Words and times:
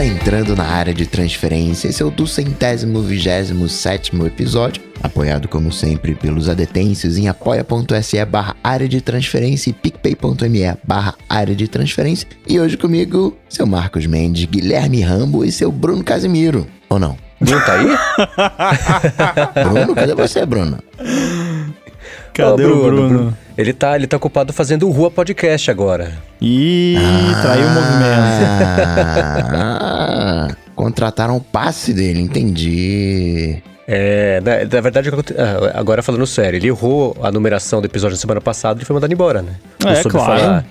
está 0.00 0.04
entrando 0.04 0.56
na 0.56 0.64
área 0.64 0.94
de 0.94 1.06
transferência. 1.06 1.88
Esse 1.88 2.02
é 2.02 2.06
o 2.06 2.10
do 2.10 2.26
centésimo 2.26 3.02
vigésimo 3.02 3.68
sétimo 3.68 4.26
episódio, 4.26 4.82
apoiado 5.02 5.46
como 5.46 5.70
sempre 5.70 6.14
pelos 6.14 6.48
adetêncios 6.48 7.18
em 7.18 7.28
apoia.se 7.28 8.24
barra 8.24 8.56
área 8.64 8.88
de 8.88 9.00
transferência 9.02 9.68
e 9.68 9.72
picpay.me 9.74 10.76
barra 10.84 11.14
área 11.28 11.54
de 11.54 11.68
transferência. 11.68 12.26
E 12.48 12.58
hoje 12.58 12.78
comigo, 12.78 13.36
seu 13.48 13.66
Marcos 13.66 14.06
Mendes, 14.06 14.46
Guilherme 14.46 15.02
Rambo 15.02 15.44
e 15.44 15.52
seu 15.52 15.70
Bruno 15.70 16.02
Casimiro. 16.02 16.66
Ou 16.88 16.98
não? 16.98 17.16
Bruno 17.38 17.64
tá 17.64 17.74
aí? 17.74 17.86
Bruno, 19.64 19.94
cadê 19.94 20.14
você, 20.14 20.46
Bruno? 20.46 20.78
Cadê 22.32 22.52
Ô, 22.52 22.56
Bruno, 22.56 22.74
o 22.74 22.84
Bruno? 22.84 23.08
Bruno? 23.08 23.38
Ele 23.60 23.74
tá, 23.74 23.94
ele 23.94 24.06
tá 24.06 24.16
ocupado 24.16 24.54
fazendo 24.54 24.88
o 24.88 24.90
Rua 24.90 25.10
Podcast 25.10 25.70
agora. 25.70 26.14
Ih, 26.40 26.96
ah, 26.96 27.42
traiu 27.42 27.66
o 27.66 27.70
movimento. 27.70 28.40
Ah, 29.54 30.48
contrataram 30.74 31.36
o 31.36 31.42
passe 31.42 31.92
dele, 31.92 32.22
entendi. 32.22 33.62
É, 33.92 34.40
na, 34.40 34.58
na, 34.72 34.80
verdade, 34.80 35.10
ah, 35.10 35.72
agora 35.74 36.00
falando 36.00 36.24
sério, 36.24 36.56
ele 36.58 36.68
errou 36.68 37.16
a 37.20 37.32
numeração 37.32 37.80
do 37.80 37.86
episódio 37.86 38.16
da 38.16 38.20
semana 38.20 38.40
passada 38.40 38.80
e 38.80 38.84
foi 38.84 38.94
mandado 38.94 39.12
embora, 39.12 39.42
né? 39.42 39.56
Não 39.82 39.90
é, 39.90 40.00
claro. 40.04 40.40
falar 40.40 40.66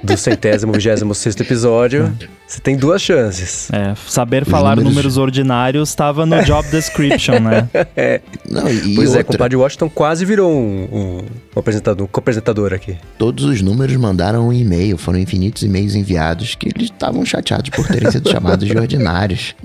do 0.00 0.16
centésimo, 0.16 0.72
vigésimo 0.72 1.12
sexto 1.16 1.40
episódio. 1.40 2.16
Você 2.46 2.60
tem 2.60 2.76
duas 2.76 3.02
chances. 3.02 3.68
É, 3.72 3.92
saber 4.06 4.44
Os 4.44 4.48
falar 4.48 4.76
números, 4.76 4.92
números 4.94 5.16
ordinários 5.16 5.88
estava 5.88 6.24
no 6.24 6.44
job 6.44 6.68
description, 6.70 7.40
né? 7.40 7.68
é. 7.96 8.20
Não, 8.48 8.68
e 8.68 8.94
pois 8.94 9.08
é, 9.14 9.18
outra... 9.18 9.18
é, 9.18 9.22
o 9.22 9.24
compadre 9.24 9.56
Washington 9.56 9.88
quase 9.88 10.24
virou 10.24 10.52
um, 10.52 10.88
um, 10.92 11.18
um 11.56 11.58
apresentador, 11.58 12.04
um 12.04 12.08
co-apresentador 12.08 12.72
aqui. 12.72 12.96
Todos 13.18 13.46
os 13.46 13.62
números 13.62 13.96
mandaram 13.96 14.46
um 14.46 14.52
e-mail, 14.52 14.96
foram 14.96 15.18
infinitos 15.18 15.64
e-mails 15.64 15.96
enviados 15.96 16.54
que 16.54 16.68
eles 16.68 16.84
estavam 16.84 17.26
chateados 17.26 17.70
por 17.70 17.88
terem 17.88 18.12
sido 18.12 18.30
chamados 18.30 18.68
de 18.68 18.78
ordinários. 18.78 19.56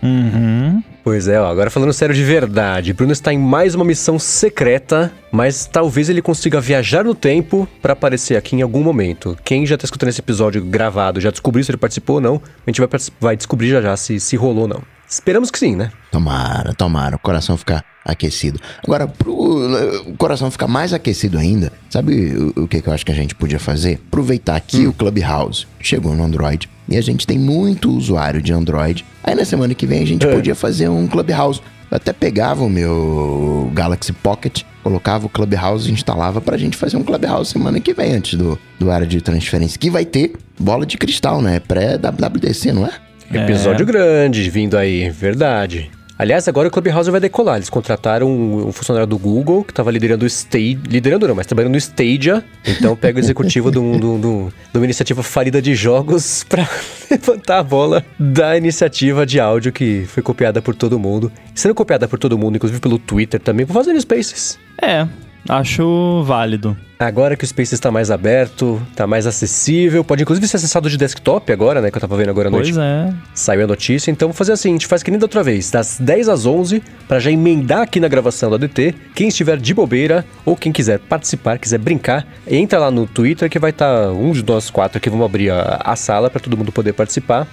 Uhum. 0.00 0.80
Pois 1.02 1.28
é, 1.28 1.40
ó, 1.40 1.50
agora 1.50 1.70
falando 1.70 1.92
sério 1.92 2.14
de 2.14 2.22
verdade, 2.22 2.92
Bruno 2.92 3.12
está 3.12 3.32
em 3.32 3.38
mais 3.38 3.74
uma 3.74 3.84
missão 3.84 4.18
secreta, 4.18 5.10
mas 5.32 5.66
talvez 5.66 6.10
ele 6.10 6.20
consiga 6.20 6.60
viajar 6.60 7.04
no 7.04 7.14
tempo 7.14 7.66
para 7.80 7.94
aparecer 7.94 8.36
aqui 8.36 8.54
em 8.54 8.62
algum 8.62 8.82
momento. 8.82 9.36
Quem 9.42 9.64
já 9.64 9.76
está 9.76 9.86
escutando 9.86 10.10
esse 10.10 10.20
episódio 10.20 10.62
gravado 10.62 11.20
já 11.20 11.30
descobriu 11.30 11.64
se 11.64 11.70
ele 11.70 11.78
participou 11.78 12.16
ou 12.16 12.20
não, 12.20 12.34
a 12.66 12.70
gente 12.70 12.80
vai, 12.80 12.88
vai 13.18 13.36
descobrir 13.36 13.70
já 13.70 13.80
já 13.80 13.96
se, 13.96 14.20
se 14.20 14.36
rolou 14.36 14.62
ou 14.62 14.68
não. 14.68 14.82
Esperamos 15.08 15.50
que 15.50 15.58
sim, 15.58 15.74
né? 15.74 15.90
Tomara, 16.12 16.72
tomara, 16.72 17.16
o 17.16 17.18
coração 17.18 17.56
ficar 17.56 17.84
aquecido. 18.04 18.60
Agora, 18.84 19.08
pro 19.08 19.32
o 19.32 20.16
coração 20.16 20.50
ficar 20.50 20.68
mais 20.68 20.92
aquecido 20.92 21.36
ainda, 21.36 21.72
sabe 21.88 22.36
o, 22.56 22.64
o 22.64 22.68
que, 22.68 22.80
que 22.80 22.88
eu 22.88 22.92
acho 22.92 23.04
que 23.04 23.10
a 23.10 23.14
gente 23.14 23.34
podia 23.34 23.58
fazer? 23.58 24.00
Aproveitar 24.06 24.60
que 24.60 24.86
hum. 24.86 24.90
o 24.90 24.92
Clubhouse 24.92 25.66
chegou 25.80 26.14
no 26.14 26.22
Android 26.22 26.68
e 26.90 26.96
a 26.96 27.00
gente 27.00 27.26
tem 27.26 27.38
muito 27.38 27.90
usuário 27.90 28.42
de 28.42 28.52
Android. 28.52 29.04
Aí 29.22 29.34
na 29.34 29.44
semana 29.44 29.74
que 29.74 29.86
vem 29.86 30.02
a 30.02 30.06
gente 30.06 30.26
é. 30.26 30.34
podia 30.34 30.54
fazer 30.54 30.88
um 30.88 31.06
Clubhouse. 31.06 31.60
Eu 31.90 31.96
até 31.96 32.12
pegava 32.12 32.64
o 32.64 32.68
meu 32.68 33.70
Galaxy 33.72 34.12
Pocket, 34.12 34.62
colocava 34.82 35.26
o 35.26 35.28
Clubhouse 35.28 35.88
e 35.88 35.92
instalava 35.92 36.40
pra 36.40 36.56
gente 36.56 36.76
fazer 36.76 36.96
um 36.96 37.02
Clubhouse 37.02 37.52
semana 37.52 37.80
que 37.80 37.94
vem, 37.94 38.14
antes 38.14 38.34
do, 38.34 38.58
do 38.78 38.90
área 38.90 39.06
de 39.06 39.20
transferência. 39.20 39.78
Que 39.78 39.90
vai 39.90 40.04
ter 40.04 40.34
bola 40.58 40.84
de 40.84 40.98
cristal, 40.98 41.40
né? 41.40 41.60
Pré-WWDC, 41.60 42.72
não 42.72 42.86
é? 42.86 42.92
Episódio 43.32 43.84
é. 43.84 43.86
grande 43.86 44.50
vindo 44.50 44.76
aí, 44.76 45.08
verdade. 45.10 45.90
Aliás, 46.20 46.46
agora 46.46 46.68
o 46.68 46.70
Clubhouse 46.70 47.10
vai 47.10 47.18
decolar. 47.18 47.56
Eles 47.56 47.70
contrataram 47.70 48.30
um, 48.30 48.70
funcionário 48.72 49.06
do 49.06 49.16
Google 49.16 49.64
que 49.64 49.72
estava 49.72 49.90
liderando 49.90 50.22
o 50.22 50.26
Stage. 50.26 50.78
Liderando 50.86 51.26
não, 51.26 51.34
mas 51.34 51.46
trabalhando 51.46 51.72
no 51.72 51.78
Stadia. 51.78 52.44
Então 52.62 52.94
pega 52.94 53.16
o 53.16 53.20
executivo 53.20 53.70
de, 53.70 53.78
uma 53.78 54.84
iniciativa 54.84 55.22
falida 55.22 55.62
de 55.62 55.74
jogos 55.74 56.44
para 56.46 56.68
levantar 57.10 57.60
a 57.60 57.62
bola 57.62 58.04
da 58.18 58.54
iniciativa 58.54 59.24
de 59.24 59.40
áudio 59.40 59.72
que 59.72 60.04
foi 60.08 60.22
copiada 60.22 60.60
por 60.60 60.74
todo 60.74 60.98
mundo. 60.98 61.32
Sendo 61.54 61.74
copiada 61.74 62.06
por 62.06 62.18
todo 62.18 62.36
mundo, 62.36 62.56
inclusive 62.56 62.82
pelo 62.82 62.98
Twitter 62.98 63.40
também, 63.40 63.64
por 63.64 63.72
fazer 63.72 63.98
Spaces. 63.98 64.58
É, 64.82 65.08
Acho 65.48 66.22
válido. 66.24 66.76
Agora 66.98 67.34
que 67.34 67.44
o 67.44 67.46
Space 67.46 67.74
está 67.74 67.90
mais 67.90 68.10
aberto, 68.10 68.80
está 68.90 69.06
mais 69.06 69.26
acessível, 69.26 70.04
pode 70.04 70.22
inclusive 70.22 70.46
ser 70.46 70.58
acessado 70.58 70.90
de 70.90 70.98
desktop 70.98 71.50
agora, 71.50 71.80
né? 71.80 71.90
Que 71.90 71.96
eu 71.96 72.00
tava 72.00 72.14
vendo 72.14 72.28
agora 72.28 72.48
à 72.48 72.50
noite. 72.50 72.74
Pois 72.74 72.84
é. 72.84 73.14
Saiu 73.34 73.64
a 73.64 73.66
notícia, 73.66 74.10
então 74.10 74.28
vou 74.28 74.34
fazer 74.34 74.52
assim, 74.52 74.68
a 74.68 74.72
gente 74.72 74.86
faz 74.86 75.02
que 75.02 75.10
nem 75.10 75.18
da 75.18 75.24
outra 75.24 75.42
vez, 75.42 75.70
das 75.70 75.98
10 75.98 76.28
às 76.28 76.44
11, 76.44 76.82
para 77.08 77.18
já 77.18 77.30
emendar 77.30 77.80
aqui 77.80 77.98
na 77.98 78.06
gravação 78.06 78.50
do 78.50 78.56
ADT. 78.56 78.94
Quem 79.14 79.28
estiver 79.28 79.56
de 79.56 79.72
bobeira 79.72 80.26
ou 80.44 80.54
quem 80.54 80.70
quiser 80.70 80.98
participar, 80.98 81.58
quiser 81.58 81.78
brincar, 81.78 82.26
entra 82.46 82.78
lá 82.78 82.90
no 82.90 83.06
Twitter 83.06 83.48
que 83.48 83.58
vai 83.58 83.70
estar 83.70 84.08
tá 84.08 84.12
um 84.12 84.32
de 84.32 84.44
nós 84.44 84.68
quatro 84.68 84.98
aqui, 84.98 85.08
vamos 85.08 85.24
abrir 85.24 85.50
a, 85.50 85.80
a 85.82 85.96
sala 85.96 86.28
para 86.28 86.40
todo 86.40 86.54
mundo 86.54 86.70
poder 86.70 86.92
participar. 86.92 87.46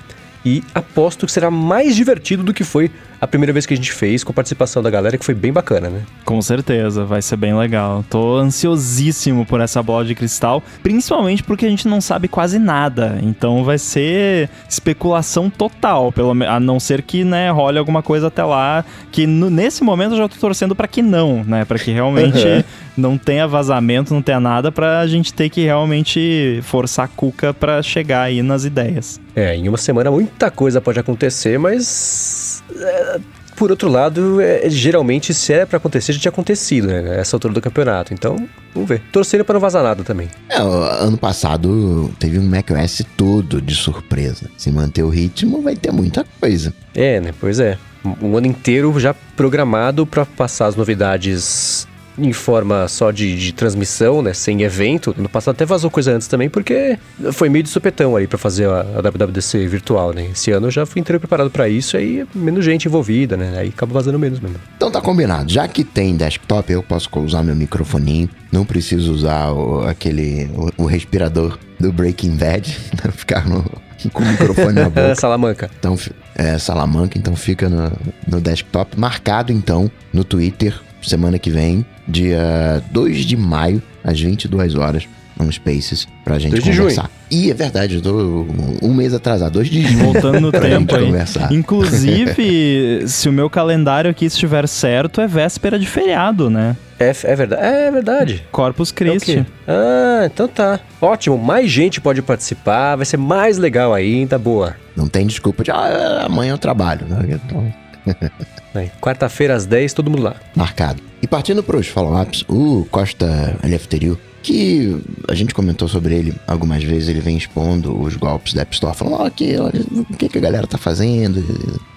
E 0.45 0.63
aposto 0.73 1.25
que 1.25 1.31
será 1.31 1.49
mais 1.49 1.95
divertido 1.95 2.43
do 2.43 2.53
que 2.53 2.63
foi 2.63 2.91
a 3.19 3.27
primeira 3.27 3.51
vez 3.51 3.65
que 3.65 3.73
a 3.73 3.77
gente 3.77 3.91
fez, 3.91 4.23
com 4.23 4.31
participação 4.31 4.81
da 4.81 4.89
galera, 4.89 5.17
que 5.17 5.25
foi 5.25 5.33
bem 5.33 5.51
bacana, 5.51 5.89
né? 5.89 6.01
Com 6.23 6.41
certeza, 6.41 7.03
vai 7.03 7.21
ser 7.21 7.35
bem 7.35 7.57
legal. 7.57 8.05
Tô 8.09 8.37
ansiosíssimo 8.37 9.45
por 9.45 9.59
essa 9.59 9.81
bola 9.81 10.05
de 10.05 10.13
cristal, 10.13 10.63
principalmente 10.83 11.43
porque 11.43 11.65
a 11.65 11.69
gente 11.69 11.87
não 11.87 11.99
sabe 11.99 12.27
quase 12.27 12.59
nada. 12.59 13.17
Então 13.23 13.63
vai 13.63 13.77
ser 13.77 14.49
especulação 14.69 15.49
total, 15.49 16.11
pelo 16.11 16.31
a 16.43 16.59
não 16.59 16.79
ser 16.79 17.01
que, 17.01 17.23
né, 17.23 17.49
role 17.49 17.77
alguma 17.77 18.03
coisa 18.03 18.27
até 18.27 18.43
lá, 18.43 18.85
que 19.11 19.25
no, 19.25 19.49
nesse 19.49 19.83
momento 19.83 20.11
eu 20.11 20.17
já 20.17 20.27
tô 20.27 20.35
torcendo 20.37 20.75
para 20.75 20.87
que 20.87 21.01
não, 21.01 21.43
né? 21.43 21.65
Para 21.65 21.79
que 21.79 21.91
realmente 21.91 22.45
uhum. 22.45 22.63
não 22.95 23.17
tenha 23.17 23.47
vazamento, 23.47 24.13
não 24.13 24.21
tenha 24.21 24.39
nada 24.39 24.71
pra 24.71 25.07
gente 25.07 25.33
ter 25.33 25.49
que 25.49 25.63
realmente 25.63 26.59
forçar 26.63 27.05
a 27.05 27.07
cuca 27.07 27.53
para 27.53 27.81
chegar 27.81 28.23
aí 28.23 28.43
nas 28.43 28.63
ideias. 28.63 29.19
É, 29.37 29.55
em 29.55 29.69
uma 29.69 29.77
semana 29.77 30.09
muita 30.09 30.49
coisa 30.49 30.81
pode 30.81 30.99
acontecer, 30.99 31.59
mas 31.59 32.63
é, 32.75 33.19
por 33.55 33.69
outro 33.69 33.87
lado, 33.87 34.41
é, 34.41 34.67
geralmente, 34.67 35.31
se 35.31 35.53
é 35.53 35.63
para 35.63 35.77
acontecer, 35.77 36.13
já 36.13 36.19
tinha 36.19 36.31
acontecido, 36.31 36.87
né? 36.87 37.19
Essa 37.19 37.35
altura 37.35 37.53
do 37.53 37.61
campeonato. 37.61 38.15
Então, 38.15 38.35
vamos 38.73 38.89
ver. 38.89 38.99
Torcendo 39.11 39.45
para 39.45 39.53
não 39.53 39.59
vazar 39.59 39.83
nada 39.83 40.03
também. 40.03 40.27
É, 40.49 40.57
ano 40.59 41.19
passado 41.19 42.11
teve 42.17 42.39
um 42.39 42.47
macOS 42.47 43.03
todo 43.15 43.61
de 43.61 43.75
surpresa. 43.75 44.49
Se 44.57 44.71
manter 44.71 45.03
o 45.03 45.09
ritmo, 45.09 45.61
vai 45.61 45.75
ter 45.75 45.91
muita 45.91 46.25
coisa. 46.39 46.73
É, 46.95 47.19
né? 47.19 47.31
Pois 47.39 47.59
é. 47.59 47.77
Um 48.19 48.37
ano 48.37 48.47
inteiro 48.47 48.99
já 48.99 49.13
programado 49.35 50.05
para 50.07 50.25
passar 50.25 50.65
as 50.65 50.75
novidades 50.75 51.87
em 52.17 52.33
forma 52.33 52.87
só 52.87 53.11
de, 53.11 53.37
de, 53.37 53.53
transmissão, 53.53 54.21
né? 54.21 54.33
Sem 54.33 54.63
evento. 54.63 55.13
No 55.17 55.29
passado 55.29 55.55
até 55.55 55.65
vazou 55.65 55.89
coisa 55.89 56.11
antes 56.11 56.27
também, 56.27 56.49
porque 56.49 56.97
foi 57.33 57.49
meio 57.49 57.63
de 57.63 57.69
supetão 57.69 58.15
aí 58.15 58.27
para 58.27 58.37
fazer 58.37 58.67
a, 58.67 58.81
a, 58.81 59.01
WWDC 59.01 59.67
virtual, 59.67 60.13
né? 60.13 60.29
Esse 60.31 60.51
ano 60.51 60.67
eu 60.67 60.71
já 60.71 60.85
fui 60.85 60.99
inteiro 60.99 61.19
preparado 61.19 61.49
para 61.49 61.69
isso, 61.69 61.95
aí 61.95 62.25
menos 62.33 62.65
gente 62.65 62.87
envolvida, 62.87 63.37
né? 63.37 63.59
Aí 63.59 63.69
acaba 63.69 63.93
vazando 63.93 64.17
menos 64.17 64.39
mesmo. 64.39 64.57
Então 64.75 64.91
tá 64.91 65.01
combinado. 65.01 65.51
Já 65.51 65.67
que 65.67 65.83
tem 65.83 66.15
desktop, 66.15 66.71
eu 66.71 66.83
posso 66.83 67.09
usar 67.19 67.43
meu 67.43 67.55
microfoninho. 67.55 68.29
Não 68.51 68.65
preciso 68.65 69.13
usar 69.13 69.51
o, 69.51 69.81
aquele 69.87 70.49
o, 70.55 70.83
o 70.83 70.85
respirador 70.85 71.57
do 71.79 71.91
Breaking 71.91 72.35
Bad, 72.35 72.71
ficar 73.13 73.47
no, 73.47 73.63
com 74.11 74.23
o 74.23 74.25
microfone 74.25 74.73
na 74.73 74.89
boca. 74.89 75.15
Salamanca. 75.15 75.69
Então, 75.77 75.97
é, 76.35 76.57
Salamanca, 76.57 77.17
então 77.17 77.35
fica 77.35 77.69
no, 77.69 77.91
no 78.27 78.41
desktop. 78.41 78.99
Marcado, 78.99 79.51
então, 79.51 79.91
no 80.13 80.23
Twitter, 80.23 80.79
semana 81.09 81.39
que 81.39 81.49
vem, 81.49 81.85
dia 82.07 82.81
2 82.91 83.25
de 83.25 83.37
maio, 83.37 83.81
às 84.03 84.19
22 84.19 84.75
horas, 84.75 85.07
no 85.45 85.51
Spaces, 85.51 86.07
pra 86.23 86.39
gente 86.39 86.59
conversar. 86.61 87.09
E 87.29 87.51
é 87.51 87.53
verdade, 87.53 87.95
eu 87.95 88.01
tô 88.01 88.47
um 88.81 88.93
mês 88.93 89.13
atrasado, 89.13 89.53
2 89.53 89.69
de 89.69 89.81
junho. 89.81 90.05
Voltando 90.05 90.39
no 90.39 90.51
tempo 90.53 90.95
aí. 90.95 91.05
Conversar. 91.05 91.51
Inclusive, 91.51 93.03
se 93.07 93.29
o 93.29 93.33
meu 93.33 93.49
calendário 93.49 94.09
aqui 94.09 94.25
estiver 94.25 94.67
certo, 94.67 95.21
é 95.21 95.27
véspera 95.27 95.77
de 95.77 95.85
feriado, 95.85 96.49
né? 96.49 96.75
É, 96.99 97.09
é 97.09 97.35
verdade. 97.35 97.61
É 97.63 97.91
verdade. 97.91 98.43
Corpus 98.51 98.91
Christi. 98.91 99.45
É 99.67 99.71
ah, 99.71 100.25
então 100.25 100.47
tá. 100.47 100.79
Ótimo, 100.99 101.37
mais 101.37 101.69
gente 101.69 102.01
pode 102.01 102.21
participar, 102.21 102.95
vai 102.95 103.05
ser 103.05 103.17
mais 103.17 103.57
legal 103.57 103.93
ainda, 103.93 104.37
boa. 104.39 104.75
Não 104.95 105.07
tem 105.07 105.27
desculpa 105.27 105.63
de, 105.63 105.69
ah, 105.69 106.23
amanhã 106.25 106.53
eu 106.53 106.57
trabalho, 106.57 107.05
né? 107.07 107.39
Então... 107.45 107.73
Quarta-feira 109.01 109.55
às 109.55 109.65
10, 109.65 109.93
todo 109.93 110.09
mundo 110.09 110.23
lá. 110.23 110.35
Marcado. 110.55 111.01
E 111.21 111.27
partindo 111.27 111.63
para 111.63 111.77
os 111.77 111.87
follow-ups, 111.87 112.43
o 112.47 112.85
Costa 112.91 113.57
Eleftheriou, 113.63 114.17
que 114.43 114.97
a 115.27 115.33
gente 115.33 115.53
comentou 115.53 115.87
sobre 115.87 116.15
ele 116.15 116.33
algumas 116.47 116.83
vezes, 116.83 117.09
ele 117.09 117.19
vem 117.19 117.35
expondo 117.35 117.99
os 117.99 118.15
golpes 118.15 118.53
da 118.53 118.61
App 118.61 118.73
Store, 118.73 118.95
falando, 118.95 119.21
ó, 119.21 119.25
aqui, 119.25 119.57
olha, 119.57 119.81
o 119.91 120.15
que, 120.15 120.29
que 120.29 120.37
a 120.37 120.41
galera 120.41 120.65
tá 120.65 120.77
fazendo, 120.77 121.43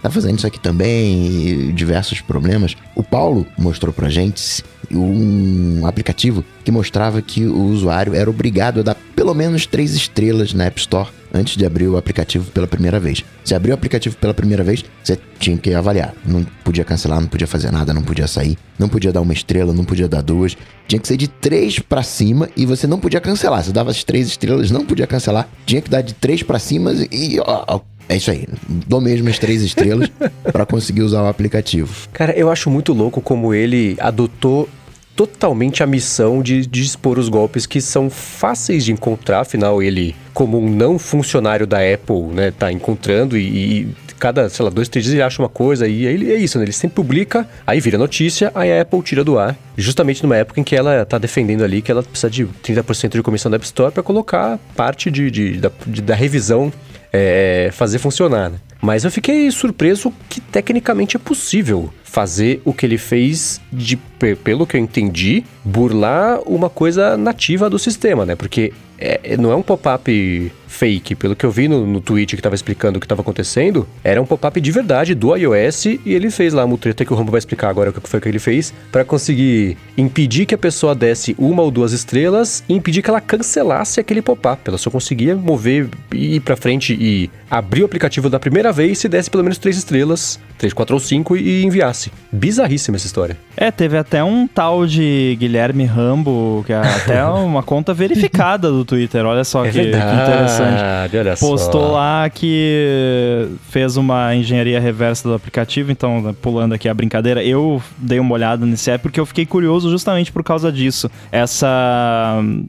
tá 0.02 0.10
fazendo 0.10 0.38
isso 0.38 0.46
aqui 0.46 0.58
também, 0.58 1.68
e 1.68 1.72
diversos 1.72 2.20
problemas. 2.20 2.76
O 2.96 3.02
Paulo 3.02 3.46
mostrou 3.56 3.92
pra 3.92 4.08
gente 4.08 4.64
um 4.92 5.86
aplicativo 5.86 6.44
que 6.64 6.70
mostrava 6.70 7.22
que 7.22 7.44
o 7.44 7.64
usuário 7.64 8.14
era 8.14 8.28
obrigado 8.28 8.80
a 8.80 8.82
dar 8.82 8.96
pelo 9.14 9.34
menos 9.34 9.66
três 9.66 9.94
estrelas 9.94 10.54
na 10.54 10.64
App 10.64 10.80
Store 10.80 11.08
antes 11.32 11.56
de 11.56 11.64
abrir 11.64 11.86
o 11.88 11.96
aplicativo 11.96 12.50
pela 12.50 12.66
primeira 12.66 12.98
vez. 12.98 13.24
Se 13.44 13.54
abriu 13.54 13.72
o 13.72 13.74
aplicativo 13.74 14.16
pela 14.16 14.34
primeira 14.34 14.64
vez, 14.64 14.84
você 15.02 15.18
tinha 15.38 15.56
que 15.56 15.72
avaliar. 15.72 16.14
Não 16.24 16.44
podia 16.64 16.84
cancelar, 16.84 17.20
não 17.20 17.28
podia 17.28 17.46
fazer 17.46 17.70
nada, 17.70 17.92
não 17.94 18.02
podia 18.02 18.26
sair, 18.26 18.58
não 18.78 18.88
podia 18.88 19.12
dar 19.12 19.20
uma 19.20 19.32
estrela, 19.32 19.72
não 19.72 19.84
podia 19.84 20.08
dar 20.08 20.22
duas. 20.22 20.56
Tinha 20.88 20.98
que 20.98 21.06
ser 21.06 21.16
de 21.16 21.28
três 21.28 21.78
para 21.78 22.02
cima 22.02 22.48
e 22.56 22.66
você 22.66 22.86
não 22.86 22.98
podia 22.98 23.20
cancelar. 23.20 23.62
Você 23.62 23.72
dava 23.72 23.90
as 23.90 24.02
três 24.02 24.26
estrelas, 24.26 24.70
não 24.70 24.84
podia 24.84 25.06
cancelar. 25.06 25.48
Tinha 25.66 25.80
que 25.80 25.90
dar 25.90 26.02
de 26.02 26.14
três 26.14 26.42
para 26.42 26.58
cima 26.58 26.92
e 27.12 27.38
ó, 27.40 27.80
É 28.08 28.16
isso 28.16 28.30
aí. 28.30 28.46
Dou 28.68 29.00
mesmo 29.00 29.28
as 29.28 29.38
três 29.38 29.62
estrelas 29.62 30.10
para 30.50 30.66
conseguir 30.66 31.02
usar 31.02 31.22
o 31.22 31.28
aplicativo. 31.28 32.08
Cara, 32.12 32.32
eu 32.32 32.50
acho 32.50 32.68
muito 32.68 32.92
louco 32.92 33.20
como 33.20 33.54
ele 33.54 33.96
adotou 34.00 34.68
totalmente 35.16 35.82
a 35.82 35.86
missão 35.86 36.42
de, 36.42 36.66
de 36.66 36.82
expor 36.82 37.18
os 37.18 37.28
golpes 37.28 37.66
que 37.66 37.80
são 37.80 38.08
fáceis 38.08 38.84
de 38.84 38.92
encontrar, 38.92 39.40
afinal 39.40 39.82
ele, 39.82 40.16
como 40.32 40.58
um 40.58 40.68
não 40.68 40.98
funcionário 40.98 41.66
da 41.66 41.78
Apple, 41.78 42.22
né, 42.32 42.50
tá 42.50 42.72
encontrando 42.72 43.36
e, 43.36 43.82
e 43.82 43.94
cada, 44.20 44.48
sei 44.50 44.64
lá, 44.64 44.70
dois, 44.70 44.88
três 44.88 45.04
dias 45.04 45.14
ele 45.14 45.22
acha 45.22 45.42
uma 45.42 45.48
coisa 45.48 45.88
e 45.88 46.04
ele 46.04 46.30
é 46.30 46.36
isso, 46.36 46.58
né? 46.58 46.64
Ele 46.64 46.72
sempre 46.72 46.94
publica, 46.94 47.48
aí 47.66 47.80
vira 47.80 47.96
notícia, 47.96 48.52
aí 48.54 48.70
a 48.70 48.82
Apple 48.82 49.02
tira 49.02 49.24
do 49.24 49.38
ar. 49.38 49.56
Justamente 49.76 50.22
numa 50.22 50.36
época 50.36 50.60
em 50.60 50.62
que 50.62 50.76
ela 50.76 51.04
tá 51.06 51.16
defendendo 51.16 51.64
ali 51.64 51.80
que 51.80 51.90
ela 51.90 52.02
precisa 52.02 52.28
de 52.28 52.46
30% 52.46 53.12
de 53.12 53.22
comissão 53.22 53.50
da 53.50 53.56
App 53.56 53.64
Store 53.64 53.90
para 53.90 54.02
colocar 54.02 54.58
parte 54.76 55.10
de, 55.10 55.30
de, 55.30 55.56
da, 55.56 55.70
de, 55.86 56.02
da 56.02 56.14
revisão 56.14 56.70
é, 57.12 57.70
fazer 57.72 57.98
funcionar, 57.98 58.50
né? 58.50 58.58
Mas 58.80 59.04
eu 59.04 59.10
fiquei 59.10 59.50
surpreso 59.50 60.12
que 60.28 60.40
tecnicamente 60.40 61.16
é 61.16 61.18
possível 61.18 61.92
fazer 62.02 62.60
o 62.64 62.72
que 62.72 62.86
ele 62.86 62.98
fez 62.98 63.60
de, 63.72 63.96
pelo 64.42 64.66
que 64.66 64.76
eu 64.76 64.80
entendi, 64.80 65.44
burlar 65.64 66.40
uma 66.46 66.70
coisa 66.70 67.16
nativa 67.16 67.68
do 67.68 67.78
sistema, 67.78 68.24
né? 68.24 68.34
Porque 68.34 68.72
é, 69.00 69.36
não 69.36 69.50
é 69.50 69.56
um 69.56 69.62
pop-up 69.62 70.52
fake. 70.68 71.14
Pelo 71.14 71.34
que 71.34 71.44
eu 71.44 71.50
vi 71.50 71.66
no, 71.66 71.86
no 71.86 72.00
tweet 72.00 72.36
que 72.36 72.40
estava 72.40 72.54
explicando 72.54 72.98
o 72.98 73.00
que 73.00 73.06
estava 73.06 73.22
acontecendo, 73.22 73.88
era 74.04 74.20
um 74.20 74.26
pop-up 74.26 74.60
de 74.60 74.70
verdade 74.70 75.14
do 75.14 75.34
iOS 75.34 75.86
e 75.86 76.00
ele 76.06 76.30
fez 76.30 76.52
lá 76.52 76.62
a 76.62 76.66
mutreta 76.66 77.04
que 77.04 77.12
o 77.12 77.16
Rambo 77.16 77.32
vai 77.32 77.38
explicar 77.38 77.68
agora 77.68 77.90
o 77.90 77.92
que 77.92 78.08
foi 78.08 78.20
que 78.20 78.28
ele 78.28 78.38
fez 78.38 78.72
para 78.92 79.04
conseguir 79.04 79.76
impedir 79.96 80.46
que 80.46 80.54
a 80.54 80.58
pessoa 80.58 80.94
desse 80.94 81.34
uma 81.38 81.62
ou 81.62 81.70
duas 81.70 81.92
estrelas 81.92 82.62
e 82.68 82.74
impedir 82.74 83.02
que 83.02 83.10
ela 83.10 83.20
cancelasse 83.20 83.98
aquele 83.98 84.22
pop-up. 84.22 84.62
Ela 84.66 84.78
só 84.78 84.90
conseguia 84.90 85.34
mover, 85.34 85.88
ir 86.12 86.40
para 86.40 86.56
frente 86.56 86.96
e 86.98 87.30
abrir 87.50 87.82
o 87.82 87.86
aplicativo 87.86 88.30
da 88.30 88.38
primeira 88.38 88.70
vez 88.70 88.98
se 88.98 89.08
desse 89.08 89.30
pelo 89.30 89.42
menos 89.42 89.58
três 89.58 89.76
estrelas, 89.76 90.38
três, 90.56 90.72
quatro 90.72 90.94
ou 90.94 91.00
cinco 91.00 91.36
e 91.36 91.64
enviasse. 91.64 92.12
Bizarríssima 92.30 92.96
essa 92.96 93.06
história. 93.06 93.36
É, 93.56 93.70
teve 93.70 93.96
até 93.96 94.22
um 94.22 94.46
tal 94.46 94.86
de 94.86 95.36
Guilherme 95.50 95.84
Rambo, 95.84 96.62
que 96.64 96.72
é 96.72 96.76
até 96.76 97.24
uma 97.26 97.62
conta 97.62 97.92
verificada 97.92 98.70
do 98.70 98.84
Twitter. 98.84 99.26
Olha 99.26 99.42
só 99.42 99.64
é 99.64 99.70
que, 99.70 99.80
que 99.80 99.88
interessante 99.88 100.60
interessante. 100.60 101.16
Olha 101.16 101.36
Postou 101.36 101.82
só. 101.82 101.92
lá 101.92 102.30
que 102.30 103.48
fez 103.68 103.96
uma 103.96 104.34
engenharia 104.34 104.80
reversa 104.80 105.28
do 105.28 105.34
aplicativo, 105.34 105.90
então, 105.90 106.34
pulando 106.40 106.74
aqui 106.74 106.88
a 106.88 106.94
brincadeira, 106.94 107.42
eu 107.42 107.82
dei 107.98 108.18
uma 108.20 108.34
olhada 108.34 108.64
nesse 108.64 108.90
app 108.90 109.02
porque 109.02 109.20
eu 109.20 109.26
fiquei 109.26 109.46
curioso 109.46 109.90
justamente 109.90 110.32
por 110.32 110.42
causa 110.42 110.70
disso. 110.70 111.10
Essa. 111.30 111.68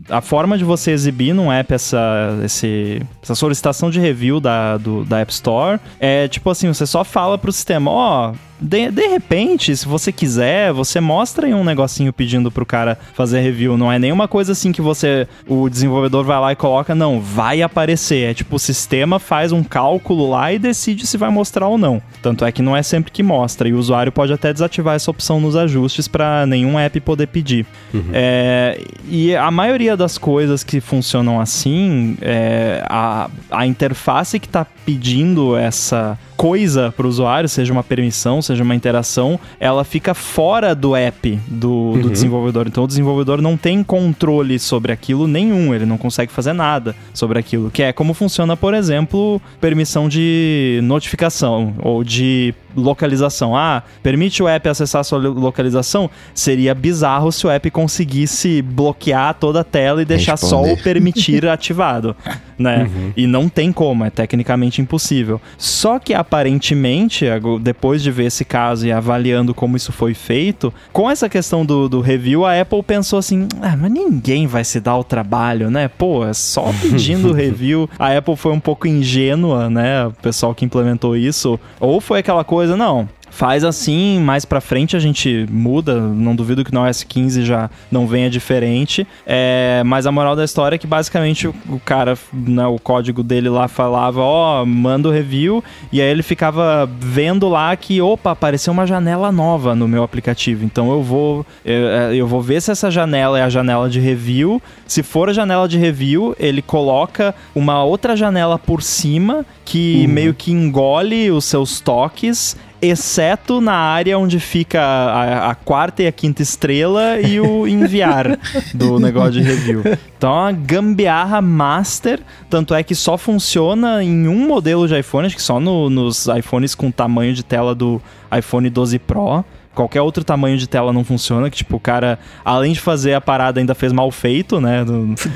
A 0.09 0.21
forma 0.21 0.57
de 0.57 0.63
você 0.63 0.91
exibir 0.91 1.33
num 1.33 1.51
app 1.51 1.73
essa, 1.73 2.39
esse, 2.43 3.01
essa 3.21 3.35
solicitação 3.35 3.89
de 3.89 3.99
review 3.99 4.39
da, 4.39 4.77
do, 4.77 5.03
da 5.05 5.19
App 5.19 5.31
Store 5.31 5.79
é 5.99 6.27
tipo 6.27 6.49
assim: 6.49 6.67
você 6.67 6.85
só 6.85 7.03
fala 7.03 7.37
pro 7.37 7.51
sistema, 7.51 7.91
ó. 7.91 8.31
Oh, 8.31 8.50
de, 8.61 8.91
de 8.91 9.07
repente, 9.07 9.75
se 9.75 9.87
você 9.87 10.11
quiser, 10.11 10.71
você 10.71 11.01
mostra 11.01 11.49
em 11.49 11.53
um 11.53 11.63
negocinho 11.63 12.13
pedindo 12.13 12.51
pro 12.51 12.65
cara 12.65 12.97
fazer 13.13 13.41
review. 13.41 13.75
Não 13.75 13.91
é 13.91 13.97
nenhuma 13.97 14.27
coisa 14.27 14.51
assim 14.51 14.71
que 14.71 14.81
você, 14.81 15.27
o 15.47 15.67
desenvolvedor 15.67 16.23
vai 16.23 16.39
lá 16.39 16.51
e 16.51 16.55
coloca, 16.55 16.93
não, 16.93 17.19
vai 17.19 17.63
aparecer. 17.63 18.29
É 18.29 18.33
tipo, 18.35 18.57
o 18.57 18.59
sistema 18.59 19.17
faz 19.17 19.51
um 19.51 19.63
cálculo 19.63 20.29
lá 20.29 20.53
e 20.53 20.59
decide 20.59 21.07
se 21.07 21.17
vai 21.17 21.31
mostrar 21.31 21.67
ou 21.67 21.77
não. 21.77 21.99
Tanto 22.21 22.45
é 22.45 22.51
que 22.51 22.61
não 22.61 22.77
é 22.77 22.83
sempre 22.83 23.11
que 23.11 23.23
mostra. 23.23 23.67
E 23.67 23.73
o 23.73 23.79
usuário 23.79 24.11
pode 24.11 24.31
até 24.31 24.53
desativar 24.53 24.95
essa 24.95 25.09
opção 25.09 25.39
nos 25.39 25.55
ajustes 25.55 26.07
para 26.07 26.45
nenhum 26.45 26.77
app 26.77 26.99
poder 26.99 27.27
pedir. 27.27 27.65
Uhum. 27.91 28.03
É, 28.13 28.79
e 29.09 29.35
a 29.35 29.49
maioria 29.49 29.97
das 29.97 30.19
coisas 30.19 30.63
que 30.63 30.79
funcionam 30.79 31.41
assim, 31.41 32.15
é, 32.21 32.83
a, 32.87 33.27
a 33.49 33.65
interface 33.65 34.39
que 34.39 34.47
está 34.47 34.67
pedindo 34.85 35.57
essa 35.57 36.17
coisa 36.41 36.91
para 36.97 37.05
o 37.05 37.09
usuário, 37.09 37.47
seja 37.47 37.71
uma 37.71 37.83
permissão, 37.83 38.41
seja 38.41 38.63
uma 38.63 38.73
interação, 38.73 39.39
ela 39.59 39.83
fica 39.83 40.15
fora 40.15 40.73
do 40.73 40.95
app 40.95 41.39
do, 41.45 41.69
uhum. 41.71 42.01
do 42.01 42.09
desenvolvedor. 42.09 42.67
Então 42.67 42.83
o 42.83 42.87
desenvolvedor 42.87 43.39
não 43.43 43.55
tem 43.55 43.83
controle 43.83 44.57
sobre 44.57 44.91
aquilo 44.91 45.27
nenhum, 45.27 45.71
ele 45.71 45.85
não 45.85 45.99
consegue 45.99 46.31
fazer 46.31 46.53
nada 46.53 46.95
sobre 47.13 47.37
aquilo. 47.37 47.69
Que 47.69 47.83
é 47.83 47.93
como 47.93 48.15
funciona, 48.15 48.57
por 48.57 48.73
exemplo, 48.73 49.39
permissão 49.59 50.09
de 50.09 50.79
notificação 50.81 51.75
ou 51.77 52.03
de 52.03 52.55
localização. 52.75 53.55
Ah, 53.55 53.83
permite 54.01 54.41
o 54.41 54.47
app 54.47 54.67
acessar 54.67 55.01
a 55.01 55.03
sua 55.03 55.19
localização? 55.19 56.09
Seria 56.33 56.73
bizarro 56.73 57.31
se 57.31 57.45
o 57.45 57.49
app 57.49 57.69
conseguisse 57.71 58.61
bloquear 58.61 59.33
toda 59.35 59.61
a 59.61 59.63
tela 59.63 60.01
e 60.01 60.05
deixar 60.05 60.33
Responder. 60.33 60.69
só 60.69 60.73
o 60.73 60.77
permitir 60.83 61.47
ativado, 61.49 62.15
né? 62.57 62.89
Uhum. 62.89 63.13
E 63.15 63.27
não 63.27 63.49
tem 63.49 63.71
como, 63.71 64.05
é 64.05 64.09
tecnicamente 64.09 64.81
impossível. 64.81 65.39
Só 65.57 65.99
que 65.99 66.13
aparentemente, 66.13 67.25
depois 67.61 68.01
de 68.01 68.11
ver 68.11 68.25
esse 68.25 68.45
caso 68.45 68.85
e 68.85 68.91
avaliando 68.91 69.53
como 69.53 69.77
isso 69.77 69.91
foi 69.91 70.13
feito, 70.13 70.73
com 70.91 71.09
essa 71.09 71.27
questão 71.29 71.65
do, 71.65 71.89
do 71.89 72.01
review, 72.01 72.45
a 72.45 72.59
Apple 72.59 72.83
pensou 72.83 73.19
assim: 73.19 73.47
ah, 73.61 73.75
mas 73.77 73.91
ninguém 73.91 74.47
vai 74.47 74.63
se 74.63 74.79
dar 74.79 74.97
o 74.97 75.03
trabalho, 75.03 75.69
né? 75.69 75.87
Pô, 75.87 76.25
é 76.25 76.33
só 76.33 76.71
pedindo 76.81 77.31
review. 77.33 77.89
A 77.97 78.15
Apple 78.15 78.35
foi 78.35 78.51
um 78.51 78.59
pouco 78.59 78.87
ingênua, 78.87 79.69
né? 79.69 80.07
O 80.07 80.11
pessoal 80.11 80.53
que 80.53 80.65
implementou 80.65 81.15
isso. 81.15 81.59
Ou 81.79 81.99
foi 81.99 82.19
aquela 82.19 82.43
coisa, 82.43 82.60
não, 82.69 83.07
faz 83.31 83.63
assim, 83.63 84.19
mais 84.19 84.45
para 84.45 84.61
frente 84.61 84.95
a 84.95 84.99
gente 84.99 85.47
muda, 85.49 85.99
não 85.99 86.35
duvido 86.35 86.63
que 86.63 86.73
no 86.73 86.85
OS 86.85 87.03
15 87.03 87.43
já 87.43 87.69
não 87.89 88.05
venha 88.05 88.29
diferente, 88.29 89.07
é, 89.25 89.81
mas 89.85 90.05
a 90.05 90.11
moral 90.11 90.35
da 90.35 90.43
história 90.43 90.75
é 90.75 90.77
que 90.77 90.85
basicamente 90.85 91.47
o, 91.47 91.55
o 91.69 91.79
cara, 91.79 92.17
né, 92.31 92.67
o 92.67 92.77
código 92.77 93.23
dele 93.23 93.49
lá 93.49 93.67
falava, 93.67 94.19
ó, 94.19 94.61
oh, 94.61 94.65
manda 94.65 95.07
o 95.07 95.11
review, 95.11 95.63
e 95.91 96.01
aí 96.01 96.07
ele 96.09 96.21
ficava 96.21 96.87
vendo 96.99 97.47
lá 97.47 97.75
que, 97.75 98.01
opa, 98.01 98.31
apareceu 98.31 98.73
uma 98.73 98.85
janela 98.85 99.31
nova 99.31 99.73
no 99.73 99.87
meu 99.87 100.03
aplicativo, 100.03 100.65
então 100.65 100.91
eu 100.91 101.01
vou, 101.01 101.45
eu, 101.63 101.87
é, 101.87 102.15
eu 102.15 102.27
vou 102.27 102.41
ver 102.41 102.61
se 102.61 102.69
essa 102.69 102.91
janela 102.91 103.39
é 103.39 103.43
a 103.43 103.49
janela 103.49 103.89
de 103.89 103.99
review, 103.99 104.61
se 104.85 105.01
for 105.01 105.29
a 105.29 105.33
janela 105.33 105.67
de 105.69 105.77
review, 105.77 106.35
ele 106.37 106.61
coloca 106.61 107.33
uma 107.55 107.81
outra 107.81 108.15
janela 108.15 108.59
por 108.59 108.83
cima 108.83 109.45
que 109.63 110.03
uhum. 110.05 110.13
meio 110.13 110.33
que 110.33 110.51
engole 110.51 111.31
os 111.31 111.45
seus 111.45 111.79
toques 111.79 112.57
exceto 112.81 113.61
na 113.61 113.73
área 113.73 114.17
onde 114.17 114.39
fica 114.39 114.81
a, 114.81 115.51
a, 115.51 115.55
quarta 115.55 116.03
e 116.03 116.07
a 116.07 116.11
quinta 116.11 116.41
estrela 116.41 117.19
e 117.19 117.39
o 117.39 117.67
enviar 117.69 118.39
do 118.73 118.99
negócio 118.99 119.33
de 119.33 119.41
review. 119.41 119.83
Então 120.17 120.29
é 120.29 120.41
uma 120.41 120.51
gambiarra 120.51 121.41
master, 121.41 122.19
tanto 122.49 122.73
é 122.73 122.83
que 122.83 122.95
só 122.95 123.17
funciona 123.17 124.03
em 124.03 124.27
um 124.27 124.47
modelo 124.47 124.87
de 124.87 124.97
iPhone, 124.99 125.27
acho 125.27 125.35
que 125.35 125.41
só 125.41 125.59
no, 125.59 125.89
nos 125.89 126.27
iPhones 126.27 126.73
com 126.73 126.89
tamanho 126.89 127.33
de 127.33 127.43
tela 127.43 127.75
do 127.75 128.01
iPhone 128.35 128.69
12 128.69 128.99
Pro 128.99 129.45
qualquer 129.73 130.01
outro 130.01 130.23
tamanho 130.23 130.57
de 130.57 130.67
tela 130.67 130.91
não 130.91 131.03
funciona, 131.03 131.49
que 131.49 131.57
tipo, 131.57 131.77
o 131.77 131.79
cara, 131.79 132.19
além 132.43 132.73
de 132.73 132.79
fazer 132.79 133.13
a 133.13 133.21
parada, 133.21 133.59
ainda 133.59 133.73
fez 133.73 133.91
mal 133.91 134.11
feito, 134.11 134.59
né? 134.59 134.85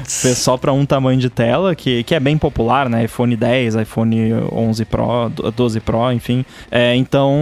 fez 0.06 0.38
só 0.38 0.58
para 0.58 0.74
um 0.74 0.86
tamanho 0.86 1.20
de 1.20 1.30
tela, 1.30 1.76
que, 1.76 2.04
que 2.04 2.16
é 2.16 2.20
bem 2.20 2.38
popular, 2.38 2.90
né? 2.90 3.06
iPhone 3.06 3.36
10, 3.36 3.76
iPhone 3.76 4.34
11 4.52 4.86
Pro, 4.86 5.30
12 5.56 5.80
Pro, 5.80 6.12
enfim. 6.12 6.46
É, 6.70 6.96
então, 6.96 7.34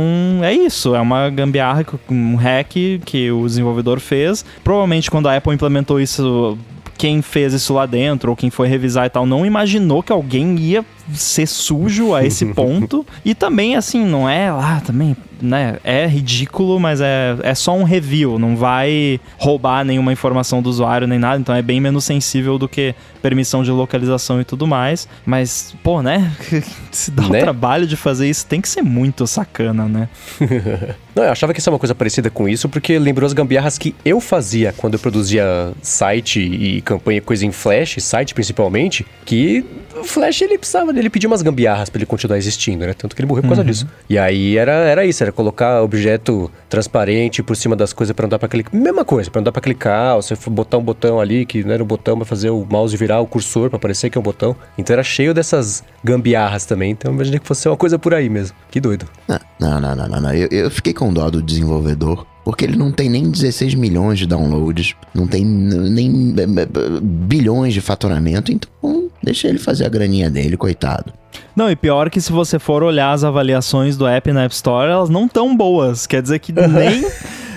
é 0.41 0.53
isso, 0.53 0.95
é 0.95 1.01
uma 1.01 1.29
gambiarra, 1.29 1.85
um 2.09 2.35
hack 2.35 2.73
que 3.05 3.31
o 3.31 3.45
desenvolvedor 3.45 3.99
fez. 3.99 4.45
Provavelmente 4.63 5.09
quando 5.09 5.27
a 5.27 5.35
Apple 5.35 5.53
implementou 5.53 5.99
isso 5.99 6.57
quem 6.97 7.21
fez 7.21 7.53
isso 7.53 7.73
lá 7.73 7.85
dentro 7.85 8.29
ou 8.29 8.35
quem 8.35 8.49
foi 8.49 8.67
revisar 8.67 9.05
e 9.05 9.09
tal 9.09 9.25
não 9.25 9.45
imaginou 9.45 10.03
que 10.03 10.11
alguém 10.11 10.55
ia 10.57 10.85
ser 11.13 11.47
sujo 11.47 12.13
a 12.13 12.25
esse 12.25 12.45
ponto. 12.53 13.05
e 13.23 13.35
também, 13.35 13.75
assim, 13.75 14.05
não 14.05 14.27
é 14.27 14.51
lá 14.51 14.79
também, 14.81 15.15
né? 15.41 15.77
É 15.83 16.07
ridículo, 16.07 16.79
mas 16.79 17.01
é, 17.01 17.35
é 17.43 17.53
só 17.55 17.75
um 17.75 17.83
review, 17.83 18.39
não 18.39 18.55
vai 18.55 19.19
roubar 19.37 19.83
nenhuma 19.83 20.13
informação 20.13 20.61
do 20.61 20.69
usuário 20.69 21.07
nem 21.07 21.19
nada, 21.19 21.39
então 21.39 21.53
é 21.53 21.61
bem 21.61 21.79
menos 21.79 22.05
sensível 22.05 22.57
do 22.57 22.67
que 22.67 22.95
permissão 23.21 23.63
de 23.63 23.71
localização 23.71 24.39
e 24.39 24.43
tudo 24.43 24.67
mais. 24.67 25.07
Mas, 25.25 25.75
pô, 25.83 26.01
né? 26.01 26.31
Se 26.91 27.11
dá 27.11 27.23
né? 27.23 27.39
o 27.39 27.41
trabalho 27.41 27.85
de 27.85 27.95
fazer 27.95 28.29
isso, 28.29 28.45
tem 28.45 28.61
que 28.61 28.69
ser 28.69 28.81
muito 28.81 29.25
sacana, 29.27 29.85
né? 29.87 30.09
Não, 31.15 31.23
eu 31.23 31.31
achava 31.31 31.53
que 31.53 31.59
isso 31.59 31.69
é 31.69 31.73
uma 31.73 31.79
coisa 31.79 31.93
parecida 31.93 32.29
com 32.29 32.49
isso, 32.49 32.67
porque 32.67 32.97
lembrou 32.97 33.25
as 33.25 33.33
gambiarras 33.33 33.77
que 33.77 33.95
eu 34.03 34.19
fazia 34.19 34.73
quando 34.75 34.95
eu 34.95 34.99
produzia 34.99 35.71
site 35.81 36.39
e 36.39 36.81
campanha 36.81 37.21
coisa 37.21 37.45
em 37.45 37.51
Flash, 37.51 37.97
site 37.99 38.33
principalmente, 38.33 39.05
que 39.25 39.63
o 39.95 40.03
Flash 40.03 40.41
ele 40.41 40.57
precisava 40.57 40.92
dele 40.93 41.09
pedir 41.09 41.27
umas 41.27 41.41
gambiarras 41.41 41.89
para 41.89 41.99
ele 41.99 42.05
continuar 42.05 42.37
existindo, 42.37 42.85
né? 42.85 42.93
Tanto 42.93 43.15
que 43.15 43.21
ele 43.21 43.27
morreu 43.27 43.43
por 43.43 43.49
causa 43.49 43.61
uhum. 43.61 43.67
disso. 43.67 43.87
E 44.09 44.17
aí 44.17 44.57
era, 44.57 44.71
era 44.71 45.05
isso, 45.05 45.23
era 45.23 45.31
colocar 45.31 45.81
objeto 45.81 46.51
transparente 46.69 47.43
por 47.43 47.55
cima 47.55 47.75
das 47.75 47.93
coisas 47.93 48.15
para 48.15 48.23
não 48.23 48.29
dar 48.29 48.39
para 48.39 48.49
clicar. 48.49 48.73
Mesma 48.73 49.05
coisa, 49.05 49.29
para 49.29 49.39
não 49.39 49.43
dar 49.45 49.51
para 49.51 49.61
clicar, 49.61 50.15
ou 50.15 50.21
você 50.21 50.35
botar 50.49 50.77
um 50.77 50.83
botão 50.83 51.19
ali 51.19 51.45
que 51.45 51.63
não 51.63 51.73
era 51.73 51.83
um 51.83 51.87
botão, 51.87 52.17
para 52.17 52.25
fazer 52.25 52.49
o 52.49 52.65
mouse 52.69 52.95
virar 52.95 53.19
o 53.19 53.27
cursor 53.27 53.69
para 53.69 53.79
parecer 53.79 54.09
que 54.09 54.17
é 54.17 54.21
um 54.21 54.23
botão. 54.23 54.55
Então 54.77 54.93
era 54.93 55.03
cheio 55.03 55.33
dessas 55.33 55.83
gambiarras 56.03 56.65
também. 56.65 56.91
Então 56.91 57.11
eu 57.11 57.15
imaginei 57.15 57.39
que 57.39 57.47
fosse 57.47 57.67
uma 57.67 57.77
coisa 57.77 57.97
por 57.97 58.13
aí 58.13 58.29
mesmo. 58.29 58.55
Que 58.69 58.79
doido. 58.79 59.05
Não, 59.27 59.39
não, 59.59 59.95
não, 59.95 60.07
não, 60.07 60.21
não. 60.21 60.33
Eu, 60.33 60.47
eu 60.51 60.71
fiquei 60.71 60.93
com 60.93 61.13
dó 61.13 61.29
do 61.29 61.41
desenvolvedor. 61.41 62.25
Porque 62.43 62.65
ele 62.65 62.75
não 62.75 62.91
tem 62.91 63.09
nem 63.09 63.29
16 63.29 63.73
milhões 63.75 64.19
de 64.19 64.27
downloads, 64.27 64.95
não 65.13 65.25
tem 65.25 65.45
nem 65.45 66.33
bilhões 67.01 67.73
de 67.73 67.79
faturamento, 67.79 68.51
então 68.51 68.69
Deixa 69.23 69.47
ele 69.47 69.57
fazer 69.57 69.85
a 69.85 69.89
graninha 69.89 70.29
dele, 70.29 70.57
coitado. 70.57 71.13
Não, 71.55 71.71
e 71.71 71.75
pior 71.77 72.09
que 72.09 72.19
se 72.19 72.31
você 72.31 72.59
for 72.59 72.83
olhar 72.83 73.13
as 73.13 73.23
avaliações 73.23 73.95
do 73.95 74.05
app 74.05 74.29
na 74.33 74.43
App 74.43 74.53
Store, 74.53 74.91
elas 74.91 75.09
não 75.09 75.29
tão 75.29 75.55
boas. 75.55 76.05
Quer 76.05 76.21
dizer 76.21 76.39
que 76.39 76.51
nem, 76.51 77.07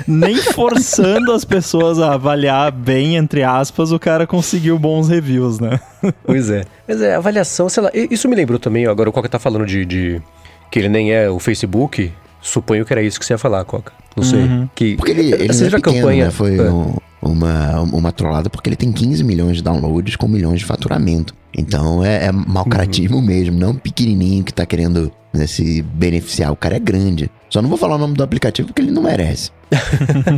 nem 0.06 0.36
forçando 0.36 1.32
as 1.32 1.44
pessoas 1.44 1.98
a 1.98 2.14
avaliar 2.14 2.70
bem, 2.70 3.16
entre 3.16 3.42
aspas, 3.42 3.90
o 3.90 3.98
cara 3.98 4.28
conseguiu 4.28 4.78
bons 4.78 5.08
reviews, 5.08 5.58
né? 5.58 5.80
Pois 6.24 6.48
é. 6.50 6.64
Mas 6.86 7.02
é, 7.02 7.16
avaliação, 7.16 7.68
sei 7.68 7.82
lá, 7.82 7.90
isso 7.92 8.28
me 8.28 8.36
lembrou 8.36 8.60
também, 8.60 8.86
agora 8.86 9.10
o 9.10 9.12
Coca 9.12 9.28
tá 9.28 9.40
falando 9.40 9.66
de, 9.66 9.84
de 9.84 10.22
que 10.70 10.78
ele 10.78 10.88
nem 10.88 11.12
é 11.12 11.28
o 11.28 11.40
Facebook, 11.40 12.12
suponho 12.46 12.84
que 12.84 12.92
era 12.92 13.02
isso 13.02 13.18
que 13.18 13.26
você 13.26 13.34
ia 13.34 13.38
falar, 13.38 13.64
Coca. 13.64 13.92
Não 14.16 14.24
sei. 14.24 14.40
Uhum. 14.40 14.68
Que, 14.74 14.96
Porque 14.96 15.10
ele, 15.10 15.32
ele 15.34 15.48
não 15.48 15.66
é 15.66 15.70
pequeno, 15.70 15.80
campanha. 15.82 16.24
né? 16.26 16.30
Foi 16.30 16.56
É. 16.58 16.62
um- 16.70 16.96
uma, 17.22 17.80
uma 17.80 18.12
trollada 18.12 18.48
porque 18.48 18.68
ele 18.68 18.76
tem 18.76 18.92
15 18.92 19.24
milhões 19.24 19.56
de 19.56 19.62
downloads 19.62 20.14
com 20.16 20.28
milhões 20.28 20.60
de 20.60 20.64
faturamento. 20.64 21.34
Então 21.56 22.04
é, 22.04 22.26
é 22.26 22.32
malcratismo 22.32 23.20
mesmo, 23.20 23.58
não 23.58 23.70
um 23.70 23.74
pequenininho 23.74 24.44
que 24.44 24.54
tá 24.54 24.64
querendo 24.64 25.10
né, 25.36 25.46
se 25.46 25.82
beneficiar. 25.82 26.52
O 26.52 26.56
cara 26.56 26.76
é 26.76 26.80
grande. 26.80 27.30
Só 27.48 27.62
não 27.62 27.68
vou 27.68 27.78
falar 27.78 27.94
o 27.94 27.98
nome 27.98 28.14
do 28.14 28.22
aplicativo 28.24 28.66
porque 28.68 28.82
ele 28.82 28.90
não 28.90 29.02
merece. 29.02 29.50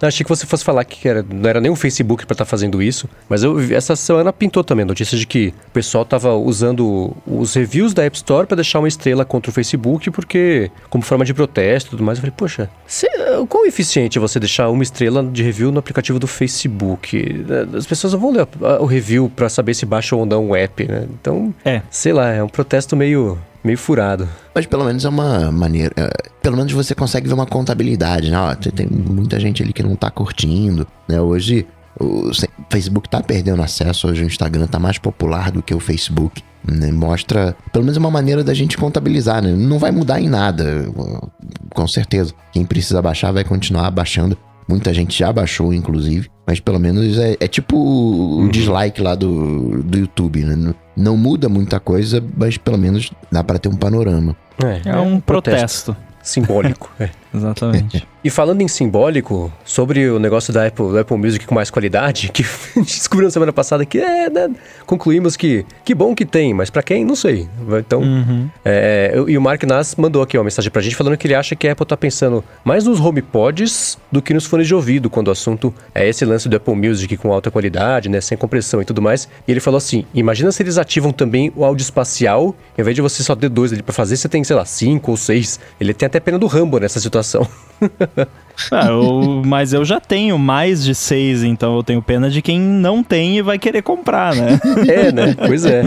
Eu 0.00 0.08
achei 0.08 0.24
que 0.24 0.28
você 0.28 0.46
fosse 0.46 0.64
falar 0.64 0.84
que 0.84 1.08
era, 1.08 1.22
não 1.22 1.48
era 1.48 1.60
nem 1.60 1.70
o 1.70 1.76
Facebook 1.76 2.26
pra 2.26 2.34
estar 2.34 2.44
fazendo 2.44 2.82
isso, 2.82 3.08
mas 3.28 3.42
eu 3.42 3.58
essa 3.74 3.96
semana 3.96 4.32
pintou 4.32 4.62
também 4.62 4.82
a 4.82 4.86
notícia 4.86 5.16
de 5.16 5.26
que 5.26 5.54
o 5.68 5.70
pessoal 5.72 6.04
tava 6.04 6.34
usando 6.34 7.16
os 7.26 7.54
reviews 7.54 7.94
da 7.94 8.04
App 8.04 8.14
Store 8.16 8.46
pra 8.46 8.54
deixar 8.54 8.78
uma 8.78 8.88
estrela 8.88 9.24
contra 9.24 9.50
o 9.50 9.54
Facebook, 9.54 10.10
porque 10.10 10.70
como 10.90 11.02
forma 11.02 11.24
de 11.24 11.32
protesto 11.32 11.88
e 11.88 11.90
tudo 11.90 12.02
mais, 12.04 12.18
eu 12.18 12.22
falei, 12.22 12.34
poxa, 12.36 12.68
cê, 12.86 13.08
o 13.40 13.46
quão 13.46 13.64
eficiente 13.66 14.18
é 14.18 14.20
você 14.20 14.38
deixar 14.38 14.68
uma 14.68 14.82
estrela 14.82 15.22
de 15.24 15.42
review 15.42 15.72
no 15.72 15.78
aplicativo 15.78 16.18
do 16.18 16.26
Facebook? 16.26 17.44
As 17.76 17.86
pessoas 17.86 18.12
não 18.12 18.20
vão 18.20 18.32
ler 18.32 18.46
o 18.80 18.84
review 18.86 19.30
pra 19.34 19.48
saber 19.48 19.72
se 19.74 19.86
baixa 19.86 20.14
ou 20.14 20.26
não 20.26 20.48
o 20.50 20.56
app, 20.56 20.86
né? 20.86 21.06
Então, 21.20 21.54
É. 21.64 21.80
sei 21.90 22.12
lá, 22.12 22.30
é 22.32 22.42
um 22.42 22.48
protesto 22.48 22.94
meio, 22.96 23.38
meio 23.64 23.78
furado. 23.78 24.28
Mas 24.54 24.66
pelo 24.66 24.84
menos 24.84 25.04
é 25.04 25.08
uma 25.08 25.50
maneira. 25.52 25.92
é, 25.96 26.10
pelo 26.42 26.56
menos 26.56 26.72
você 26.72 26.94
consegue 26.94 27.26
ver 27.28 27.34
uma 27.34 27.46
contabilidade, 27.46 28.30
né? 28.30 28.38
Ó, 28.38 28.54
tem- 28.54 28.86
muita 28.86 29.38
gente 29.40 29.62
ali 29.62 29.72
que 29.72 29.82
não 29.82 29.96
tá 29.96 30.10
curtindo, 30.10 30.86
né? 31.08 31.20
Hoje 31.20 31.66
o 31.98 32.30
Facebook 32.70 33.08
tá 33.08 33.22
perdendo 33.22 33.62
acesso, 33.62 34.06
hoje 34.08 34.22
o 34.22 34.26
Instagram 34.26 34.66
tá 34.66 34.78
mais 34.78 34.98
popular 34.98 35.50
do 35.50 35.62
que 35.62 35.74
o 35.74 35.80
Facebook. 35.80 36.42
né? 36.68 36.90
Mostra, 36.90 37.56
pelo 37.72 37.84
menos 37.84 37.96
é 37.96 38.00
uma 38.00 38.10
maneira 38.10 38.42
da 38.42 38.52
gente 38.52 38.76
contabilizar, 38.76 39.40
né? 39.40 39.52
Não 39.52 39.78
vai 39.78 39.92
mudar 39.92 40.20
em 40.20 40.28
nada, 40.28 40.86
com 41.72 41.86
certeza. 41.86 42.32
Quem 42.52 42.64
precisa 42.64 43.00
baixar 43.00 43.30
vai 43.32 43.44
continuar 43.44 43.88
baixando. 43.92 44.36
Muita 44.68 44.92
gente 44.92 45.16
já 45.18 45.32
baixou, 45.32 45.72
inclusive. 45.72 46.28
Mas 46.46 46.60
pelo 46.60 46.78
menos 46.78 47.18
é, 47.18 47.36
é 47.40 47.48
tipo 47.48 47.76
o 47.76 48.48
dislike 48.48 49.00
lá 49.00 49.14
do, 49.14 49.82
do 49.82 49.98
YouTube, 49.98 50.44
né? 50.44 50.54
Não- 50.56 50.74
Não 50.96 51.16
muda 51.16 51.48
muita 51.48 51.78
coisa, 51.80 52.22
mas 52.36 52.56
pelo 52.56 52.78
menos 52.78 53.10
dá 53.30 53.42
pra 53.44 53.58
ter 53.58 53.68
um 53.68 53.76
panorama. 53.76 54.36
É 54.84 54.96
um 54.98 55.20
protesto. 55.20 55.96
Simbólico. 56.22 56.90
é. 56.98 57.10
Exatamente. 57.34 58.06
E 58.26 58.30
falando 58.30 58.60
em 58.60 58.66
simbólico, 58.66 59.52
sobre 59.64 60.10
o 60.10 60.18
negócio 60.18 60.52
da 60.52 60.66
Apple, 60.66 60.98
Apple 60.98 61.16
Music 61.16 61.46
com 61.46 61.54
mais 61.54 61.70
qualidade, 61.70 62.28
que 62.32 62.44
descobriu 62.82 63.28
na 63.28 63.30
semana 63.30 63.52
passada 63.52 63.86
que 63.86 63.98
é, 64.00 64.28
né, 64.28 64.50
concluímos 64.84 65.36
que 65.36 65.64
que 65.84 65.94
bom 65.94 66.12
que 66.12 66.24
tem, 66.26 66.52
mas 66.52 66.68
pra 66.68 66.82
quem, 66.82 67.04
não 67.04 67.14
sei. 67.14 67.48
Então, 67.78 68.00
Uhum. 68.00 68.48
é, 68.64 69.14
e 69.28 69.38
o 69.38 69.40
Mark 69.40 69.62
Nass 69.62 69.94
mandou 69.94 70.22
aqui 70.22 70.36
uma 70.36 70.42
mensagem 70.42 70.72
pra 70.72 70.82
gente 70.82 70.96
falando 70.96 71.16
que 71.16 71.24
ele 71.24 71.36
acha 71.36 71.54
que 71.54 71.68
a 71.68 71.72
Apple 71.72 71.86
tá 71.86 71.96
pensando 71.96 72.42
mais 72.64 72.84
nos 72.84 72.98
HomePods 72.98 73.96
do 74.10 74.20
que 74.20 74.34
nos 74.34 74.44
fones 74.44 74.66
de 74.66 74.74
ouvido, 74.74 75.08
quando 75.08 75.28
o 75.28 75.30
assunto 75.30 75.72
é 75.94 76.08
esse 76.08 76.24
lance 76.24 76.48
do 76.48 76.56
Apple 76.56 76.74
Music 76.74 77.16
com 77.18 77.32
alta 77.32 77.48
qualidade, 77.48 78.08
né, 78.08 78.20
sem 78.20 78.36
compressão 78.36 78.82
e 78.82 78.84
tudo 78.84 79.00
mais. 79.00 79.28
E 79.46 79.52
ele 79.52 79.60
falou 79.60 79.78
assim: 79.78 80.04
imagina 80.12 80.50
se 80.50 80.64
eles 80.64 80.78
ativam 80.78 81.12
também 81.12 81.52
o 81.54 81.64
áudio 81.64 81.84
espacial, 81.84 82.42
ao 82.46 82.54
invés 82.80 82.96
de 82.96 83.02
você 83.02 83.22
só 83.22 83.36
ter 83.36 83.48
dois 83.48 83.72
ali 83.72 83.84
pra 83.84 83.92
fazer, 83.92 84.16
você 84.16 84.28
tem, 84.28 84.42
sei 84.42 84.56
lá, 84.56 84.64
cinco 84.64 85.12
ou 85.12 85.16
seis. 85.16 85.60
Ele 85.80 85.94
tem 85.94 86.06
até 86.08 86.18
pena 86.18 86.40
do 86.40 86.48
Rambo 86.48 86.80
nessa 86.80 86.98
situação 86.98 87.15
situação. 87.22 87.48
Ah, 88.70 88.86
eu- 88.88 89.42
mas 89.44 89.72
eu 89.72 89.84
já 89.84 90.00
tenho 90.00 90.38
mais 90.38 90.82
de 90.84 90.94
seis, 90.94 91.42
então 91.42 91.76
eu 91.76 91.82
tenho 91.82 92.00
pena 92.02 92.30
de 92.30 92.40
quem 92.40 92.58
não 92.60 93.02
tem 93.02 93.36
e 93.38 93.42
vai 93.42 93.58
querer 93.58 93.82
comprar, 93.82 94.34
né? 94.34 94.58
é, 94.88 95.12
né? 95.12 95.34
Pois 95.46 95.64
é. 95.64 95.82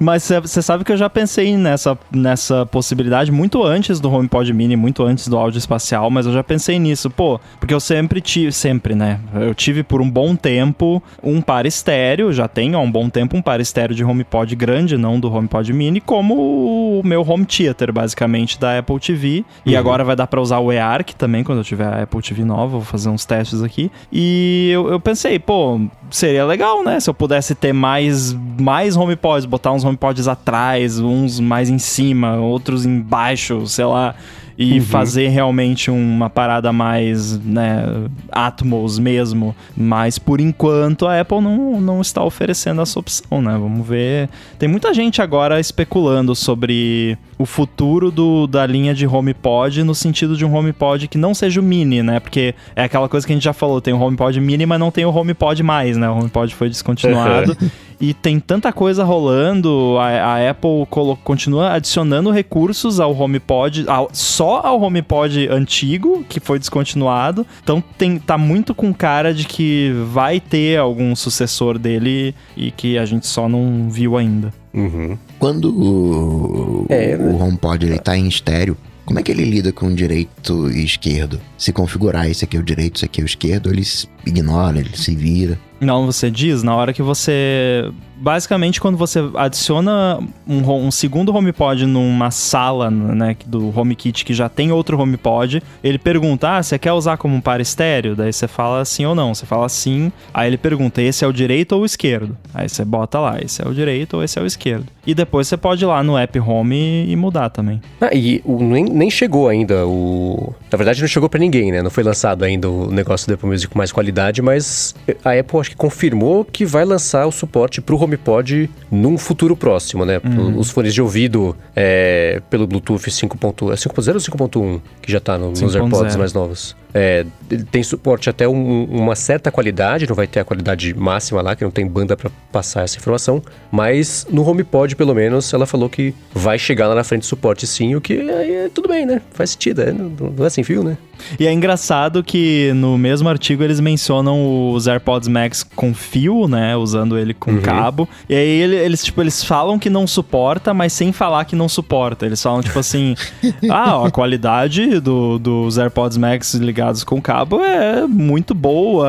Mas 0.00 0.28
você 0.42 0.60
sabe 0.62 0.84
que 0.84 0.90
eu 0.90 0.96
já 0.96 1.08
pensei 1.08 1.56
nessa, 1.56 1.96
nessa 2.10 2.66
possibilidade 2.66 3.30
muito 3.30 3.62
antes 3.62 4.00
do 4.00 4.10
HomePod 4.12 4.52
Mini, 4.52 4.74
muito 4.74 5.04
antes 5.04 5.28
do 5.28 5.36
áudio 5.38 5.58
espacial, 5.58 6.10
mas 6.10 6.26
eu 6.26 6.32
já 6.32 6.42
pensei 6.42 6.78
nisso, 6.78 7.08
pô, 7.08 7.38
porque 7.60 7.72
eu 7.74 7.78
sempre 7.78 8.20
tive, 8.20 8.50
sempre, 8.52 8.94
né? 8.94 9.20
Eu 9.34 9.54
tive 9.54 9.82
por 9.82 10.00
um 10.00 10.10
bom 10.10 10.34
tempo 10.34 11.00
um 11.22 11.40
par 11.40 11.66
estéreo, 11.66 12.32
já 12.32 12.48
tenho 12.48 12.76
há 12.76 12.80
um 12.80 12.90
bom 12.90 13.08
tempo 13.08 13.36
um 13.36 13.42
par 13.42 13.60
estéreo 13.60 13.94
de 13.94 14.02
HomePod 14.04 14.56
grande, 14.56 14.96
não 14.96 15.20
do 15.20 15.32
HomePod 15.32 15.72
Mini, 15.72 16.00
como 16.00 16.34
o 16.34 17.02
meu 17.04 17.22
home 17.22 17.44
theater, 17.44 17.92
basicamente, 17.92 18.58
da 18.58 18.78
Apple 18.78 18.98
TV. 18.98 19.44
E 19.64 19.76
agora 19.76 20.02
vai 20.02 20.16
dar 20.16 20.26
pra 20.26 20.40
usar 20.40 20.58
o 20.58 20.72
eARC 20.72 21.10
também, 21.16 21.44
quando 21.44 21.58
eu 21.58 21.64
tiver 21.64 21.91
a 21.92 22.02
Apple 22.02 22.20
TV 22.22 22.44
nova, 22.44 22.72
vou 22.72 22.82
fazer 22.82 23.08
uns 23.08 23.24
testes 23.24 23.62
aqui. 23.62 23.90
E 24.10 24.70
eu, 24.72 24.88
eu 24.88 25.00
pensei, 25.00 25.38
pô, 25.38 25.80
seria 26.10 26.44
legal, 26.44 26.82
né? 26.84 26.98
Se 27.00 27.08
eu 27.08 27.14
pudesse 27.14 27.54
ter 27.54 27.72
mais, 27.72 28.32
mais 28.58 28.96
HomePods, 28.96 29.46
botar 29.46 29.72
uns 29.72 29.84
HomePods 29.84 30.28
atrás, 30.28 30.98
uns 30.98 31.40
mais 31.40 31.68
em 31.68 31.78
cima, 31.78 32.36
outros 32.36 32.84
embaixo, 32.84 33.66
sei 33.66 33.84
lá. 33.84 34.14
E 34.58 34.80
fazer 34.80 35.28
realmente 35.28 35.90
uma 35.90 36.28
parada 36.28 36.72
mais, 36.72 37.38
né, 37.38 37.84
Atmos 38.30 38.98
mesmo. 38.98 39.54
Mas 39.76 40.18
por 40.18 40.40
enquanto 40.40 41.06
a 41.06 41.20
Apple 41.20 41.40
não, 41.40 41.80
não 41.80 42.00
está 42.00 42.22
oferecendo 42.22 42.82
essa 42.82 42.98
opção, 42.98 43.40
né? 43.40 43.52
Vamos 43.52 43.86
ver. 43.86 44.28
Tem 44.58 44.68
muita 44.68 44.92
gente 44.92 45.22
agora 45.22 45.58
especulando 45.58 46.34
sobre 46.34 47.18
o 47.38 47.46
futuro 47.46 48.10
do, 48.10 48.46
da 48.46 48.64
linha 48.66 48.94
de 48.94 49.06
HomePod 49.06 49.82
no 49.82 49.94
sentido 49.94 50.36
de 50.36 50.44
um 50.44 50.54
HomePod 50.54 51.08
que 51.08 51.18
não 51.18 51.34
seja 51.34 51.60
o 51.60 51.62
mini, 51.62 52.02
né? 52.02 52.20
Porque 52.20 52.54
é 52.76 52.84
aquela 52.84 53.08
coisa 53.08 53.26
que 53.26 53.32
a 53.32 53.36
gente 53.36 53.44
já 53.44 53.52
falou, 53.52 53.80
tem 53.80 53.92
o 53.92 54.00
HomePod 54.00 54.40
mini, 54.40 54.64
mas 54.66 54.78
não 54.78 54.90
tem 54.90 55.04
o 55.04 55.14
HomePod 55.14 55.62
mais, 55.62 55.96
né? 55.96 56.08
O 56.08 56.18
HomePod 56.18 56.54
foi 56.54 56.68
descontinuado. 56.68 57.56
E 58.02 58.12
tem 58.12 58.40
tanta 58.40 58.72
coisa 58.72 59.04
rolando, 59.04 59.96
a, 60.00 60.08
a 60.08 60.50
Apple 60.50 60.84
colo- 60.90 61.16
continua 61.22 61.72
adicionando 61.74 62.32
recursos 62.32 62.98
ao 62.98 63.16
HomePod, 63.16 63.84
ao- 63.86 64.10
só 64.12 64.60
ao 64.66 64.82
HomePod 64.82 65.46
antigo, 65.48 66.24
que 66.28 66.40
foi 66.40 66.58
descontinuado. 66.58 67.46
Então 67.62 67.80
tem, 67.96 68.18
tá 68.18 68.36
muito 68.36 68.74
com 68.74 68.92
cara 68.92 69.32
de 69.32 69.46
que 69.46 69.92
vai 70.10 70.40
ter 70.40 70.80
algum 70.80 71.14
sucessor 71.14 71.78
dele 71.78 72.34
e 72.56 72.72
que 72.72 72.98
a 72.98 73.04
gente 73.04 73.24
só 73.28 73.48
não 73.48 73.88
viu 73.88 74.16
ainda. 74.16 74.52
Uhum. 74.74 75.16
Quando 75.38 75.66
o, 75.70 76.86
É, 76.88 77.16
o 77.16 77.36
HomePod 77.40 77.86
ele 77.86 77.98
tá 78.00 78.16
em 78.16 78.26
estéreo, 78.26 78.76
como 79.04 79.18
é 79.18 79.22
que 79.22 79.30
ele 79.30 79.44
lida 79.44 79.72
com 79.72 79.86
o 79.86 79.94
direito 79.94 80.68
e 80.70 80.84
esquerdo? 80.84 81.40
Se 81.56 81.72
configurar 81.72 82.28
esse 82.28 82.44
aqui 82.44 82.56
é 82.56 82.60
o 82.60 82.64
direito, 82.64 82.96
esse 82.96 83.04
aqui 83.04 83.20
é 83.20 83.24
o 83.24 83.26
esquerdo, 83.26 83.70
ele 83.70 83.84
se 83.84 84.08
ignora, 84.26 84.78
ele 84.80 84.96
se 84.96 85.14
vira. 85.14 85.58
Não, 85.82 86.06
você 86.06 86.30
diz, 86.30 86.62
na 86.62 86.74
hora 86.76 86.92
que 86.92 87.02
você. 87.02 87.90
Basicamente, 88.16 88.80
quando 88.80 88.96
você 88.96 89.18
adiciona 89.34 90.20
um, 90.46 90.58
um 90.86 90.90
segundo 90.92 91.34
HomePod 91.34 91.86
numa 91.86 92.30
sala, 92.30 92.88
né, 92.88 93.36
do 93.44 93.76
HomeKit 93.76 94.24
que 94.24 94.32
já 94.32 94.48
tem 94.48 94.70
outro 94.70 94.96
HomePod, 94.96 95.60
ele 95.82 95.98
pergunta: 95.98 96.48
Ah, 96.56 96.62
você 96.62 96.78
quer 96.78 96.92
usar 96.92 97.16
como 97.16 97.34
um 97.34 97.40
par 97.40 97.60
estéreo? 97.60 98.14
Daí 98.14 98.32
você 98.32 98.46
fala 98.46 98.84
sim 98.84 99.04
ou 99.04 99.14
não. 99.16 99.34
Você 99.34 99.44
fala 99.44 99.68
sim, 99.68 100.12
aí 100.32 100.46
ele 100.48 100.56
pergunta: 100.56 101.02
esse 101.02 101.24
é 101.24 101.28
o 101.28 101.32
direito 101.32 101.72
ou 101.72 101.82
o 101.82 101.84
esquerdo? 101.84 102.36
Aí 102.54 102.68
você 102.68 102.84
bota 102.84 103.18
lá: 103.18 103.38
esse 103.42 103.60
é 103.60 103.66
o 103.68 103.74
direito 103.74 104.18
ou 104.18 104.22
esse 104.22 104.38
é 104.38 104.42
o 104.42 104.46
esquerdo. 104.46 104.86
E 105.04 105.16
depois 105.16 105.48
você 105.48 105.56
pode 105.56 105.82
ir 105.82 105.86
lá 105.88 106.00
no 106.04 106.16
app 106.16 106.38
Home 106.38 107.06
e 107.08 107.16
mudar 107.16 107.50
também. 107.50 107.80
Ah, 108.00 108.10
e 108.14 108.40
o- 108.44 108.62
nem, 108.62 108.84
nem 108.84 109.10
chegou 109.10 109.48
ainda 109.48 109.84
o. 109.84 110.54
Na 110.70 110.76
verdade, 110.76 111.00
não 111.00 111.08
chegou 111.08 111.28
pra 111.28 111.40
ninguém, 111.40 111.72
né? 111.72 111.82
Não 111.82 111.90
foi 111.90 112.04
lançado 112.04 112.44
ainda 112.44 112.70
o 112.70 112.88
negócio 112.88 113.26
do 113.26 113.34
Apple 113.34 113.48
Music 113.48 113.72
com 113.72 113.76
mais 113.78 113.90
qualidade, 113.90 114.40
mas 114.40 114.94
a 115.24 115.32
Apple 115.32 115.58
acho 115.58 115.71
confirmou 115.76 116.44
que 116.44 116.64
vai 116.64 116.84
lançar 116.84 117.26
o 117.26 117.32
suporte 117.32 117.80
pro 117.80 117.96
HomePod 118.00 118.68
num 118.90 119.16
futuro 119.18 119.56
próximo, 119.56 120.04
né? 120.04 120.20
Os 120.58 120.70
fones 120.70 120.92
de 120.94 121.00
ouvido 121.02 121.56
é, 121.76 122.40
pelo 122.50 122.66
Bluetooth 122.66 123.10
5.0 123.10 123.72
é 123.72 123.76
5.0 123.76 124.14
ou 124.14 124.20
5.1, 124.20 124.80
que 125.00 125.10
já 125.12 125.20
tá 125.20 125.36
no- 125.38 125.50
nos 125.50 125.58
5.0. 125.60 125.82
AirPods 125.84 126.16
mais 126.16 126.32
novos. 126.32 126.76
É, 126.94 127.24
ele 127.50 127.64
tem 127.64 127.82
suporte 127.82 128.28
até 128.28 128.46
um- 128.46 128.84
uma 128.84 129.14
certa 129.16 129.50
qualidade, 129.50 130.06
não 130.06 130.14
vai 130.14 130.26
ter 130.26 130.40
a 130.40 130.44
qualidade 130.44 130.92
máxima 130.94 131.40
lá, 131.40 131.56
que 131.56 131.64
não 131.64 131.70
tem 131.70 131.86
banda 131.86 132.16
pra 132.16 132.30
passar 132.50 132.82
essa 132.82 132.98
informação, 132.98 133.42
mas 133.70 134.26
no 134.30 134.46
HomePod, 134.46 134.94
pelo 134.96 135.14
menos, 135.14 135.52
ela 135.54 135.64
falou 135.66 135.88
que 135.88 136.14
vai 136.34 136.58
chegar 136.58 136.88
lá 136.88 136.94
na 136.94 137.04
frente 137.04 137.24
suporte 137.24 137.66
sim, 137.66 137.94
o 137.94 138.00
que 138.00 138.14
aí 138.20 138.52
é 138.66 138.70
tudo 138.72 138.88
bem, 138.88 139.06
né? 139.06 139.22
Faz 139.32 139.50
sentido, 139.50 139.80
é, 139.82 139.92
não, 139.92 140.10
não 140.36 140.44
é 140.44 140.50
sem 140.50 140.62
fio, 140.62 140.82
né? 140.84 140.96
E 141.38 141.46
é 141.46 141.52
engraçado 141.52 142.22
que 142.22 142.72
no 142.74 142.98
mesmo 142.98 143.28
artigo 143.28 143.62
eles 143.62 143.78
mencionam 143.80 144.72
os 144.72 144.86
AirPods 144.88 145.28
Max 145.28 145.62
com 145.62 145.94
fio, 145.94 146.48
né? 146.48 146.76
Usando 146.76 147.16
ele 147.16 147.32
com 147.32 147.58
cabo. 147.60 148.08
E 148.28 148.34
aí 148.34 148.60
ele- 148.60 148.76
eles, 148.76 149.04
tipo, 149.04 149.20
eles 149.20 149.44
falam 149.44 149.78
que 149.78 149.88
não 149.88 150.04
suporta, 150.06 150.74
mas 150.74 150.92
sem 150.92 151.12
falar 151.12 151.44
que 151.44 151.54
não 151.54 151.68
suporta. 151.68 152.26
Eles 152.26 152.42
falam, 152.42 152.60
tipo 152.60 152.78
assim, 152.78 153.14
ah, 153.70 153.98
ó, 153.98 154.06
a 154.06 154.10
qualidade 154.10 154.98
do- 155.00 155.38
dos 155.38 155.78
AirPods 155.78 156.18
Max 156.18 156.54
ligados 156.54 156.81
ligados 156.82 157.04
com 157.04 157.22
cabo 157.22 157.62
é 157.62 158.06
muito 158.06 158.54
boa, 158.54 159.08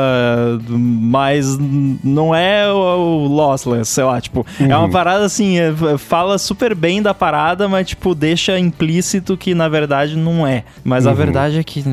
mas 0.70 1.58
não 2.04 2.34
é 2.34 2.72
o, 2.72 2.76
o 2.76 3.28
lossless, 3.28 3.90
sei 3.90 4.04
lá, 4.04 4.22
tipo, 4.22 4.46
uhum. 4.60 4.72
é 4.72 4.76
uma 4.76 4.86
uhum. 4.86 4.92
parada 4.92 5.26
assim, 5.26 5.58
é, 5.58 5.74
fala 5.98 6.38
super 6.38 6.76
bem 6.76 7.02
da 7.02 7.14
parada, 7.14 7.68
mas 7.68 7.88
tipo, 7.88 8.14
deixa 8.14 8.58
implícito 8.60 9.36
que 9.36 9.56
na 9.56 9.68
verdade 9.68 10.16
não 10.16 10.46
é. 10.46 10.64
Mas 10.84 11.06
uhum. 11.06 11.12
a 11.12 11.14
verdade 11.16 11.58
é 11.58 11.64
que 11.64 11.84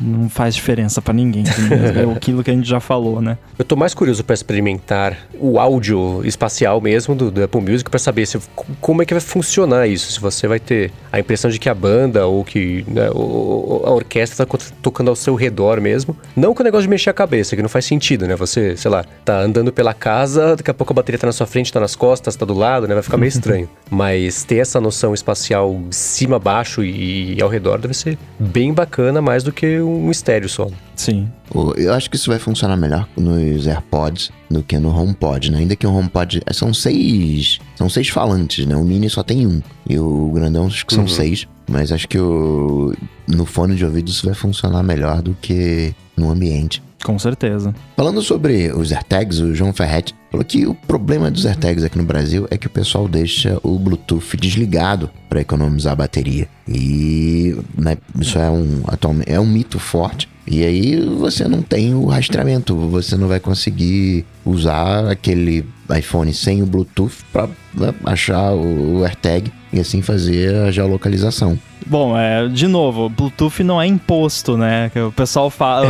não 0.00 0.28
faz 0.28 0.54
diferença 0.54 1.02
para 1.02 1.14
ninguém. 1.14 1.44
é 1.44 2.10
aquilo 2.16 2.42
que 2.42 2.50
a 2.50 2.54
gente 2.54 2.68
já 2.68 2.80
falou, 2.80 3.20
né? 3.20 3.36
Eu 3.58 3.64
tô 3.64 3.76
mais 3.76 3.94
curioso 3.94 4.24
para 4.24 4.34
experimentar 4.34 5.16
o 5.38 5.58
áudio 5.58 6.22
espacial 6.24 6.80
mesmo 6.80 7.14
do, 7.14 7.30
do 7.30 7.42
Apple 7.42 7.60
Music 7.60 7.90
para 7.90 7.98
saber 7.98 8.26
se, 8.26 8.38
como 8.80 9.02
é 9.02 9.04
que 9.04 9.14
vai 9.14 9.20
funcionar 9.20 9.86
isso. 9.86 10.12
Se 10.12 10.20
você 10.20 10.48
vai 10.48 10.58
ter 10.58 10.92
a 11.12 11.18
impressão 11.18 11.50
de 11.50 11.58
que 11.58 11.68
a 11.68 11.74
banda 11.74 12.26
ou 12.26 12.44
que 12.44 12.84
né, 12.88 13.06
a 13.06 13.90
orquestra 13.90 14.46
tá 14.46 14.58
tocando 14.82 15.08
ao 15.08 15.16
seu 15.16 15.34
redor 15.34 15.80
mesmo. 15.80 16.16
Não 16.36 16.54
com 16.54 16.62
o 16.62 16.64
negócio 16.64 16.84
de 16.84 16.88
mexer 16.88 17.10
a 17.10 17.14
cabeça, 17.14 17.56
que 17.56 17.62
não 17.62 17.68
faz 17.68 17.84
sentido, 17.84 18.26
né? 18.26 18.36
Você, 18.36 18.76
sei 18.76 18.90
lá, 18.90 19.04
tá 19.24 19.40
andando 19.40 19.72
pela 19.72 19.92
casa, 19.92 20.56
daqui 20.56 20.70
a 20.70 20.74
pouco 20.74 20.92
a 20.92 20.96
bateria 20.96 21.18
tá 21.18 21.26
na 21.26 21.32
sua 21.32 21.46
frente, 21.46 21.72
tá 21.72 21.80
nas 21.80 21.96
costas, 21.96 22.36
tá 22.36 22.46
do 22.46 22.54
lado, 22.54 22.86
né? 22.88 22.94
Vai 22.94 23.02
ficar 23.02 23.16
meio 23.16 23.28
estranho. 23.30 23.68
Mas 23.90 24.44
ter 24.44 24.56
essa 24.56 24.80
noção 24.80 25.12
espacial 25.12 25.78
cima, 25.90 26.38
baixo 26.38 26.82
e, 26.84 27.34
e 27.36 27.42
ao 27.42 27.48
redor 27.48 27.78
deve 27.78 27.94
ser 27.94 28.16
bem 28.38 28.72
bacana, 28.72 29.20
mais 29.20 29.42
do 29.42 29.52
que 29.52 29.80
um 29.80 29.89
estéreo 30.10 30.48
só. 30.48 30.68
Sim. 30.94 31.28
Eu 31.76 31.92
acho 31.94 32.08
que 32.08 32.16
isso 32.16 32.30
vai 32.30 32.38
funcionar 32.38 32.76
melhor 32.76 33.08
nos 33.16 33.66
AirPods 33.66 34.30
do 34.50 34.62
que 34.62 34.78
no 34.78 34.94
HomePod, 34.94 35.50
né? 35.50 35.58
Ainda 35.58 35.76
que 35.76 35.86
o 35.86 35.92
HomePod 35.92 36.40
é, 36.46 36.52
são 36.52 36.72
seis, 36.72 37.58
são 37.76 37.88
seis 37.88 38.08
falantes, 38.08 38.66
né? 38.66 38.76
O 38.76 38.84
Mini 38.84 39.10
só 39.10 39.22
tem 39.22 39.46
um 39.46 39.60
e 39.88 39.98
o 39.98 40.30
grandão 40.32 40.66
acho 40.66 40.86
que 40.86 40.94
são 40.94 41.04
uhum. 41.04 41.08
seis. 41.08 41.46
Mas 41.68 41.92
acho 41.92 42.08
que 42.08 42.18
o, 42.18 42.92
no 43.28 43.46
fone 43.46 43.76
de 43.76 43.84
ouvido 43.84 44.08
isso 44.08 44.26
vai 44.26 44.34
funcionar 44.34 44.82
melhor 44.82 45.22
do 45.22 45.36
que 45.40 45.94
no 46.16 46.30
ambiente. 46.30 46.82
Com 47.04 47.18
certeza. 47.18 47.74
Falando 47.96 48.20
sobre 48.20 48.70
os 48.72 48.92
AirTags, 48.92 49.40
o 49.40 49.54
João 49.54 49.72
Ferretti 49.72 50.14
falou 50.30 50.44
que 50.44 50.66
o 50.66 50.74
problema 50.74 51.30
dos 51.30 51.46
AirTags 51.46 51.82
aqui 51.82 51.96
no 51.96 52.04
Brasil 52.04 52.46
é 52.50 52.58
que 52.58 52.66
o 52.66 52.70
pessoal 52.70 53.08
deixa 53.08 53.58
o 53.62 53.78
Bluetooth 53.78 54.36
desligado 54.36 55.10
para 55.28 55.40
economizar 55.40 55.94
a 55.94 55.96
bateria. 55.96 56.46
E 56.68 57.56
né, 57.76 57.96
isso 58.18 58.38
é 58.38 58.50
um, 58.50 58.82
é 59.26 59.40
um 59.40 59.46
mito 59.46 59.78
forte. 59.78 60.28
E 60.46 60.64
aí 60.64 61.00
você 61.00 61.46
não 61.46 61.62
tem 61.62 61.94
o 61.94 62.06
rastreamento, 62.06 62.76
você 62.76 63.16
não 63.16 63.28
vai 63.28 63.40
conseguir 63.40 64.26
usar 64.44 65.08
aquele 65.08 65.64
iPhone 65.96 66.32
sem 66.34 66.62
o 66.62 66.66
Bluetooth 66.66 67.18
para 67.32 67.48
né, 67.72 67.94
achar 68.04 68.52
o 68.52 69.04
AirTag 69.04 69.52
e 69.72 69.80
assim 69.80 70.02
fazer 70.02 70.54
a 70.56 70.70
geolocalização. 70.70 71.58
Bom, 71.86 72.16
é, 72.16 72.46
de 72.48 72.66
novo, 72.66 73.08
Bluetooth 73.08 73.62
não 73.62 73.80
é 73.80 73.86
imposto, 73.86 74.56
né? 74.56 74.90
O 75.06 75.12
pessoal 75.12 75.50
fala. 75.50 75.88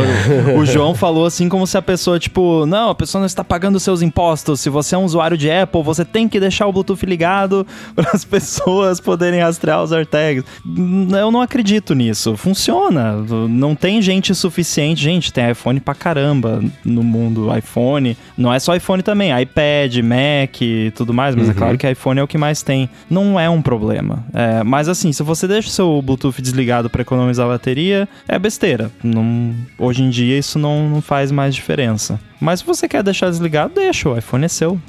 o 0.57 0.65
João 0.65 0.95
falou 0.95 1.25
assim 1.25 1.49
como 1.49 1.65
se 1.67 1.77
a 1.77 1.81
pessoa, 1.81 2.19
tipo, 2.19 2.65
não, 2.65 2.89
a 2.89 2.95
pessoa 2.95 3.19
não 3.19 3.25
está 3.25 3.43
pagando 3.43 3.79
seus 3.79 4.01
impostos. 4.01 4.59
Se 4.59 4.69
você 4.69 4.95
é 4.95 4.97
um 4.97 5.05
usuário 5.05 5.37
de 5.37 5.49
Apple, 5.49 5.83
você 5.83 6.03
tem 6.05 6.27
que 6.27 6.39
deixar 6.39 6.67
o 6.67 6.73
Bluetooth 6.73 7.05
ligado 7.05 7.65
para 7.95 8.11
as 8.11 8.25
pessoas 8.25 8.99
poderem 8.99 9.41
rastrear 9.41 9.83
os 9.83 9.91
AirTags. 9.91 10.43
Eu 11.19 11.31
não 11.31 11.41
acredito 11.41 11.93
nisso. 11.93 12.35
Funciona. 12.37 13.17
Não 13.49 13.75
tem 13.75 14.01
gente 14.01 14.33
suficiente. 14.33 15.01
Gente, 15.01 15.31
tem 15.31 15.49
iPhone 15.51 15.79
pra 15.79 15.93
caramba 15.93 16.61
no 16.83 17.03
mundo. 17.03 17.55
iPhone. 17.55 18.17
Não 18.37 18.53
é 18.53 18.59
só 18.59 18.75
iPhone 18.75 19.03
também, 19.03 19.31
iPad, 19.41 19.97
Mac 19.97 20.61
e 20.61 20.91
tudo 20.95 21.13
mais, 21.13 21.35
mas 21.35 21.45
é 21.45 21.51
uhum. 21.51 21.55
é 21.55 21.57
claro 21.57 21.77
que 21.77 21.89
iPhone 21.89 22.19
é 22.19 22.23
o 22.23 22.27
que 22.27 22.37
mais 22.37 22.61
tem. 22.61 22.89
Não 23.09 23.39
é 23.39 23.49
um 23.49 23.61
problema. 23.61 24.23
É, 24.33 24.63
mas 24.63 24.87
assim, 24.87 25.11
se 25.11 25.23
você 25.23 25.47
deixa 25.47 25.67
o 25.67 25.71
seu 25.71 25.80
Bluetooth 26.01 26.41
desligado 26.41 26.89
para 26.89 27.01
economizar 27.01 27.47
bateria, 27.47 28.07
é 28.27 28.37
besteira. 28.37 28.91
Não, 29.03 29.53
hoje 29.77 30.03
em 30.03 30.09
dia 30.09 30.37
isso 30.37 30.59
não, 30.59 30.89
não 30.89 31.01
faz 31.01 31.31
mais 31.31 31.55
diferença. 31.55 32.19
Mas 32.39 32.59
se 32.59 32.65
você 32.65 32.87
quer 32.87 33.03
deixar 33.03 33.29
desligado, 33.29 33.73
deixa, 33.75 34.09
o 34.09 34.17
iPhone 34.17 34.45
é 34.45 34.47
seu. 34.47 34.79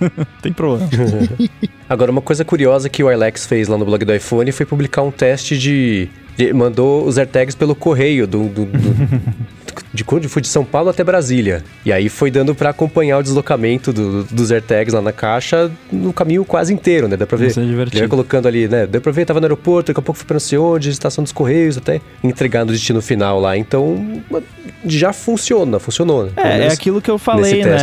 Tem 0.42 0.52
problema. 0.52 0.90
Agora, 1.88 2.10
uma 2.10 2.22
coisa 2.22 2.44
curiosa 2.44 2.88
que 2.88 3.02
o 3.02 3.08
Alex 3.08 3.46
fez 3.46 3.68
lá 3.68 3.78
no 3.78 3.84
blog 3.84 4.04
do 4.04 4.14
iPhone 4.14 4.50
foi 4.52 4.66
publicar 4.66 5.02
um 5.02 5.10
teste 5.10 5.56
de. 5.56 6.08
de 6.36 6.52
mandou 6.52 7.06
os 7.06 7.18
AirTags 7.18 7.54
pelo 7.54 7.74
correio 7.74 8.26
do, 8.26 8.48
do, 8.48 8.64
do 8.64 8.78
de 9.94 10.28
foi 10.28 10.42
de 10.42 10.48
São 10.48 10.64
Paulo 10.64 10.90
até 10.90 11.04
Brasília. 11.04 11.62
E 11.84 11.92
aí 11.92 12.08
foi 12.08 12.30
dando 12.30 12.54
para 12.54 12.70
acompanhar 12.70 13.18
o 13.18 13.22
deslocamento 13.22 13.92
do, 13.92 14.24
dos 14.24 14.50
AirTags 14.50 14.92
lá 14.92 15.00
na 15.00 15.12
caixa 15.12 15.70
no 15.92 16.12
caminho 16.12 16.44
quase 16.44 16.74
inteiro, 16.74 17.06
né? 17.06 17.16
Dá 17.16 17.26
pra 17.26 17.38
ver. 17.38 17.46
Isso 17.46 17.60
é 17.60 17.64
divertido. 17.64 18.02
Ele 18.02 18.08
colocando 18.08 18.48
ali, 18.48 18.66
né? 18.66 18.86
Deu 18.86 19.00
pra 19.00 19.12
ver, 19.12 19.24
tava 19.24 19.40
no 19.40 19.46
aeroporto, 19.46 19.92
daqui 19.92 20.00
a 20.00 20.02
pouco 20.02 20.18
foi 20.18 20.26
pra 20.26 20.34
não 20.34 20.40
sei 20.40 20.58
onde, 20.58 20.90
estação 20.90 21.22
dos 21.22 21.32
Correios, 21.32 21.78
até 21.78 22.00
entregar 22.24 22.64
no 22.64 22.72
destino 22.72 23.00
final 23.00 23.40
lá. 23.40 23.56
Então, 23.56 24.22
já 24.84 25.12
funciona, 25.12 25.78
funcionou. 25.78 26.24
Né? 26.24 26.32
É, 26.36 26.66
é 26.66 26.72
aquilo 26.72 27.00
que 27.00 27.10
eu 27.10 27.18
falei, 27.18 27.64
né? 27.64 27.76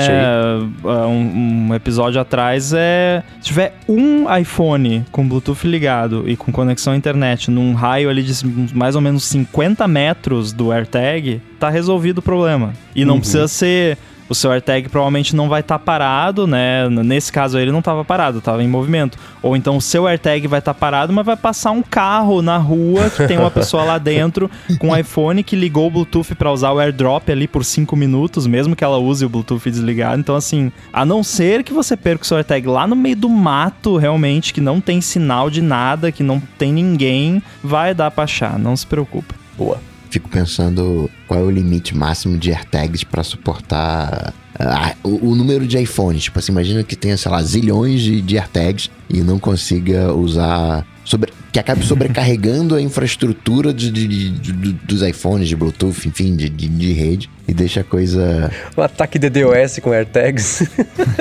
Um, 0.84 1.70
um, 1.70 1.76
episódio 1.76 2.20
atrás 2.20 2.74
é. 2.76 3.24
Se 3.40 3.48
tiver 3.48 3.74
um 3.88 4.26
iPhone 4.36 5.06
com 5.12 5.28
Bluetooth 5.28 5.66
ligado 5.66 6.28
e 6.28 6.36
com 6.36 6.52
conexão 6.52 6.94
à 6.94 6.96
internet 6.98 7.50
num 7.50 7.74
raio 7.74 8.10
ali 8.10 8.22
de 8.22 8.34
mais 8.76 8.96
ou 8.96 9.02
menos 9.02 9.24
50 9.26 9.88
metros 9.88 10.52
do 10.52 10.72
AirTag, 10.72 11.42
tá 11.60 11.70
resolvido 11.70 12.01
o 12.10 12.22
problema. 12.22 12.74
E 12.96 13.06
não 13.06 13.16
uhum. 13.16 13.20
precisa 13.20 13.48
ser 13.48 13.98
o 14.32 14.36
seu 14.36 14.50
AirTag 14.50 14.88
provavelmente 14.88 15.36
não 15.36 15.50
vai 15.50 15.60
estar 15.60 15.78
tá 15.78 15.84
parado, 15.84 16.48
né? 16.48 16.88
Nesse 16.90 17.30
caso 17.30 17.60
ele 17.60 17.70
não 17.70 17.80
estava 17.80 18.06
parado, 18.06 18.38
estava 18.38 18.64
em 18.64 18.68
movimento. 18.68 19.18
Ou 19.44 19.58
então 19.58 19.76
o 19.76 19.82
seu 19.82 20.08
AirTag 20.08 20.48
vai 20.48 20.60
estar 20.60 20.74
tá 20.74 20.80
parado, 20.80 21.12
mas 21.12 21.26
vai 21.26 21.36
passar 21.36 21.72
um 21.72 21.82
carro 21.82 22.42
na 22.42 22.58
rua 22.58 23.10
que 23.10 23.28
tem 23.28 23.38
uma 23.38 23.52
pessoa 23.52 23.84
lá 23.84 23.98
dentro 23.98 24.50
com 24.80 24.88
um 24.90 24.98
iPhone 24.98 25.44
que 25.44 25.56
ligou 25.56 25.88
o 25.88 25.92
Bluetooth 25.92 26.34
para 26.34 26.50
usar 26.50 26.72
o 26.72 26.80
AirDrop 26.80 27.30
ali 27.30 27.46
por 27.46 27.66
5 27.66 27.94
minutos, 27.98 28.48
mesmo 28.48 28.74
que 28.74 28.86
ela 28.86 28.98
use 28.98 29.26
o 29.26 29.30
Bluetooth 29.30 29.70
desligado. 29.70 30.22
Então 30.22 30.36
assim, 30.36 30.72
a 30.94 31.04
não 31.04 31.24
ser 31.24 31.62
que 31.62 31.74
você 31.74 31.98
perca 31.98 32.24
o 32.24 32.28
seu 32.28 32.38
AirTag 32.38 32.66
lá 32.68 32.88
no 32.88 32.96
meio 32.96 33.18
do 33.18 33.28
mato, 33.28 33.98
realmente, 33.98 34.54
que 34.54 34.62
não 34.62 34.80
tem 34.80 35.02
sinal 35.02 35.50
de 35.50 35.62
nada, 35.62 36.10
que 36.10 36.24
não 36.24 36.42
tem 36.58 36.72
ninguém, 36.72 37.44
vai 37.62 37.94
dar 37.94 38.10
para 38.10 38.24
achar, 38.24 38.58
não 38.58 38.78
se 38.78 38.88
preocupe. 38.88 39.36
Boa 39.58 39.91
fico 40.12 40.30
pensando 40.30 41.10
qual 41.28 41.40
é 41.40 41.44
o 41.44 41.50
limite 41.50 41.96
máximo 41.96 42.38
de 42.38 42.52
AirTags 42.52 43.04
para 43.06 43.24
suportar 43.24 44.34
uh, 44.60 45.08
o, 45.08 45.30
o, 45.30 45.36
número 45.36 45.66
de 45.66 45.80
iPhones. 45.80 46.24
Tipo 46.24 46.38
assim, 46.38 46.52
imagina 46.52 46.84
que 46.84 46.98
tenha, 46.98 47.16
sei 47.16 47.32
lá, 47.32 47.42
zilhões 47.42 48.02
de, 48.02 48.22
de 48.22 48.38
AirTags 48.38 48.92
e 49.10 49.22
não 49.22 49.40
consiga 49.40 50.14
usar. 50.14 50.86
Sobre, 51.06 51.32
que 51.52 51.60
acabe 51.60 51.84
sobrecarregando 51.84 52.76
a 52.76 52.82
infraestrutura 52.82 53.74
de, 53.74 53.92
de, 53.92 54.30
de, 54.30 54.52
dos 54.74 55.02
iPhones, 55.02 55.50
de 55.50 55.56
Bluetooth, 55.56 56.08
enfim, 56.08 56.36
de, 56.36 56.48
de, 56.48 56.94
rede, 56.94 57.30
e 57.48 57.54
deixa 57.54 57.82
a 57.82 57.84
coisa. 57.84 58.52
O 58.78 58.82
ataque 58.82 59.18
DDoS 59.18 59.80
com 59.82 59.92
AirTags. 59.92 60.70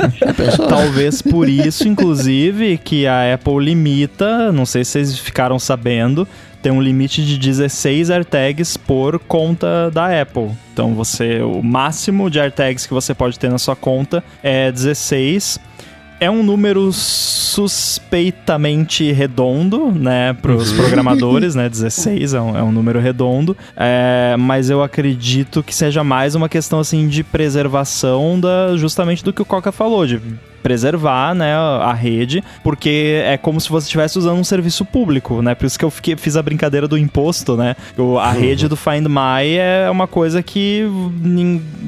Talvez 0.68 1.22
por 1.22 1.48
isso, 1.48 1.88
inclusive, 1.88 2.78
que 2.78 3.06
a 3.06 3.34
Apple 3.34 3.64
limita, 3.64 4.52
não 4.52 4.66
sei 4.66 4.84
se 4.84 4.92
vocês 4.92 5.18
ficaram 5.18 5.58
sabendo, 5.58 6.28
tem 6.62 6.72
um 6.72 6.80
limite 6.80 7.24
de 7.24 7.38
16 7.38 8.10
AirTags 8.10 8.76
por 8.76 9.18
conta 9.18 9.90
da 9.90 10.20
Apple. 10.20 10.50
Então 10.72 10.94
você, 10.94 11.40
o 11.40 11.62
máximo 11.62 12.30
de 12.30 12.38
AirTags 12.38 12.86
que 12.86 12.94
você 12.94 13.14
pode 13.14 13.38
ter 13.38 13.50
na 13.50 13.58
sua 13.58 13.76
conta 13.76 14.22
é 14.42 14.70
16 14.70 15.58
é 16.20 16.30
um 16.30 16.42
número 16.42 16.92
suspeitamente 16.92 19.10
redondo, 19.10 19.90
né, 19.90 20.34
para 20.34 20.52
os 20.52 20.70
uhum. 20.70 20.76
programadores, 20.76 21.54
né, 21.56 21.66
16 21.66 22.34
é 22.34 22.40
um, 22.40 22.58
é 22.58 22.62
um 22.62 22.70
número 22.70 23.00
redondo, 23.00 23.56
é, 23.74 24.36
mas 24.38 24.68
eu 24.68 24.82
acredito 24.82 25.62
que 25.62 25.74
seja 25.74 26.04
mais 26.04 26.34
uma 26.34 26.46
questão, 26.46 26.78
assim, 26.78 27.08
de 27.08 27.24
preservação 27.24 28.38
da, 28.38 28.76
justamente 28.76 29.24
do 29.24 29.32
que 29.32 29.40
o 29.40 29.46
Coca 29.46 29.72
falou, 29.72 30.06
de 30.06 30.20
preservar, 30.62 31.34
né, 31.34 31.54
a 31.54 31.92
rede, 31.92 32.42
porque 32.62 33.22
é 33.24 33.36
como 33.36 33.60
se 33.60 33.68
você 33.68 33.86
estivesse 33.86 34.18
usando 34.18 34.38
um 34.38 34.44
serviço 34.44 34.84
público, 34.84 35.42
né? 35.42 35.54
Por 35.54 35.66
isso 35.66 35.78
que 35.78 35.84
eu 35.84 35.90
fiquei, 35.90 36.16
fiz 36.16 36.36
a 36.36 36.42
brincadeira 36.42 36.86
do 36.86 36.96
imposto, 36.96 37.56
né? 37.56 37.76
A 38.20 38.32
rede 38.32 38.68
do 38.68 38.76
Find 38.76 39.06
My 39.06 39.56
é 39.56 39.88
uma 39.90 40.06
coisa 40.06 40.42
que, 40.42 40.84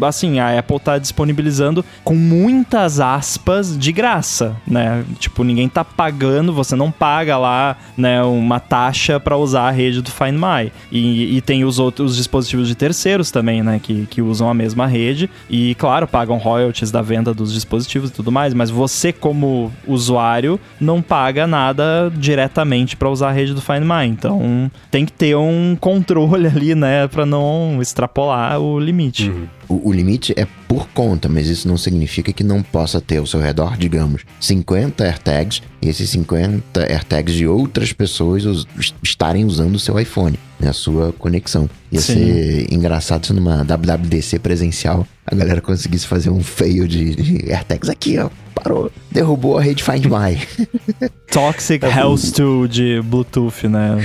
assim, 0.00 0.38
a 0.38 0.58
Apple 0.58 0.80
tá 0.80 0.98
disponibilizando 0.98 1.84
com 2.04 2.14
muitas 2.14 3.00
aspas 3.00 3.76
de 3.76 3.92
graça, 3.92 4.56
né? 4.66 5.04
Tipo, 5.18 5.44
ninguém 5.44 5.68
tá 5.68 5.84
pagando, 5.84 6.52
você 6.52 6.74
não 6.76 6.90
paga 6.90 7.36
lá, 7.38 7.76
né, 7.96 8.22
uma 8.22 8.60
taxa 8.60 9.20
para 9.20 9.36
usar 9.36 9.68
a 9.68 9.70
rede 9.70 10.00
do 10.00 10.10
Find 10.10 10.34
My. 10.34 10.72
E, 10.90 11.36
e 11.36 11.40
tem 11.40 11.64
os 11.64 11.78
outros 11.78 12.16
dispositivos 12.16 12.68
de 12.68 12.74
terceiros 12.74 13.30
também, 13.30 13.62
né, 13.62 13.80
que, 13.82 14.06
que 14.06 14.22
usam 14.22 14.48
a 14.48 14.54
mesma 14.54 14.86
rede 14.86 15.28
e, 15.48 15.74
claro, 15.76 16.06
pagam 16.06 16.38
royalties 16.38 16.90
da 16.90 17.02
venda 17.02 17.34
dos 17.34 17.52
dispositivos 17.52 18.10
e 18.10 18.12
tudo 18.12 18.32
mais, 18.32 18.54
mas 18.62 18.70
você 18.70 19.12
como 19.12 19.72
usuário 19.88 20.58
não 20.80 21.02
paga 21.02 21.48
nada 21.48 22.12
diretamente 22.14 22.96
para 22.96 23.10
usar 23.10 23.30
a 23.30 23.32
rede 23.32 23.54
do 23.54 23.60
Find 23.60 23.82
My. 23.82 24.06
Então 24.06 24.70
tem 24.88 25.04
que 25.04 25.10
ter 25.10 25.34
um 25.34 25.76
controle 25.80 26.46
ali, 26.46 26.72
né, 26.72 27.08
para 27.08 27.26
não 27.26 27.82
extrapolar 27.82 28.60
o 28.60 28.78
limite. 28.78 29.28
Uhum. 29.30 29.48
O, 29.72 29.88
o, 29.88 29.92
limite 29.92 30.34
é 30.36 30.46
por 30.68 30.88
conta, 30.88 31.28
mas 31.28 31.48
isso 31.48 31.66
não 31.66 31.76
significa 31.76 32.32
que 32.32 32.44
não 32.44 32.62
possa 32.62 33.00
ter 33.00 33.18
ao 33.18 33.26
seu 33.26 33.40
redor, 33.40 33.76
digamos, 33.76 34.22
50 34.40 35.04
AirTags 35.04 35.62
e 35.80 35.88
esses 35.88 36.10
50 36.10 36.82
AirTags 36.82 37.34
de 37.34 37.46
outras 37.46 37.92
pessoas 37.92 38.66
estarem 39.02 39.44
usando 39.44 39.76
o 39.76 39.78
seu 39.78 39.98
iPhone, 39.98 40.38
né, 40.60 40.68
a 40.68 40.72
sua 40.72 41.12
conexão. 41.12 41.68
Ia 41.90 42.00
Sim. 42.00 42.14
ser 42.14 42.72
engraçado 42.72 43.26
se 43.26 43.32
numa 43.32 43.64
WWDC 43.64 44.38
presencial 44.38 45.06
a 45.26 45.34
galera 45.34 45.60
conseguisse 45.60 46.06
fazer 46.06 46.30
um 46.30 46.42
feio 46.42 46.86
de, 46.86 47.14
de 47.14 47.52
AirTags 47.52 47.88
aqui, 47.88 48.18
ó 48.18 48.28
parou. 48.62 48.90
Derrubou 49.12 49.58
a 49.58 49.62
rede 49.62 49.82
Find 49.82 50.06
My. 50.06 50.40
Toxic 51.30 51.84
Health 51.84 52.32
2 52.36 52.68
de 52.68 53.00
Bluetooth, 53.02 53.66
né? 53.66 53.96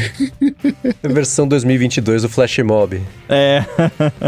Versão 1.04 1.48
2022 1.48 2.22
do 2.22 2.30
Flash 2.30 2.60
Mob. 2.60 3.02
É. 3.28 3.63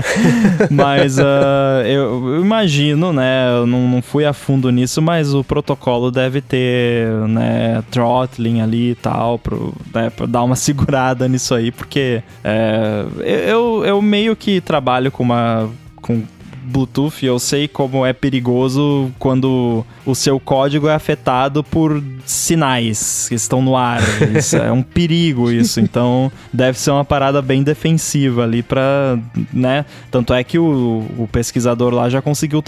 mas 0.70 1.18
uh, 1.18 1.82
eu, 1.86 2.36
eu, 2.36 2.42
imagino, 2.42 3.14
né? 3.14 3.50
Eu 3.58 3.66
não, 3.66 3.88
não, 3.88 4.02
fui 4.02 4.26
a 4.26 4.34
fundo 4.34 4.70
nisso, 4.70 5.02
mas 5.02 5.34
o 5.34 5.44
protocolo 5.44 6.12
deve 6.12 6.42
ter, 6.42 7.10
né? 7.28 7.82
Throttling 7.90 8.62
ali 8.62 8.92
e 8.92 8.96
tal, 8.96 9.40
pro, 9.40 9.74
né, 9.94 10.10
pra 10.10 10.26
dar 10.26 10.44
uma 10.44 10.56
segurada 10.58 11.28
nisso 11.28 11.56
aí, 11.56 11.72
porque 11.72 12.22
é, 12.44 13.06
eu, 13.48 13.84
eu 13.86 14.02
meio 14.02 14.36
que 14.36 14.60
trabalho 14.62 15.12
com 15.12 15.24
uma. 15.24 15.70
Com 16.02 16.24
Bluetooth, 16.70 17.26
eu 17.26 17.40
sei 17.40 17.68
como 17.68 18.06
é 18.06 18.14
perigoso 18.14 19.12
quando 19.18 19.84
o 20.10 20.16
seu 20.16 20.40
código 20.40 20.88
é 20.88 20.94
afetado 20.94 21.64
por 21.64 22.02
sinais 22.26 23.28
que 23.30 23.36
estão 23.36 23.62
no 23.62 23.76
ar. 23.76 24.02
Isso 24.36 24.58
é 24.58 24.72
um 24.72 24.82
perigo 24.82 25.52
isso. 25.52 25.80
Então, 25.80 26.32
deve 26.52 26.80
ser 26.80 26.92
uma 26.92 27.06
parada 27.06 27.42
bem 27.42 27.64
defensiva 27.64 28.44
ali 28.44 28.64
para, 28.64 29.18
né? 29.54 29.86
Tanto 30.12 30.34
é 30.34 30.44
que 30.44 30.58
o, 30.58 31.06
o 31.18 31.28
pesquisador 31.32 31.94
lá 31.94 32.10
já 32.10 32.22
conseguiu 32.22 32.64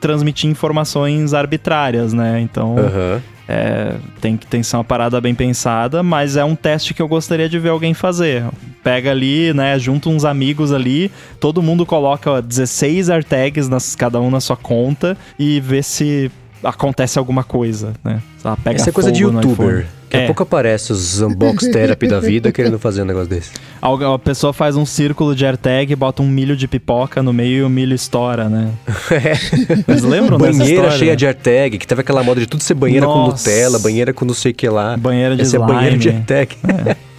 transmitir 0.00 0.50
informações 0.50 1.34
arbitrárias, 1.34 2.12
né? 2.12 2.40
Então, 2.40 2.76
uhum. 2.76 3.20
É, 3.48 3.96
tem 4.20 4.36
que 4.36 4.46
ter 4.46 4.62
uma 4.72 4.84
parada 4.84 5.20
bem 5.20 5.34
pensada, 5.34 6.02
mas 6.02 6.36
é 6.36 6.44
um 6.44 6.54
teste 6.54 6.94
que 6.94 7.02
eu 7.02 7.08
gostaria 7.08 7.48
de 7.48 7.58
ver 7.58 7.70
alguém 7.70 7.92
fazer. 7.92 8.44
Pega 8.82 9.10
ali, 9.10 9.52
né, 9.52 9.78
junta 9.78 10.08
uns 10.08 10.24
amigos 10.24 10.72
ali, 10.72 11.10
todo 11.40 11.62
mundo 11.62 11.84
coloca 11.84 12.40
16 12.40 13.10
AirTags, 13.10 13.68
nas, 13.68 13.94
cada 13.94 14.20
um 14.20 14.30
na 14.30 14.40
sua 14.40 14.56
conta, 14.56 15.16
e 15.38 15.60
vê 15.60 15.82
se 15.82 16.30
acontece 16.62 17.18
alguma 17.18 17.44
coisa, 17.44 17.92
né? 18.04 18.22
Pega 18.62 18.76
Essa 18.76 18.90
é 18.90 18.92
coisa 18.92 19.12
de 19.12 19.22
youtuber. 19.22 19.86
Daqui 20.12 20.16
a 20.16 20.20
é. 20.20 20.26
pouco 20.26 20.42
aparece 20.42 20.92
os 20.92 21.22
unbox 21.22 21.68
therapy 21.68 22.06
da 22.06 22.20
vida 22.20 22.52
querendo 22.52 22.78
fazer 22.78 23.00
um 23.02 23.04
negócio 23.06 23.28
desse. 23.28 23.50
A 23.80 24.18
pessoa 24.18 24.52
faz 24.52 24.76
um 24.76 24.84
círculo 24.84 25.34
de 25.34 25.46
AirTag, 25.46 25.96
bota 25.96 26.22
um 26.22 26.28
milho 26.28 26.54
de 26.54 26.68
pipoca 26.68 27.22
no 27.22 27.32
meio 27.32 27.60
e 27.60 27.62
o 27.62 27.68
milho 27.70 27.94
estoura, 27.94 28.48
né? 28.48 28.70
É. 29.12 29.34
Vocês 29.86 30.02
lembram 30.02 30.38
Banheira 30.38 30.90
cheia 30.92 31.14
de 31.14 31.26
AirTag, 31.26 31.78
que 31.78 31.86
teve 31.86 32.00
aquela 32.00 32.22
moda 32.22 32.40
de 32.40 32.46
tudo 32.46 32.62
ser 32.62 32.74
banheira 32.74 33.06
Nossa. 33.06 33.48
com 33.48 33.50
Nutella, 33.50 33.78
banheira 33.78 34.12
com 34.12 34.24
não 34.24 34.34
sei 34.34 34.52
o 34.52 34.54
que 34.54 34.68
lá. 34.68 34.96
Banheira 34.96 35.36
de 35.36 35.42
Essa 35.42 35.56
slime. 35.56 35.70
é 35.70 35.74
banheira 35.74 35.98
de 35.98 36.08
AirTag. 36.08 36.56
É. 36.64 36.96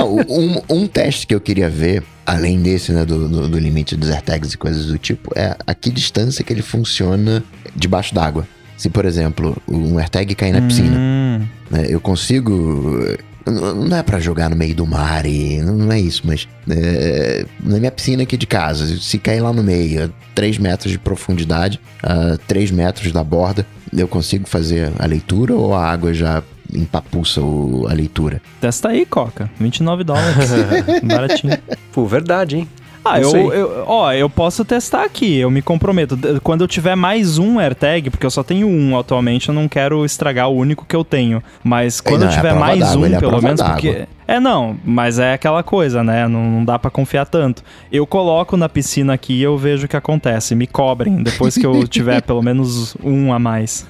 Um, 0.00 0.62
um 0.70 0.86
teste 0.86 1.26
que 1.26 1.34
eu 1.34 1.40
queria 1.40 1.68
ver, 1.68 2.04
além 2.24 2.62
desse, 2.62 2.92
né, 2.92 3.04
do, 3.04 3.28
do, 3.28 3.48
do 3.48 3.58
limite 3.58 3.96
dos 3.96 4.08
AirTags 4.08 4.52
e 4.52 4.56
coisas 4.56 4.86
do 4.86 4.96
tipo, 4.96 5.32
é 5.34 5.56
a 5.66 5.74
que 5.74 5.90
distância 5.90 6.44
que 6.44 6.52
ele 6.52 6.62
funciona 6.62 7.42
debaixo 7.74 8.14
d'água. 8.14 8.46
Se, 8.78 8.88
por 8.88 9.04
exemplo, 9.04 9.60
um 9.68 9.98
AirTag 9.98 10.34
cair 10.36 10.52
na 10.52 10.62
piscina, 10.62 10.96
hum. 10.96 11.46
né, 11.70 11.86
eu 11.88 12.00
consigo. 12.00 13.18
Não 13.44 13.96
é 13.96 14.02
para 14.02 14.20
jogar 14.20 14.48
no 14.48 14.56
meio 14.56 14.74
do 14.74 14.86
mar 14.86 15.24
e 15.26 15.58
não 15.62 15.90
é 15.90 15.98
isso, 15.98 16.22
mas 16.24 16.46
é, 16.68 17.46
na 17.60 17.78
minha 17.78 17.90
piscina 17.90 18.22
aqui 18.22 18.36
de 18.36 18.46
casa, 18.46 18.98
se 18.98 19.18
cair 19.18 19.40
lá 19.40 19.54
no 19.54 19.62
meio, 19.62 20.04
a 20.04 20.10
3 20.34 20.58
metros 20.58 20.92
de 20.92 20.98
profundidade, 20.98 21.80
a 22.02 22.36
3 22.46 22.70
metros 22.70 23.10
da 23.10 23.24
borda, 23.24 23.66
eu 23.96 24.06
consigo 24.06 24.46
fazer 24.46 24.92
a 24.98 25.06
leitura 25.06 25.54
ou 25.54 25.74
a 25.74 25.82
água 25.82 26.12
já 26.12 26.42
empapuça 26.72 27.40
o, 27.40 27.86
a 27.88 27.94
leitura? 27.94 28.42
Testa 28.60 28.90
aí, 28.90 29.06
Coca. 29.06 29.50
29 29.58 30.04
dólares. 30.04 30.50
Baratinho. 31.02 31.58
Pô, 31.92 32.06
verdade, 32.06 32.58
hein? 32.58 32.68
Ah, 33.04 33.20
eu, 33.20 33.52
eu, 33.52 33.84
ó, 33.86 34.12
eu 34.12 34.28
posso 34.28 34.64
testar 34.64 35.04
aqui, 35.04 35.38
eu 35.38 35.50
me 35.50 35.62
comprometo. 35.62 36.18
Quando 36.42 36.62
eu 36.62 36.68
tiver 36.68 36.94
mais 36.94 37.38
um 37.38 37.58
AirTag, 37.58 38.10
porque 38.10 38.26
eu 38.26 38.30
só 38.30 38.42
tenho 38.42 38.66
um 38.68 38.98
atualmente, 38.98 39.48
eu 39.48 39.54
não 39.54 39.68
quero 39.68 40.04
estragar 40.04 40.48
o 40.48 40.56
único 40.56 40.84
que 40.84 40.94
eu 40.94 41.04
tenho. 41.04 41.42
Mas 41.62 42.00
quando 42.00 42.22
não, 42.22 42.26
eu 42.28 42.32
é 42.32 42.36
tiver 42.36 42.54
é 42.54 42.58
mais 42.58 42.94
um, 42.94 43.18
pelo 43.18 43.42
menos, 43.42 43.62
porque. 43.62 44.06
É, 44.26 44.38
não, 44.38 44.76
mas 44.84 45.18
é 45.18 45.32
aquela 45.32 45.62
coisa, 45.62 46.04
né? 46.04 46.28
Não, 46.28 46.44
não 46.44 46.64
dá 46.64 46.78
para 46.78 46.90
confiar 46.90 47.24
tanto. 47.24 47.62
Eu 47.90 48.06
coloco 48.06 48.58
na 48.58 48.68
piscina 48.68 49.14
aqui 49.14 49.32
e 49.32 49.42
eu 49.42 49.56
vejo 49.56 49.86
o 49.86 49.88
que 49.88 49.96
acontece. 49.96 50.54
Me 50.54 50.66
cobrem 50.66 51.22
depois 51.22 51.56
que 51.56 51.64
eu 51.64 51.84
tiver 51.88 52.20
pelo 52.20 52.42
menos 52.42 52.94
um 53.02 53.32
a 53.32 53.38
mais. 53.38 53.86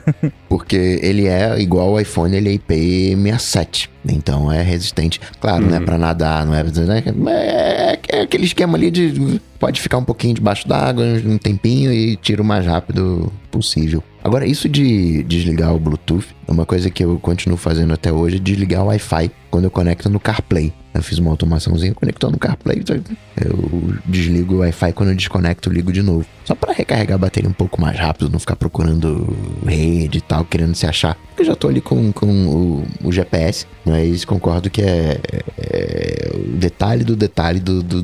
Porque 0.48 1.00
ele 1.02 1.26
é 1.26 1.60
igual 1.60 1.90
o 1.90 2.00
iPhone, 2.00 2.36
ele 2.36 2.54
é 2.54 2.58
IP67. 2.58 3.88
Então 4.08 4.50
é 4.50 4.62
resistente. 4.62 5.20
Claro, 5.40 5.64
uhum. 5.64 5.70
não 5.70 5.76
é 5.76 5.80
pra 5.80 5.98
nadar, 5.98 6.46
não 6.46 6.54
é, 6.54 6.62
né? 6.62 7.04
é, 7.28 7.98
é 8.08 8.20
aquele 8.22 8.44
esquema 8.44 8.76
ali 8.76 8.90
de 8.90 9.40
pode 9.58 9.80
ficar 9.80 9.98
um 9.98 10.04
pouquinho 10.04 10.34
debaixo 10.34 10.66
d'água 10.66 11.04
um 11.26 11.36
tempinho 11.36 11.92
e 11.92 12.16
tira 12.16 12.40
o 12.40 12.44
mais 12.44 12.64
rápido 12.66 13.32
possível. 13.50 14.02
Agora, 14.22 14.46
isso 14.46 14.68
de 14.68 15.22
desligar 15.22 15.74
o 15.74 15.78
Bluetooth 15.78 16.26
é 16.46 16.52
uma 16.52 16.66
coisa 16.66 16.90
que 16.90 17.04
eu 17.04 17.18
continuo 17.18 17.56
fazendo 17.56 17.92
até 17.92 18.12
hoje, 18.12 18.38
desligar 18.38 18.82
o 18.82 18.86
Wi-Fi 18.86 19.30
quando 19.50 19.64
eu 19.64 19.70
conecto 19.70 20.10
no 20.10 20.20
CarPlay. 20.20 20.72
Eu 20.98 21.02
fiz 21.02 21.18
uma 21.18 21.30
automaçãozinha 21.30 21.94
conectando 21.94 22.32
no 22.32 22.38
CarPlay, 22.38 22.82
eu 22.88 23.94
desligo 24.04 24.56
o 24.56 24.58
Wi-Fi 24.58 24.92
quando 24.92 25.10
eu 25.10 25.14
desconecto, 25.14 25.68
eu 25.68 25.72
ligo 25.72 25.92
de 25.92 26.02
novo. 26.02 26.26
Só 26.44 26.56
para 26.56 26.72
recarregar 26.72 27.14
a 27.14 27.18
bateria 27.18 27.48
um 27.48 27.52
pouco 27.52 27.80
mais 27.80 27.96
rápido, 27.96 28.28
não 28.28 28.40
ficar 28.40 28.56
procurando 28.56 29.36
rede 29.64 30.18
e 30.18 30.20
tal, 30.20 30.44
querendo 30.44 30.74
se 30.74 30.86
achar. 30.86 31.14
Porque 31.28 31.42
eu 31.42 31.46
já 31.46 31.54
tô 31.54 31.68
ali 31.68 31.80
com, 31.80 32.12
com 32.12 32.26
o, 32.26 32.84
o 33.04 33.12
GPS, 33.12 33.64
mas 33.84 34.24
concordo 34.24 34.68
que 34.68 34.82
é, 34.82 35.20
é, 35.56 36.30
o 36.34 36.56
detalhe 36.56 37.04
do 37.04 37.14
detalhe 37.14 37.60
do, 37.60 37.80
do, 37.80 38.02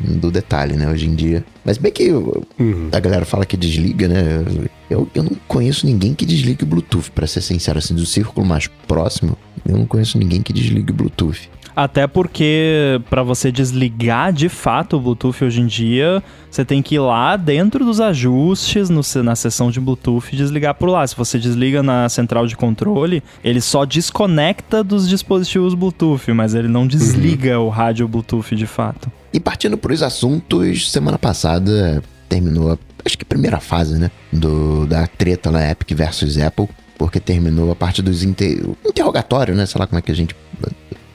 do 0.00 0.30
detalhe, 0.30 0.76
né, 0.76 0.88
hoje 0.88 1.08
em 1.08 1.14
dia. 1.16 1.44
Mas 1.64 1.78
bem 1.78 1.90
que 1.90 2.12
uhum. 2.12 2.90
a 2.92 3.00
galera 3.00 3.24
fala 3.24 3.44
que 3.44 3.56
desliga, 3.56 4.06
né? 4.06 4.44
Eu, 4.88 5.08
eu 5.14 5.24
não 5.24 5.32
conheço 5.48 5.84
ninguém 5.84 6.14
que 6.14 6.24
desligue 6.24 6.62
o 6.62 6.66
Bluetooth, 6.66 7.10
para 7.10 7.26
ser 7.26 7.40
sincero, 7.40 7.78
assim, 7.78 7.94
do 7.94 8.06
círculo 8.06 8.46
mais 8.46 8.68
próximo, 8.86 9.36
eu 9.66 9.76
não 9.76 9.86
conheço 9.86 10.18
ninguém 10.18 10.42
que 10.42 10.52
desligue 10.52 10.90
o 10.90 10.94
Bluetooth. 10.94 11.50
Até 11.82 12.06
porque 12.06 13.00
para 13.08 13.22
você 13.22 13.50
desligar 13.50 14.34
de 14.34 14.50
fato 14.50 14.98
o 14.98 15.00
Bluetooth 15.00 15.42
hoje 15.42 15.62
em 15.62 15.66
dia, 15.66 16.22
você 16.50 16.62
tem 16.62 16.82
que 16.82 16.96
ir 16.96 16.98
lá 16.98 17.38
dentro 17.38 17.86
dos 17.86 18.02
ajustes 18.02 18.90
no, 18.90 19.00
na 19.22 19.34
seção 19.34 19.70
de 19.70 19.80
Bluetooth 19.80 20.28
e 20.30 20.36
desligar 20.36 20.74
por 20.74 20.90
lá. 20.90 21.06
Se 21.06 21.16
você 21.16 21.38
desliga 21.38 21.82
na 21.82 22.06
central 22.10 22.46
de 22.46 22.54
controle, 22.54 23.22
ele 23.42 23.62
só 23.62 23.86
desconecta 23.86 24.84
dos 24.84 25.08
dispositivos 25.08 25.72
Bluetooth, 25.72 26.30
mas 26.34 26.54
ele 26.54 26.68
não 26.68 26.86
desliga 26.86 27.58
uhum. 27.58 27.68
o 27.68 27.70
rádio 27.70 28.06
Bluetooth 28.06 28.54
de 28.54 28.66
fato. 28.66 29.10
E 29.32 29.40
partindo 29.40 29.78
para 29.78 29.94
os 29.94 30.02
assuntos, 30.02 30.92
semana 30.92 31.18
passada 31.18 32.02
terminou, 32.28 32.78
acho 33.02 33.16
que 33.16 33.24
a 33.24 33.26
primeira 33.26 33.58
fase, 33.58 33.98
né? 33.98 34.10
Do, 34.30 34.86
da 34.86 35.06
treta 35.06 35.50
na 35.50 35.70
Epic 35.70 35.96
versus 35.96 36.36
Apple, 36.36 36.68
porque 36.98 37.18
terminou 37.18 37.72
a 37.72 37.74
parte 37.74 38.02
dos 38.02 38.22
inter, 38.22 38.62
interrogatórios, 38.86 39.56
né? 39.56 39.64
Sei 39.64 39.78
lá 39.78 39.86
como 39.86 39.98
é 39.98 40.02
que 40.02 40.12
a 40.12 40.14
gente. 40.14 40.36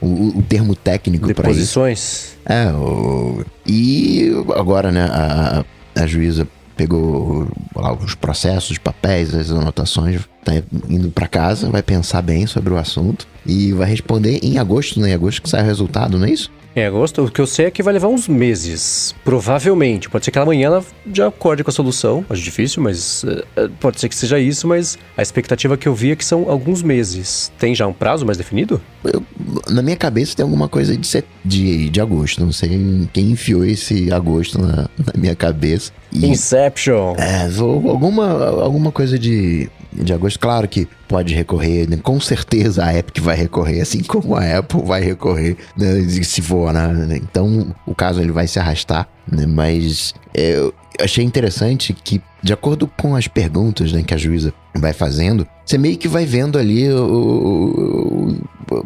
O, 0.06 0.40
o 0.40 0.44
termo 0.44 0.76
técnico 0.76 1.26
para 1.34 1.50
isso. 1.50 1.76
Deposições. 1.76 2.38
É, 2.46 2.68
o, 2.72 3.44
e 3.66 4.32
agora, 4.56 4.92
né? 4.92 5.06
A, 5.12 5.66
a 5.96 6.06
juíza 6.06 6.48
pegou 6.76 7.48
lá, 7.76 7.94
os 7.94 8.16
processos, 8.16 8.72
os 8.72 8.78
papéis, 8.78 9.34
as 9.34 9.50
anotações, 9.50 10.22
tá 10.44 10.52
indo 10.90 11.10
para 11.10 11.28
casa, 11.28 11.70
vai 11.70 11.82
pensar 11.82 12.22
bem 12.22 12.46
sobre 12.46 12.74
o 12.74 12.78
assunto 12.78 13.28
e 13.46 13.72
vai 13.72 13.90
responder 13.90 14.40
em 14.44 14.58
agosto, 14.58 15.00
né? 15.00 15.10
Em 15.10 15.14
agosto 15.14 15.42
que 15.42 15.50
sai 15.50 15.62
o 15.62 15.66
resultado, 15.66 16.18
não 16.18 16.28
é 16.28 16.32
isso? 16.32 16.52
Em 16.76 16.84
agosto, 16.84 17.24
o 17.24 17.32
que 17.32 17.40
eu 17.40 17.48
sei 17.48 17.68
é 17.68 17.72
que 17.72 17.82
vai 17.82 17.94
levar 17.94 18.10
uns 18.10 18.28
meses. 18.28 19.16
Provavelmente. 19.24 20.10
Pode 20.10 20.26
ser 20.26 20.32
que 20.32 20.38
amanhã 20.38 20.66
ela 20.66 20.86
já 21.14 21.28
acorde 21.28 21.64
com 21.64 21.70
a 21.70 21.74
solução. 21.74 22.26
Acho 22.30 22.42
difícil, 22.42 22.84
mas 22.84 23.24
uh, 23.24 23.70
pode 23.80 23.98
ser 24.02 24.10
que 24.10 24.16
seja 24.16 24.38
isso. 24.38 24.68
Mas 24.68 24.98
a 25.16 25.22
expectativa 25.22 25.78
que 25.78 25.88
eu 25.88 25.96
vi 25.96 26.12
é 26.12 26.18
que 26.18 26.26
são 26.26 26.50
alguns 26.50 26.84
meses. 26.84 27.50
Tem 27.58 27.74
já 27.74 27.88
um 27.88 27.94
prazo 27.94 28.26
mais 28.26 28.38
definido? 28.38 28.82
Eu, 29.06 29.24
na 29.70 29.82
minha 29.82 29.96
cabeça 29.96 30.36
tem 30.36 30.44
alguma 30.44 30.68
coisa 30.68 30.98
de, 30.98 31.08
set... 31.08 31.26
de, 31.46 31.90
de 31.90 32.02
agosto. 32.02 32.44
Não 32.44 32.52
sei 32.52 33.08
quem 33.14 33.32
enfiou 33.32 33.64
esse 33.64 34.12
agosto 34.12 34.60
na, 34.60 34.90
na 35.00 35.14
minha 35.16 35.36
cabeça. 35.36 35.94
E, 36.12 36.26
Inception. 36.26 37.16
É, 37.18 37.48
alguma, 37.58 38.62
alguma 38.62 38.92
coisa 38.92 39.18
de, 39.18 39.70
de 40.04 40.14
agosto. 40.14 40.40
Claro 40.40 40.68
que 40.68 40.88
pode 41.08 41.34
recorrer, 41.34 41.90
né? 41.90 41.98
com 41.98 42.20
certeza 42.20 42.86
a 42.86 42.98
Epic 42.98 43.20
vai 43.20 43.36
recorrer, 43.36 43.82
assim 43.82 44.02
como 44.04 44.36
a 44.36 44.58
Apple 44.58 44.82
vai 44.84 45.02
recorrer, 45.02 45.58
né? 45.78 46.02
se 46.24 46.42
for, 46.42 46.74
né? 46.74 47.18
Então 47.18 47.74
o 47.86 47.96
caso 47.96 48.22
ele 48.22 48.32
vai 48.32 48.48
se 48.48 48.60
arrastar, 48.60 49.08
né? 49.32 49.46
Mas 49.46 50.14
é, 50.34 50.58
eu 50.58 50.74
achei 51.00 51.24
interessante 51.24 51.94
que, 51.94 52.22
de 52.42 52.54
acordo 52.54 52.88
com 52.88 53.16
as 53.16 53.28
perguntas 53.28 53.92
né, 53.92 54.04
que 54.04 54.14
a 54.14 54.18
juíza 54.18 54.54
vai 54.76 54.94
fazendo, 54.94 55.48
você 55.66 55.78
meio 55.78 55.98
que 55.98 56.08
vai 56.08 56.26
vendo 56.26 56.58
ali 56.58 56.90
o, 56.92 58.38
o, 58.72 58.84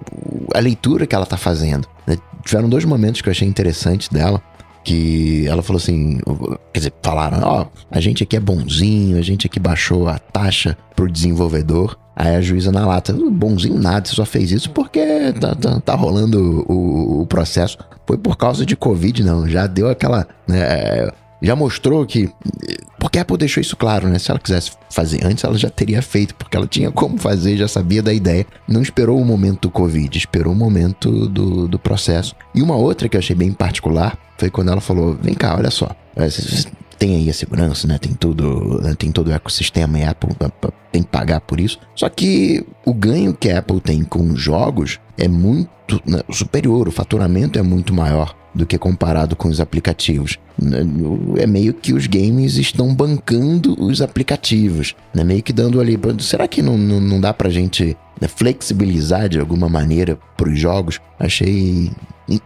a 0.53 0.59
leitura 0.59 1.05
que 1.05 1.15
ela 1.15 1.25
tá 1.25 1.37
fazendo. 1.37 1.87
Né? 2.05 2.17
Tiveram 2.43 2.69
dois 2.69 2.85
momentos 2.85 3.21
que 3.21 3.29
eu 3.29 3.31
achei 3.31 3.47
interessantes 3.47 4.09
dela 4.09 4.41
que 4.89 5.47
ela 5.47 5.61
falou 5.61 5.77
assim, 5.77 6.19
quer 6.73 6.79
dizer, 6.79 6.93
falaram, 7.03 7.39
ó, 7.43 7.67
a 7.91 7.99
gente 7.99 8.23
aqui 8.23 8.35
é 8.35 8.39
bonzinho, 8.39 9.19
a 9.19 9.21
gente 9.21 9.45
aqui 9.45 9.59
baixou 9.59 10.07
a 10.07 10.17
taxa 10.17 10.75
pro 10.95 11.11
desenvolvedor. 11.11 11.95
Aí 12.15 12.35
a 12.35 12.41
juíza 12.41 12.71
na 12.71 12.87
lata, 12.87 13.13
bonzinho 13.13 13.79
nada, 13.79 14.07
você 14.07 14.15
só 14.15 14.25
fez 14.25 14.51
isso 14.51 14.71
porque 14.71 15.31
tá, 15.39 15.53
tá, 15.53 15.79
tá 15.79 15.93
rolando 15.95 16.65
o, 16.67 17.21
o, 17.21 17.27
processo. 17.27 17.77
Foi 18.07 18.17
por 18.17 18.35
causa 18.35 18.65
de 18.65 18.75
Covid, 18.75 19.23
não. 19.23 19.47
Já 19.47 19.67
deu 19.67 19.87
aquela. 19.87 20.27
Né, 20.47 21.11
já 21.41 21.55
mostrou 21.55 22.05
que. 22.05 22.29
Porque 22.99 23.17
a 23.17 23.21
Apple 23.21 23.37
deixou 23.37 23.61
isso 23.61 23.77
claro, 23.77 24.07
né? 24.09 24.19
Se 24.19 24.29
ela 24.29 24.39
quisesse 24.39 24.71
fazer 24.89 25.25
antes, 25.25 25.43
ela 25.43 25.57
já 25.57 25.69
teria 25.69 26.01
feito, 26.01 26.35
porque 26.35 26.57
ela 26.57 26.67
tinha 26.67 26.91
como 26.91 27.17
fazer, 27.17 27.55
já 27.55 27.67
sabia 27.67 28.03
da 28.03 28.13
ideia. 28.13 28.45
Não 28.67 28.81
esperou 28.81 29.19
o 29.19 29.25
momento 29.25 29.61
do 29.61 29.71
Covid, 29.71 30.17
esperou 30.17 30.51
o 30.53 30.55
momento 30.55 31.27
do, 31.29 31.67
do 31.67 31.79
processo. 31.79 32.35
E 32.53 32.61
uma 32.61 32.75
outra 32.75 33.07
que 33.07 33.15
eu 33.15 33.19
achei 33.19 33.35
bem 33.35 33.53
particular 33.53 34.17
foi 34.37 34.49
quando 34.49 34.71
ela 34.71 34.81
falou: 34.81 35.17
vem 35.21 35.33
cá, 35.33 35.55
olha 35.55 35.71
só. 35.71 35.89
É, 36.15 36.27
tem 36.97 37.15
aí 37.15 37.29
a 37.29 37.33
segurança, 37.33 37.87
né? 37.87 37.97
Tem 37.97 38.13
tudo, 38.13 38.81
né? 38.83 38.93
tem 38.93 39.09
todo 39.09 39.29
o 39.29 39.33
ecossistema 39.33 39.97
e 39.97 40.03
a 40.03 40.11
Apple 40.11 40.35
tem 40.91 41.01
que 41.01 41.07
pagar 41.07 41.39
por 41.39 41.59
isso. 41.59 41.79
Só 41.95 42.09
que 42.09 42.65
o 42.85 42.93
ganho 42.93 43.33
que 43.33 43.49
a 43.49 43.59
Apple 43.59 43.79
tem 43.79 44.03
com 44.03 44.35
jogos 44.35 44.99
é 45.19 45.27
muito 45.27 46.01
né, 46.05 46.21
superior, 46.31 46.87
o 46.87 46.91
faturamento 46.91 47.59
é 47.59 47.61
muito 47.61 47.93
maior 47.93 48.35
do 48.53 48.65
que 48.65 48.77
comparado 48.77 49.35
com 49.35 49.47
os 49.47 49.59
aplicativos. 49.59 50.39
É 51.37 51.45
meio 51.45 51.73
que 51.73 51.93
os 51.93 52.07
games 52.07 52.55
estão 52.55 52.93
bancando 52.93 53.75
os 53.79 54.01
aplicativos, 54.01 54.95
né? 55.13 55.23
Meio 55.23 55.43
que 55.43 55.53
dando 55.53 55.79
ali. 55.79 55.97
Será 56.19 56.47
que 56.47 56.61
não, 56.61 56.77
não, 56.77 56.99
não 56.99 57.21
dá 57.21 57.33
pra 57.33 57.49
gente 57.49 57.95
né, 58.19 58.27
flexibilizar 58.27 59.29
de 59.29 59.39
alguma 59.39 59.69
maneira 59.69 60.17
para 60.35 60.49
os 60.49 60.59
jogos? 60.59 60.99
Achei 61.19 61.91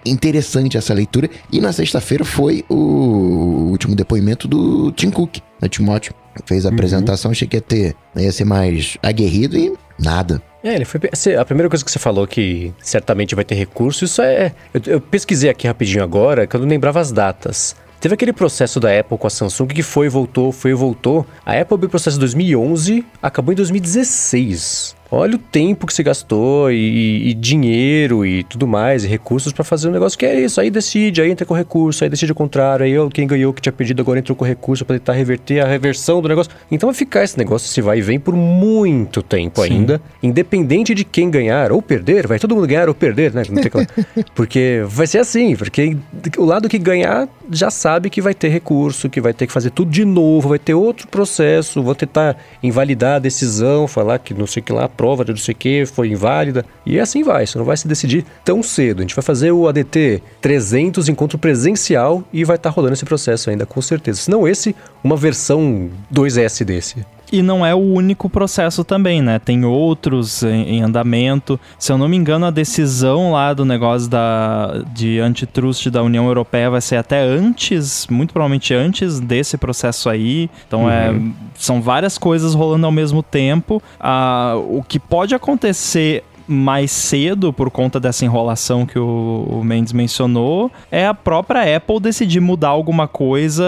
interessante 0.05 0.77
essa 0.77 0.93
leitura. 0.93 1.29
E 1.51 1.61
na 1.61 1.71
sexta-feira 1.71 2.25
foi 2.25 2.63
o 2.69 3.69
último 3.71 3.95
depoimento 3.95 4.47
do 4.47 4.91
Tim 4.91 5.09
Cook, 5.09 5.37
né, 5.61 5.69
Timóteo. 5.69 6.13
Fez 6.45 6.65
a 6.65 6.69
uhum. 6.69 6.75
apresentação, 6.75 7.31
achei 7.31 7.47
que 7.47 7.57
ia 7.57 7.61
ter, 7.61 7.95
ia 8.15 8.31
ser 8.31 8.45
mais 8.45 8.97
aguerrido 9.03 9.55
e 9.55 9.71
nada. 9.97 10.41
É, 10.63 10.75
ele 10.75 10.85
foi. 10.85 10.99
A 11.37 11.43
primeira 11.43 11.69
coisa 11.69 11.83
que 11.83 11.91
você 11.91 11.99
falou 11.99 12.25
que 12.25 12.73
certamente 12.81 13.35
vai 13.35 13.43
ter 13.43 13.55
recurso, 13.55 14.05
isso 14.05 14.21
é. 14.21 14.53
Eu, 14.73 14.81
eu 14.85 15.01
pesquisei 15.01 15.49
aqui 15.49 15.67
rapidinho 15.67 16.03
agora, 16.03 16.47
que 16.47 16.55
eu 16.55 16.59
não 16.61 16.67
lembrava 16.67 16.99
as 16.99 17.11
datas. 17.11 17.75
Teve 17.99 18.15
aquele 18.15 18.33
processo 18.33 18.81
da 18.81 18.99
Apple 18.99 19.17
com 19.17 19.27
a 19.27 19.29
Samsung 19.29 19.67
que 19.67 19.81
foi, 19.81 20.09
voltou, 20.09 20.51
foi 20.51 20.71
e 20.71 20.73
voltou. 20.73 21.25
A 21.45 21.53
Apple 21.53 21.75
abriu 21.75 21.87
o 21.87 21.89
processo 21.89 22.17
em 22.17 22.19
2011, 22.19 23.05
acabou 23.21 23.53
em 23.53 23.55
2016. 23.55 24.95
Olha 25.15 25.35
o 25.35 25.37
tempo 25.37 25.85
que 25.85 25.93
se 25.93 26.01
gastou 26.01 26.71
e, 26.71 27.29
e 27.29 27.33
dinheiro 27.35 28.25
e 28.25 28.43
tudo 28.43 28.65
mais, 28.65 29.03
e 29.03 29.07
recursos 29.07 29.53
para 29.53 29.63
fazer 29.63 29.87
um 29.87 29.91
negócio 29.91 30.17
que 30.17 30.25
é 30.25 30.41
isso. 30.41 30.59
Aí 30.59 30.71
decide, 30.71 31.21
aí 31.21 31.29
entra 31.29 31.45
com 31.45 31.53
recurso, 31.53 32.03
aí 32.03 32.09
decide 32.09 32.31
o 32.31 32.35
contrário, 32.35 32.83
aí 32.83 32.91
eu, 32.91 33.07
quem 33.09 33.27
ganhou 33.27 33.53
que 33.53 33.61
tinha 33.61 33.71
pedido 33.71 34.01
agora 34.01 34.17
entrou 34.17 34.35
com 34.35 34.43
recurso 34.43 34.83
para 34.83 34.97
tentar 34.97 35.13
reverter 35.13 35.59
a 35.59 35.67
reversão 35.67 36.19
do 36.19 36.27
negócio. 36.27 36.51
Então 36.71 36.89
vai 36.89 36.95
ficar 36.95 37.23
esse 37.23 37.37
negócio 37.37 37.67
se 37.67 37.79
vai 37.79 37.99
e 37.99 38.01
vem 38.01 38.19
por 38.19 38.35
muito 38.35 39.21
tempo 39.21 39.61
Sim. 39.61 39.71
ainda, 39.71 40.01
independente 40.23 40.95
de 40.95 41.03
quem 41.03 41.29
ganhar 41.29 41.71
ou 41.71 41.79
perder, 41.79 42.25
vai 42.25 42.39
todo 42.39 42.55
mundo 42.55 42.65
ganhar 42.65 42.89
ou 42.89 42.95
perder, 42.95 43.31
né? 43.35 43.43
porque 44.33 44.83
vai 44.87 45.05
ser 45.05 45.19
assim, 45.19 45.55
porque 45.55 45.95
o 46.39 46.43
lado 46.43 46.67
que 46.67 46.79
ganhar 46.79 47.29
já 47.51 47.69
sabe 47.69 48.09
que 48.09 48.19
vai 48.19 48.33
ter 48.33 48.49
recurso, 48.49 49.07
que 49.09 49.21
vai 49.21 49.31
ter 49.33 49.45
que 49.45 49.53
fazer 49.53 49.69
tudo 49.69 49.91
de 49.91 50.05
novo, 50.05 50.49
vai 50.49 50.59
ter 50.59 50.73
outro 50.73 51.07
processo, 51.07 51.83
vou 51.83 51.93
tentar 51.93 52.35
invalidar 52.63 53.17
a 53.17 53.19
decisão, 53.19 53.87
falar 53.87 54.17
que 54.17 54.33
não 54.33 54.47
sei 54.47 54.61
o 54.61 54.63
que 54.63 54.73
lá, 54.73 54.87
prova 55.03 55.25
de 55.25 55.31
não 55.31 55.37
sei 55.37 55.51
o 55.51 55.57
que 55.57 55.85
foi 55.85 56.07
inválida. 56.07 56.65
E 56.85 56.97
assim 56.97 57.23
vai, 57.23 57.45
você 57.45 57.57
não 57.57 57.65
vai 57.65 57.75
se 57.75 57.85
decidir 57.85 58.25
tão 58.45 58.63
cedo. 58.63 58.99
A 58.99 59.01
gente 59.01 59.13
vai 59.13 59.21
fazer 59.21 59.51
o 59.51 59.67
ADT 59.67 60.23
300 60.39 61.09
encontro 61.09 61.37
presencial 61.37 62.23
e 62.31 62.45
vai 62.45 62.55
estar 62.55 62.69
tá 62.69 62.73
rolando 62.73 62.93
esse 62.93 63.03
processo 63.03 63.49
ainda, 63.49 63.65
com 63.65 63.81
certeza. 63.81 64.21
Se 64.21 64.31
não 64.31 64.47
esse, 64.47 64.73
uma 65.03 65.17
versão 65.17 65.89
2S 66.09 66.63
desse. 66.63 67.05
E 67.31 67.41
não 67.41 67.65
é 67.65 67.73
o 67.73 67.79
único 67.79 68.29
processo 68.29 68.83
também, 68.83 69.21
né? 69.21 69.39
Tem 69.39 69.65
outros 69.65 70.43
em, 70.43 70.77
em, 70.77 70.81
andamento. 70.83 71.59
Se 71.79 71.91
eu 71.91 71.97
não 71.97 72.07
me 72.07 72.15
engano, 72.15 72.45
a 72.45 72.51
decisão 72.51 73.31
lá 73.31 73.53
do 73.53 73.65
negócio 73.65 74.09
da, 74.09 74.83
de 74.93 75.19
antitrust 75.19 75.89
da 75.89 76.03
União 76.03 76.27
Europeia 76.27 76.69
vai 76.69 76.81
ser 76.81 76.97
até 76.97 77.21
antes, 77.21 78.05
muito 78.07 78.33
provavelmente 78.33 78.73
antes 78.73 79.19
desse 79.19 79.57
processo 79.57 80.09
aí. 80.09 80.49
Então 80.67 80.89
é, 80.89 81.09
uhum. 81.09 81.33
é, 81.35 81.51
são 81.57 81.81
várias 81.81 82.17
coisas 82.17 82.53
rolando 82.53 82.85
ao 82.85 82.91
mesmo 82.91 83.23
tempo. 83.23 83.81
Ah, 83.99 84.53
o 84.55 84.83
que 84.83 84.99
pode 84.99 85.33
acontecer 85.33 86.23
mais 86.47 86.91
cedo, 86.91 87.53
por 87.53 87.69
conta 87.69 87.99
dessa 87.99 88.25
enrolação 88.25 88.85
que 88.85 88.99
o, 88.99 89.61
Mendes 89.63 89.93
mencionou, 89.93 90.71
é 90.91 91.05
a 91.05 91.13
própria 91.13 91.77
Apple 91.77 91.99
decidir 91.99 92.39
mudar 92.39 92.69
alguma 92.69 93.07
coisa. 93.07 93.63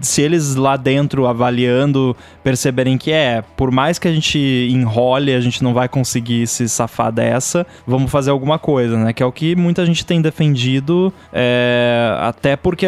Se 0.00 0.22
eles 0.22 0.54
lá 0.54 0.76
dentro, 0.76 1.26
avaliando, 1.26 2.16
perceberem 2.42 2.98
que 2.98 3.10
é, 3.10 3.42
por 3.56 3.70
mais 3.70 3.98
que 3.98 4.08
a 4.08 4.12
gente 4.12 4.38
enrole, 4.70 5.34
a 5.34 5.40
gente 5.40 5.62
não 5.62 5.72
vai 5.72 5.88
conseguir 5.88 6.46
se 6.46 6.68
safar 6.68 7.10
dessa, 7.10 7.66
vamos 7.86 8.10
fazer 8.10 8.30
alguma 8.30 8.58
coisa, 8.58 8.96
né? 8.96 9.12
Que 9.12 9.22
é 9.22 9.26
o 9.26 9.32
que 9.32 9.56
muita 9.56 9.86
gente 9.86 10.04
tem 10.04 10.20
defendido, 10.20 11.12
é, 11.32 12.16
até 12.20 12.56
porque 12.56 12.86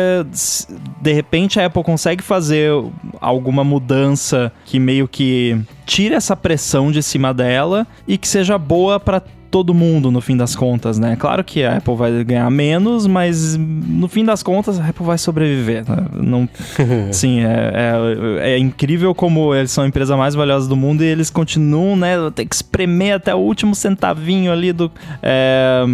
de 1.00 1.12
repente 1.12 1.58
a 1.58 1.66
Apple 1.66 1.82
consegue 1.82 2.22
fazer 2.22 2.70
alguma 3.20 3.64
mudança 3.64 4.52
que 4.64 4.78
meio 4.78 5.08
que 5.08 5.58
tire 5.86 6.14
essa 6.14 6.36
pressão 6.36 6.90
de 6.90 7.02
cima 7.02 7.32
dela 7.32 7.86
e 8.06 8.18
que 8.18 8.26
seja 8.26 8.58
boa 8.58 8.98
para 9.00 9.22
todo 9.50 9.72
mundo 9.72 10.10
no 10.10 10.20
fim 10.20 10.36
das 10.36 10.54
contas, 10.54 10.98
né? 10.98 11.16
Claro 11.16 11.42
que 11.42 11.64
a 11.64 11.76
Apple 11.76 11.94
vai 11.94 12.24
ganhar 12.24 12.50
menos, 12.50 13.06
mas 13.06 13.56
no 13.56 14.08
fim 14.08 14.24
das 14.24 14.42
contas 14.42 14.78
a 14.78 14.88
Apple 14.88 15.06
vai 15.06 15.16
sobreviver. 15.16 15.88
Né? 15.88 15.96
Não, 16.12 16.48
sim, 17.12 17.40
é, 17.40 17.72
é, 18.42 18.54
é, 18.54 18.58
incrível 18.58 19.14
como 19.14 19.54
eles 19.54 19.70
são 19.70 19.84
a 19.84 19.86
empresa 19.86 20.16
mais 20.16 20.34
valiosa 20.34 20.68
do 20.68 20.76
mundo 20.76 21.02
e 21.02 21.06
eles 21.06 21.30
continuam, 21.30 21.96
né? 21.96 22.16
Tem 22.34 22.46
que 22.46 22.54
espremer 22.54 23.14
até 23.14 23.34
o 23.34 23.38
último 23.38 23.74
centavinho 23.74 24.52
ali 24.52 24.72
do. 24.72 24.90
É, 25.22 25.84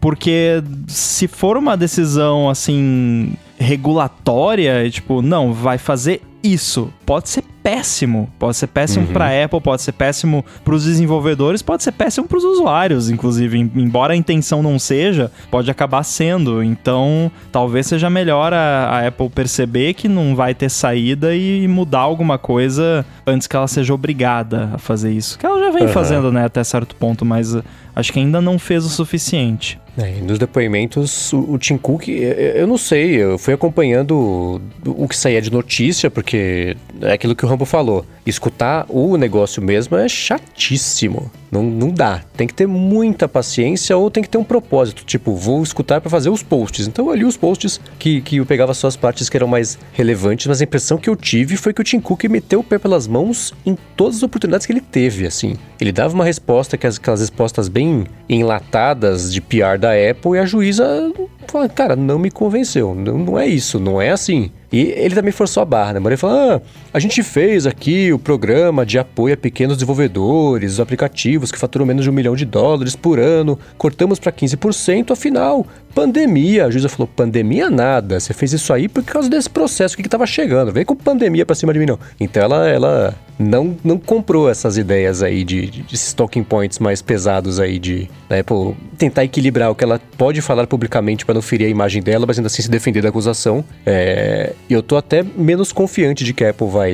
porque 0.00 0.62
se 0.86 1.26
for 1.26 1.56
uma 1.56 1.76
decisão 1.76 2.50
assim 2.50 3.32
regulatória, 3.58 4.88
tipo, 4.90 5.22
não, 5.22 5.52
vai 5.52 5.78
fazer 5.78 6.22
isso. 6.42 6.92
Pode 7.04 7.28
ser 7.28 7.42
péssimo. 7.62 8.30
Pode 8.38 8.56
ser 8.56 8.68
péssimo 8.68 9.06
uhum. 9.06 9.12
para 9.12 9.44
Apple, 9.44 9.60
pode 9.60 9.82
ser 9.82 9.92
péssimo 9.92 10.44
para 10.64 10.74
os 10.74 10.84
desenvolvedores, 10.84 11.62
pode 11.62 11.82
ser 11.82 11.92
péssimo 11.92 12.28
para 12.28 12.38
os 12.38 12.44
usuários, 12.44 13.10
inclusive. 13.10 13.58
Embora 13.58 14.12
a 14.12 14.16
intenção 14.16 14.62
não 14.62 14.78
seja, 14.78 15.32
pode 15.50 15.70
acabar 15.70 16.04
sendo. 16.04 16.62
Então, 16.62 17.30
talvez 17.50 17.86
seja 17.88 18.08
melhor 18.08 18.52
a, 18.52 18.88
a 18.88 19.08
Apple 19.08 19.28
perceber 19.28 19.94
que 19.94 20.06
não 20.08 20.36
vai 20.36 20.54
ter 20.54 20.70
saída 20.70 21.34
e 21.34 21.66
mudar 21.66 22.00
alguma 22.00 22.38
coisa 22.38 23.04
antes 23.26 23.48
que 23.48 23.56
ela 23.56 23.66
seja 23.66 23.92
obrigada 23.92 24.70
a 24.74 24.78
fazer 24.78 25.10
isso. 25.10 25.38
Que 25.38 25.46
ela 25.46 25.58
já 25.58 25.70
vem 25.70 25.86
uhum. 25.86 25.92
fazendo, 25.92 26.30
né, 26.30 26.44
até 26.44 26.62
certo 26.62 26.94
ponto, 26.94 27.24
mas 27.24 27.56
acho 27.94 28.12
que 28.12 28.20
ainda 28.20 28.40
não 28.40 28.58
fez 28.58 28.84
o 28.84 28.88
suficiente. 28.88 29.80
É, 29.98 30.20
nos 30.20 30.38
depoimentos, 30.38 31.32
o, 31.32 31.52
o 31.52 31.58
Tim 31.58 31.78
Cook, 31.78 32.08
eu, 32.08 32.32
eu, 32.32 32.66
não 32.66 32.76
sei, 32.76 33.14
eu 33.16 33.38
fui 33.38 33.54
acompanhando 33.54 34.60
o, 34.84 35.04
o 35.04 35.08
que 35.08 35.16
saía 35.16 35.40
de 35.40 35.50
notícia, 35.50 36.10
porque 36.10 36.76
é 37.00 37.12
aquilo 37.12 37.34
que 37.34 37.44
o 37.44 37.48
Rambo 37.48 37.64
falou. 37.64 38.04
Escutar 38.26 38.84
o 38.88 39.16
negócio 39.16 39.62
mesmo 39.62 39.96
é 39.96 40.08
chatíssimo. 40.08 41.30
Não, 41.56 41.62
não 41.62 41.90
dá. 41.90 42.22
Tem 42.36 42.46
que 42.46 42.52
ter 42.52 42.66
muita 42.66 43.26
paciência 43.26 43.96
ou 43.96 44.10
tem 44.10 44.22
que 44.22 44.28
ter 44.28 44.36
um 44.36 44.44
propósito. 44.44 45.04
Tipo, 45.04 45.34
vou 45.34 45.62
escutar 45.62 46.00
para 46.00 46.10
fazer 46.10 46.28
os 46.28 46.42
posts. 46.42 46.86
Então 46.86 47.08
eu 47.08 47.14
li 47.14 47.24
os 47.24 47.36
posts 47.36 47.80
que, 47.98 48.20
que 48.20 48.36
eu 48.36 48.46
pegava 48.46 48.74
só 48.74 48.86
as 48.86 48.96
partes 48.96 49.28
que 49.28 49.36
eram 49.36 49.46
mais 49.46 49.78
relevantes, 49.92 50.46
mas 50.46 50.60
a 50.60 50.64
impressão 50.64 50.98
que 50.98 51.08
eu 51.08 51.16
tive 51.16 51.56
foi 51.56 51.72
que 51.72 51.80
o 51.80 51.84
Tim 51.84 52.00
Cook 52.00 52.24
meteu 52.24 52.60
o 52.60 52.64
pé 52.64 52.78
pelas 52.78 53.06
mãos 53.06 53.54
em 53.64 53.76
todas 53.96 54.16
as 54.16 54.22
oportunidades 54.22 54.66
que 54.66 54.72
ele 54.72 54.80
teve, 54.80 55.26
assim. 55.26 55.56
Ele 55.80 55.92
dava 55.92 56.14
uma 56.14 56.24
resposta, 56.24 56.76
que 56.76 56.86
aquelas 56.86 57.20
respostas 57.20 57.68
bem 57.68 58.06
enlatadas 58.28 59.32
de 59.32 59.40
PR 59.40 59.78
da 59.78 59.92
Apple, 59.92 60.32
e 60.32 60.38
a 60.38 60.44
juíza 60.46 61.12
falou, 61.46 61.68
cara, 61.68 61.96
não 61.96 62.18
me 62.18 62.30
convenceu. 62.30 62.94
Não, 62.94 63.18
não 63.18 63.38
é 63.38 63.46
isso, 63.46 63.78
não 63.78 64.00
é 64.00 64.10
assim. 64.10 64.50
E 64.72 64.92
ele 64.96 65.14
também 65.14 65.32
forçou 65.32 65.62
a 65.62 65.66
barra, 65.66 65.94
né? 65.94 66.00
Ele 66.04 66.16
falou: 66.16 66.36
ah, 66.36 66.60
a 66.96 66.98
gente 66.98 67.22
fez 67.22 67.66
aqui 67.66 68.10
o 68.10 68.18
programa 68.18 68.86
de 68.86 68.98
apoio 68.98 69.34
a 69.34 69.36
pequenos 69.36 69.76
desenvolvedores, 69.76 70.72
os 70.72 70.80
aplicativos 70.80 71.52
que 71.52 71.58
faturam 71.58 71.84
menos 71.84 72.04
de 72.04 72.08
um 72.08 72.12
milhão 72.14 72.34
de 72.34 72.46
dólares 72.46 72.96
por 72.96 73.18
ano, 73.18 73.58
cortamos 73.76 74.18
para 74.18 74.32
15%, 74.32 75.10
afinal, 75.10 75.66
pandemia. 75.94 76.64
A 76.64 76.70
juíza 76.70 76.88
falou: 76.88 77.06
pandemia 77.06 77.68
nada, 77.68 78.18
você 78.18 78.32
fez 78.32 78.54
isso 78.54 78.72
aí 78.72 78.88
por 78.88 79.02
causa 79.02 79.28
desse 79.28 79.50
processo 79.50 79.94
que 79.94 80.00
estava 80.00 80.26
chegando, 80.26 80.72
vem 80.72 80.86
com 80.86 80.96
pandemia 80.96 81.44
para 81.44 81.54
cima 81.54 81.70
de 81.70 81.78
mim, 81.78 81.84
não. 81.84 81.98
Então 82.18 82.42
ela, 82.42 82.66
ela 82.66 83.14
não, 83.38 83.76
não 83.84 83.98
comprou 83.98 84.48
essas 84.48 84.78
ideias 84.78 85.22
aí 85.22 85.44
de, 85.44 85.66
de, 85.66 85.82
de 85.82 86.14
talking 86.14 86.44
points 86.44 86.78
mais 86.78 87.02
pesados 87.02 87.60
aí 87.60 87.78
de 87.78 88.08
da 88.28 88.40
Apple 88.40 88.74
tentar 88.98 89.24
equilibrar 89.24 89.70
o 89.70 89.74
que 89.74 89.84
ela 89.84 90.00
pode 90.16 90.40
falar 90.40 90.66
publicamente 90.66 91.24
para 91.24 91.34
não 91.34 91.42
ferir 91.42 91.66
a 91.66 91.70
imagem 91.70 92.02
dela, 92.02 92.26
mas 92.26 92.38
ainda 92.38 92.46
assim 92.46 92.62
se 92.62 92.70
defender 92.70 93.02
da 93.02 93.08
acusação. 93.08 93.64
É, 93.84 94.52
eu 94.68 94.82
tô 94.82 94.96
até 94.96 95.22
menos 95.22 95.72
confiante 95.72 96.24
de 96.24 96.32
que 96.32 96.44
a 96.44 96.50
Apple 96.50 96.68
vai 96.68 96.85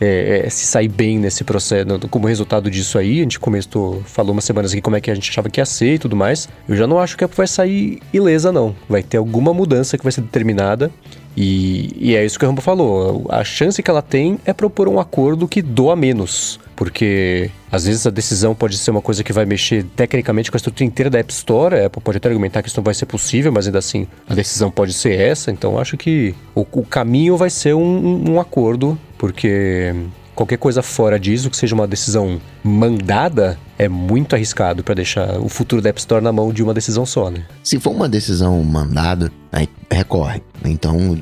é, 0.00 0.44
é, 0.46 0.50
se 0.50 0.66
sair 0.66 0.88
bem 0.88 1.18
nesse 1.18 1.44
processo, 1.44 1.86
como 2.10 2.26
resultado 2.26 2.70
disso 2.70 2.98
aí. 2.98 3.18
A 3.18 3.22
gente 3.22 3.38
começou, 3.38 4.02
falou 4.04 4.32
umas 4.32 4.44
semanas 4.44 4.72
aqui 4.72 4.80
como 4.80 4.96
é 4.96 5.00
que 5.00 5.10
a 5.10 5.14
gente 5.14 5.30
achava 5.30 5.50
que 5.50 5.60
ia 5.60 5.66
ser 5.66 5.94
e 5.94 5.98
tudo 5.98 6.16
mais. 6.16 6.48
Eu 6.68 6.76
já 6.76 6.86
não 6.86 6.98
acho 6.98 7.16
que 7.16 7.24
a 7.24 7.26
Apple 7.26 7.36
vai 7.36 7.46
sair 7.46 8.00
ilesa, 8.12 8.52
não. 8.52 8.74
Vai 8.88 9.02
ter 9.02 9.16
alguma 9.16 9.52
mudança 9.52 9.98
que 9.98 10.04
vai 10.04 10.12
ser 10.12 10.22
determinada. 10.22 10.90
E, 11.36 11.92
e 11.96 12.16
é 12.16 12.24
isso 12.24 12.38
que 12.38 12.44
o 12.44 12.48
Rambo 12.48 12.60
falou. 12.60 13.26
A 13.28 13.44
chance 13.44 13.82
que 13.82 13.90
ela 13.90 14.02
tem 14.02 14.38
é 14.44 14.52
propor 14.52 14.88
um 14.88 14.98
acordo 14.98 15.46
que 15.46 15.62
doa 15.62 15.94
menos. 15.94 16.58
Porque 16.78 17.50
às 17.72 17.86
vezes 17.86 18.06
a 18.06 18.10
decisão 18.10 18.54
pode 18.54 18.78
ser 18.78 18.92
uma 18.92 19.02
coisa 19.02 19.24
que 19.24 19.32
vai 19.32 19.44
mexer 19.44 19.84
tecnicamente 19.96 20.48
com 20.48 20.56
a 20.56 20.58
estrutura 20.58 20.84
inteira 20.84 21.10
da 21.10 21.18
App 21.18 21.32
Store. 21.32 21.74
A 21.74 21.86
Apple 21.86 22.00
pode 22.00 22.18
até 22.18 22.28
argumentar 22.28 22.62
que 22.62 22.68
isso 22.68 22.78
não 22.78 22.84
vai 22.84 22.94
ser 22.94 23.06
possível, 23.06 23.50
mas 23.50 23.66
ainda 23.66 23.80
assim 23.80 24.06
a 24.28 24.34
decisão 24.34 24.70
pode 24.70 24.92
ser 24.92 25.18
essa. 25.18 25.50
Então 25.50 25.76
acho 25.76 25.96
que 25.96 26.36
o, 26.54 26.60
o 26.60 26.84
caminho 26.84 27.36
vai 27.36 27.50
ser 27.50 27.74
um, 27.74 28.30
um 28.30 28.38
acordo, 28.38 28.96
porque 29.18 29.92
qualquer 30.38 30.56
coisa 30.56 30.82
fora 30.82 31.18
disso, 31.18 31.50
que 31.50 31.56
seja 31.56 31.74
uma 31.74 31.88
decisão 31.88 32.40
mandada, 32.62 33.58
é 33.76 33.88
muito 33.88 34.36
arriscado 34.36 34.84
para 34.84 34.94
deixar 34.94 35.40
o 35.40 35.48
futuro 35.48 35.82
da 35.82 35.90
App 35.90 35.98
Store 35.98 36.22
na 36.22 36.30
mão 36.30 36.52
de 36.52 36.62
uma 36.62 36.72
decisão 36.72 37.04
só, 37.04 37.28
né? 37.28 37.44
Se 37.64 37.80
for 37.80 37.90
uma 37.90 38.08
decisão 38.08 38.62
mandada, 38.62 39.32
aí 39.50 39.68
recorre. 39.90 40.40
Então, 40.64 41.18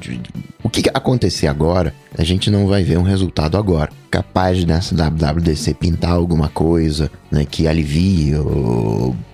o 0.62 0.68
que 0.68 0.90
acontecer 0.92 1.46
agora, 1.46 1.94
a 2.18 2.22
gente 2.22 2.50
não 2.50 2.66
vai 2.66 2.82
ver 2.82 2.98
um 2.98 3.02
resultado 3.02 3.56
agora. 3.56 3.90
Capaz 4.10 4.62
dessa 4.64 4.94
WWDC 4.94 5.72
pintar 5.74 6.12
alguma 6.12 6.50
coisa 6.50 7.10
né, 7.30 7.46
que 7.48 7.66
alivie 7.66 8.32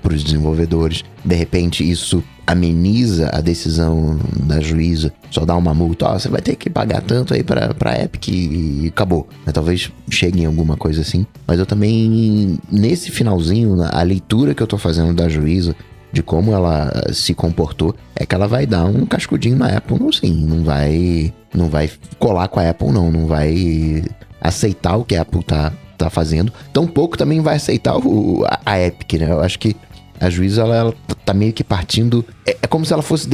para 0.00 0.14
os 0.14 0.22
desenvolvedores. 0.22 1.02
De 1.24 1.34
repente, 1.34 1.88
isso 1.88 2.22
ameniza 2.46 3.30
a 3.32 3.40
decisão 3.40 4.18
da 4.44 4.60
juíza, 4.60 5.12
só 5.30 5.44
dá 5.44 5.56
uma 5.56 5.72
multa, 5.72 6.06
ó, 6.06 6.18
você 6.18 6.28
vai 6.28 6.40
ter 6.40 6.56
que 6.56 6.68
pagar 6.68 7.00
tanto 7.00 7.34
aí 7.34 7.42
pra, 7.42 7.72
pra 7.74 8.00
Epic 8.00 8.28
e 8.28 8.88
acabou. 8.88 9.28
Né? 9.46 9.52
Talvez 9.52 9.90
chegue 10.10 10.42
em 10.42 10.46
alguma 10.46 10.76
coisa 10.76 11.00
assim. 11.00 11.26
Mas 11.46 11.58
eu 11.58 11.66
também, 11.66 12.58
nesse 12.70 13.10
finalzinho, 13.10 13.76
a 13.82 14.02
leitura 14.02 14.54
que 14.54 14.62
eu 14.62 14.66
tô 14.66 14.76
fazendo 14.76 15.14
da 15.14 15.28
juíza, 15.28 15.74
de 16.12 16.22
como 16.22 16.52
ela 16.52 16.92
se 17.12 17.32
comportou, 17.32 17.94
é 18.14 18.26
que 18.26 18.34
ela 18.34 18.46
vai 18.46 18.66
dar 18.66 18.84
um 18.84 19.06
cascudinho 19.06 19.56
na 19.56 19.78
Apple, 19.78 19.98
não 19.98 20.12
sim, 20.12 20.44
não 20.46 20.62
vai, 20.62 21.32
não 21.54 21.68
vai 21.68 21.90
colar 22.18 22.48
com 22.48 22.60
a 22.60 22.68
Apple 22.68 22.92
não, 22.92 23.10
não 23.10 23.26
vai 23.26 24.04
aceitar 24.40 24.96
o 24.96 25.04
que 25.04 25.16
a 25.16 25.22
Apple 25.22 25.42
tá, 25.42 25.72
tá 25.96 26.10
fazendo. 26.10 26.52
Tampouco 26.72 27.16
também 27.16 27.40
vai 27.40 27.56
aceitar 27.56 27.96
o, 27.96 28.44
a, 28.44 28.60
a 28.66 28.80
Epic, 28.80 29.14
né? 29.14 29.30
Eu 29.30 29.40
acho 29.40 29.58
que 29.58 29.74
a 30.22 30.30
juíza, 30.30 30.62
ela, 30.62 30.76
ela 30.76 30.94
tá 31.24 31.34
meio 31.34 31.52
que 31.52 31.64
partindo. 31.64 32.24
É, 32.46 32.56
é 32.62 32.66
como 32.66 32.84
se 32.84 32.92
ela 32.92 33.02
fosse 33.02 33.28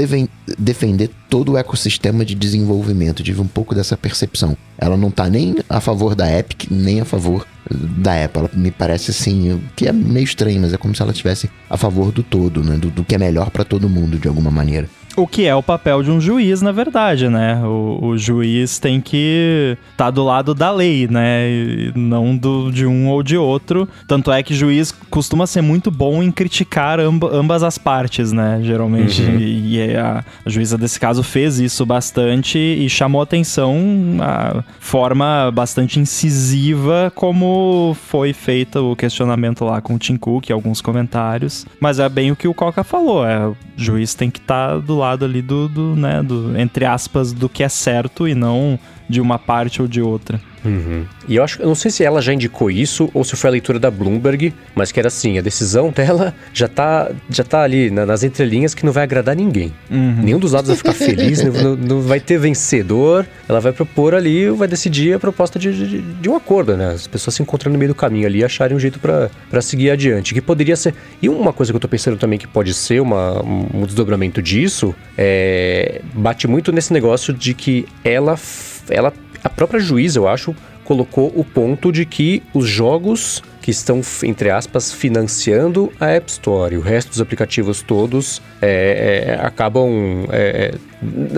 defender 0.59 1.11
todo 1.29 1.53
o 1.53 1.59
ecossistema 1.59 2.25
de 2.25 2.35
desenvolvimento. 2.35 3.23
Tive 3.23 3.41
um 3.41 3.47
pouco 3.47 3.75
dessa 3.75 3.97
percepção. 3.97 4.57
Ela 4.79 4.97
não 4.97 5.11
tá 5.11 5.29
nem 5.29 5.57
a 5.69 5.81
favor 5.81 6.15
da 6.15 6.31
Epic, 6.33 6.71
nem 6.71 7.01
a 7.01 7.05
favor 7.05 7.47
da 7.71 8.25
Apple. 8.25 8.41
Ela 8.41 8.51
me 8.55 8.71
parece 8.71 9.11
assim, 9.11 9.61
que 9.77 9.87
é 9.87 9.93
meio 9.93 10.25
estranho, 10.25 10.61
mas 10.61 10.73
é 10.73 10.79
como 10.79 10.95
se 10.95 11.03
ela 11.03 11.13
estivesse 11.13 11.51
a 11.69 11.77
favor 11.77 12.11
do 12.11 12.23
todo, 12.23 12.65
né? 12.65 12.77
Do, 12.77 12.91
do 12.91 13.05
que 13.05 13.15
é 13.15 13.19
melhor 13.19 13.51
para 13.51 13.65
todo 13.65 13.89
mundo, 13.89 14.19
de 14.19 14.27
alguma 14.27 14.51
maneira. 14.51 14.89
O 15.19 15.27
que 15.27 15.47
é 15.47 15.55
o 15.55 15.63
papel 15.63 16.01
de 16.05 16.13
um 16.13 16.21
juiz, 16.21 16.63
na 16.63 16.71
verdade, 16.71 17.29
né? 17.29 17.61
O, 17.65 17.99
o 18.01 18.17
juiz 18.17 18.79
tem 18.79 19.01
que 19.01 19.77
estar 19.91 20.05
tá 20.05 20.11
do 20.13 20.25
lado 20.25 20.55
da 20.55 20.71
lei, 20.71 21.09
né? 21.09 21.51
E 21.51 21.93
não 21.97 22.37
do, 22.37 22.71
de 22.71 22.87
um 22.87 23.09
ou 23.09 23.21
de 23.21 23.37
outro. 23.37 23.89
Tanto 24.07 24.31
é 24.31 24.45
que 24.45 24.55
juiz 24.55 24.93
costuma 25.11 25.45
ser 25.45 25.61
muito 25.61 25.91
bom 25.91 26.23
em 26.23 26.31
criticar 26.31 27.01
amba, 27.01 27.35
ambas 27.35 27.65
as 27.65 27.77
partes, 27.77 28.31
né? 28.31 28.61
Geralmente. 28.63 29.21
Uhum. 29.23 29.39
E, 29.41 29.77
e 29.77 29.97
a, 29.97 30.25
a, 30.47 30.49
juíza 30.49 30.79
desse 30.79 31.01
caso 31.01 31.25
fez 31.25 31.59
isso 31.59 31.85
bastante 31.85 32.57
e 32.57 32.89
chamou 32.89 33.21
atenção 33.21 33.77
a 34.21 34.63
forma 34.79 35.51
bastante 35.53 35.99
incisiva 35.99 37.11
como 37.13 37.97
foi 38.07 38.33
feito 38.33 38.93
o 38.93 38.95
questionamento 38.95 39.65
lá 39.65 39.81
com 39.81 39.97
o 39.97 39.99
Tim 39.99 40.17
Cook, 40.17 40.49
alguns 40.53 40.81
comentários. 40.81 41.67
Mas 41.81 41.99
é 41.99 42.09
bem 42.09 42.31
o 42.31 42.37
que 42.37 42.47
o 42.47 42.55
Coca 42.55 42.85
falou, 42.85 43.27
é 43.27 43.49
o 43.49 43.57
juiz 43.77 44.15
tem 44.15 44.31
que 44.31 44.39
estar 44.39 44.69
tá 44.71 44.79
do 44.79 44.97
lado 44.97 45.08
lado 45.09 45.25
ali 45.25 45.43
do, 45.43 45.69
do, 45.69 45.97
né, 45.97 46.23
do, 46.23 46.59
entre 46.59 46.85
aspas, 46.85 47.33
do 47.33 47.49
que 47.49 47.63
é 47.63 47.69
certo 47.69 48.29
e 48.29 48.35
não 48.35 48.79
de 49.09 49.21
uma 49.21 49.39
parte 49.39 49.81
ou 49.81 49.89
de 49.89 50.03
outra. 50.03 50.41
Uhum. 50.65 51.05
E 51.27 51.37
eu 51.37 51.45
acho, 51.45 51.61
eu 51.61 51.67
não 51.67 51.75
sei 51.75 51.91
se 51.91 52.05
ela 52.05 52.21
já 52.21 52.33
indicou 52.33 52.71
isso 52.71 53.11
ou 53.15 53.25
se 53.25 53.37
foi 53.37 53.49
a 53.49 53.53
leitura 53.53 53.79
da 53.79 53.91
Bloomberg, 53.91 54.53
mas 54.75 54.91
que 54.91 54.99
era 54.99 55.09
assim, 55.09 55.39
a 55.39 55.43
decisão 55.43 55.91
dela 55.91 56.35
já 56.53 56.69
tá, 56.69 57.11
já 57.31 57.45
tá 57.45 57.63
ali 57.63 57.91
na, 57.91 58.07
nas 58.07 58.23
entrelinhas 58.23 58.75
que 58.75 58.85
não 58.85 58.93
vai 58.93 59.05
agradar 59.05 59.37
ninguém. 59.37 59.73
Uhum. 59.91 60.23
Nenhum 60.23 60.39
dos 60.39 60.53
lados 60.53 60.69
vai 60.69 60.77
ficar 60.77 60.93
feliz, 60.93 61.43
não, 61.63 61.77
não, 61.77 62.01
vai 62.01 62.21
ter 62.21 62.39
vencedor. 62.39 63.27
Ela 63.49 63.61
vai 63.61 63.73
propor 63.73 64.15
ali, 64.15 64.49
vai 64.51 64.69
decidir 64.69 65.15
a 65.15 65.19
proposta 65.19 65.59
de, 65.59 65.73
de, 65.73 66.01
de 66.01 66.29
um 66.29 66.37
acordo, 66.37 66.77
né? 66.77 66.93
As 66.93 67.07
pessoas 67.07 67.35
se 67.35 67.43
encontrando 67.43 67.75
no 67.75 67.79
meio 67.79 67.91
do 67.91 67.95
caminho 67.95 68.27
ali 68.27 68.39
e 68.39 68.45
acharem 68.45 68.77
um 68.77 68.81
jeito 68.81 68.99
para 68.99 69.63
seguir 69.63 69.91
adiante. 69.91 70.35
Que 70.35 70.41
poderia 70.41 70.77
ser. 70.77 70.95
E 71.21 71.29
uma 71.29 71.53
coisa 71.53 71.73
que 71.73 71.77
eu 71.77 71.81
tô 71.81 71.89
pensando 71.89 72.17
também 72.17 72.39
que 72.39 72.47
pode 72.47 72.73
ser 72.75 73.01
uma, 73.01 73.43
um 73.43 73.85
desdobramento 73.85 74.43
disso 74.43 74.95
é. 75.17 76.01
Bate 76.15 76.47
muito 76.47 76.73
nesse 76.73 76.93
negócio 76.93 77.33
de 77.33 77.55
que 77.55 77.87
ela. 78.05 78.39
ela 78.89 79.13
a 79.49 79.51
própria 79.51 79.81
juíza, 79.81 80.19
eu 80.19 80.29
acho, 80.29 80.55
colocou 80.85 81.33
o 81.35 81.43
ponto 81.43 81.91
de 81.91 82.05
que 82.05 82.43
os 82.53 82.69
jogos 82.69 83.43
que 83.63 83.71
estão, 83.71 84.03
entre 84.23 84.51
aspas, 84.51 84.93
financiando 84.93 85.91
a 85.99 86.07
App 86.07 86.31
Store 86.31 86.75
e 86.75 86.79
o 86.79 86.83
resto 86.83 87.09
dos 87.09 87.21
aplicativos 87.21 87.81
todos 87.81 88.43
é, 88.61 89.37
é, 89.41 89.47
acabam 89.47 90.27
é, 90.31 90.75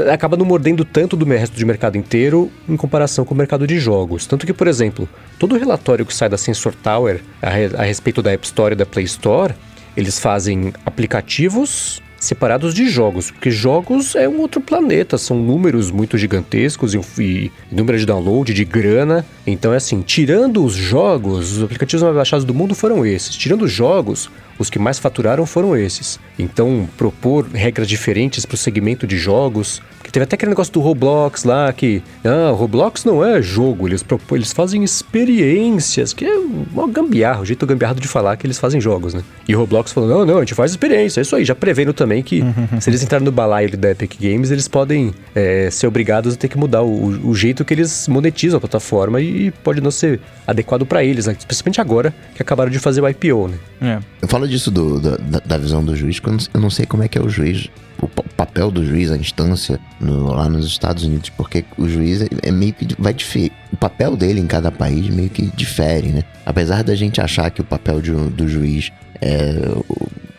é 0.04 0.12
acaba 0.12 0.36
não 0.36 0.44
mordendo 0.44 0.84
tanto 0.84 1.16
do 1.16 1.24
resto 1.24 1.56
do 1.56 1.66
mercado 1.66 1.96
inteiro 1.96 2.50
em 2.68 2.76
comparação 2.76 3.24
com 3.24 3.32
o 3.32 3.36
mercado 3.36 3.64
de 3.64 3.78
jogos. 3.78 4.26
Tanto 4.26 4.44
que, 4.44 4.52
por 4.52 4.66
exemplo, 4.66 5.08
todo 5.38 5.56
relatório 5.56 6.04
que 6.04 6.14
sai 6.14 6.28
da 6.28 6.38
Sensor 6.38 6.74
Tower 6.74 7.20
a, 7.40 7.80
a 7.80 7.84
respeito 7.84 8.22
da 8.22 8.32
App 8.32 8.44
Store 8.44 8.72
e 8.72 8.76
da 8.76 8.86
Play 8.86 9.04
Store, 9.04 9.54
eles 9.96 10.18
fazem 10.18 10.72
aplicativos 10.84 12.02
separados 12.20 12.74
de 12.74 12.88
jogos, 12.88 13.30
porque 13.30 13.50
jogos 13.50 14.14
é 14.14 14.28
um 14.28 14.40
outro 14.40 14.60
planeta, 14.60 15.16
são 15.16 15.38
números 15.38 15.90
muito 15.90 16.18
gigantescos 16.18 16.94
e, 16.94 17.00
e 17.18 17.50
número 17.72 17.98
de 17.98 18.04
download, 18.04 18.52
de 18.52 18.64
grana. 18.64 19.24
Então 19.46 19.72
é 19.72 19.76
assim, 19.76 20.02
tirando 20.02 20.62
os 20.62 20.74
jogos, 20.74 21.56
os 21.56 21.62
aplicativos 21.64 22.02
mais 22.02 22.14
baixados 22.14 22.44
do 22.44 22.54
mundo 22.54 22.74
foram 22.74 23.04
esses. 23.04 23.34
Tirando 23.34 23.62
os 23.62 23.72
jogos, 23.72 24.30
os 24.60 24.68
que 24.68 24.78
mais 24.78 24.98
faturaram 24.98 25.46
foram 25.46 25.74
esses. 25.74 26.20
Então, 26.38 26.86
propor 26.96 27.46
regras 27.46 27.88
diferentes 27.88 28.44
para 28.44 28.54
o 28.54 28.58
segmento 28.58 29.06
de 29.06 29.16
jogos. 29.16 29.80
Que 30.02 30.12
teve 30.12 30.24
até 30.24 30.34
aquele 30.34 30.50
negócio 30.50 30.72
do 30.72 30.80
Roblox 30.80 31.44
lá, 31.44 31.72
que. 31.72 32.02
Ah, 32.24 32.50
Roblox 32.50 33.04
não 33.04 33.24
é 33.24 33.40
jogo, 33.40 33.88
eles, 33.88 34.02
propor, 34.02 34.36
eles 34.36 34.52
fazem 34.52 34.84
experiências, 34.84 36.12
que 36.12 36.24
é 36.24 36.36
uma 36.36 36.86
gambiarra, 36.88 37.40
o 37.40 37.46
jeito 37.46 37.66
gambiarrado 37.66 38.00
de 38.00 38.08
falar 38.08 38.36
que 38.36 38.46
eles 38.46 38.58
fazem 38.58 38.80
jogos, 38.80 39.14
né? 39.14 39.22
E 39.48 39.54
o 39.54 39.58
Roblox 39.58 39.92
falou: 39.92 40.08
não, 40.08 40.26
não, 40.26 40.36
a 40.38 40.40
gente 40.40 40.54
faz 40.54 40.70
experiência, 40.72 41.20
é 41.20 41.22
isso 41.22 41.36
aí, 41.36 41.44
já 41.44 41.54
prevendo 41.54 41.92
também 41.92 42.22
que 42.22 42.42
se 42.80 42.90
eles 42.90 43.02
entrarem 43.02 43.24
no 43.24 43.32
balaio 43.32 43.76
da 43.76 43.90
Epic 43.90 44.14
Games, 44.20 44.50
eles 44.50 44.68
podem 44.68 45.12
é, 45.34 45.70
ser 45.70 45.86
obrigados 45.86 46.34
a 46.34 46.36
ter 46.36 46.48
que 46.48 46.58
mudar 46.58 46.82
o, 46.82 47.28
o, 47.28 47.34
jeito 47.34 47.64
que 47.64 47.72
eles 47.72 48.08
monetizam 48.08 48.58
a 48.58 48.60
plataforma 48.60 49.20
e 49.20 49.50
pode 49.50 49.80
não 49.80 49.90
ser 49.90 50.20
adequado 50.46 50.84
para 50.84 51.04
eles, 51.04 51.26
né? 51.26 51.36
Especialmente 51.38 51.80
agora 51.80 52.14
que 52.34 52.42
acabaram 52.42 52.70
de 52.70 52.78
fazer 52.78 53.00
o 53.00 53.08
IPO, 53.08 53.48
né? 53.48 53.58
É. 53.80 53.98
Eu 54.20 54.28
falo 54.28 54.46
disso 54.50 54.70
do, 54.70 55.00
da, 55.00 55.40
da, 55.44 55.56
visão 55.56 55.84
do 55.84 55.96
juiz, 55.96 56.20
porque 56.20 56.48
eu 56.52 56.60
não, 56.60 56.70
sei 56.70 56.84
como 56.84 57.02
é 57.02 57.08
que 57.08 57.16
é 57.16 57.22
o 57.22 57.28
juiz, 57.28 57.70
o 58.02 58.08
papel 58.08 58.70
do 58.70 58.84
juiz, 58.84 59.10
a 59.10 59.16
instância 59.16 59.78
no, 60.00 60.32
lá 60.32 60.48
nos 60.48 60.66
Estados 60.66 61.04
Unidos, 61.04 61.30
porque 61.30 61.64
o 61.78 61.88
juiz 61.88 62.22
é, 62.22 62.28
é 62.42 62.50
meio 62.50 62.72
que 62.72 62.88
vai 62.98 63.14
diferir. 63.14 63.52
O 63.72 63.76
papel 63.76 64.16
dele 64.16 64.40
em 64.40 64.46
cada 64.46 64.70
país 64.70 65.08
meio 65.08 65.30
que 65.30 65.46
difere, 65.54 66.08
né? 66.08 66.24
Apesar 66.44 66.82
da 66.82 66.94
gente 66.94 67.20
achar 67.20 67.50
que 67.50 67.60
o 67.60 67.64
papel 67.64 68.00
de, 68.02 68.12
do 68.12 68.48
juiz 68.48 68.90
é, 69.20 69.54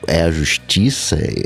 é 0.07 0.23
a 0.23 0.31
justiça 0.31 1.15
é, 1.15 1.43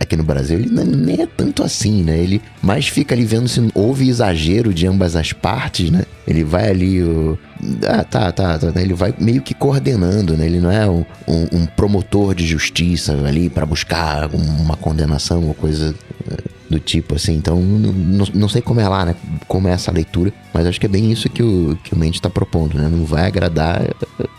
aqui 0.00 0.16
no 0.16 0.22
Brasil, 0.22 0.58
ele 0.58 0.68
nem 0.68 1.22
é 1.22 1.26
tanto 1.26 1.62
assim, 1.62 2.02
né? 2.02 2.18
Ele 2.18 2.40
mais 2.62 2.88
fica 2.88 3.14
ali 3.14 3.24
vendo 3.24 3.48
se 3.48 3.60
houve 3.74 4.08
exagero 4.08 4.72
de 4.72 4.86
ambas 4.86 5.16
as 5.16 5.32
partes, 5.32 5.90
né? 5.90 6.04
Ele 6.26 6.44
vai 6.44 6.68
ali, 6.70 7.02
o, 7.02 7.38
ah, 7.86 8.04
tá, 8.04 8.32
tá, 8.32 8.58
tá, 8.58 8.70
né? 8.72 8.82
ele 8.82 8.94
vai 8.94 9.14
meio 9.18 9.42
que 9.42 9.54
coordenando, 9.54 10.36
né? 10.36 10.46
Ele 10.46 10.60
não 10.60 10.70
é 10.70 10.88
um, 10.88 11.04
um, 11.26 11.46
um 11.52 11.66
promotor 11.66 12.34
de 12.34 12.46
justiça 12.46 13.12
ali 13.26 13.48
para 13.48 13.66
buscar 13.66 14.28
uma 14.34 14.76
condenação 14.76 15.44
ou 15.44 15.54
coisa 15.54 15.94
eh, 16.30 16.42
do 16.68 16.80
tipo, 16.80 17.14
assim. 17.14 17.34
Então, 17.34 17.60
não, 17.60 18.26
não 18.34 18.48
sei 18.48 18.60
como 18.60 18.80
é 18.80 18.88
lá, 18.88 19.04
né? 19.04 19.14
Como 19.46 19.68
é 19.68 19.72
essa 19.72 19.92
leitura, 19.92 20.32
mas 20.52 20.66
acho 20.66 20.80
que 20.80 20.86
é 20.86 20.88
bem 20.88 21.12
isso 21.12 21.28
que 21.28 21.42
o, 21.42 21.78
que 21.82 21.94
o 21.94 21.98
Mendes 21.98 22.18
está 22.18 22.30
propondo, 22.30 22.76
né? 22.76 22.88
Não 22.88 23.04
vai 23.04 23.26
agradar 23.26 23.82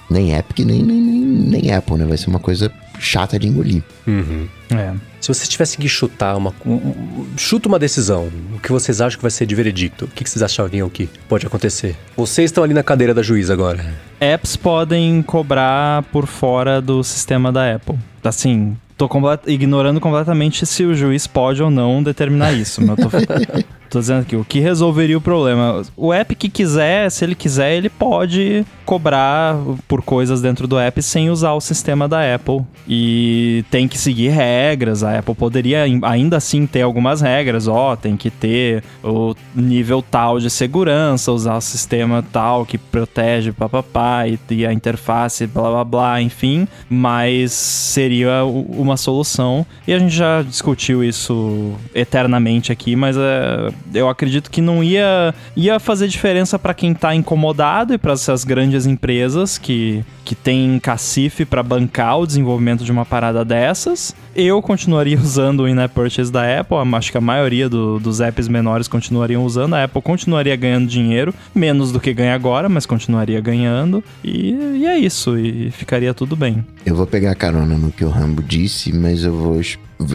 nem 0.09 0.33
Epic, 0.33 0.59
nem, 0.65 0.83
nem, 0.83 1.01
nem, 1.01 1.21
nem 1.21 1.71
Apple, 1.73 1.97
né? 1.97 2.05
Vai 2.05 2.17
ser 2.17 2.29
uma 2.29 2.39
coisa 2.39 2.71
chata 2.99 3.37
de 3.39 3.47
engolir. 3.47 3.83
Uhum. 4.05 4.47
É. 4.71 4.93
Se 5.19 5.33
vocês 5.33 5.49
tivessem 5.49 5.79
que 5.79 5.89
chutar 5.89 6.35
uma. 6.37 6.53
Um, 6.65 7.25
chuta 7.35 7.67
uma 7.67 7.79
decisão. 7.79 8.29
O 8.55 8.59
que 8.59 8.71
vocês 8.71 9.01
acham 9.01 9.17
que 9.17 9.21
vai 9.21 9.31
ser 9.31 9.45
de 9.45 9.55
veredicto? 9.55 10.05
O 10.05 10.07
que 10.07 10.27
vocês 10.27 10.41
achariam 10.41 10.89
que 10.89 11.09
pode 11.27 11.45
acontecer? 11.45 11.95
Vocês 12.15 12.49
estão 12.49 12.63
ali 12.63 12.73
na 12.73 12.83
cadeira 12.83 13.13
da 13.13 13.21
juíza 13.21 13.53
agora. 13.53 13.85
Apps 14.19 14.55
podem 14.55 15.21
cobrar 15.21 16.03
por 16.03 16.27
fora 16.27 16.81
do 16.81 17.03
sistema 17.03 17.51
da 17.51 17.75
Apple. 17.75 17.97
Assim, 18.23 18.77
tô 18.97 19.09
ignorando 19.47 19.99
completamente 19.99 20.65
se 20.65 20.83
o 20.83 20.95
juiz 20.95 21.27
pode 21.27 21.61
ou 21.61 21.69
não 21.69 22.01
determinar 22.03 22.53
isso. 22.53 22.81
Mas 22.81 22.97
eu 22.97 23.09
tô... 23.09 23.17
Tô 23.89 23.99
dizendo 23.99 24.21
aqui, 24.21 24.35
o 24.35 24.43
que 24.43 24.59
resolveria 24.59 25.17
o 25.17 25.21
problema? 25.21 25.81
O 25.95 26.13
app 26.13 26.35
que 26.35 26.49
quiser, 26.49 27.09
se 27.09 27.23
ele 27.23 27.35
quiser, 27.35 27.75
ele 27.75 27.89
pode 27.89 28.65
cobrar 28.85 29.57
por 29.85 30.01
coisas 30.01 30.41
dentro 30.41 30.65
do 30.65 30.79
app 30.79 31.01
sem 31.03 31.29
usar 31.29 31.53
o 31.53 31.61
sistema 31.61 32.07
da 32.07 32.35
Apple. 32.35 32.61
E 32.87 33.65
tem 33.69 33.87
que 33.87 33.97
seguir 33.97 34.29
regras. 34.29 35.03
A 35.03 35.19
Apple 35.19 35.35
poderia 35.35 35.83
ainda 36.03 36.37
assim 36.37 36.65
ter 36.65 36.81
algumas 36.81 37.21
regras. 37.21 37.67
Ó, 37.67 37.95
tem 37.95 38.15
que 38.15 38.29
ter 38.29 38.83
o 39.03 39.35
nível 39.53 40.01
tal 40.01 40.39
de 40.39 40.49
segurança, 40.49 41.31
usar 41.31 41.57
o 41.57 41.61
sistema 41.61 42.23
tal 42.31 42.65
que 42.65 42.77
protege 42.77 43.51
papapá 43.51 44.27
e, 44.27 44.39
e 44.51 44.65
a 44.65 44.71
interface, 44.71 45.45
blá 45.45 45.69
blá 45.69 45.83
blá, 45.83 46.21
enfim. 46.21 46.67
Mas 46.89 47.51
seria 47.51 48.45
uma 48.45 48.95
solução. 48.95 49.65
E 49.85 49.93
a 49.93 49.99
gente 49.99 50.15
já 50.15 50.41
discutiu 50.41 51.03
isso 51.03 51.73
eternamente 51.93 52.71
aqui, 52.71 52.95
mas 52.95 53.17
é, 53.17 53.69
eu 53.93 54.09
acredito 54.09 54.51
que 54.51 54.61
não 54.61 54.83
ia, 54.83 55.33
ia 55.55 55.79
fazer 55.79 56.07
diferença 56.07 56.59
para 56.59 56.73
quem 56.73 56.93
tá 56.93 57.15
incomodado 57.15 57.93
e 57.93 57.97
para 57.97 58.13
essas 58.13 58.43
grandes 58.43 58.85
empresas 58.85 59.57
que, 59.57 60.03
que 60.25 60.35
têm 60.35 60.79
cacife 60.79 61.45
para 61.45 61.63
bancar 61.63 62.19
o 62.19 62.27
desenvolvimento 62.27 62.83
de 62.83 62.91
uma 62.91 63.05
parada 63.05 63.43
dessas. 63.45 64.15
Eu 64.35 64.61
continuaria 64.61 65.17
usando 65.19 65.61
o 65.61 65.67
in-app 65.67 65.93
purchase 65.93 66.31
da 66.31 66.59
Apple, 66.59 66.77
acho 66.93 67.11
que 67.11 67.17
a 67.17 67.21
maioria 67.21 67.67
do, 67.69 67.99
dos 67.99 68.21
apps 68.21 68.47
menores 68.47 68.87
continuariam 68.87 69.43
usando. 69.43 69.73
A 69.73 69.83
Apple 69.83 70.01
continuaria 70.01 70.55
ganhando 70.55 70.87
dinheiro, 70.87 71.33
menos 71.53 71.91
do 71.91 71.99
que 71.99 72.13
ganha 72.13 72.35
agora, 72.35 72.69
mas 72.69 72.85
continuaria 72.85 73.39
ganhando. 73.41 74.03
E, 74.23 74.51
e 74.51 74.85
é 74.85 74.97
isso, 74.97 75.37
e 75.37 75.71
ficaria 75.71 76.13
tudo 76.13 76.35
bem. 76.35 76.65
Eu 76.85 76.95
vou 76.95 77.07
pegar 77.07 77.33
carona 77.35 77.77
no 77.77 77.91
que 77.91 78.05
o 78.05 78.09
Rambo 78.09 78.43
disse, 78.43 78.93
mas 78.93 79.23
eu 79.23 79.35
vou 79.35 79.59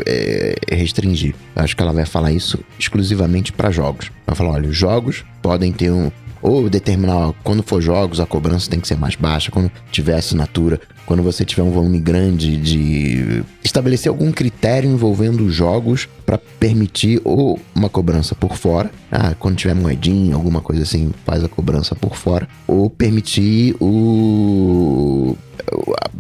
é, 0.07 0.55
restringir. 0.71 1.35
Acho 1.55 1.77
que 1.77 1.83
ela 1.83 1.93
vai 1.93 2.07
falar 2.07 2.33
isso 2.33 2.59
exclusivamente 2.79 3.53
para 3.53 3.71
jogos. 3.71 4.11
Vai 4.27 4.35
falar: 4.35 4.51
olha, 4.53 4.69
os 4.69 4.77
jogos 4.77 5.25
podem 5.41 5.73
ter 5.73 5.91
um, 5.91 6.11
ou 6.43 6.69
determinar, 6.69 7.33
quando 7.45 7.63
for 7.63 7.81
jogos, 7.81 8.19
a 8.19 8.27
cobrança 8.27 8.69
tem 8.69 8.81
que 8.81 8.89
ser 8.89 8.97
mais 8.99 9.15
baixa, 9.15 9.53
quando 9.53 9.71
tiver 9.93 10.17
assinatura, 10.17 10.81
quando 11.07 11.23
você 11.23 11.45
tiver 11.45 11.63
um 11.63 11.71
volume 11.71 12.01
grande 12.01 12.57
de 12.57 13.45
estabelecer 13.63 14.11
algum 14.11 14.33
critério 14.33 14.91
envolvendo 14.91 15.49
jogos 15.51 16.09
para 16.27 16.37
permitir 16.37 17.21
ou 17.23 17.61
uma 17.75 17.89
cobrança 17.89 18.35
por 18.35 18.57
fora, 18.57 18.91
ah, 19.11 19.35
quando 19.39 19.57
tiver 19.57 19.75
moedinha, 19.75 20.35
alguma 20.35 20.61
coisa 20.61 20.83
assim, 20.83 21.13
faz 21.25 21.45
a 21.45 21.49
cobrança 21.49 21.95
por 21.95 22.17
fora, 22.17 22.49
ou 22.67 22.91
permitir 22.91 23.77
o 23.81 25.37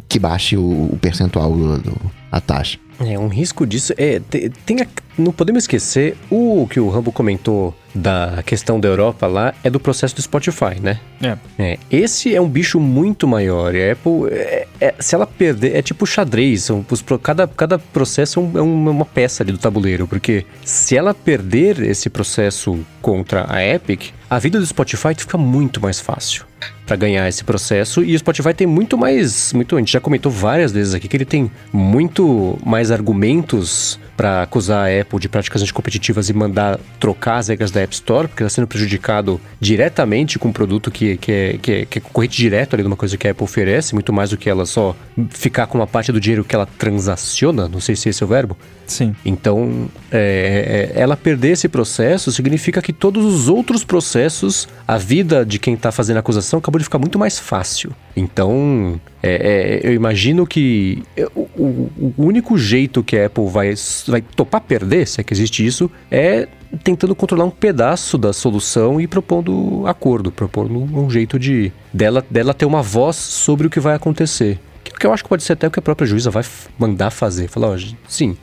que 0.08 0.20
baixe 0.20 0.56
o, 0.56 0.96
percentual 1.00 1.52
do, 1.52 1.78
do 1.78 2.21
a 2.32 2.40
taxa. 2.40 2.78
É, 2.98 3.18
um 3.18 3.28
risco 3.28 3.66
disso 3.66 3.92
é. 3.96 4.20
Tem, 4.20 4.50
tem 4.64 4.80
a, 4.80 4.86
não 5.18 5.32
podemos 5.32 5.64
esquecer 5.64 6.16
o 6.30 6.66
que 6.70 6.80
o 6.80 6.88
Rambo 6.88 7.12
comentou 7.12 7.74
da 7.94 8.42
questão 8.46 8.80
da 8.80 8.88
Europa 8.88 9.26
lá 9.26 9.52
é 9.62 9.68
do 9.68 9.78
processo 9.78 10.14
do 10.16 10.22
Spotify, 10.22 10.80
né? 10.80 10.98
É. 11.20 11.36
é 11.58 11.78
esse 11.90 12.34
é 12.34 12.40
um 12.40 12.48
bicho 12.48 12.80
muito 12.80 13.26
maior. 13.28 13.74
E 13.74 13.90
a 13.90 13.92
Apple, 13.92 14.28
é, 14.30 14.66
é, 14.80 14.94
se 14.98 15.14
ela 15.14 15.26
perder, 15.26 15.76
é 15.76 15.82
tipo 15.82 16.06
xadrez. 16.06 16.64
São, 16.64 16.84
os, 16.88 17.04
cada, 17.22 17.46
cada 17.46 17.78
processo 17.78 18.40
é, 18.40 18.42
um, 18.62 18.88
é 18.88 18.90
uma 18.90 19.04
peça 19.04 19.42
ali 19.42 19.52
do 19.52 19.58
tabuleiro. 19.58 20.06
Porque 20.06 20.46
se 20.64 20.96
ela 20.96 21.12
perder 21.12 21.80
esse 21.82 22.08
processo 22.08 22.80
contra 23.00 23.44
a 23.48 23.64
Epic, 23.64 24.10
a 24.30 24.38
vida 24.38 24.58
do 24.58 24.66
Spotify 24.66 25.14
fica 25.16 25.36
muito 25.36 25.80
mais 25.80 26.00
fácil 26.00 26.46
para 26.86 26.96
ganhar 26.96 27.28
esse 27.28 27.44
processo 27.44 28.02
e 28.02 28.14
o 28.14 28.18
Spotify 28.18 28.52
tem 28.52 28.66
muito 28.66 28.98
mais, 28.98 29.52
muito, 29.52 29.76
a 29.76 29.78
gente 29.78 29.92
já 29.92 30.00
comentou 30.00 30.30
várias 30.30 30.72
vezes 30.72 30.94
aqui 30.94 31.08
que 31.08 31.16
ele 31.16 31.24
tem 31.24 31.50
muito 31.72 32.58
mais 32.64 32.90
argumentos 32.90 33.98
para 34.16 34.42
acusar 34.42 34.88
a 34.88 35.00
Apple 35.00 35.18
de 35.18 35.28
práticas 35.28 35.62
anticompetitivas 35.62 36.28
e 36.28 36.32
mandar 36.32 36.78
trocar 37.00 37.38
as 37.38 37.48
regras 37.48 37.70
da 37.70 37.80
App 37.80 37.94
Store, 37.94 38.28
porque 38.28 38.42
está 38.42 38.54
sendo 38.54 38.66
prejudicado 38.66 39.40
diretamente 39.58 40.38
com 40.38 40.48
um 40.48 40.52
produto 40.52 40.90
que, 40.90 41.16
que, 41.16 41.32
é, 41.32 41.58
que, 41.60 41.72
é, 41.72 41.84
que 41.86 41.98
é 41.98 42.00
concorrente 42.00 42.36
direto 42.36 42.74
ali 42.74 42.82
de 42.82 42.86
uma 42.86 42.96
coisa 42.96 43.16
que 43.16 43.26
a 43.26 43.30
Apple 43.30 43.44
oferece, 43.44 43.94
muito 43.94 44.12
mais 44.12 44.30
do 44.30 44.36
que 44.36 44.48
ela 44.48 44.66
só 44.66 44.94
ficar 45.30 45.66
com 45.66 45.78
uma 45.78 45.86
parte 45.86 46.12
do 46.12 46.20
dinheiro 46.20 46.44
que 46.44 46.54
ela 46.54 46.66
transaciona, 46.66 47.68
não 47.68 47.80
sei 47.80 47.96
se 47.96 48.08
esse 48.08 48.22
é 48.22 48.26
o 48.26 48.28
verbo. 48.28 48.56
Sim. 48.86 49.14
Então, 49.24 49.88
é, 50.10 50.92
é, 50.94 51.00
ela 51.00 51.16
perder 51.16 51.52
esse 51.52 51.68
processo 51.68 52.30
significa 52.30 52.82
que 52.82 52.92
todos 52.92 53.24
os 53.24 53.48
outros 53.48 53.84
processos, 53.84 54.68
a 54.86 54.98
vida 54.98 55.44
de 55.44 55.58
quem 55.58 55.74
está 55.74 55.90
fazendo 55.90 56.18
a 56.18 56.20
acusação 56.20 56.60
acabou 56.72 56.78
de 56.78 56.84
ficar 56.84 56.98
muito 56.98 57.18
mais 57.18 57.38
fácil. 57.38 57.92
Então, 58.16 59.00
é, 59.22 59.80
é, 59.82 59.88
eu 59.88 59.94
imagino 59.94 60.46
que 60.46 61.02
o, 61.34 61.40
o, 61.56 62.14
o, 62.16 62.24
único 62.24 62.56
jeito 62.56 63.02
que 63.02 63.16
a 63.16 63.26
Apple 63.26 63.48
vai, 63.48 63.74
vai 64.06 64.22
topar 64.22 64.60
perder, 64.60 65.06
se 65.06 65.20
é 65.20 65.24
que 65.24 65.32
existe 65.32 65.64
isso, 65.64 65.90
é 66.10 66.48
tentando 66.82 67.14
controlar 67.14 67.44
um 67.44 67.50
pedaço 67.50 68.16
da 68.16 68.32
solução 68.32 69.00
e 69.00 69.06
propondo 69.06 69.86
acordo, 69.86 70.32
propondo 70.32 70.78
um 70.78 71.10
jeito 71.10 71.38
de 71.38 71.70
dela, 71.92 72.24
dela 72.30 72.54
ter 72.54 72.64
uma 72.64 72.82
voz 72.82 73.16
sobre 73.16 73.66
o 73.66 73.70
que 73.70 73.80
vai 73.80 73.94
acontecer. 73.94 74.58
Que 74.82 75.06
eu 75.06 75.12
acho 75.12 75.22
que 75.22 75.28
pode 75.28 75.42
ser 75.42 75.54
até 75.54 75.66
o 75.66 75.70
que 75.70 75.78
a 75.78 75.82
própria 75.82 76.06
juíza 76.06 76.30
vai 76.30 76.44
mandar 76.78 77.10
fazer. 77.10 77.48
Falar, 77.48 77.68
ó, 77.68 77.78
sim, 78.08 78.36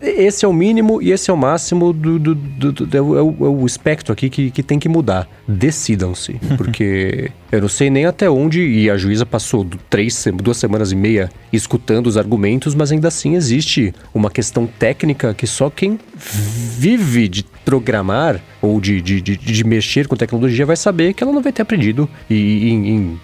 esse 0.00 0.44
é 0.44 0.48
o 0.48 0.52
mínimo 0.52 1.00
e 1.02 1.10
esse 1.10 1.30
é 1.30 1.34
o 1.34 1.36
máximo 1.36 1.92
do, 1.92 2.18
do, 2.18 2.34
do, 2.34 2.72
do 2.72 2.96
é, 2.96 3.00
o, 3.00 3.16
é, 3.16 3.48
o, 3.48 3.66
espectro 3.66 4.12
aqui 4.12 4.28
que, 4.28 4.50
que 4.50 4.62
tem 4.62 4.78
que 4.78 4.88
mudar. 4.88 5.28
Decidam-se. 5.46 6.34
Porque 6.56 7.30
eu 7.50 7.60
não 7.60 7.68
sei 7.68 7.90
nem 7.90 8.06
até 8.06 8.28
onde, 8.28 8.60
e 8.60 8.90
a 8.90 8.96
juíza 8.96 9.24
passou 9.24 9.66
três, 9.88 10.24
duas 10.42 10.56
semanas 10.56 10.92
e 10.92 10.96
meia 10.96 11.30
escutando 11.52 12.06
os 12.06 12.16
argumentos, 12.16 12.74
mas 12.74 12.92
ainda 12.92 13.08
assim 13.08 13.34
existe 13.34 13.94
uma 14.12 14.30
questão 14.30 14.66
técnica 14.66 15.34
que 15.34 15.46
só 15.46 15.70
quem 15.70 15.98
vive 16.16 17.28
de 17.28 17.44
programar 17.64 18.40
ou 18.60 18.80
de, 18.80 19.00
de, 19.00 19.20
de, 19.20 19.36
de 19.36 19.64
mexer 19.64 20.06
com 20.06 20.16
tecnologia 20.16 20.66
vai 20.66 20.76
saber 20.76 21.14
que 21.14 21.22
ela 21.22 21.32
não 21.32 21.42
vai 21.42 21.52
ter 21.52 21.62
aprendido 21.62 22.08
e, 22.28 22.70
em, 22.70 22.88
em 22.88 23.20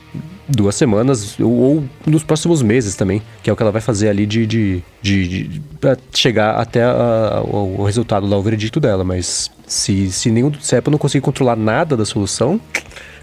duas 0.51 0.75
semanas 0.75 1.39
ou, 1.39 1.51
ou, 1.51 1.85
nos 2.07 2.25
próximos 2.25 2.63
meses 2.63 2.95
também, 2.95 3.23
que 3.43 3.49
é 3.49 3.53
o 3.53 3.57
que 3.57 3.63
ela 3.63 3.73
vai 3.73 3.81
fazer 3.81 4.09
ali 4.09 4.27
de, 4.27 4.47
de, 4.47 4.83
de, 5.01 5.49
de 5.49 5.61
para 5.81 5.97
chegar 6.13 6.57
até 6.57 6.83
a, 6.83 7.43
o, 7.45 7.81
o, 7.81 7.85
resultado 7.85 8.27
lá, 8.27 8.37
o 8.37 8.43
veredito 8.43 8.81
dela. 8.81 9.05
Mas 9.05 9.51
se, 9.67 10.11
se 10.11 10.31
nenhum 10.31 10.53
se 10.55 10.75
a 10.75 10.79
Apple 10.79 10.91
não 10.91 10.99
conseguir 10.99 11.23
controlar 11.23 11.57
nada 11.57 11.97
da 11.97 12.05
solução, 12.05 12.61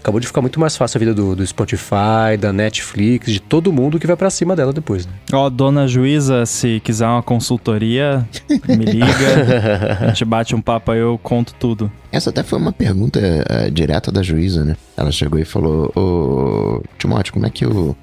acabou 0.08 0.20
de 0.20 0.26
ficar 0.26 0.40
muito 0.40 0.58
mais 0.58 0.74
fácil 0.74 0.96
a 0.96 1.00
vida 1.00 1.14
do, 1.14 1.36
do 1.36 1.46
Spotify, 1.46 2.36
da 2.40 2.50
Netflix, 2.50 3.30
de 3.30 3.40
todo 3.40 3.70
mundo 3.70 3.98
que 3.98 4.06
vai 4.06 4.16
para 4.16 4.30
cima 4.30 4.56
dela 4.56 4.72
depois. 4.72 5.04
Né? 5.04 5.12
Ó, 5.32 5.46
oh, 5.46 5.50
dona 5.50 5.86
juíza, 5.86 6.46
se 6.46 6.80
quiser 6.80 7.06
uma 7.06 7.22
consultoria, 7.22 8.26
me 8.66 8.86
liga, 8.86 9.98
a 10.00 10.06
gente 10.08 10.24
bate 10.24 10.54
um 10.54 10.62
papo 10.62 10.92
aí, 10.92 10.98
eu 10.98 11.20
conto 11.22 11.54
tudo. 11.54 11.92
Essa 12.10 12.30
até 12.30 12.42
foi 12.42 12.58
uma 12.58 12.72
pergunta 12.72 13.20
uh, 13.20 13.70
direta 13.70 14.10
da 14.10 14.22
juíza, 14.22 14.64
né? 14.64 14.76
Ela 14.96 15.12
chegou 15.12 15.38
e 15.38 15.44
falou: 15.44 15.92
Ô, 15.94 16.82
Timóteo, 16.98 17.34
como 17.34 17.44
é 17.44 17.50
que 17.50 17.66
o, 17.66 17.94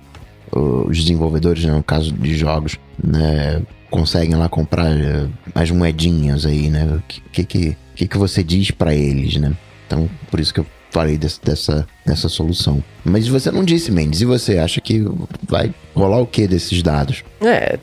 o, 0.51 0.59
os 0.87 0.99
desenvolvedores, 0.99 1.65
né, 1.65 1.71
no 1.71 1.83
caso 1.83 2.11
de 2.11 2.37
jogos, 2.37 2.77
né, 3.03 3.63
conseguem 3.89 4.35
lá 4.35 4.47
comprar 4.47 4.91
uh, 4.91 5.29
as 5.55 5.71
moedinhas 5.71 6.45
aí, 6.45 6.69
né? 6.69 6.85
O 6.85 7.01
que 7.31 7.43
que, 7.43 7.77
que, 7.95 8.07
que 8.07 8.17
você 8.17 8.43
diz 8.43 8.69
para 8.69 8.93
eles, 8.93 9.37
né? 9.37 9.53
Então, 9.87 10.07
por 10.29 10.39
isso 10.39 10.53
que 10.53 10.59
eu 10.59 10.65
falei 10.95 11.17
desse, 11.17 11.41
dessa, 11.43 11.85
dessa 12.05 12.29
solução. 12.29 12.81
Mas 13.03 13.27
você 13.27 13.51
não 13.51 13.65
disse, 13.65 13.91
Mendes, 13.91 14.21
e 14.21 14.25
você 14.25 14.57
acha 14.57 14.79
que 14.79 15.05
vai 15.45 15.73
rolar 15.93 16.21
o 16.21 16.25
que 16.25 16.47
desses 16.47 16.81
dados? 16.81 17.21
É, 17.41 17.77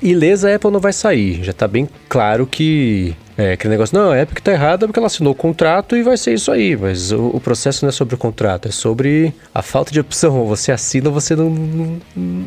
ilesa 0.00 0.50
a 0.50 0.56
Apple 0.56 0.70
não 0.70 0.80
vai 0.80 0.94
sair. 0.94 1.44
Já 1.44 1.52
tá 1.52 1.68
bem 1.68 1.86
claro 2.08 2.46
que 2.46 3.14
é, 3.36 3.52
aquele 3.52 3.72
negócio, 3.72 3.98
não, 3.98 4.10
a 4.10 4.22
Epic 4.22 4.40
tá 4.40 4.52
errada 4.52 4.86
porque 4.86 4.98
ela 4.98 5.08
assinou 5.08 5.34
o 5.34 5.36
contrato 5.36 5.94
e 5.94 6.02
vai 6.02 6.16
ser 6.16 6.32
isso 6.32 6.50
aí. 6.50 6.74
Mas 6.74 7.12
o, 7.12 7.26
o, 7.26 7.40
processo 7.40 7.84
não 7.84 7.90
é 7.90 7.92
sobre 7.92 8.14
o 8.14 8.18
contrato, 8.18 8.68
é 8.68 8.70
sobre 8.70 9.34
a 9.54 9.60
falta 9.60 9.92
de 9.92 10.00
opção. 10.00 10.46
Você 10.48 10.72
assina, 10.72 11.10
você 11.10 11.36
não, 11.36 11.50
não, 11.50 12.00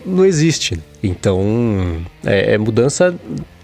não 0.03 0.25
existe. 0.25 0.79
Então, 1.03 2.01
é, 2.25 2.55
é 2.55 2.57
mudança 2.57 3.15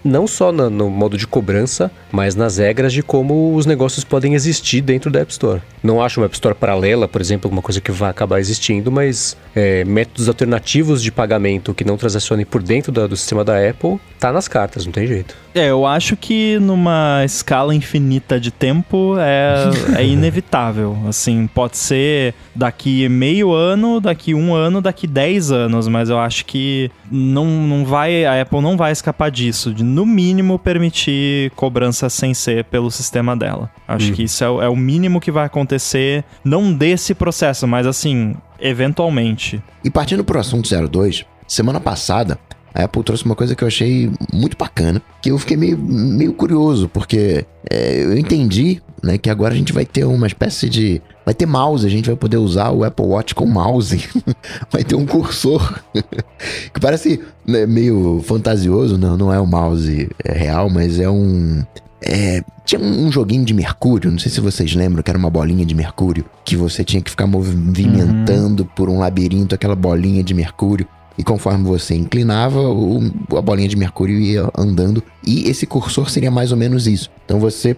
não 0.06 0.28
só 0.28 0.52
no, 0.52 0.90
modo 0.90 1.18
de 1.18 1.26
cobrança, 1.26 1.92
mas 2.12 2.36
nas 2.36 2.58
regras 2.58 2.94
de 2.94 3.02
como 3.02 3.56
os 3.56 3.66
negócios 3.66 4.04
podem 4.04 4.36
existir 4.36 4.82
dentro 4.82 5.10
da 5.10 5.22
App 5.22 5.32
Store. 5.32 5.62
Não 5.84 6.02
acho 6.02 6.20
uma 6.20 6.28
App 6.28 6.36
Store 6.36 6.54
paralela, 6.54 7.08
por 7.08 7.20
exemplo, 7.20 7.48
alguma 7.48 7.62
coisa 7.62 7.82
que 7.82 7.92
vai 7.92 8.12
acabar 8.12 8.40
existindo, 8.40 8.92
mas 8.92 9.36
é, 9.56 9.84
métodos 9.84 10.30
alternativos 10.30 11.02
de 11.02 11.12
pagamento 11.12 11.74
que 11.74 11.84
não 11.84 11.98
transacionem 11.98 12.46
por 12.46 12.62
dentro 12.62 12.92
da, 12.92 13.08
do 13.08 13.18
sistema 13.18 13.44
da 13.44 13.58
Apple, 13.68 14.00
tá 14.20 14.32
nas 14.32 14.48
cartas, 14.48 14.86
não 14.86 14.94
tem 14.94 15.08
jeito. 15.08 15.45
É, 15.56 15.70
eu 15.70 15.86
acho 15.86 16.18
que 16.18 16.60
numa 16.60 17.24
escala 17.24 17.74
infinita 17.74 18.38
de 18.38 18.52
tempo 18.52 19.16
é, 19.18 20.02
é 20.02 20.04
inevitável. 20.06 20.98
Assim, 21.08 21.48
pode 21.48 21.78
ser 21.78 22.34
daqui 22.54 23.08
meio 23.08 23.54
ano, 23.54 24.02
daqui 24.02 24.34
um 24.34 24.54
ano, 24.54 24.82
daqui 24.82 25.08
dez 25.08 25.54
anos, 25.54 25.88
mas 25.88 26.10
eu 26.10 26.20
acho 26.20 26.46
que 26.46 26.92
não, 27.10 27.46
não 27.46 27.86
vai, 27.86 28.26
a 28.26 28.42
Apple 28.42 28.60
não 28.60 28.76
vai 28.76 28.92
escapar 28.92 29.32
disso, 29.32 29.74
de 29.74 29.82
no 29.82 30.06
mínimo 30.06 30.60
permitir 30.60 31.52
cobrança 31.52 32.10
sem 32.10 32.34
ser 32.34 32.66
pelo 32.66 32.92
sistema 32.92 33.34
dela. 33.34 33.72
Acho 33.88 34.10
uhum. 34.10 34.14
que 34.14 34.24
isso 34.24 34.44
é, 34.44 34.66
é 34.66 34.68
o 34.68 34.76
mínimo 34.76 35.22
que 35.22 35.32
vai 35.32 35.46
acontecer, 35.46 36.26
não 36.44 36.74
desse 36.74 37.16
processo, 37.16 37.66
mas 37.66 37.88
assim, 37.88 38.36
eventualmente. 38.60 39.64
E 39.86 39.90
partindo 39.90 40.22
pro 40.22 40.38
assunto 40.38 40.68
02, 40.90 41.24
semana 41.48 41.80
passada 41.80 42.38
a 42.76 42.84
Apple 42.84 43.04
trouxe 43.04 43.26
uma 43.26 43.36
coisa 43.36 43.56
que 43.56 43.64
eu 43.64 43.68
achei 43.68 44.12
muito 44.32 44.58
bacana, 44.58 45.02
que 45.22 45.32
eu 45.32 45.40
fiquei 45.40 45.58
meio, 45.58 45.78
meio 45.78 46.34
curioso, 46.34 46.90
porque 46.90 47.46
é, 47.70 48.04
eu 48.04 48.18
entendi 48.18 48.82
né? 49.06 49.20
Que 49.20 49.30
agora 49.30 49.54
a 49.54 49.58
gente 49.58 49.72
vai 49.72 49.86
ter 49.86 50.04
uma 50.04 50.26
espécie 50.26 50.68
de. 50.68 51.02
Vai 51.24 51.34
ter 51.34 51.46
mouse, 51.46 51.86
a 51.86 51.90
gente 51.90 52.08
vai 52.08 52.16
poder 52.16 52.38
usar 52.38 52.72
o 52.72 52.84
Apple 52.84 53.06
Watch 53.06 53.36
com 53.36 53.46
mouse. 53.46 54.10
vai 54.72 54.84
ter 54.84 54.96
um 54.96 55.06
cursor. 55.06 55.80
que 56.74 56.80
parece 56.80 57.22
né, 57.48 57.68
meio 57.68 58.22
fantasioso, 58.26 58.98
não, 58.98 59.16
não 59.16 59.34
é 59.34 59.40
um 59.40 59.46
mouse 59.46 60.10
é 60.24 60.34
real, 60.34 60.70
mas 60.70 61.00
é 61.00 61.10
um. 61.10 61.64
É, 62.02 62.44
tinha 62.66 62.82
um 62.82 63.12
joguinho 63.12 63.46
de 63.46 63.54
mercúrio, 63.54 64.12
não 64.12 64.20
sei 64.20 64.32
se 64.32 64.42
vocês 64.42 64.76
lembram, 64.76 65.02
que 65.02 65.10
era 65.10 65.18
uma 65.18 65.30
bolinha 65.30 65.66
de 65.66 65.74
mercúrio, 65.74 66.26
que 66.44 66.56
você 66.56 66.84
tinha 66.84 67.02
que 67.02 67.10
ficar 67.10 67.26
movimentando 67.26 68.64
uhum. 68.64 68.70
por 68.76 68.90
um 68.90 69.00
labirinto 69.00 69.56
aquela 69.56 69.76
bolinha 69.76 70.24
de 70.24 70.34
mercúrio. 70.34 70.88
E 71.18 71.24
conforme 71.24 71.64
você 71.64 71.96
inclinava, 71.96 72.60
o, 72.60 73.00
a 73.38 73.42
bolinha 73.42 73.70
de 73.70 73.76
mercúrio 73.76 74.20
ia 74.20 74.50
andando. 74.58 75.02
E 75.26 75.50
esse 75.50 75.66
cursor 75.66 76.10
seria 76.10 76.30
mais 76.30 76.52
ou 76.52 76.58
menos 76.58 76.88
isso. 76.88 77.10
Então 77.26 77.40
você, 77.40 77.78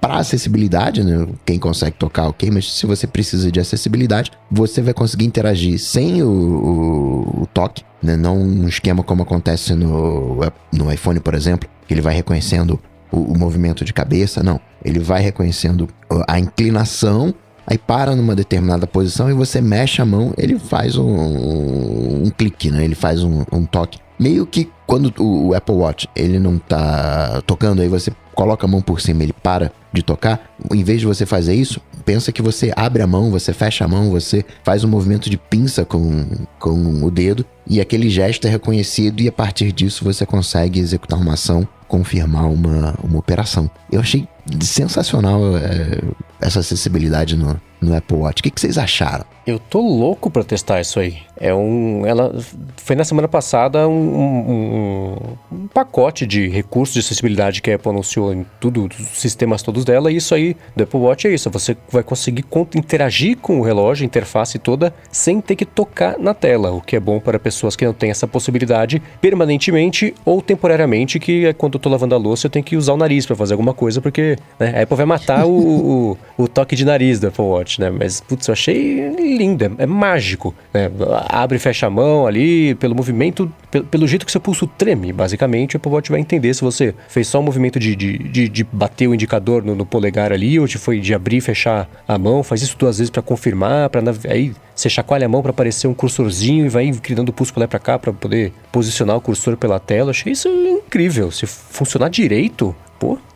para 0.00 0.16
acessibilidade, 0.16 1.04
né, 1.04 1.26
quem 1.44 1.58
consegue 1.58 1.96
tocar, 1.96 2.28
ok, 2.28 2.50
mas 2.50 2.72
se 2.72 2.86
você 2.86 3.06
precisa 3.06 3.52
de 3.52 3.60
acessibilidade, 3.60 4.32
você 4.50 4.80
vai 4.80 4.94
conseguir 4.94 5.26
interagir 5.26 5.78
sem 5.78 6.22
o, 6.22 6.28
o, 6.28 7.42
o 7.42 7.46
toque, 7.52 7.84
né, 8.02 8.16
não 8.16 8.36
um 8.36 8.66
esquema 8.66 9.02
como 9.02 9.22
acontece 9.22 9.74
no, 9.74 10.40
no 10.72 10.92
iPhone, 10.92 11.20
por 11.20 11.34
exemplo, 11.34 11.68
que 11.86 11.94
ele 11.94 12.00
vai 12.00 12.14
reconhecendo 12.14 12.80
o, 13.12 13.18
o 13.18 13.38
movimento 13.38 13.84
de 13.84 13.92
cabeça, 13.92 14.42
não. 14.42 14.58
Ele 14.84 14.98
vai 14.98 15.20
reconhecendo 15.20 15.88
a 16.26 16.38
inclinação 16.38 17.34
aí 17.72 17.78
para 17.78 18.14
numa 18.14 18.36
determinada 18.36 18.86
posição 18.86 19.30
e 19.30 19.32
você 19.32 19.60
mexe 19.60 20.02
a 20.02 20.04
mão, 20.04 20.34
ele 20.36 20.58
faz 20.58 20.96
um, 20.96 21.08
um, 21.08 22.22
um 22.26 22.30
clique, 22.30 22.70
né? 22.70 22.84
Ele 22.84 22.94
faz 22.94 23.24
um, 23.24 23.44
um, 23.50 23.64
toque. 23.64 23.98
Meio 24.18 24.46
que 24.46 24.70
quando 24.86 25.12
o, 25.18 25.54
Apple 25.54 25.74
Watch 25.74 26.06
ele 26.14 26.38
não 26.38 26.58
tá 26.58 27.42
tocando, 27.46 27.80
aí 27.80 27.88
você 27.88 28.12
coloca 28.34 28.66
a 28.66 28.68
mão 28.68 28.82
por 28.82 29.00
cima, 29.00 29.22
ele 29.22 29.32
para 29.32 29.72
de 29.90 30.02
tocar. 30.02 30.52
Em 30.70 30.84
vez 30.84 31.00
de 31.00 31.06
você 31.06 31.24
fazer 31.24 31.54
isso, 31.54 31.80
pensa 32.04 32.30
que 32.30 32.42
você 32.42 32.72
abre 32.76 33.02
a 33.02 33.06
mão, 33.06 33.30
você 33.30 33.54
fecha 33.54 33.84
a 33.84 33.88
mão, 33.88 34.10
você 34.10 34.44
faz 34.62 34.84
um 34.84 34.88
movimento 34.88 35.30
de 35.30 35.38
pinça 35.38 35.84
com, 35.84 36.26
com 36.58 37.02
o 37.02 37.10
dedo 37.10 37.44
e 37.66 37.80
aquele 37.80 38.10
gesto 38.10 38.46
é 38.46 38.50
reconhecido 38.50 39.20
e 39.22 39.28
a 39.28 39.32
partir 39.32 39.72
disso 39.72 40.04
você 40.04 40.26
consegue 40.26 40.78
executar 40.78 41.18
uma 41.18 41.34
ação, 41.34 41.66
confirmar 41.88 42.50
uma, 42.50 42.94
uma 43.02 43.18
operação. 43.18 43.70
Eu 43.90 44.00
achei 44.00 44.28
sensacional 44.60 45.56
é, 45.56 46.00
essa 46.40 46.60
acessibilidade 46.60 47.36
no, 47.36 47.60
no 47.80 47.96
Apple 47.96 48.16
Watch. 48.16 48.40
O 48.40 48.42
que, 48.42 48.50
que 48.50 48.60
vocês 48.60 48.78
acharam? 48.78 49.24
Eu 49.44 49.58
tô 49.58 49.80
louco 49.80 50.30
para 50.30 50.44
testar 50.44 50.80
isso 50.80 51.00
aí. 51.00 51.18
É 51.36 51.52
um. 51.52 52.06
Ela 52.06 52.32
foi 52.76 52.94
na 52.94 53.02
semana 53.02 53.26
passada 53.26 53.88
um, 53.88 53.92
um, 53.92 55.16
um, 55.50 55.66
pacote 55.66 56.24
de 56.24 56.46
recursos 56.46 56.94
de 56.94 57.00
acessibilidade 57.00 57.60
que 57.60 57.68
a 57.68 57.74
Apple 57.74 57.90
anunciou 57.90 58.32
em 58.32 58.46
tudo, 58.60 58.86
os 58.86 59.18
sistemas 59.18 59.60
todos 59.60 59.84
dela. 59.84 60.12
E 60.12 60.16
isso 60.16 60.32
aí 60.32 60.56
do 60.76 60.84
Apple 60.84 61.00
Watch 61.00 61.26
é 61.26 61.34
isso. 61.34 61.50
Você 61.50 61.76
vai 61.90 62.04
conseguir 62.04 62.44
interagir 62.76 63.36
com 63.38 63.58
o 63.58 63.62
relógio, 63.62 64.04
interface 64.04 64.60
toda, 64.60 64.94
sem 65.10 65.40
ter 65.40 65.56
que 65.56 65.64
tocar 65.64 66.16
na 66.20 66.34
tela. 66.34 66.70
O 66.70 66.80
que 66.80 66.94
é 66.94 67.00
bom 67.00 67.18
para 67.18 67.40
pessoas 67.40 67.74
que 67.74 67.84
não 67.84 67.92
têm 67.92 68.10
essa 68.10 68.28
possibilidade 68.28 69.02
permanentemente 69.20 70.14
ou 70.24 70.40
temporariamente, 70.40 71.18
que 71.18 71.46
é 71.46 71.52
quando 71.52 71.74
eu 71.74 71.80
tô 71.80 71.88
lavando 71.88 72.14
a 72.14 72.18
louça 72.18 72.46
eu 72.46 72.50
tenho 72.50 72.64
que 72.64 72.76
usar 72.76 72.92
o 72.92 72.96
nariz 72.96 73.26
para 73.26 73.34
fazer 73.34 73.54
alguma 73.54 73.74
coisa, 73.74 74.00
porque 74.00 74.31
né, 74.58 74.74
a 74.78 74.82
Apple 74.82 74.96
vai 74.96 75.06
matar 75.06 75.46
o, 75.46 76.16
o, 76.36 76.44
o 76.44 76.48
toque 76.48 76.76
de 76.76 76.84
nariz 76.84 77.20
do 77.20 77.28
Apple 77.28 77.44
Watch, 77.44 77.80
né? 77.80 77.90
Mas, 77.90 78.20
putz, 78.20 78.48
eu 78.48 78.52
achei 78.52 79.08
lindo, 79.36 79.64
é, 79.64 79.70
é 79.78 79.86
mágico, 79.86 80.54
né? 80.72 80.90
Abre 81.28 81.56
e 81.56 81.60
fecha 81.60 81.86
a 81.86 81.90
mão 81.90 82.26
ali, 82.26 82.74
pelo 82.76 82.94
movimento, 82.94 83.50
pelo, 83.70 83.84
pelo, 83.84 84.06
jeito 84.06 84.26
que 84.26 84.32
seu 84.32 84.40
pulso 84.40 84.66
treme, 84.66 85.12
basicamente, 85.12 85.76
o 85.76 85.78
Apple 85.78 85.92
Watch 85.92 86.10
vai 86.10 86.20
entender 86.20 86.52
se 86.54 86.62
você 86.62 86.94
fez 87.08 87.28
só 87.28 87.40
um 87.40 87.42
movimento 87.42 87.78
de, 87.78 87.94
de, 87.94 88.18
de, 88.18 88.48
de 88.48 88.64
bater 88.64 89.08
o 89.08 89.14
indicador 89.14 89.64
no, 89.64 89.74
no, 89.74 89.86
polegar 89.86 90.32
ali, 90.32 90.58
ou 90.58 90.66
se 90.66 90.78
foi 90.78 91.00
de 91.00 91.14
abrir 91.14 91.38
e 91.38 91.40
fechar 91.40 91.88
a 92.06 92.18
mão, 92.18 92.42
faz 92.42 92.62
isso 92.62 92.76
duas 92.78 92.98
vezes 92.98 93.10
para 93.10 93.22
confirmar, 93.22 93.88
para 93.90 94.02
aí 94.28 94.52
você 94.74 94.88
chacoalha 94.88 95.26
a 95.26 95.28
mão 95.28 95.42
para 95.42 95.50
aparecer 95.50 95.86
um 95.86 95.94
cursorzinho 95.94 96.66
e 96.66 96.68
vai 96.68 96.90
criando 96.92 97.28
o 97.28 97.32
pulso 97.32 97.52
para 97.52 97.62
lá 97.62 97.68
para 97.68 97.78
cá 97.78 97.98
para 97.98 98.12
poder 98.12 98.52
posicionar 98.70 99.16
o 99.16 99.20
cursor 99.20 99.56
pela 99.56 99.78
tela. 99.78 100.10
Achei 100.10 100.32
isso 100.32 100.48
incrível. 100.48 101.30
Se 101.30 101.46
funcionar 101.46 102.08
direito, 102.08 102.74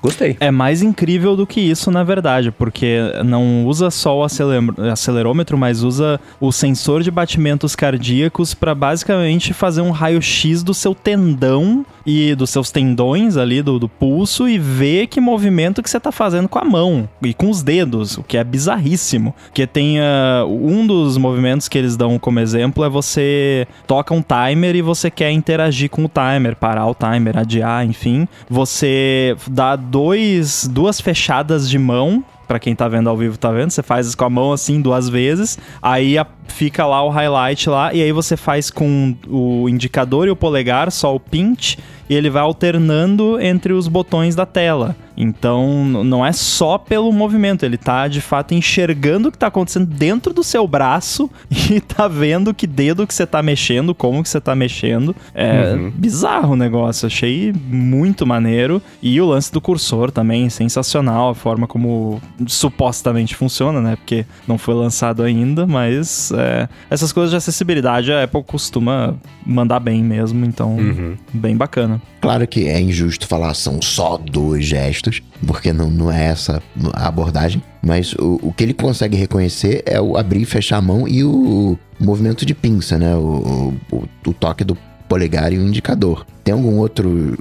gostei. 0.07 0.37
É 0.41 0.51
mais 0.51 0.83
incrível 0.83 1.37
do 1.37 1.47
que 1.47 1.61
isso, 1.61 1.91
na 1.91 2.03
verdade, 2.03 2.51
porque 2.51 2.99
não 3.25 3.67
usa 3.67 3.91
só 3.91 4.19
o 4.19 4.25
acelerômetro, 4.25 5.59
mas 5.59 5.83
usa 5.83 6.21
o 6.41 6.53
sensor 6.53 7.03
de 7.03 7.11
batimentos 7.11 7.75
cardíacos 7.75 8.55
para 8.55 8.75
basicamente 8.75 9.53
fazer 9.53 9.81
um 9.81 9.91
raio-x 9.91 10.63
do 10.63 10.73
seu 10.73 10.95
tendão 10.95 11.85
e 12.07 12.35
dos 12.37 12.51
seus 12.51 12.71
tendões 12.71 13.37
ali 13.37 13.61
do, 13.61 13.79
do 13.79 13.89
pulso 13.89 14.49
e 14.49 14.59
ver 14.59 15.09
que 15.09 15.21
movimento 15.21 15.83
que 15.83 15.91
você 15.91 15.99
tá 15.99 16.13
fazendo 16.13 16.49
com 16.49 16.59
a 16.59 16.65
mão 16.65 17.09
e 17.21 17.35
com 17.35 17.51
os 17.51 17.63
dedos, 17.63 18.17
o 18.17 18.23
que 18.23 18.39
é 18.39 18.45
bizarríssimo. 18.45 19.35
Que 19.53 19.67
tem 19.67 19.99
uh, 19.99 20.47
um 20.47 20.87
dos 20.87 21.17
movimentos 21.17 21.69
que 21.69 21.77
eles 21.77 21.97
dão 21.97 22.19
como 22.19 22.39
exemplo 22.39 22.85
é 22.85 22.89
você 22.89 23.67
toca 23.87 24.15
um 24.15 24.23
timer 24.23 24.77
e 24.77 24.83
você 24.83 25.11
quer 25.11 25.33
interagir 25.33 25.91
com 25.91 26.05
o 26.05 26.09
timer, 26.09 26.55
parar 26.55 26.87
o 26.87 26.95
timer, 26.95 27.37
adiar, 27.37 27.85
enfim. 27.85 28.29
Você 28.49 29.37
dá 29.51 29.75
dois, 29.97 30.69
duas 30.71 31.01
fechadas 31.01 31.71
de 31.71 31.79
mão 31.79 32.23
para 32.47 32.59
quem 32.59 32.75
tá 32.75 32.89
vendo 32.89 33.09
ao 33.09 33.17
vivo 33.17 33.37
tá 33.37 33.51
vendo, 33.51 33.71
você 33.71 33.83
faz 33.83 34.15
com 34.15 34.25
a 34.25 34.31
mão 34.31 34.53
assim 34.53 34.81
duas 34.81 35.09
vezes, 35.09 35.59
aí 35.83 36.17
a, 36.19 36.27
fica 36.49 36.87
lá 36.87 37.03
o 37.03 37.09
highlight 37.09 37.69
lá 37.69 37.93
e 37.93 38.03
aí 38.03 38.13
você 38.13 38.37
faz 38.37 38.71
com 38.71 39.15
o 39.29 39.69
indicador 39.69 40.29
e 40.29 40.31
o 40.31 40.37
polegar, 40.37 40.91
só 40.91 41.15
o 41.15 41.21
pinch, 41.21 41.79
e 42.09 42.15
ele 42.15 42.31
vai 42.31 42.43
alternando 42.43 43.41
entre 43.41 43.73
os 43.73 43.89
botões 43.89 44.35
da 44.35 44.47
tela. 44.47 44.97
Então, 45.17 45.85
não 46.05 46.25
é 46.25 46.31
só 46.31 46.77
pelo 46.77 47.11
movimento, 47.11 47.65
ele 47.65 47.79
tá 47.79 48.07
de 48.07 48.21
fato 48.21 48.53
enxergando 48.53 49.29
o 49.29 49.33
que 49.33 49.39
tá 49.39 49.47
acontecendo 49.47 49.87
dentro 49.87 50.33
do 50.35 50.45
seu 50.45 50.69
braço 50.69 51.31
e 51.71 51.81
tá 51.81 52.07
vendo 52.07 52.53
que 52.53 52.67
dedo 52.67 53.07
que 53.07 53.15
você 53.15 53.27
tá 53.27 53.43
mexendo, 53.43 53.95
como 53.95 54.23
que 54.23 54.29
você 54.29 54.41
tá 54.41 54.55
mexendo. 54.55 55.17
É 55.35 55.73
uhum. 55.73 55.91
bizarro 55.91 56.53
o 56.53 56.57
negócio, 56.57 57.07
achei 57.07 57.53
muito 57.67 58.27
maneiro. 58.27 58.83
E 59.03 59.19
o 59.21 59.27
lance 59.27 59.51
do 59.51 59.61
cursor 59.61 60.11
também, 60.11 60.51
sensacional, 60.51 61.31
a 61.31 61.35
forma 61.35 61.67
como 61.67 62.21
supostamente 62.47 63.35
funciona, 63.35 63.81
né? 63.81 63.97
Porque 63.97 64.27
não 64.47 64.59
foi 64.59 64.75
lançado 64.75 65.23
ainda, 65.23 65.67
mas 65.67 66.31
é, 66.33 66.69
essas 66.91 67.13
coisas 67.13 67.31
de 67.31 67.37
acessibilidade 67.37 68.13
a 68.13 68.25
Apple 68.25 68.43
costuma 68.43 69.15
mandar 69.45 69.81
bem 69.81 70.03
mesmo, 70.03 70.45
então 70.45 70.77
uhum. 70.77 71.17
bem 71.33 71.57
bacana. 71.57 72.01
Claro 72.21 72.47
que 72.47 72.67
é 72.67 72.81
injusto 72.81 73.27
falar 73.27 73.55
são 73.55 73.81
só 73.81 74.19
dois 74.19 74.65
gestos, 74.65 75.23
porque 75.47 75.73
não, 75.73 75.91
não 75.91 76.13
é 76.13 76.27
essa 76.27 76.63
a 76.93 77.09
abordagem, 77.09 77.63
mas 77.83 78.13
o, 78.15 78.39
o 78.43 78.53
que 78.53 78.65
ele 78.65 78.75
consegue 78.75 79.17
reconhecer 79.17 79.83
é 79.87 80.01
o 80.01 80.17
abrir 80.17 80.43
e 80.43 80.47
fechar 80.47 80.79
a 80.79 80.83
mão 80.83 81.07
e 81.07 81.23
o, 81.25 81.79
o 82.01 82.05
movimento 82.05 82.45
de 82.45 82.55
pinça, 82.55 82.99
né? 82.99 83.15
O, 83.15 83.75
o, 83.91 84.09
o 84.27 84.35
toque 84.35 84.65
do 84.65 84.77
polegar 85.09 85.53
e 85.53 85.59
o 85.59 85.63
indicador. 85.63 86.27
Tem 86.45 86.53
algum 86.53 86.79
outro 86.79 87.37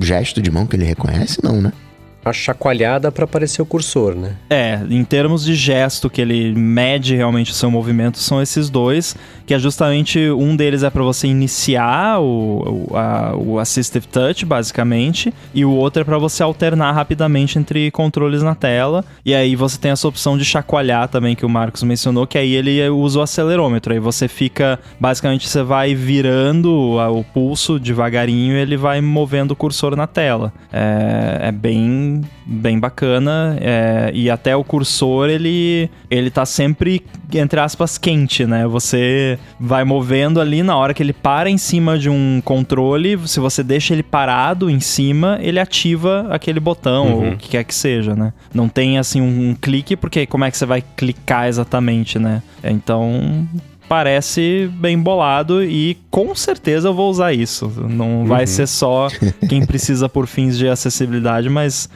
gesto 0.00 0.40
de 0.42 0.50
mão 0.50 0.66
que 0.66 0.76
ele 0.76 0.84
reconhece? 0.84 1.38
Não, 1.42 1.60
né? 1.60 1.72
A 2.24 2.32
chacoalhada 2.32 3.10
para 3.10 3.24
aparecer 3.24 3.62
o 3.62 3.66
cursor, 3.66 4.14
né? 4.14 4.36
É, 4.48 4.80
em 4.90 5.02
termos 5.04 5.44
de 5.44 5.54
gesto 5.54 6.10
que 6.10 6.20
ele 6.20 6.54
mede 6.54 7.14
realmente 7.14 7.50
o 7.50 7.54
seu 7.54 7.70
movimento, 7.70 8.18
são 8.18 8.42
esses 8.42 8.68
dois, 8.68 9.16
que 9.46 9.54
é 9.54 9.58
justamente 9.58 10.30
um 10.30 10.54
deles 10.54 10.82
é 10.82 10.90
para 10.90 11.02
você 11.02 11.26
iniciar 11.26 12.20
o, 12.20 12.88
o, 12.90 12.96
a, 12.96 13.34
o 13.36 13.58
Assistive 13.58 14.06
Touch, 14.06 14.44
basicamente, 14.44 15.32
e 15.54 15.64
o 15.64 15.70
outro 15.70 16.02
é 16.02 16.04
para 16.04 16.18
você 16.18 16.42
alternar 16.42 16.92
rapidamente 16.92 17.58
entre 17.58 17.90
controles 17.90 18.42
na 18.42 18.54
tela. 18.54 19.04
E 19.24 19.34
aí 19.34 19.56
você 19.56 19.78
tem 19.78 19.90
essa 19.90 20.06
opção 20.06 20.36
de 20.36 20.44
chacoalhar 20.44 21.08
também 21.08 21.34
que 21.34 21.46
o 21.46 21.48
Marcos 21.48 21.82
mencionou, 21.82 22.26
que 22.26 22.38
aí 22.38 22.52
ele 22.52 22.88
usa 22.90 23.20
o 23.20 23.22
acelerômetro. 23.22 23.92
Aí 23.92 23.98
você 23.98 24.28
fica, 24.28 24.78
basicamente, 24.98 25.48
você 25.48 25.62
vai 25.62 25.94
virando 25.94 26.70
o 26.70 27.24
pulso 27.24 27.78
devagarinho 27.78 28.54
e 28.54 28.60
ele 28.60 28.76
vai 28.76 29.00
movendo 29.00 29.52
o 29.52 29.56
cursor 29.56 29.96
na 29.96 30.06
tela. 30.06 30.52
É, 30.72 31.48
é 31.48 31.52
bem 31.52 32.09
bem, 32.46 32.78
bacana. 32.78 33.56
É, 33.60 34.10
e 34.14 34.30
até 34.30 34.56
o 34.56 34.64
cursor, 34.64 35.28
ele, 35.28 35.90
ele 36.10 36.30
tá 36.30 36.46
sempre, 36.46 37.04
entre 37.32 37.60
aspas, 37.60 37.98
quente, 37.98 38.46
né? 38.46 38.66
Você 38.66 39.38
vai 39.58 39.84
movendo 39.84 40.40
ali 40.40 40.62
na 40.62 40.76
hora 40.76 40.94
que 40.94 41.02
ele 41.02 41.12
para 41.12 41.50
em 41.50 41.58
cima 41.58 41.98
de 41.98 42.08
um 42.08 42.40
controle, 42.44 43.18
se 43.26 43.40
você 43.40 43.62
deixa 43.62 43.92
ele 43.92 44.02
parado 44.02 44.70
em 44.70 44.80
cima, 44.80 45.38
ele 45.40 45.58
ativa 45.58 46.26
aquele 46.30 46.60
botão, 46.60 47.06
uhum. 47.06 47.26
ou 47.28 47.32
o 47.32 47.36
que 47.36 47.50
quer 47.50 47.64
que 47.64 47.74
seja, 47.74 48.14
né? 48.14 48.32
Não 48.52 48.68
tem, 48.68 48.98
assim, 48.98 49.20
um, 49.20 49.50
um 49.50 49.54
clique, 49.54 49.96
porque 49.96 50.26
como 50.26 50.44
é 50.44 50.50
que 50.50 50.56
você 50.56 50.66
vai 50.66 50.82
clicar 50.96 51.48
exatamente, 51.48 52.18
né? 52.18 52.42
Então, 52.62 53.46
parece 53.90 54.70
bem 54.74 54.96
bolado 54.96 55.64
e 55.64 55.98
com 56.12 56.32
certeza 56.32 56.86
eu 56.86 56.94
vou 56.94 57.10
usar 57.10 57.32
isso. 57.32 57.66
Não 57.88 58.24
vai 58.24 58.42
Uhum. 58.42 58.46
ser 58.46 58.68
só 58.68 59.08
quem 59.48 59.66
precisa 59.66 60.08
por 60.08 60.28
fins 60.28 60.56
de 60.56 60.68
acessibilidade, 60.68 61.48
mas 61.48 61.88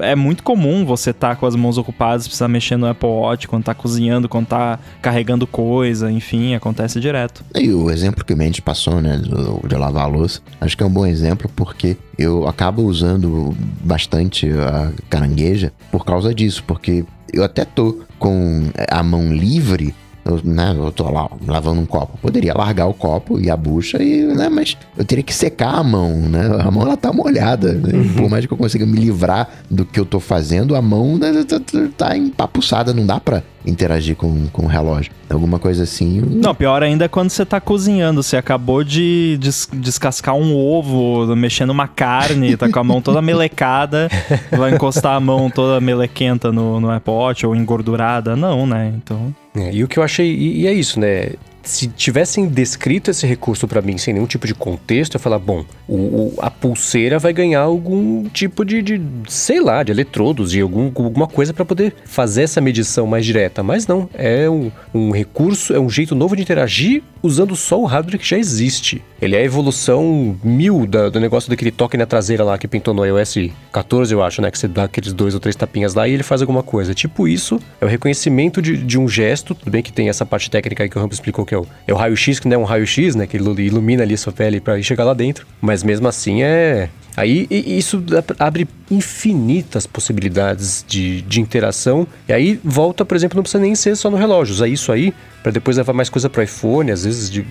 é, 0.00 0.10
é 0.10 0.16
muito 0.16 0.42
comum 0.42 0.84
você 0.84 1.10
estar 1.10 1.36
com 1.36 1.46
as 1.46 1.54
mãos 1.54 1.78
ocupadas, 1.78 2.26
precisar 2.26 2.48
mexer 2.48 2.76
no 2.76 2.88
Apple 2.88 3.08
Watch 3.08 3.46
quando 3.46 3.62
tá 3.62 3.74
cozinhando, 3.74 4.28
quando 4.28 4.48
tá 4.48 4.80
carregando 5.00 5.46
coisa, 5.46 6.10
enfim, 6.10 6.52
acontece 6.56 6.98
direto. 6.98 7.44
E 7.54 7.70
o 7.72 7.92
exemplo 7.92 8.24
que 8.24 8.34
o 8.34 8.36
Mendes 8.36 8.58
passou, 8.58 9.00
né, 9.00 9.16
do- 9.16 9.62
de 9.68 9.76
lavar 9.76 10.02
a 10.02 10.08
louça, 10.08 10.40
acho 10.60 10.76
que 10.76 10.82
é 10.82 10.86
um 10.86 10.90
bom 10.92 11.06
exemplo 11.06 11.48
porque 11.54 11.96
eu 12.18 12.48
acabo 12.48 12.82
usando 12.82 13.54
bastante 13.84 14.50
a 14.50 14.90
carangueja 15.08 15.72
por 15.92 16.04
causa 16.04 16.34
disso, 16.34 16.64
porque 16.66 17.04
eu 17.32 17.44
até 17.44 17.64
tô 17.64 18.00
com 18.18 18.64
a 18.90 19.02
mão 19.04 19.32
livre, 19.32 19.94
eu, 20.26 20.40
né, 20.44 20.74
eu 20.76 20.90
tô 20.92 21.10
lá 21.10 21.28
lavando 21.46 21.80
um 21.80 21.86
copo, 21.86 22.18
poderia 22.20 22.52
largar 22.54 22.86
o 22.86 22.94
copo 22.94 23.38
e 23.40 23.50
a 23.50 23.56
bucha 23.56 24.02
e, 24.02 24.22
né, 24.24 24.48
mas 24.48 24.76
eu 24.96 25.04
teria 25.04 25.22
que 25.24 25.34
secar 25.34 25.74
a 25.76 25.82
mão, 25.82 26.10
né, 26.12 26.58
a 26.60 26.70
mão 26.70 26.82
ela 26.82 26.96
tá 26.96 27.12
molhada, 27.12 27.72
né, 27.72 27.92
por 28.16 28.28
mais 28.28 28.44
que 28.46 28.52
eu 28.52 28.56
consiga 28.58 28.84
me 28.86 28.98
livrar 28.98 29.48
do 29.70 29.84
que 29.84 29.98
eu 30.00 30.04
tô 30.04 30.20
fazendo, 30.20 30.74
a 30.74 30.82
mão 30.82 31.16
né, 31.16 31.44
tá, 31.46 31.58
tá- 31.60 31.88
tá 31.96 32.16
empapuçada, 32.16 32.92
não 32.92 33.06
dá 33.06 33.18
pra 33.20 33.42
interagir 33.64 34.14
com, 34.14 34.46
com 34.52 34.62
o 34.62 34.68
relógio, 34.68 35.10
alguma 35.28 35.58
coisa 35.58 35.82
assim, 35.82 36.20
Não, 36.20 36.54
pior 36.54 36.82
ainda 36.84 37.06
é 37.06 37.08
quando 37.08 37.30
você 37.30 37.44
tá 37.44 37.60
cozinhando. 37.60 38.22
Você 38.22 38.36
acabou 38.36 38.84
de 38.84 39.36
des- 39.40 39.68
descascar 39.72 40.36
um 40.36 40.54
ovo, 40.54 41.34
mexendo 41.34 41.70
uma 41.70 41.88
carne, 41.88 42.56
tá 42.56 42.70
com 42.70 42.78
a 42.78 42.84
mão 42.84 43.02
toda 43.02 43.20
melecada, 43.20 44.08
vai 44.56 44.72
encostar 44.72 45.16
a 45.16 45.20
mão 45.20 45.50
toda 45.50 45.80
melequenta 45.80 46.52
no, 46.52 46.78
no 46.80 46.88
Watch 47.08 47.44
ou 47.44 47.56
engordurada. 47.56 48.36
Não, 48.36 48.66
né? 48.68 48.92
Então. 48.96 49.34
É, 49.56 49.70
e 49.72 49.82
o 49.84 49.88
que 49.88 49.98
eu 49.98 50.02
achei, 50.02 50.28
e, 50.32 50.60
e 50.62 50.66
é 50.66 50.72
isso, 50.72 51.00
né? 51.00 51.30
Se 51.62 51.88
tivessem 51.88 52.46
descrito 52.46 53.10
esse 53.10 53.26
recurso 53.26 53.66
pra 53.66 53.82
mim 53.82 53.98
sem 53.98 54.14
nenhum 54.14 54.26
tipo 54.26 54.46
de 54.46 54.54
contexto, 54.54 55.14
eu 55.14 55.18
ia 55.18 55.22
falar, 55.22 55.40
bom, 55.40 55.64
o, 55.88 55.94
o- 55.96 56.34
a 56.38 56.48
pulseira 56.48 57.18
vai 57.18 57.32
ganhar 57.32 57.60
algum 57.62 58.28
tipo 58.28 58.64
de, 58.64 58.80
de, 58.80 59.00
sei 59.28 59.60
lá, 59.60 59.82
de 59.82 59.90
eletrodos, 59.90 60.52
de 60.52 60.60
algum, 60.60 60.92
alguma 60.94 61.26
coisa 61.26 61.52
pra 61.52 61.64
poder 61.64 61.92
fazer 62.04 62.42
essa 62.42 62.60
medição 62.60 63.04
mais 63.08 63.26
direta. 63.26 63.64
Mas 63.64 63.84
não, 63.88 64.08
é 64.14 64.48
um, 64.48 64.70
um 64.94 65.10
recurso, 65.10 65.74
é 65.74 65.80
um 65.80 65.90
jeito 65.90 66.14
novo 66.14 66.36
de 66.36 66.42
interagir 66.42 67.02
usando 67.20 67.56
só 67.56 67.80
o 67.80 67.84
hardware 67.84 68.20
que 68.20 68.28
já 68.28 68.38
existe. 68.38 69.02
Ele 69.20 69.34
é 69.34 69.38
a 69.38 69.42
evolução 69.42 70.36
mil 70.44 70.86
da- 70.86 71.08
do 71.08 71.18
negócio 71.18 71.48
daquele 71.48 71.70
toque 71.70 71.96
na 71.96 72.04
traseira 72.04 72.44
lá 72.44 72.58
que 72.58 72.68
pintou 72.68 72.92
no 72.92 73.04
iOS 73.04 73.50
14, 73.72 74.12
eu 74.12 74.22
acho, 74.22 74.42
né? 74.42 74.50
Que 74.50 74.58
você 74.58 74.68
dá 74.68 74.84
aqueles 74.84 75.12
dois 75.12 75.32
ou 75.34 75.40
três 75.40 75.56
tapinhas 75.56 75.94
lá 75.94 76.06
e 76.06 76.12
ele 76.12 76.22
faz 76.22 76.42
alguma 76.42 76.62
coisa. 76.62 76.94
Tipo 76.94 77.26
isso, 77.26 77.58
é 77.80 77.84
o 77.84 77.88
reconhecimento 77.88 78.60
de, 78.60 78.76
de 78.76 78.98
um 78.98 79.08
gesto. 79.08 79.54
Tudo 79.54 79.70
bem 79.70 79.82
que 79.82 79.92
tem 79.92 80.08
essa 80.08 80.26
parte 80.26 80.50
técnica 80.50 80.82
aí 80.82 80.88
que 80.90 80.98
o 80.98 81.00
Rambo 81.00 81.14
explicou 81.14 81.46
que 81.46 81.54
é 81.54 81.58
o, 81.58 81.66
é 81.86 81.92
o 81.94 81.96
raio-x, 81.96 82.38
que 82.38 82.46
não 82.48 82.54
é 82.56 82.58
um 82.58 82.64
raio-x, 82.64 83.14
né? 83.14 83.26
Que 83.26 83.36
ilu- 83.38 83.58
ilumina 83.58 84.02
ali 84.02 84.14
a 84.14 84.18
sua 84.18 84.32
pele 84.32 84.62
ir 84.78 84.82
chegar 84.82 85.04
lá 85.04 85.14
dentro. 85.14 85.46
Mas 85.60 85.82
mesmo 85.82 86.06
assim 86.08 86.42
é. 86.42 86.90
Aí 87.16 87.46
isso 87.50 88.02
abre 88.38 88.68
infinitas 88.90 89.86
possibilidades 89.86 90.84
de, 90.86 91.22
de 91.22 91.40
interação. 91.40 92.06
E 92.28 92.32
aí 92.32 92.60
volta, 92.62 93.04
por 93.04 93.16
exemplo, 93.16 93.36
não 93.36 93.42
precisa 93.42 93.62
nem 93.62 93.74
ser 93.74 93.96
só 93.96 94.10
no 94.10 94.16
relógio. 94.16 94.52
Usar 94.54 94.68
isso 94.68 94.92
aí 94.92 95.14
pra 95.42 95.50
depois 95.52 95.76
levar 95.76 95.92
mais 95.92 96.08
coisa 96.08 96.28
pro 96.28 96.42
iPhone, 96.42 96.90
às 96.90 97.04
vezes 97.04 97.30
de. 97.30 97.46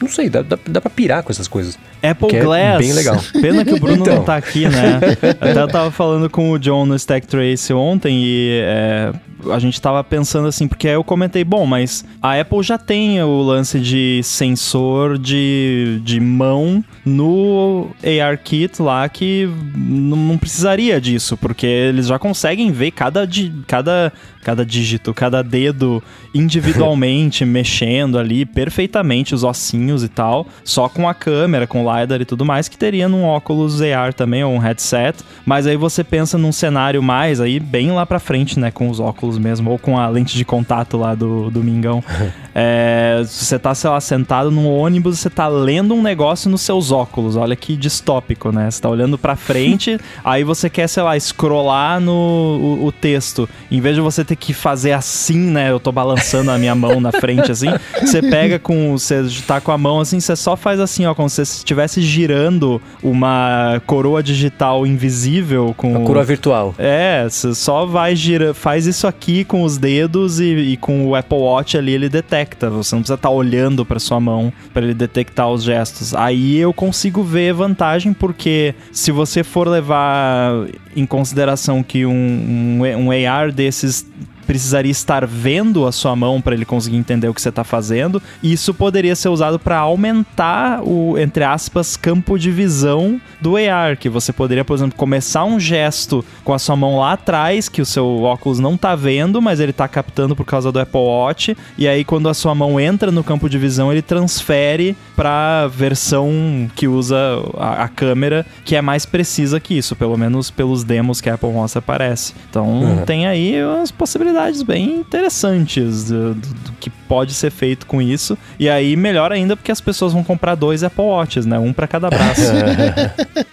Não 0.00 0.08
sei, 0.08 0.28
dá, 0.28 0.42
dá, 0.42 0.58
dá 0.66 0.80
pra 0.80 0.90
pirar 0.90 1.22
com 1.22 1.30
essas 1.30 1.46
coisas. 1.46 1.78
Apple 2.02 2.28
Que 2.28 2.36
é 2.36 2.42
Glass. 2.42 2.78
bem 2.78 2.92
legal. 2.92 3.22
Pena 3.40 3.64
que 3.64 3.72
o 3.74 3.78
Bruno 3.78 4.02
Então. 4.02 4.16
não 4.16 4.24
tá 4.24 4.36
aqui, 4.36 4.68
né? 4.68 4.98
Até 5.40 5.60
eu 5.60 5.68
tava 5.68 5.90
falando 5.90 6.28
com 6.28 6.50
o 6.50 6.58
John 6.58 6.84
no 6.84 6.96
Stack 6.96 7.26
Trace 7.26 7.72
ontem 7.72 8.16
e 8.24 8.60
é, 8.64 9.12
a 9.50 9.58
gente 9.58 9.80
tava 9.80 10.02
pensando 10.02 10.48
assim, 10.48 10.66
porque 10.66 10.88
aí 10.88 10.94
eu 10.94 11.04
comentei, 11.04 11.44
bom, 11.44 11.66
mas 11.66 12.04
a 12.22 12.38
Apple 12.38 12.62
já 12.62 12.78
tem 12.78 13.22
o 13.22 13.42
lance 13.42 13.78
de 13.80 14.20
sensor 14.22 15.18
de, 15.18 16.00
de 16.02 16.20
mão 16.20 16.84
no 17.04 17.88
ARKit 18.22 18.80
lá 18.80 19.08
que 19.08 19.48
não 19.74 20.38
precisaria 20.38 21.00
disso, 21.00 21.36
porque 21.36 21.66
eles 21.66 22.06
já 22.06 22.18
conseguem 22.18 22.70
ver 22.70 22.90
cada, 22.90 23.28
cada, 23.66 24.12
cada 24.44 24.64
dígito, 24.64 25.12
cada 25.12 25.42
dedo 25.42 26.02
individualmente 26.32 27.44
mexendo 27.46 28.18
ali 28.18 28.44
perfeitamente 28.44 29.34
os 29.34 29.42
ossinhos 29.42 30.04
e 30.04 30.08
tal, 30.08 30.46
só 30.62 30.88
com 30.88 31.08
a 31.08 31.14
câmera, 31.14 31.66
com 31.66 31.84
o 31.84 32.00
LiDAR 32.00 32.20
e 32.20 32.24
tudo 32.24 32.44
mais, 32.44 32.68
que 32.68 32.78
teria 32.78 33.08
num 33.08 33.24
óculos 33.24 33.80
AR 33.82 34.12
também, 34.12 34.44
ou 34.44 34.52
um 34.52 34.58
headset. 34.58 35.18
Mas 35.44 35.66
aí 35.66 35.76
você 35.76 36.04
pensa 36.04 36.38
num 36.38 36.52
cenário 36.52 37.02
mais 37.02 37.40
aí, 37.40 37.58
bem 37.58 37.90
lá 37.90 38.04
pra 38.06 38.18
frente, 38.18 38.58
né, 38.58 38.70
com 38.70 38.88
os 38.88 39.00
óculos 39.00 39.38
mesmo, 39.38 39.70
ou 39.70 39.78
com 39.78 39.98
a 39.98 40.08
lente 40.08 40.36
de 40.36 40.44
contato 40.44 40.96
lá 40.96 41.14
do, 41.14 41.50
do 41.50 41.62
Mingão. 41.62 42.02
É, 42.56 43.20
você 43.26 43.58
tá, 43.58 43.74
sei 43.74 43.90
lá, 43.90 44.00
sentado 44.00 44.48
num 44.48 44.68
ônibus, 44.68 45.18
você 45.18 45.28
tá 45.28 45.48
lendo 45.48 45.92
um 45.92 46.00
negócio 46.00 46.48
nos 46.48 46.60
seus 46.60 46.92
óculos. 46.92 47.34
Olha 47.34 47.56
que 47.56 47.76
distópico, 47.76 48.52
né? 48.52 48.70
Você 48.70 48.80
tá 48.80 48.88
olhando 48.88 49.18
pra 49.18 49.34
frente, 49.34 49.98
aí 50.24 50.44
você 50.44 50.70
quer, 50.70 50.86
sei 50.86 51.02
lá, 51.02 51.18
scrollar 51.18 51.98
no 51.98 52.12
o, 52.12 52.86
o 52.86 52.92
texto. 52.92 53.48
Em 53.68 53.80
vez 53.80 53.96
de 53.96 54.00
você 54.00 54.24
ter 54.24 54.33
que 54.36 54.52
fazer 54.52 54.92
assim, 54.92 55.38
né? 55.38 55.70
Eu 55.70 55.80
tô 55.80 55.92
balançando 55.92 56.50
a 56.50 56.58
minha 56.58 56.74
mão 56.74 57.00
na 57.00 57.12
frente, 57.12 57.50
assim. 57.50 57.68
Você 58.00 58.22
pega 58.22 58.58
com. 58.58 58.92
Você 58.92 59.24
tá 59.46 59.60
com 59.60 59.72
a 59.72 59.78
mão 59.78 60.00
assim, 60.00 60.20
você 60.20 60.36
só 60.36 60.56
faz 60.56 60.80
assim, 60.80 61.06
ó, 61.06 61.14
como 61.14 61.28
se 61.28 61.44
você 61.44 61.58
estivesse 61.58 62.02
girando 62.02 62.80
uma 63.02 63.80
coroa 63.86 64.22
digital 64.22 64.86
invisível 64.86 65.74
com. 65.76 65.96
A 65.96 66.00
coroa 66.00 66.24
virtual. 66.24 66.74
É, 66.78 67.26
você 67.28 67.54
só 67.54 67.86
vai 67.86 68.14
gira, 68.16 68.54
faz 68.54 68.86
isso 68.86 69.06
aqui 69.06 69.44
com 69.44 69.62
os 69.62 69.78
dedos 69.78 70.40
e, 70.40 70.54
e 70.54 70.76
com 70.76 71.06
o 71.06 71.14
Apple 71.14 71.38
Watch 71.38 71.76
ali 71.76 71.92
ele 71.92 72.08
detecta. 72.08 72.70
Você 72.70 72.94
não 72.94 73.02
precisa 73.02 73.14
estar 73.14 73.30
olhando 73.30 73.84
para 73.84 73.98
sua 73.98 74.20
mão 74.20 74.52
para 74.72 74.82
ele 74.82 74.94
detectar 74.94 75.48
os 75.50 75.62
gestos. 75.62 76.14
Aí 76.14 76.56
eu 76.56 76.72
consigo 76.72 77.22
ver 77.22 77.52
vantagem 77.52 78.12
porque 78.12 78.74
se 78.92 79.10
você 79.10 79.42
for 79.42 79.68
levar 79.68 80.66
em 80.96 81.06
consideração 81.06 81.82
que 81.82 82.06
um, 82.06 82.12
um, 82.12 83.06
um 83.06 83.28
AR 83.28 83.52
desses 83.52 84.06
precisaria 84.44 84.90
estar 84.92 85.26
vendo 85.26 85.86
a 85.86 85.92
sua 85.92 86.14
mão 86.14 86.40
para 86.40 86.54
ele 86.54 86.64
conseguir 86.64 86.96
entender 86.96 87.28
o 87.28 87.34
que 87.34 87.40
você 87.42 87.48
está 87.48 87.64
fazendo. 87.64 88.22
Isso 88.42 88.72
poderia 88.74 89.16
ser 89.16 89.28
usado 89.28 89.58
para 89.58 89.78
aumentar 89.78 90.82
o, 90.82 91.18
entre 91.18 91.42
aspas, 91.44 91.96
campo 91.96 92.38
de 92.38 92.50
visão 92.50 93.20
do 93.40 93.56
AR, 93.56 93.96
que 93.96 94.08
você 94.08 94.32
poderia, 94.32 94.64
por 94.64 94.74
exemplo, 94.74 94.96
começar 94.96 95.44
um 95.44 95.58
gesto 95.58 96.24
com 96.44 96.52
a 96.52 96.58
sua 96.58 96.76
mão 96.76 96.98
lá 96.98 97.12
atrás, 97.12 97.68
que 97.68 97.82
o 97.82 97.86
seu 97.86 98.22
óculos 98.22 98.58
não 98.58 98.76
tá 98.76 98.94
vendo, 98.94 99.40
mas 99.42 99.60
ele 99.60 99.72
tá 99.72 99.86
captando 99.88 100.34
por 100.36 100.44
causa 100.46 100.70
do 100.70 100.78
Apple 100.78 101.00
Watch, 101.00 101.56
e 101.76 101.86
aí 101.88 102.04
quando 102.04 102.28
a 102.28 102.34
sua 102.34 102.54
mão 102.54 102.78
entra 102.78 103.10
no 103.10 103.24
campo 103.24 103.48
de 103.48 103.58
visão, 103.58 103.90
ele 103.92 104.02
transfere 104.02 104.96
para 105.16 105.66
versão 105.68 106.68
que 106.74 106.88
usa 106.88 107.16
a, 107.58 107.84
a 107.84 107.88
câmera, 107.88 108.44
que 108.64 108.76
é 108.76 108.82
mais 108.82 109.04
precisa 109.06 109.60
que 109.60 109.74
isso, 109.76 109.94
pelo 109.96 110.16
menos 110.16 110.50
pelos 110.50 110.82
demos 110.84 111.20
que 111.20 111.28
a 111.30 111.34
Apple 111.34 111.50
mostra 111.50 111.80
parece. 111.82 112.34
Então 112.50 112.64
Uhum. 112.74 113.04
tem 113.04 113.26
aí 113.26 113.62
umas 113.64 113.90
possibilidades 113.90 114.33
bem 114.62 114.96
interessantes 114.96 116.04
do, 116.04 116.34
do- 116.34 116.48
do 116.54 116.72
que 116.80 116.90
pode 116.90 117.32
ser 117.34 117.50
feito 117.50 117.86
com 117.86 118.00
isso. 118.02 118.36
E 118.58 118.68
aí 118.68 118.96
melhor 118.96 119.32
ainda 119.32 119.56
porque 119.56 119.72
as 119.72 119.80
pessoas 119.80 120.12
vão 120.12 120.22
comprar 120.24 120.54
dois 120.54 120.82
Apple 120.82 121.04
Watches, 121.04 121.46
né? 121.46 121.58
Um 121.58 121.72
para 121.72 121.86
cada 121.86 122.08
braço. 122.10 122.42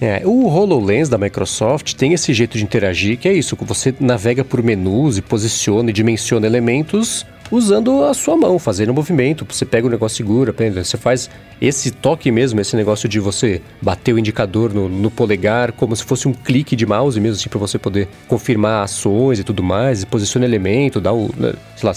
É, 0.00 0.22
o 0.24 0.46
HoloLens 0.46 1.08
da 1.08 1.18
Microsoft 1.18 1.94
tem 1.94 2.12
esse 2.12 2.32
jeito 2.32 2.56
de 2.56 2.62
interagir, 2.62 3.18
que 3.18 3.28
é 3.28 3.32
isso, 3.32 3.56
você 3.62 3.92
navega 3.98 4.44
por 4.44 4.62
menus 4.62 5.18
e 5.18 5.22
posiciona 5.22 5.90
e 5.90 5.92
dimensiona 5.92 6.46
elementos 6.46 7.26
usando 7.50 8.04
a 8.04 8.14
sua 8.14 8.36
mão, 8.36 8.58
fazendo 8.58 8.92
movimento. 8.94 9.46
Você 9.48 9.64
pega 9.64 9.86
o 9.86 9.90
negócio 9.90 10.16
segura, 10.16 10.54
você 10.74 10.96
faz 10.96 11.30
esse 11.60 11.90
toque 11.90 12.30
mesmo, 12.30 12.60
esse 12.60 12.76
negócio 12.76 13.08
de 13.08 13.18
você 13.18 13.60
bater 13.82 14.12
o 14.14 14.18
indicador 14.18 14.72
no, 14.72 14.88
no 14.88 15.10
polegar, 15.10 15.72
como 15.72 15.94
se 15.96 16.04
fosse 16.04 16.28
um 16.28 16.32
clique 16.32 16.76
de 16.76 16.86
mouse 16.86 17.20
mesmo, 17.20 17.36
assim, 17.36 17.48
para 17.48 17.58
você 17.58 17.78
poder 17.78 18.08
confirmar 18.28 18.84
ações 18.84 19.38
e 19.40 19.44
tudo 19.44 19.62
mais, 19.62 20.02
e 20.02 20.06
posiciona 20.06 20.46
elemento, 20.46 21.00
dá 21.00 21.12
o, 21.12 21.30
né, 21.36 21.52
sei 21.76 21.88
lá, 21.88 21.94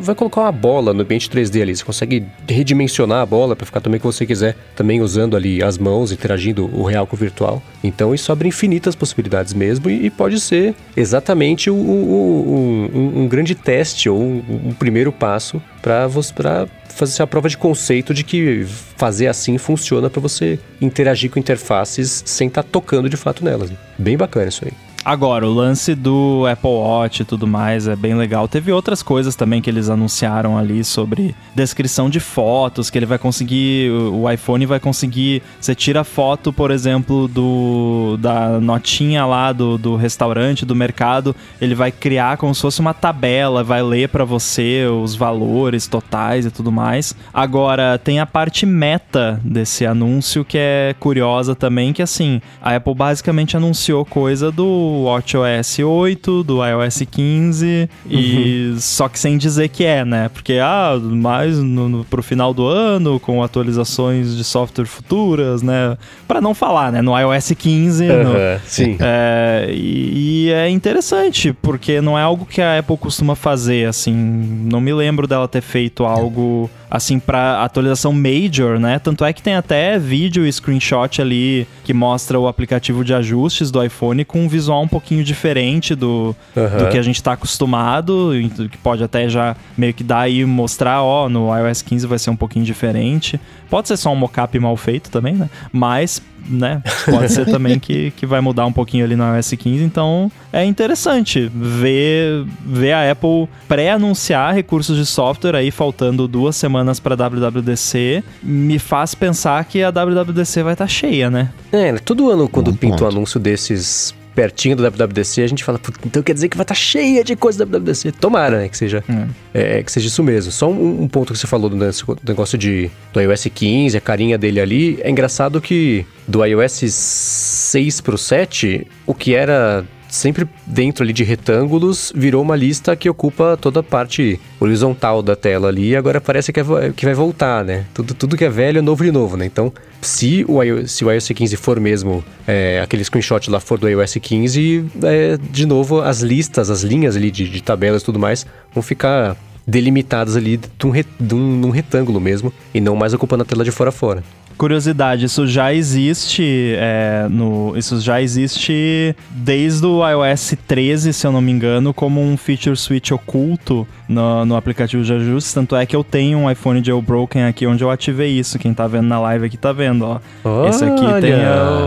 vai 0.00 0.14
colocar 0.14 0.40
uma 0.42 0.52
bola 0.52 0.94
no 0.94 1.02
ambiente 1.02 1.28
3D 1.28 1.60
ali, 1.60 1.76
você 1.76 1.84
consegue 1.84 2.24
redimensionar 2.48 3.20
a 3.22 3.26
bola 3.26 3.54
para 3.54 3.66
ficar 3.66 3.80
também 3.80 4.00
que 4.00 4.06
você 4.06 4.24
quiser, 4.24 4.56
também 4.74 5.00
usando 5.00 5.36
ali 5.36 5.62
as 5.62 5.76
mãos, 5.78 6.10
interagindo 6.12 6.64
o 6.74 6.82
real 6.82 7.06
com 7.06 7.14
o 7.14 7.18
virtual. 7.18 7.62
Então 7.84 8.14
isso 8.14 8.32
abre 8.32 8.48
infinitas 8.48 8.94
possibilidades 8.94 9.52
mesmo 9.52 9.88
e, 9.90 10.06
e 10.06 10.10
pode 10.10 10.40
ser 10.40 10.74
exatamente 10.96 11.70
o- 11.70 11.74
o- 11.74 11.78
o- 11.78 12.90
um, 12.98 13.22
um 13.22 13.28
grande 13.28 13.54
teste 13.54 14.08
ou 14.08 14.20
um, 14.20 14.67
um 14.68 14.74
primeiro 14.74 15.10
passo 15.10 15.62
para 15.80 16.06
você 16.06 16.32
para 16.32 16.68
fazer 16.88 17.22
a 17.22 17.26
prova 17.26 17.48
de 17.48 17.56
conceito 17.56 18.12
de 18.12 18.22
que 18.22 18.66
fazer 18.96 19.28
assim 19.28 19.56
funciona 19.56 20.10
para 20.10 20.20
você 20.20 20.58
interagir 20.80 21.30
com 21.30 21.38
interfaces 21.38 22.22
sem 22.26 22.48
estar 22.48 22.62
tocando 22.62 23.08
de 23.08 23.16
fato 23.16 23.42
nelas. 23.42 23.70
Bem 23.96 24.16
bacana 24.16 24.48
isso 24.48 24.64
aí. 24.64 24.87
Agora, 25.04 25.46
o 25.48 25.54
lance 25.54 25.94
do 25.94 26.44
Apple 26.50 26.68
Watch 26.68 27.22
e 27.22 27.24
tudo 27.24 27.46
mais 27.46 27.88
é 27.88 27.96
bem 27.96 28.14
legal. 28.14 28.46
Teve 28.46 28.72
outras 28.72 29.02
coisas 29.02 29.34
também 29.34 29.62
que 29.62 29.70
eles 29.70 29.88
anunciaram 29.88 30.58
ali 30.58 30.84
sobre 30.84 31.34
descrição 31.54 32.10
de 32.10 32.20
fotos, 32.20 32.90
que 32.90 32.98
ele 32.98 33.06
vai 33.06 33.18
conseguir, 33.18 33.90
o 33.90 34.30
iPhone 34.30 34.66
vai 34.66 34.78
conseguir, 34.78 35.42
você 35.58 35.74
tira 35.74 36.04
foto, 36.04 36.52
por 36.52 36.70
exemplo, 36.70 37.26
do 37.26 38.18
da 38.18 38.60
notinha 38.60 39.24
lá 39.24 39.52
do, 39.52 39.78
do 39.78 39.96
restaurante, 39.96 40.66
do 40.66 40.74
mercado, 40.74 41.34
ele 41.60 41.74
vai 41.74 41.90
criar 41.90 42.36
como 42.36 42.54
se 42.54 42.60
fosse 42.60 42.80
uma 42.80 42.92
tabela, 42.92 43.64
vai 43.64 43.82
ler 43.82 44.08
para 44.08 44.24
você 44.24 44.84
os 44.86 45.14
valores 45.14 45.86
totais 45.86 46.44
e 46.44 46.50
tudo 46.50 46.70
mais. 46.70 47.14
Agora, 47.32 47.98
tem 47.98 48.20
a 48.20 48.26
parte 48.26 48.66
meta 48.66 49.40
desse 49.42 49.86
anúncio 49.86 50.44
que 50.44 50.58
é 50.58 50.94
curiosa 51.00 51.54
também, 51.54 51.92
que 51.92 52.02
assim, 52.02 52.42
a 52.60 52.76
Apple 52.76 52.94
basicamente 52.94 53.56
anunciou 53.56 54.04
coisa 54.04 54.50
do 54.50 54.87
WatchOS 55.04 55.78
8, 55.78 56.42
do 56.44 56.64
iOS 56.64 57.02
15, 57.10 57.88
uhum. 58.04 58.10
e 58.10 58.74
só 58.78 59.08
que 59.08 59.18
sem 59.18 59.36
dizer 59.38 59.68
que 59.68 59.84
é, 59.84 60.04
né? 60.04 60.28
Porque, 60.28 60.58
ah, 60.62 60.98
mais 61.00 61.58
no, 61.58 61.88
no, 61.88 62.04
pro 62.04 62.22
final 62.22 62.52
do 62.52 62.66
ano, 62.66 63.18
com 63.20 63.42
atualizações 63.42 64.36
de 64.36 64.44
software 64.44 64.86
futuras, 64.86 65.62
né? 65.62 65.96
Para 66.26 66.40
não 66.40 66.54
falar, 66.54 66.92
né? 66.92 67.02
No 67.02 67.18
iOS 67.18 67.52
15. 67.56 68.04
Uhum, 68.04 68.24
no, 68.24 68.60
sim. 68.64 68.96
É, 69.00 69.68
e, 69.70 70.46
e 70.46 70.52
é 70.52 70.68
interessante, 70.68 71.52
porque 71.52 72.00
não 72.00 72.18
é 72.18 72.22
algo 72.22 72.44
que 72.44 72.60
a 72.60 72.78
Apple 72.78 72.96
costuma 72.96 73.34
fazer, 73.34 73.88
assim. 73.88 74.14
Não 74.14 74.80
me 74.80 74.92
lembro 74.92 75.26
dela 75.26 75.48
ter 75.48 75.62
feito 75.62 76.04
algo 76.04 76.70
assim 76.90 77.18
para 77.18 77.62
atualização 77.62 78.12
major, 78.12 78.78
né? 78.78 78.98
Tanto 78.98 79.24
é 79.24 79.32
que 79.32 79.42
tem 79.42 79.54
até 79.54 79.98
vídeo 79.98 80.46
e 80.46 80.52
screenshot 80.52 81.20
ali 81.20 81.66
que 81.84 81.92
mostra 81.92 82.38
o 82.38 82.48
aplicativo 82.48 83.04
de 83.04 83.14
ajustes 83.14 83.70
do 83.70 83.82
iPhone 83.82 84.24
com 84.24 84.40
um 84.40 84.48
visual 84.48 84.82
um 84.82 84.88
pouquinho 84.88 85.22
diferente 85.22 85.94
do, 85.94 86.34
uhum. 86.56 86.78
do 86.78 86.88
que 86.90 86.98
a 86.98 87.02
gente 87.02 87.16
está 87.16 87.32
acostumado, 87.32 88.30
que 88.70 88.78
pode 88.78 89.02
até 89.02 89.28
já 89.28 89.56
meio 89.76 89.92
que 89.92 90.02
dar 90.02 90.20
aí 90.20 90.44
mostrar, 90.44 91.02
ó, 91.02 91.28
no 91.28 91.54
iOS 91.56 91.82
15 91.82 92.06
vai 92.06 92.18
ser 92.18 92.30
um 92.30 92.36
pouquinho 92.36 92.64
diferente. 92.64 93.40
Pode 93.70 93.88
ser 93.88 93.96
só 93.96 94.12
um 94.12 94.16
mockup 94.16 94.58
mal 94.58 94.76
feito 94.76 95.10
também, 95.10 95.34
né? 95.34 95.50
Mas 95.72 96.22
né? 96.48 96.82
Pode 97.04 97.30
ser 97.30 97.44
também 97.44 97.78
que, 97.78 98.10
que 98.16 98.24
vai 98.24 98.40
mudar 98.40 98.64
um 98.66 98.72
pouquinho 98.72 99.04
ali 99.04 99.14
no 99.14 99.36
iOS 99.36 99.50
15. 99.50 99.84
Então 99.84 100.30
é 100.52 100.64
interessante 100.64 101.50
ver, 101.54 102.44
ver 102.64 102.92
a 102.92 103.10
Apple 103.10 103.48
pré-anunciar 103.66 104.54
recursos 104.54 104.96
de 104.96 105.04
software 105.04 105.54
aí 105.54 105.70
faltando 105.70 106.26
duas 106.26 106.56
semanas 106.56 106.98
para 106.98 107.14
WWDC. 107.14 108.24
Me 108.42 108.78
faz 108.78 109.14
pensar 109.14 109.62
que 109.64 109.82
a 109.82 109.90
WWDC 109.90 110.62
vai 110.62 110.72
estar 110.72 110.84
tá 110.84 110.88
cheia, 110.88 111.30
né? 111.30 111.50
É, 111.70 111.92
todo 111.98 112.30
ano 112.30 112.48
quando 112.48 112.72
pinta 112.72 113.04
um 113.04 113.08
anúncio 113.08 113.38
desses 113.38 114.14
pertinho 114.38 114.76
do 114.76 114.88
WWDC, 114.88 115.42
a 115.42 115.46
gente 115.48 115.64
fala, 115.64 115.80
então 116.06 116.22
quer 116.22 116.32
dizer 116.32 116.48
que 116.48 116.56
vai 116.56 116.62
estar 116.62 116.72
tá 116.72 116.80
cheia 116.80 117.24
de 117.24 117.34
coisa 117.34 117.66
do 117.66 117.76
WWDC. 117.76 118.12
Tomara, 118.12 118.60
né, 118.60 118.68
que 118.68 118.76
seja, 118.78 119.02
hum. 119.10 119.26
é, 119.52 119.82
que 119.82 119.90
seja 119.90 120.06
isso 120.06 120.22
mesmo. 120.22 120.52
Só 120.52 120.70
um, 120.70 121.02
um, 121.02 121.08
ponto 121.08 121.32
que 121.32 121.38
você 121.40 121.46
falou 121.48 121.68
do 121.68 121.76
negócio 122.24 122.56
de, 122.56 122.88
do 123.12 123.20
iOS 123.20 123.48
15, 123.52 123.96
a 123.96 124.00
carinha 124.00 124.38
dele 124.38 124.60
ali. 124.60 125.00
É 125.02 125.10
engraçado 125.10 125.60
que 125.60 126.06
do 126.28 126.44
iOS 126.44 126.84
6 126.88 128.00
pro 128.00 128.16
7, 128.16 128.86
o 129.04 129.12
que 129.12 129.34
era 129.34 129.84
sempre 130.08 130.48
dentro 130.66 131.04
ali 131.04 131.12
de 131.12 131.22
retângulos, 131.24 132.12
virou 132.14 132.42
uma 132.42 132.56
lista 132.56 132.96
que 132.96 133.08
ocupa 133.08 133.56
toda 133.60 133.80
a 133.80 133.82
parte 133.82 134.40
horizontal 134.58 135.22
da 135.22 135.36
tela 135.36 135.68
ali, 135.68 135.90
e 135.90 135.96
agora 135.96 136.20
parece 136.20 136.52
que, 136.52 136.60
é, 136.60 136.64
que 136.94 137.04
vai 137.04 137.14
voltar, 137.14 137.64
né? 137.64 137.84
Tudo, 137.94 138.14
tudo 138.14 138.36
que 138.36 138.44
é 138.44 138.48
velho 138.48 138.78
é 138.78 138.82
novo 138.82 139.04
de 139.04 139.12
novo, 139.12 139.36
né? 139.36 139.44
Então, 139.44 139.72
se 140.00 140.44
o 140.48 140.62
iOS, 140.62 140.92
se 140.92 141.04
o 141.04 141.12
iOS 141.12 141.28
15 141.28 141.56
for 141.56 141.78
mesmo 141.80 142.24
é, 142.46 142.80
aquele 142.82 143.04
screenshot 143.04 143.50
lá 143.50 143.60
for 143.60 143.78
do 143.78 143.88
iOS 143.88 144.14
15, 144.20 144.84
é, 145.02 145.38
de 145.50 145.66
novo 145.66 146.00
as 146.00 146.20
listas, 146.20 146.70
as 146.70 146.82
linhas 146.82 147.16
ali 147.16 147.30
de, 147.30 147.48
de 147.48 147.62
tabelas 147.62 148.02
e 148.02 148.04
tudo 148.04 148.18
mais 148.18 148.46
vão 148.72 148.82
ficar 148.82 149.36
delimitadas 149.66 150.34
ali 150.34 150.56
de 150.56 150.86
um, 150.86 150.92
de 151.20 151.34
um, 151.34 151.38
num 151.38 151.70
retângulo 151.70 152.18
mesmo, 152.18 152.52
e 152.72 152.80
não 152.80 152.96
mais 152.96 153.12
ocupando 153.12 153.42
a 153.42 153.46
tela 153.46 153.62
de 153.62 153.70
fora 153.70 153.90
a 153.90 153.92
fora. 153.92 154.24
Curiosidade, 154.58 155.26
isso 155.26 155.46
já 155.46 155.72
existe 155.72 156.74
é, 156.76 157.28
no, 157.30 157.74
isso 157.76 158.00
já 158.00 158.20
existe 158.20 159.14
desde 159.30 159.86
o 159.86 160.02
iOS 160.06 160.54
13, 160.66 161.12
se 161.12 161.24
eu 161.24 161.30
não 161.30 161.40
me 161.40 161.52
engano, 161.52 161.94
como 161.94 162.20
um 162.20 162.36
feature 162.36 162.76
switch 162.76 163.12
oculto 163.12 163.86
no, 164.08 164.44
no 164.44 164.56
aplicativo 164.56 165.04
de 165.04 165.12
ajustes. 165.12 165.52
Tanto 165.52 165.76
é 165.76 165.84
que 165.86 165.94
eu 165.94 166.02
tenho 166.02 166.38
um 166.38 166.50
iPhone 166.50 166.82
jailbroken 166.84 167.44
aqui 167.44 167.66
onde 167.66 167.84
eu 167.84 167.90
ativei 167.90 168.30
isso. 168.30 168.58
Quem 168.58 168.72
tá 168.72 168.86
vendo 168.86 169.06
na 169.06 169.20
live 169.20 169.46
aqui 169.46 169.56
tá 169.56 169.72
vendo, 169.72 170.04
ó. 170.04 170.20
Olha. 170.42 170.70
Esse 170.70 170.84
aqui 170.84 171.20
tem 171.20 171.34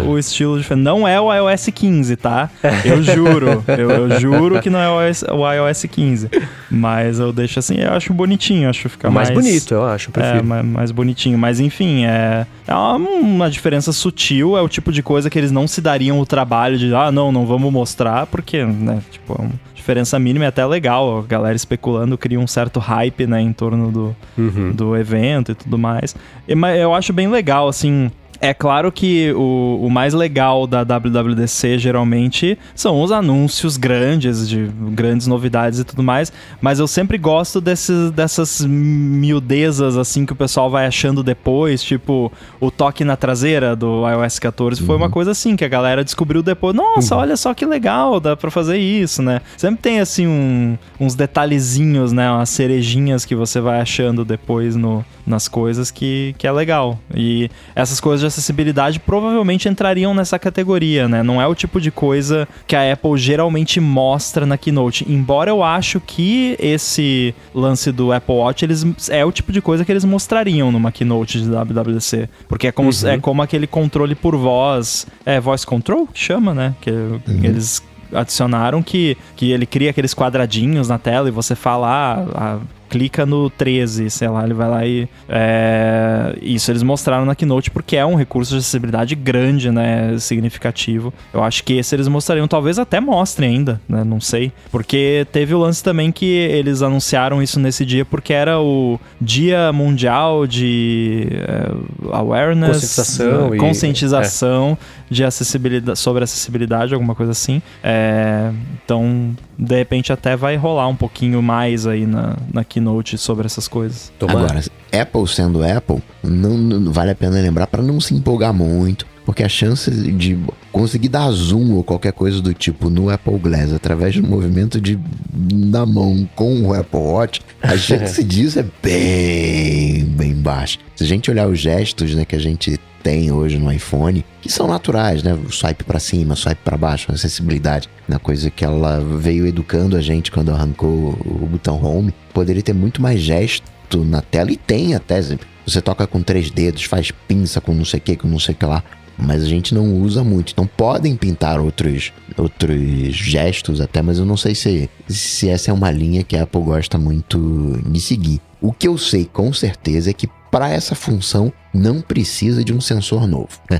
o, 0.06 0.12
o 0.12 0.20
estilo 0.20 0.58
diferente. 0.58 0.84
Não 0.84 1.08
é 1.08 1.20
o 1.20 1.34
iOS 1.34 1.70
15, 1.74 2.16
tá? 2.16 2.50
Eu 2.86 3.02
juro. 3.04 3.64
eu, 3.68 3.90
eu, 3.90 4.20
juro 4.20 4.62
que 4.62 4.70
não 4.70 4.80
é 4.80 4.90
o 4.90 5.08
iOS, 5.08 5.24
o 5.24 5.52
iOS 5.52 5.86
15. 5.90 6.30
Mas 6.70 7.20
eu 7.20 7.34
deixo 7.34 7.60
assim, 7.60 7.76
eu 7.76 7.92
acho 7.92 8.14
bonitinho, 8.14 8.70
acho 8.70 8.88
ficar 8.88 9.10
mais... 9.10 9.30
Mais 9.30 9.40
bonito, 9.40 9.74
eu 9.74 9.86
acho, 9.86 10.10
eu 10.10 10.14
prefiro. 10.14 10.40
É, 10.40 10.42
mais, 10.42 10.66
mais 10.66 10.92
bonitinho. 10.92 11.38
Mas 11.38 11.60
enfim, 11.60 12.06
é... 12.06 12.46
É 12.68 12.74
uma, 12.74 12.96
uma, 12.96 13.50
diferença 13.50 13.92
sutil, 13.92 14.58
é 14.58 14.62
o 14.62 14.70
tipo 14.70 14.92
de 14.92 15.02
coisa 15.02 15.30
que 15.30 15.38
eles 15.38 15.52
não 15.52 15.68
se 15.68 15.82
dariam 15.82 16.20
o 16.20 16.26
trabalho 16.26 16.78
de, 16.78 16.94
ah, 16.94 17.12
não, 17.12 17.32
não 17.32 17.46
vamos 17.46 17.72
mostrar, 17.72 18.28
porque, 18.28 18.64
né, 18.64 19.02
tipo, 19.12 19.34
é 19.34 19.42
uma 19.42 19.52
diferença 19.74 20.20
mínima 20.20 20.46
é 20.46 20.48
até 20.48 20.66
legal. 20.66 21.20
A 21.20 21.22
galera 21.24 21.56
especulando 21.56 22.18
cria 22.18 22.40
um 22.40 22.48
certo 22.48 22.80
hype, 22.80 23.26
né, 23.26 23.42
em 23.42 23.52
torno 23.52 23.92
do, 23.92 24.16
uhum. 24.38 24.72
do 24.72 24.96
evento 24.96 25.52
e 25.52 25.56
tudo 25.56 25.78
mais. 25.78 26.16
E, 26.48 26.56
mas 26.56 26.80
eu 26.80 26.94
acho 26.94 27.12
bem 27.12 27.28
legal, 27.28 27.68
assim, 27.68 28.12
é 28.42 28.56
claro 28.56 28.92
que 28.92 29.32
o, 29.34 29.80
o 29.84 29.90
mais 29.90 30.16
legal 30.16 30.66
da 30.66 30.84
WWDC 30.84 31.78
geralmente 31.78 32.58
são 32.74 33.00
os 33.02 33.12
anúncios 33.12 33.78
grandes, 33.78 34.50
de 34.50 34.68
grandes 34.90 35.28
novidades 35.28 35.78
e 35.78 35.84
tudo 35.84 36.02
mais, 36.02 36.34
mas 36.60 36.80
eu 36.80 36.88
sempre 36.88 37.20
gosto 37.20 37.62
desses, 37.62 38.10
dessas 38.10 38.66
miudezas 38.66 39.96
assim 39.96 40.26
que 40.26 40.34
o 40.34 40.36
pessoal 40.36 40.72
vai 40.72 40.88
achando 40.88 41.22
depois, 41.22 41.84
tipo 41.84 42.32
o 42.60 42.72
toque 42.72 43.04
na 43.06 43.16
traseira 43.16 43.76
do 43.76 44.10
iOS 44.10 44.40
14 44.40 44.82
uhum. 44.82 44.88
foi 44.88 44.96
uma 44.96 45.06
uhum. 45.06 45.12
coisa 45.12 45.32
assim 45.32 45.56
que 45.56 45.64
a 45.64 45.70
galera 45.70 46.04
descobriu 46.04 46.42
depois. 46.42 46.76
Nossa, 46.76 47.14
uhum. 47.14 47.22
olha 47.22 47.38
só 47.38 47.54
que 47.54 47.66
legal, 47.66 48.20
dá 48.20 48.36
pra 48.36 48.50
fazer 48.50 48.78
isso, 48.78 49.22
né? 49.22 49.42
Sempre 49.56 49.82
tem 49.84 50.00
assim 50.00 50.26
um, 50.26 50.78
uns 51.00 51.14
detalhezinhos, 51.14 52.12
né? 52.12 52.32
Umas 52.32 52.50
cerejinhas 52.50 53.24
que 53.24 53.36
você 53.36 53.60
vai 53.60 53.80
achando 53.80 54.26
depois 54.26 54.76
no, 54.76 55.06
nas 55.28 55.48
coisas 55.48 55.92
que, 55.92 56.34
que 56.40 56.48
é 56.48 56.52
legal. 56.52 56.98
E 57.14 57.50
essas 57.76 58.00
coisas 58.00 58.22
de 58.22 58.31
acessibilidade 58.32 59.00
provavelmente 59.00 59.70
entrariam 59.70 60.14
nessa 60.14 60.40
categoria, 60.40 61.08
né? 61.08 61.22
Não 61.22 61.42
é 61.42 61.48
o 61.48 61.54
tipo 61.54 61.80
de 61.80 61.92
coisa 61.92 62.48
que 62.66 62.76
a 62.76 62.94
Apple 62.94 63.18
geralmente 63.18 63.80
mostra 63.80 64.46
na 64.46 64.58
Keynote. 64.58 65.06
Embora 65.08 65.52
eu 65.52 65.64
acho 65.64 66.00
que 66.00 66.56
esse 66.60 67.36
lance 67.54 67.92
do 67.92 68.12
Apple 68.12 68.36
Watch 68.36 68.66
eles, 68.66 69.10
é 69.10 69.24
o 69.24 69.32
tipo 69.32 69.52
de 69.52 69.62
coisa 69.62 69.86
que 69.86 69.92
eles 69.92 70.06
mostrariam 70.06 70.72
numa 70.72 70.92
Keynote 70.92 71.42
de 71.42 71.50
WWDC. 71.50 72.30
Porque 72.48 72.68
é 72.68 72.72
como, 72.72 72.90
uhum. 72.90 73.10
é 73.10 73.18
como 73.20 73.42
aquele 73.42 73.68
controle 73.68 74.16
por 74.16 74.36
voz. 74.36 75.06
É 75.26 75.40
voice 75.40 75.66
control 75.66 76.08
que 76.08 76.20
chama, 76.20 76.54
né? 76.54 76.76
Que 76.82 76.92
uhum. 76.92 77.20
eles 77.44 77.84
adicionaram 78.14 78.84
que, 78.84 79.18
que 79.36 79.52
ele 79.52 79.66
cria 79.66 79.90
aqueles 79.90 80.14
quadradinhos 80.14 80.88
na 80.88 80.98
tela 80.98 81.28
e 81.28 81.32
você 81.32 81.56
fala, 81.56 82.26
ah, 82.36 82.60
clica 82.92 83.26
no 83.26 83.50
13, 83.50 84.10
sei 84.10 84.28
lá, 84.28 84.44
ele 84.44 84.54
vai 84.54 84.70
lá 84.70 84.86
e. 84.86 85.08
É, 85.30 86.38
isso 86.42 86.70
eles 86.70 86.84
mostraram 86.84 87.24
na 87.24 87.34
Keynote 87.34 87.72
porque 87.72 87.96
é 87.96 88.06
um 88.06 88.16
recurso 88.16 88.52
de 88.52 88.58
acessibilidade 88.58 89.16
grande, 89.16 89.72
né? 89.72 90.18
Significativo. 90.20 91.14
Eu 91.34 91.42
acho 91.42 91.64
que 91.64 91.78
esse 91.78 91.96
eles 91.96 92.10
mostrariam, 92.10 92.50
talvez 92.50 92.78
até 92.78 93.00
mostrem 93.00 93.56
ainda, 93.56 93.82
né? 93.88 94.04
Não 94.04 94.20
sei. 94.20 94.52
Porque 94.70 95.26
teve 95.32 95.56
o 95.56 95.60
lance 95.60 95.82
também 95.82 96.12
que 96.12 96.26
eles 96.26 96.82
anunciaram 96.82 97.42
isso 97.42 97.62
nesse 97.62 97.86
dia 97.86 98.04
porque 98.04 98.34
era 98.34 98.60
o 98.60 99.00
Dia 99.22 99.72
Mundial 99.72 100.46
de 100.46 101.28
é, 101.32 101.72
Awareness. 102.12 102.72
Conscientização. 102.72 103.50
Né? 103.52 103.58
Conscientização 103.58 104.78
é. 104.82 105.14
de 105.14 105.24
acessibilidade, 105.24 105.98
sobre 105.98 106.26
acessibilidade, 106.26 106.94
alguma 106.94 107.16
coisa 107.16 107.32
assim. 107.32 107.62
É, 107.82 108.52
então, 108.84 109.34
de 109.62 109.76
repente 109.78 110.12
até 110.12 110.36
vai 110.36 110.56
rolar 110.56 110.88
um 110.88 110.96
pouquinho 110.96 111.40
mais 111.40 111.86
aí 111.86 112.08
na, 112.08 112.36
na 112.52 112.64
keynote 112.64 113.16
sobre 113.16 113.46
essas 113.46 113.68
coisas. 113.68 114.12
Tomara. 114.18 114.40
Agora, 114.40 114.64
Apple 114.92 115.28
sendo 115.28 115.64
Apple, 115.64 116.02
não, 116.24 116.58
não 116.58 116.92
vale 116.92 117.12
a 117.12 117.16
pena 117.16 117.40
lembrar 117.40 117.68
para 117.68 117.84
não 117.84 118.02
se 118.02 118.16
empolgar 118.16 118.52
muito, 118.52 119.06
porque 119.24 119.44
a 119.44 119.50
chance 119.50 119.92
de 119.92 120.40
conseguir 120.72 121.10
dar 121.10 121.30
zoom 121.30 121.74
ou 121.74 121.84
qualquer 121.84 122.12
coisa 122.12 122.42
do 122.42 122.56
tipo 122.56 122.90
no 122.90 123.12
Apple 123.12 123.38
Glass 123.38 123.72
através 123.72 124.16
do 124.16 124.24
movimento 124.24 124.82
de 124.82 125.00
da 125.32 125.86
mão 125.86 126.28
com 126.36 126.64
o 126.64 126.74
Apple 126.74 127.00
Watch, 127.00 127.42
a 127.62 127.78
chance 127.78 128.24
disso 128.24 128.60
é 128.60 128.66
bem, 128.82 130.06
bem 130.06 130.34
baixa. 130.34 130.80
Se 130.96 131.04
a 131.04 131.08
gente 131.08 131.30
olhar 131.30 131.48
os 131.48 131.60
gestos, 131.60 132.16
né, 132.16 132.26
que 132.26 132.36
a 132.36 132.40
gente 132.40 132.80
tem 133.02 133.32
hoje 133.32 133.58
no 133.58 133.72
iPhone, 133.72 134.24
que 134.42 134.52
são 134.52 134.68
naturais, 134.68 135.24
né? 135.24 135.38
Swipe 135.50 135.84
para 135.84 136.00
cima, 136.00 136.36
swipe 136.36 136.62
para 136.64 136.78
baixo, 136.78 137.12
acessibilidade, 137.12 137.90
na 138.08 138.20
coisa 138.20 138.50
que 138.50 138.64
ela 138.64 139.00
veio 139.00 139.46
educando 139.48 139.98
a 139.98 140.02
gente 140.02 140.32
quando 140.32 140.52
arrancou 140.52 141.18
o 141.26 141.48
botão 141.52 141.84
home. 141.84 142.14
Poderia 142.34 142.62
ter 142.62 142.74
muito 142.74 143.02
mais 143.02 143.20
gesto 143.20 143.64
na 144.06 144.22
tela 144.22 144.52
e 144.52 144.58
tem 144.58 144.96
até. 144.96 145.20
Você 145.66 145.82
toca 145.82 146.08
com 146.08 146.22
três 146.22 146.50
dedos, 146.50 146.84
faz 146.84 147.12
pinça 147.28 147.60
com 147.60 147.74
não 147.74 147.86
sei 147.86 148.00
o 148.00 148.02
que, 148.02 148.16
com 148.16 148.28
não 148.28 148.40
sei 148.40 148.54
o 148.54 148.58
que 148.58 148.66
lá. 148.66 148.84
mas 149.18 149.44
a 149.44 149.48
gente 149.48 149.74
não 149.74 150.02
usa 150.02 150.24
muito. 150.24 150.52
Então 150.52 150.66
podem 150.66 151.16
pintar 151.16 151.60
outros, 151.60 152.12
outros 152.38 152.80
gestos 153.14 153.80
até, 153.80 154.02
mas 154.02 154.18
eu 154.18 154.26
não 154.26 154.38
sei 154.38 154.56
se, 154.56 154.90
se 155.08 155.50
essa 155.50 155.70
é 155.70 155.74
uma 155.74 155.92
linha 155.92 156.24
que 156.24 156.36
a 156.36 156.44
Apple 156.44 156.62
gosta 156.62 156.98
muito 156.98 157.80
de 157.86 158.00
seguir. 158.02 158.42
O 158.60 158.72
que 158.72 158.88
eu 158.88 158.98
sei 158.98 159.26
com 159.26 159.54
certeza 159.54 160.10
é 160.10 160.14
que 160.14 160.30
para 160.52 160.70
essa 160.70 160.94
função 160.94 161.52
não 161.74 162.02
precisa 162.02 162.64
de 162.64 162.74
um 162.74 162.82
sensor 162.82 163.26
novo. 163.26 163.48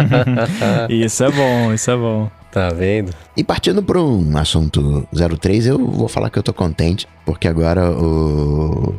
isso 0.88 1.24
é 1.24 1.30
bom, 1.30 1.74
isso 1.74 1.90
é 1.90 1.96
bom. 1.96 2.30
Tá 2.52 2.68
vendo? 2.68 3.12
E 3.34 3.42
partindo 3.42 3.82
para 3.82 3.98
um 3.98 4.36
assunto 4.36 5.08
03, 5.10 5.66
eu 5.68 5.78
vou 5.78 6.06
falar 6.06 6.28
que 6.28 6.38
eu 6.38 6.42
tô 6.42 6.52
contente, 6.52 7.08
porque 7.24 7.48
agora 7.48 7.90
o 7.90 8.94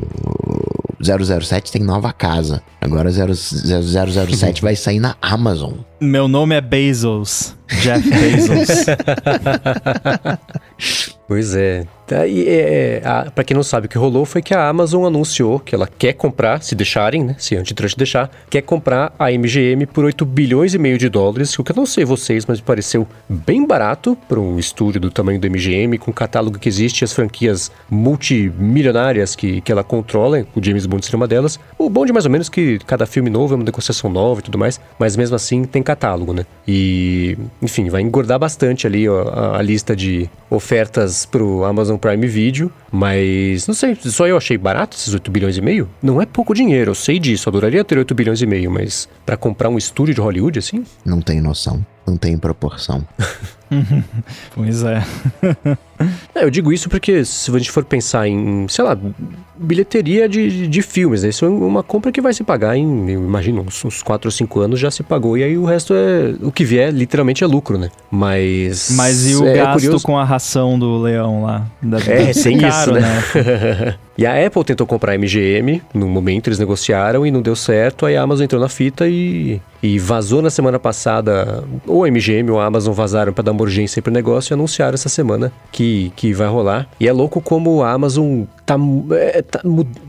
007 0.99 1.71
tem 1.71 1.83
nova 1.83 2.11
casa. 2.11 2.63
Agora 2.81 3.11
007 3.11 4.61
vai 4.61 4.75
sair 4.75 4.99
na 4.99 5.15
Amazon. 5.21 5.73
Meu 6.03 6.27
nome 6.27 6.53
é 6.53 6.59
Bezos. 6.59 7.55
Jeff 7.81 8.09
Bezos. 8.09 8.85
pois 11.27 11.55
é. 11.55 11.85
E, 12.27 12.47
é, 12.47 13.01
é, 13.03 13.29
pra 13.33 13.43
quem 13.43 13.55
não 13.55 13.63
sabe, 13.63 13.87
o 13.87 13.89
que 13.89 13.97
rolou 13.97 14.25
foi 14.25 14.41
que 14.41 14.53
a 14.53 14.67
Amazon 14.67 15.05
anunciou 15.05 15.57
que 15.57 15.73
ela 15.73 15.87
quer 15.87 16.13
comprar, 16.13 16.61
se 16.61 16.75
deixarem, 16.75 17.23
né? 17.23 17.35
Se 17.39 17.55
antitrust 17.55 17.97
deixar, 17.97 18.29
quer 18.49 18.61
comprar 18.61 19.13
a 19.17 19.31
MGM 19.31 19.85
por 19.87 20.03
8 20.03 20.25
bilhões 20.25 20.73
e 20.73 20.77
meio 20.77 20.97
de 20.97 21.09
dólares, 21.09 21.57
o 21.57 21.63
que 21.63 21.71
eu 21.71 21.75
não 21.75 21.85
sei 21.85 22.05
vocês, 22.05 22.45
mas 22.45 22.59
me 22.59 22.65
pareceu 22.65 23.07
bem 23.27 23.65
barato 23.65 24.17
para 24.27 24.39
um 24.39 24.59
estúdio 24.59 24.99
do 24.99 25.09
tamanho 25.09 25.39
do 25.39 25.49
MGM, 25.49 25.97
com 25.97 26.11
o 26.11 26.13
catálogo 26.13 26.59
que 26.59 26.69
existe, 26.69 27.03
as 27.03 27.13
franquias 27.13 27.71
multimilionárias 27.89 29.35
que, 29.35 29.61
que 29.61 29.71
ela 29.71 29.83
controla, 29.83 30.45
o 30.53 30.63
James 30.63 30.85
Bond 30.85 31.05
seria 31.05 31.17
uma 31.17 31.27
delas. 31.27 31.59
O 31.79 31.89
bom 31.89 32.05
de 32.05 32.13
mais 32.13 32.25
ou 32.25 32.31
menos 32.31 32.49
que 32.49 32.79
cada 32.85 33.05
filme 33.05 33.29
novo 33.29 33.53
é 33.53 33.55
uma 33.55 33.63
negociação 33.63 34.09
nova 34.09 34.41
e 34.41 34.43
tudo 34.43 34.57
mais, 34.57 34.79
mas 34.99 35.15
mesmo 35.15 35.35
assim 35.35 35.63
tem 35.63 35.81
né? 36.33 36.45
E, 36.67 37.37
enfim, 37.61 37.89
vai 37.89 38.01
engordar 38.01 38.39
bastante 38.39 38.87
ali 38.87 39.07
ó, 39.07 39.27
a, 39.29 39.57
a 39.57 39.61
lista 39.61 39.95
de 39.95 40.29
ofertas 40.49 41.25
pro 41.25 41.63
Amazon 41.63 41.97
Prime 41.97 42.27
Video, 42.27 42.71
mas 42.91 43.67
não 43.67 43.73
sei, 43.73 43.95
só 43.95 44.27
eu 44.27 44.37
achei 44.37 44.57
barato 44.57 44.95
esses 44.95 45.13
8 45.13 45.29
bilhões 45.31 45.57
e 45.57 45.61
meio? 45.61 45.89
Não 46.01 46.21
é 46.21 46.25
pouco 46.25 46.53
dinheiro, 46.53 46.91
eu 46.91 46.95
sei 46.95 47.19
disso, 47.19 47.49
adoraria 47.49 47.83
ter 47.83 47.97
8 47.97 48.13
bilhões 48.15 48.41
e 48.41 48.45
meio, 48.45 48.71
mas 48.71 49.09
para 49.25 49.35
comprar 49.35 49.69
um 49.69 49.77
estúdio 49.77 50.13
de 50.13 50.21
Hollywood 50.21 50.59
assim? 50.59 50.83
Não 51.05 51.21
tem 51.21 51.41
noção, 51.41 51.85
não 52.05 52.15
tem 52.15 52.37
proporção. 52.37 53.05
pois 54.55 54.83
é. 54.83 55.03
é. 55.99 56.43
Eu 56.43 56.49
digo 56.49 56.73
isso 56.73 56.89
porque 56.89 57.23
se 57.23 57.49
a 57.49 57.57
gente 57.57 57.71
for 57.71 57.83
pensar 57.83 58.27
em, 58.27 58.67
sei 58.67 58.83
lá, 58.83 58.97
bilheteria 59.55 60.27
de, 60.27 60.67
de 60.67 60.81
filmes, 60.81 61.23
né? 61.23 61.29
Isso 61.29 61.45
é 61.45 61.49
uma 61.49 61.83
compra 61.83 62.11
que 62.11 62.19
vai 62.19 62.33
se 62.33 62.43
pagar 62.43 62.75
em, 62.75 63.11
imagino, 63.11 63.61
uns, 63.61 63.85
uns 63.85 64.01
4 64.01 64.27
ou 64.27 64.31
5 64.31 64.59
anos 64.59 64.79
já 64.79 64.89
se 64.89 65.03
pagou, 65.03 65.37
e 65.37 65.43
aí 65.43 65.57
o 65.57 65.65
resto 65.65 65.93
é, 65.93 66.33
o 66.41 66.51
que 66.51 66.65
vier 66.65 66.91
literalmente 66.91 67.43
é 67.43 67.47
lucro, 67.47 67.77
né? 67.77 67.89
Mas... 68.09 68.93
Mas 68.95 69.29
e 69.29 69.35
o 69.35 69.45
é, 69.47 69.55
gasto 69.55 69.73
curioso... 69.73 70.05
com 70.05 70.17
a 70.17 70.23
ração 70.23 70.77
do 70.77 70.97
leão 70.97 71.43
lá? 71.43 71.65
é, 72.07 72.33
sem 72.33 72.57
caro, 72.57 72.73
isso, 72.73 72.91
né? 72.93 73.23
né? 73.35 73.95
e 74.17 74.25
a 74.25 74.45
Apple 74.45 74.63
tentou 74.63 74.87
comprar 74.87 75.13
a 75.13 75.17
MGM, 75.17 75.81
no 75.93 76.07
momento 76.07 76.47
eles 76.47 76.59
negociaram 76.59 77.25
e 77.25 77.31
não 77.31 77.41
deu 77.41 77.55
certo, 77.55 78.05
aí 78.05 78.17
a 78.17 78.21
Amazon 78.21 78.45
entrou 78.45 78.61
na 78.61 78.69
fita 78.69 79.07
e, 79.07 79.61
e 79.81 79.99
vazou 79.99 80.41
na 80.41 80.49
semana 80.49 80.79
passada, 80.79 81.63
ou 81.85 82.03
a 82.03 82.07
MGM 82.07 82.49
ou 82.49 82.59
a 82.59 82.65
Amazon 82.65 82.93
vazaram 82.93 83.33
para 83.33 83.43
dar 83.43 83.51
uma 83.51 83.61
urgência 83.61 84.01
para 84.01 84.11
o 84.11 84.13
negócio 84.13 84.51
e 84.51 84.55
anunciaram 84.55 84.95
essa 84.95 85.09
semana 85.09 85.51
que, 85.71 85.82
que 86.15 86.33
vai 86.33 86.47
rolar. 86.47 86.87
E 86.99 87.07
é 87.07 87.13
louco 87.13 87.41
como 87.41 87.83
a 87.83 87.91
Amazon 87.91 88.43
tá, 88.65 88.75
é, 89.11 89.41
tá 89.41 89.61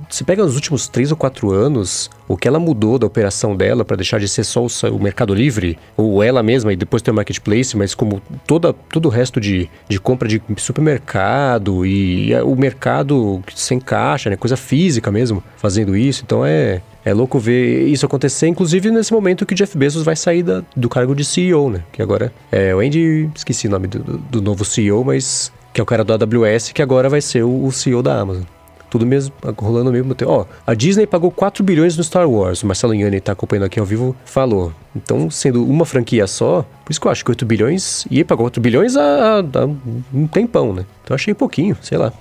você 0.09 0.23
pega 0.23 0.45
nos 0.45 0.55
últimos 0.55 0.87
três 0.89 1.11
ou 1.11 1.17
quatro 1.17 1.51
anos, 1.51 2.11
o 2.29 2.37
que 2.37 2.47
ela 2.47 2.59
mudou 2.59 2.99
da 2.99 3.07
operação 3.07 3.57
dela 3.57 3.85
para 3.85 3.97
deixar 3.97 4.21
de 4.21 4.29
ser 4.29 4.45
só 4.45 4.65
o, 4.65 4.69
o, 4.93 5.03
Mercado 5.03 5.35
Livre, 5.35 5.79
ou 5.97 6.23
ela 6.23 6.43
mesma, 6.43 6.73
e 6.73 6.77
depois 6.77 7.03
ter 7.03 7.11
o 7.11 7.15
Marketplace, 7.15 7.77
mas 7.77 7.95
como 7.95 8.23
toda, 8.47 8.73
todo 8.73 9.07
o 9.07 9.09
resto 9.09 9.41
de, 9.41 9.69
de 9.89 9.99
compra 9.99 10.29
de 10.29 10.41
supermercado 10.57 11.85
e, 11.85 12.31
e 12.31 12.41
o 12.43 12.55
mercado 12.55 13.43
sem 13.55 13.81
caixa, 13.81 14.31
né, 14.31 14.37
coisa 14.37 14.57
física 14.57 15.11
mesmo, 15.11 15.43
fazendo 15.57 15.97
isso. 15.97 16.23
Então 16.25 16.45
é, 16.45 16.81
é 17.05 17.13
louco 17.13 17.39
ver 17.39 17.87
isso 17.87 18.07
acontecer, 18.07 18.47
inclusive 18.47 18.91
nesse 18.91 19.13
momento 19.13 19.45
que 19.45 19.53
o 19.53 19.57
Jeff 19.57 19.77
Bezos 19.77 20.03
vai 20.03 20.17
sair 20.17 20.43
da, 20.43 20.63
do 20.75 20.89
cargo 20.89 21.15
de 21.15 21.25
CEO, 21.25 21.71
né? 21.71 21.81
Que 21.93 22.01
agora 22.01 22.33
é 22.51 22.75
o 22.75 22.81
Andy, 22.81 23.29
esqueci 23.35 23.67
o 23.67 23.71
nome 23.71 23.89
do, 23.89 23.99
do, 24.19 24.41
novo 24.41 24.65
CEO, 24.65 25.05
mas 25.05 25.53
que 25.75 25.81
é 25.81 25.83
o 25.83 25.87
cara 25.87 26.05
do 26.05 26.13
AWS, 26.13 26.71
que 26.73 26.81
agora 26.81 27.09
vai 27.09 27.21
ser 27.21 27.43
o, 27.43 27.67
o 27.67 27.73
CEO 27.73 28.01
da 28.01 28.19
Amazon. 28.21 28.45
Tudo 28.89 29.05
mesmo, 29.05 29.35
rolando 29.59 29.91
mesmo 29.91 30.15
tempo. 30.15 30.31
Ó, 30.31 30.47
a 30.65 30.73
Disney 30.73 31.05
pagou 31.05 31.29
4 31.29 31.65
bilhões 31.65 31.97
no 31.97 32.05
Star 32.05 32.31
Wars. 32.31 32.63
O 32.63 32.67
Marcelo 32.69 32.95
Iani 32.95 33.21
tá 33.21 33.33
acompanhando 33.33 33.65
aqui 33.65 33.81
ao 33.81 33.85
vivo, 33.85 34.15
falou. 34.25 34.73
Então, 34.95 35.29
sendo 35.29 35.67
uma 35.67 35.85
franquia 35.85 36.29
só, 36.29 36.65
por 36.85 36.93
isso 36.93 37.01
que 37.01 37.07
eu 37.09 37.11
acho 37.11 37.25
que 37.25 37.31
8 37.33 37.45
bilhões, 37.45 38.07
e 38.09 38.23
pagou 38.23 38.45
8 38.45 38.61
bilhões 38.61 38.97
há, 38.97 39.41
há 39.41 40.17
um 40.17 40.29
tempão, 40.29 40.73
né? 40.73 40.87
Então 41.03 41.13
achei 41.13 41.35
pouquinho, 41.35 41.77
sei 41.83 41.99
lá. 41.99 42.13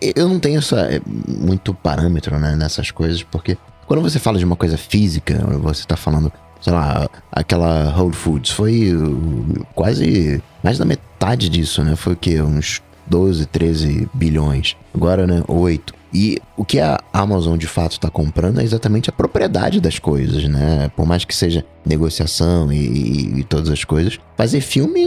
Eu 0.00 0.28
não 0.28 0.38
tenho 0.38 0.58
essa, 0.58 0.82
é, 0.82 1.00
muito 1.04 1.74
parâmetro 1.74 2.38
né, 2.38 2.54
nessas 2.54 2.92
coisas, 2.92 3.24
porque 3.24 3.58
quando 3.88 4.00
você 4.00 4.20
fala 4.20 4.38
de 4.38 4.44
uma 4.44 4.54
coisa 4.54 4.76
física, 4.76 5.34
você 5.60 5.80
está 5.80 5.96
falando, 5.96 6.32
sei 6.60 6.72
lá, 6.72 7.10
aquela 7.32 7.92
Whole 7.98 8.14
Foods, 8.14 8.52
foi 8.52 8.94
uh, 8.94 9.66
quase 9.74 10.40
mais 10.62 10.78
da 10.78 10.84
metade 10.84 11.48
disso, 11.48 11.82
né? 11.82 11.96
Foi 11.96 12.12
o 12.12 12.16
quê? 12.16 12.40
Uns 12.40 12.80
12, 13.10 13.46
13 13.46 14.08
bilhões. 14.14 14.76
Agora, 14.94 15.26
né? 15.26 15.42
8. 15.46 16.00
E 16.12 16.38
o 16.56 16.64
que 16.64 16.80
a 16.80 17.00
Amazon 17.12 17.56
de 17.56 17.66
fato 17.66 17.92
está 17.92 18.10
comprando 18.10 18.60
é 18.60 18.64
exatamente 18.64 19.10
a 19.10 19.12
propriedade 19.12 19.80
das 19.80 19.98
coisas, 19.98 20.44
né? 20.44 20.90
Por 20.96 21.06
mais 21.06 21.24
que 21.24 21.34
seja 21.34 21.64
negociação 21.84 22.72
e, 22.72 22.76
e, 22.76 23.40
e 23.40 23.44
todas 23.44 23.70
as 23.70 23.84
coisas, 23.84 24.18
fazer 24.36 24.60
filme 24.60 25.06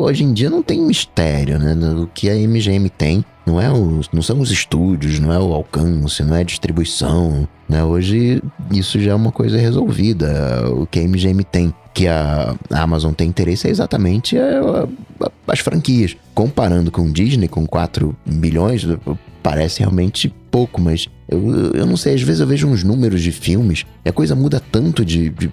hoje 0.00 0.24
em 0.24 0.32
dia 0.32 0.50
não 0.50 0.62
tem 0.62 0.80
mistério, 0.80 1.58
né? 1.58 1.74
O 1.94 2.06
que 2.06 2.28
a 2.28 2.34
MGM 2.34 2.88
tem 2.90 3.24
não, 3.48 3.60
é 3.60 3.72
os, 3.72 4.10
não 4.12 4.20
são 4.20 4.40
os 4.40 4.50
estúdios, 4.50 5.18
não 5.18 5.32
é 5.32 5.38
o 5.38 5.54
alcance, 5.54 6.22
não 6.22 6.36
é 6.36 6.40
a 6.40 6.44
distribuição. 6.44 7.48
Né? 7.66 7.82
Hoje 7.82 8.42
isso 8.70 9.00
já 9.00 9.12
é 9.12 9.14
uma 9.14 9.32
coisa 9.32 9.56
resolvida. 9.56 10.70
O 10.70 10.86
que 10.86 11.00
a 11.00 11.02
MGM 11.02 11.42
tem, 11.44 11.72
que 11.94 12.06
a, 12.06 12.54
Amazon 12.70 13.12
tem 13.14 13.28
interesse 13.28 13.66
é 13.66 13.70
exatamente 13.70 14.36
a, 14.36 14.86
a, 15.22 15.30
as 15.46 15.60
franquias. 15.60 16.14
Comparando 16.34 16.90
com 16.90 17.10
Disney, 17.10 17.48
com 17.48 17.66
4 17.66 18.14
bilhões, 18.26 18.86
parece 19.42 19.80
realmente 19.80 20.32
pouco, 20.58 20.80
mas 20.80 21.08
eu, 21.28 21.72
eu 21.72 21.86
não 21.86 21.96
sei, 21.96 22.14
às 22.14 22.22
vezes 22.22 22.40
eu 22.40 22.46
vejo 22.46 22.66
uns 22.66 22.82
números 22.82 23.22
de 23.22 23.30
filmes 23.30 23.86
e 24.04 24.08
a 24.08 24.12
coisa 24.12 24.34
muda 24.34 24.60
tanto 24.60 25.04
de. 25.04 25.28
de 25.28 25.48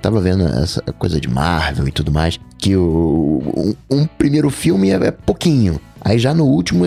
tava 0.00 0.18
vendo 0.18 0.44
essa 0.44 0.80
coisa 0.98 1.20
de 1.20 1.28
Marvel 1.28 1.86
e 1.86 1.92
tudo 1.92 2.10
mais, 2.10 2.40
que 2.56 2.74
o, 2.74 3.42
um, 3.54 3.98
um 3.98 4.06
primeiro 4.06 4.48
filme 4.48 4.90
é, 4.90 4.94
é 4.94 5.10
pouquinho. 5.10 5.78
Aí 6.00 6.18
já 6.18 6.32
no 6.32 6.44
último, 6.44 6.86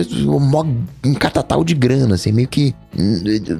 um 1.04 1.14
catatal 1.14 1.62
de 1.62 1.74
grana, 1.74 2.14
assim, 2.14 2.32
meio 2.32 2.48
que. 2.48 2.74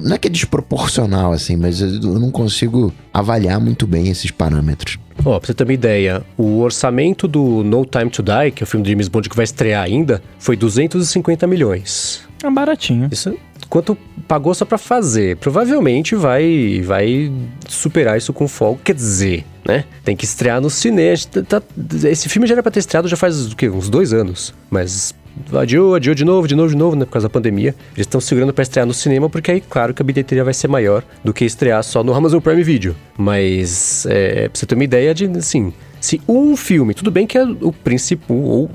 Não 0.01 0.15
é 0.15 0.17
que 0.17 0.27
é 0.27 0.31
desproporcional, 0.31 1.31
assim, 1.31 1.55
mas 1.55 1.79
eu 1.79 2.19
não 2.19 2.31
consigo 2.31 2.91
avaliar 3.13 3.61
muito 3.61 3.85
bem 3.87 4.09
esses 4.09 4.31
parâmetros. 4.31 4.97
Ó, 5.23 5.35
oh, 5.35 5.39
pra 5.39 5.47
você 5.47 5.53
ter 5.53 5.63
uma 5.63 5.73
ideia, 5.73 6.23
o 6.35 6.59
orçamento 6.59 7.27
do 7.27 7.63
No 7.63 7.85
Time 7.85 8.09
to 8.09 8.23
Die, 8.23 8.51
que 8.55 8.63
é 8.63 8.65
o 8.65 8.67
filme 8.67 8.83
do 8.83 8.89
James 8.89 9.07
Bond 9.07 9.29
que 9.29 9.35
vai 9.35 9.43
estrear 9.43 9.83
ainda, 9.83 10.21
foi 10.39 10.57
250 10.57 11.45
milhões. 11.45 12.21
É 12.43 12.49
baratinho. 12.49 13.07
Isso, 13.11 13.37
quanto 13.71 13.97
pagou 14.27 14.53
só 14.53 14.65
para 14.65 14.77
fazer. 14.77 15.37
Provavelmente 15.37 16.13
vai 16.13 16.81
vai 16.83 17.31
superar 17.67 18.17
isso 18.17 18.33
com 18.33 18.45
folga. 18.47 18.81
Quer 18.83 18.93
dizer, 18.93 19.45
né? 19.65 19.85
Tem 20.03 20.15
que 20.15 20.25
estrear 20.25 20.59
no 20.59 20.69
cinema. 20.69 21.15
Tá, 21.47 21.63
esse 22.03 22.27
filme 22.27 22.45
já 22.45 22.53
era 22.53 22.61
pra 22.61 22.71
ter 22.71 22.81
estreado 22.81 23.07
já 23.07 23.15
faz 23.15 23.47
o 23.47 23.55
quê? 23.55 23.69
Uns 23.69 23.89
dois 23.89 24.13
anos. 24.13 24.53
Mas 24.69 25.15
adiou, 25.53 25.95
adiou 25.95 26.13
de 26.13 26.25
novo, 26.25 26.47
de 26.49 26.53
novo, 26.53 26.69
de 26.69 26.75
novo, 26.75 26.97
né? 26.97 27.05
Por 27.05 27.11
causa 27.13 27.29
da 27.29 27.31
pandemia. 27.31 27.73
Eles 27.95 28.05
estão 28.05 28.19
segurando 28.19 28.53
para 28.53 28.61
estrear 28.61 28.85
no 28.85 28.93
cinema, 28.93 29.29
porque 29.29 29.51
aí, 29.51 29.61
claro, 29.61 29.93
que 29.93 30.01
a 30.01 30.05
bilheteria 30.05 30.43
vai 30.43 30.53
ser 30.53 30.67
maior 30.67 31.01
do 31.23 31.33
que 31.33 31.45
estrear 31.45 31.81
só 31.81 32.03
no 32.03 32.13
Amazon 32.13 32.41
Prime 32.41 32.63
Video. 32.63 32.93
Mas, 33.17 34.05
é, 34.09 34.49
pra 34.49 34.59
você 34.59 34.65
ter 34.65 34.75
uma 34.75 34.83
ideia 34.83 35.13
de, 35.13 35.27
assim, 35.37 35.71
se 36.01 36.19
um 36.27 36.57
filme, 36.57 36.95
tudo 36.95 37.11
bem 37.11 37.27
que 37.27 37.37
é 37.37 37.43
o 37.43 37.71
principal, 37.71 38.35
ou 38.35 38.69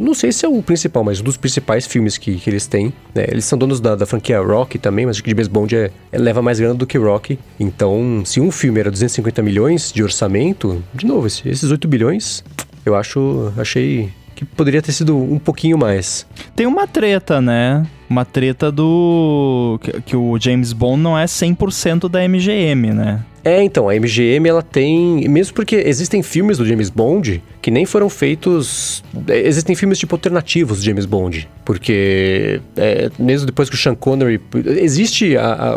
não 0.00 0.14
sei 0.14 0.32
se 0.32 0.46
é 0.46 0.48
o 0.48 0.62
principal, 0.62 1.04
mas 1.04 1.20
um 1.20 1.22
dos 1.22 1.36
principais 1.36 1.86
filmes 1.86 2.16
que, 2.16 2.36
que 2.36 2.48
eles 2.48 2.66
têm, 2.66 2.92
né? 3.14 3.26
Eles 3.28 3.44
são 3.44 3.58
donos 3.58 3.78
da, 3.78 3.94
da 3.94 4.06
franquia 4.06 4.40
Rock 4.40 4.78
também, 4.78 5.04
mas 5.04 5.16
acho 5.16 5.22
que 5.22 5.30
James 5.30 5.48
Bond 5.48 5.76
é, 5.76 5.90
é, 6.10 6.18
leva 6.18 6.40
mais 6.40 6.58
grana 6.58 6.74
do 6.74 6.86
que 6.86 6.96
Rock. 6.96 7.38
Então, 7.60 8.22
se 8.24 8.40
um 8.40 8.50
filme 8.50 8.80
era 8.80 8.90
250 8.90 9.42
milhões 9.42 9.92
de 9.92 10.02
orçamento, 10.02 10.82
de 10.94 11.04
novo, 11.04 11.26
esses 11.26 11.70
8 11.70 11.86
bilhões, 11.86 12.42
eu 12.86 12.94
acho, 12.94 13.52
achei 13.58 14.10
que 14.34 14.44
poderia 14.44 14.80
ter 14.80 14.92
sido 14.92 15.16
um 15.16 15.38
pouquinho 15.38 15.76
mais. 15.76 16.26
Tem 16.54 16.66
uma 16.66 16.86
treta, 16.86 17.40
né? 17.40 17.86
Uma 18.08 18.24
treta 18.24 18.70
do. 18.72 19.78
que, 19.82 20.00
que 20.02 20.16
o 20.16 20.38
James 20.38 20.72
Bond 20.72 21.02
não 21.02 21.18
é 21.18 21.24
100% 21.24 22.08
da 22.08 22.26
MGM, 22.26 22.92
né? 22.92 23.24
É, 23.46 23.62
então, 23.62 23.88
a 23.88 23.94
MGM 23.94 24.48
ela 24.48 24.60
tem. 24.60 25.28
Mesmo 25.28 25.54
porque 25.54 25.76
existem 25.76 26.20
filmes 26.20 26.58
do 26.58 26.66
James 26.66 26.90
Bond 26.90 27.40
que 27.62 27.70
nem 27.70 27.86
foram 27.86 28.10
feitos. 28.10 29.04
É, 29.28 29.46
existem 29.46 29.76
filmes 29.76 30.00
tipo 30.00 30.16
alternativos 30.16 30.80
de 30.80 30.86
James 30.86 31.06
Bond. 31.06 31.48
Porque 31.64 32.60
é, 32.76 33.08
mesmo 33.16 33.46
depois 33.46 33.70
que 33.70 33.76
o 33.76 33.78
Sean 33.78 33.94
Connery. 33.94 34.40
Existe 34.82 35.36
a, 35.36 35.76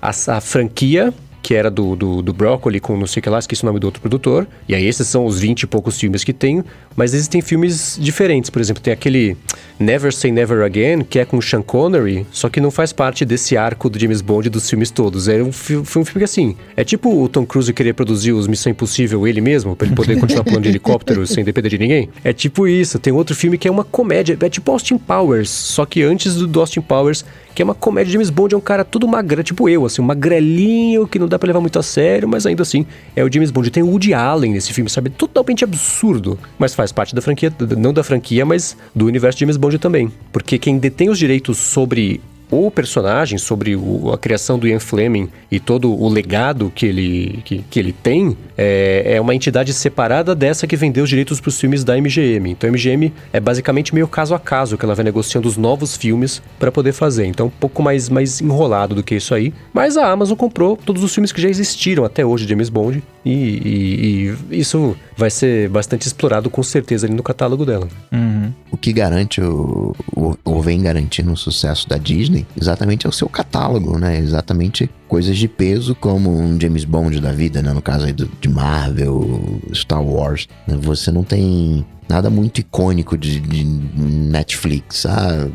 a, 0.00 0.36
a 0.36 0.40
franquia 0.40 1.12
que 1.42 1.54
era 1.54 1.70
do, 1.70 1.96
do, 1.96 2.22
do 2.22 2.32
Broccoli 2.32 2.80
com 2.80 2.96
não 2.96 3.06
sei 3.06 3.20
o 3.20 3.22
que 3.22 3.30
lá, 3.30 3.38
esqueci 3.38 3.62
o 3.62 3.66
nome 3.66 3.80
do 3.80 3.84
outro 3.84 4.00
produtor. 4.00 4.46
E 4.68 4.74
aí 4.74 4.86
esses 4.86 5.06
são 5.06 5.24
os 5.24 5.40
20 5.40 5.62
e 5.62 5.66
poucos 5.66 5.98
filmes 5.98 6.24
que 6.24 6.32
tem. 6.32 6.64
Mas 6.96 7.14
existem 7.14 7.40
filmes 7.40 7.96
diferentes. 8.00 8.50
Por 8.50 8.60
exemplo, 8.60 8.82
tem 8.82 8.92
aquele 8.92 9.36
Never 9.78 10.12
Say 10.12 10.30
Never 10.30 10.62
Again, 10.64 11.02
que 11.02 11.18
é 11.18 11.24
com 11.24 11.40
Sean 11.40 11.62
Connery, 11.62 12.26
só 12.30 12.48
que 12.48 12.60
não 12.60 12.70
faz 12.70 12.92
parte 12.92 13.24
desse 13.24 13.56
arco 13.56 13.88
do 13.88 13.98
James 13.98 14.20
Bond 14.20 14.50
dos 14.50 14.68
filmes 14.68 14.90
todos. 14.90 15.28
É 15.28 15.42
um, 15.42 15.52
foi 15.52 15.76
um 15.76 16.04
filme 16.04 16.18
que 16.18 16.24
assim, 16.24 16.56
é 16.76 16.84
tipo 16.84 17.22
o 17.22 17.28
Tom 17.28 17.46
Cruise 17.46 17.72
querer 17.72 17.94
produzir 17.94 18.32
os 18.32 18.46
Missão 18.46 18.70
Impossível 18.70 19.26
ele 19.26 19.40
mesmo, 19.40 19.74
pra 19.74 19.86
ele 19.86 19.96
poder 19.96 20.18
continuar 20.20 20.44
pulando 20.44 20.64
de 20.64 20.68
helicóptero 20.68 21.26
sem 21.26 21.44
depender 21.44 21.70
de 21.70 21.78
ninguém. 21.78 22.10
É 22.22 22.32
tipo 22.32 22.68
isso. 22.68 22.98
Tem 22.98 23.12
outro 23.12 23.34
filme 23.34 23.56
que 23.56 23.66
é 23.66 23.70
uma 23.70 23.84
comédia, 23.84 24.36
é 24.40 24.48
tipo 24.48 24.70
Austin 24.70 24.98
Powers, 24.98 25.48
só 25.48 25.86
que 25.86 26.02
antes 26.02 26.34
do 26.34 26.60
Austin 26.60 26.80
Powers 26.80 27.24
que 27.60 27.62
é 27.62 27.64
uma 27.66 27.74
comédia 27.74 28.06
de 28.06 28.12
James 28.14 28.30
Bond, 28.30 28.54
é 28.54 28.56
um 28.56 28.60
cara 28.60 28.86
tudo 28.86 29.06
magrelo, 29.06 29.42
tipo 29.42 29.68
eu, 29.68 29.84
assim, 29.84 30.00
um 30.00 30.04
magrelinho 30.06 31.06
que 31.06 31.18
não 31.18 31.28
dá 31.28 31.38
pra 31.38 31.46
levar 31.46 31.60
muito 31.60 31.78
a 31.78 31.82
sério, 31.82 32.26
mas 32.26 32.46
ainda 32.46 32.62
assim 32.62 32.86
é 33.14 33.22
o 33.22 33.30
James 33.30 33.50
Bond. 33.50 33.70
Tem 33.70 33.82
o 33.82 33.86
Woody 33.88 34.14
Allen 34.14 34.52
nesse 34.54 34.72
filme, 34.72 34.88
sabe? 34.88 35.10
Totalmente 35.10 35.62
absurdo, 35.62 36.38
mas 36.58 36.74
faz 36.74 36.90
parte 36.90 37.14
da 37.14 37.20
franquia, 37.20 37.52
não 37.76 37.92
da 37.92 38.02
franquia, 38.02 38.46
mas 38.46 38.78
do 38.94 39.04
universo 39.04 39.36
de 39.36 39.40
James 39.40 39.58
Bond 39.58 39.78
também. 39.78 40.10
Porque 40.32 40.58
quem 40.58 40.78
detém 40.78 41.10
os 41.10 41.18
direitos 41.18 41.58
sobre 41.58 42.22
o 42.50 42.70
personagem, 42.70 43.38
sobre 43.38 43.76
o, 43.76 44.10
a 44.12 44.18
criação 44.18 44.58
do 44.58 44.66
Ian 44.66 44.80
Fleming 44.80 45.28
e 45.50 45.60
todo 45.60 45.92
o 45.92 46.08
legado 46.08 46.72
que 46.74 46.86
ele, 46.86 47.40
que, 47.44 47.58
que 47.70 47.78
ele 47.78 47.92
tem, 47.92 48.36
é, 48.56 49.14
é, 49.14 49.20
uma 49.20 49.34
entidade 49.34 49.72
separada 49.72 50.34
dessa 50.34 50.66
que 50.66 50.76
vendeu 50.76 51.04
os 51.04 51.10
direitos 51.10 51.40
para 51.40 51.48
os 51.48 51.60
filmes 51.60 51.84
da 51.84 51.96
MGM. 51.96 52.50
Então 52.50 52.68
a 52.68 52.72
MGM 52.72 53.12
é 53.32 53.40
basicamente 53.40 53.94
meio 53.94 54.08
caso 54.08 54.34
a 54.34 54.38
caso 54.38 54.76
que 54.76 54.84
ela 54.84 54.94
vai 54.94 55.04
negociando 55.04 55.48
os 55.48 55.56
novos 55.56 55.96
filmes 55.96 56.42
para 56.58 56.72
poder 56.72 56.92
fazer. 56.92 57.26
Então 57.26 57.46
um 57.46 57.50
pouco 57.50 57.82
mais, 57.82 58.08
mais 58.08 58.40
enrolado 58.40 58.94
do 58.94 59.02
que 59.02 59.14
isso 59.14 59.34
aí. 59.34 59.52
Mas 59.72 59.96
a 59.96 60.10
Amazon 60.10 60.36
comprou 60.36 60.76
todos 60.76 61.02
os 61.02 61.14
filmes 61.14 61.32
que 61.32 61.40
já 61.40 61.48
existiram 61.48 62.04
até 62.04 62.24
hoje 62.24 62.44
de 62.44 62.50
James 62.50 62.68
Bond 62.68 63.02
e, 63.24 63.30
e, 63.30 64.36
e 64.50 64.60
isso 64.60 64.96
vai 65.16 65.30
ser 65.30 65.68
bastante 65.68 66.06
explorado 66.06 66.48
com 66.48 66.62
certeza 66.62 67.06
ali 67.06 67.14
no 67.14 67.22
catálogo 67.22 67.66
dela. 67.66 67.88
Uhum. 68.12 68.52
O 68.70 68.76
que 68.76 68.92
garante 68.92 69.40
o, 69.40 69.94
o, 70.16 70.36
ou 70.44 70.62
vem 70.62 70.82
garantindo 70.82 71.32
o 71.32 71.36
sucesso 71.36 71.88
da 71.88 71.98
Disney 71.98 72.46
exatamente 72.58 73.06
é 73.06 73.08
o 73.08 73.12
seu 73.12 73.28
catálogo, 73.28 73.98
né? 73.98 74.18
Exatamente 74.18 74.90
coisas 75.06 75.36
de 75.36 75.48
peso 75.48 75.94
como 75.94 76.30
um 76.30 76.58
James 76.60 76.84
Bond 76.84 77.20
da 77.20 77.32
vida, 77.32 77.60
né? 77.60 77.72
No 77.72 77.82
caso 77.82 78.06
aí 78.06 78.12
do, 78.12 78.30
de 78.40 78.48
Marvel, 78.48 79.60
Star 79.74 80.02
Wars. 80.02 80.48
Você 80.66 81.10
não 81.10 81.24
tem 81.24 81.84
nada 82.10 82.28
muito 82.28 82.58
icônico 82.58 83.16
de, 83.16 83.40
de 83.40 83.64
Netflix. 83.64 85.06
Ah, 85.06 85.48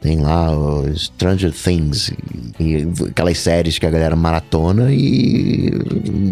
tem 0.00 0.20
lá 0.20 0.50
o 0.50 0.92
Stranger 0.96 1.52
Things, 1.52 2.12
e 2.58 2.88
aquelas 3.08 3.38
séries 3.38 3.78
que 3.78 3.86
a 3.86 3.90
galera 3.90 4.16
maratona 4.16 4.92
e 4.92 5.70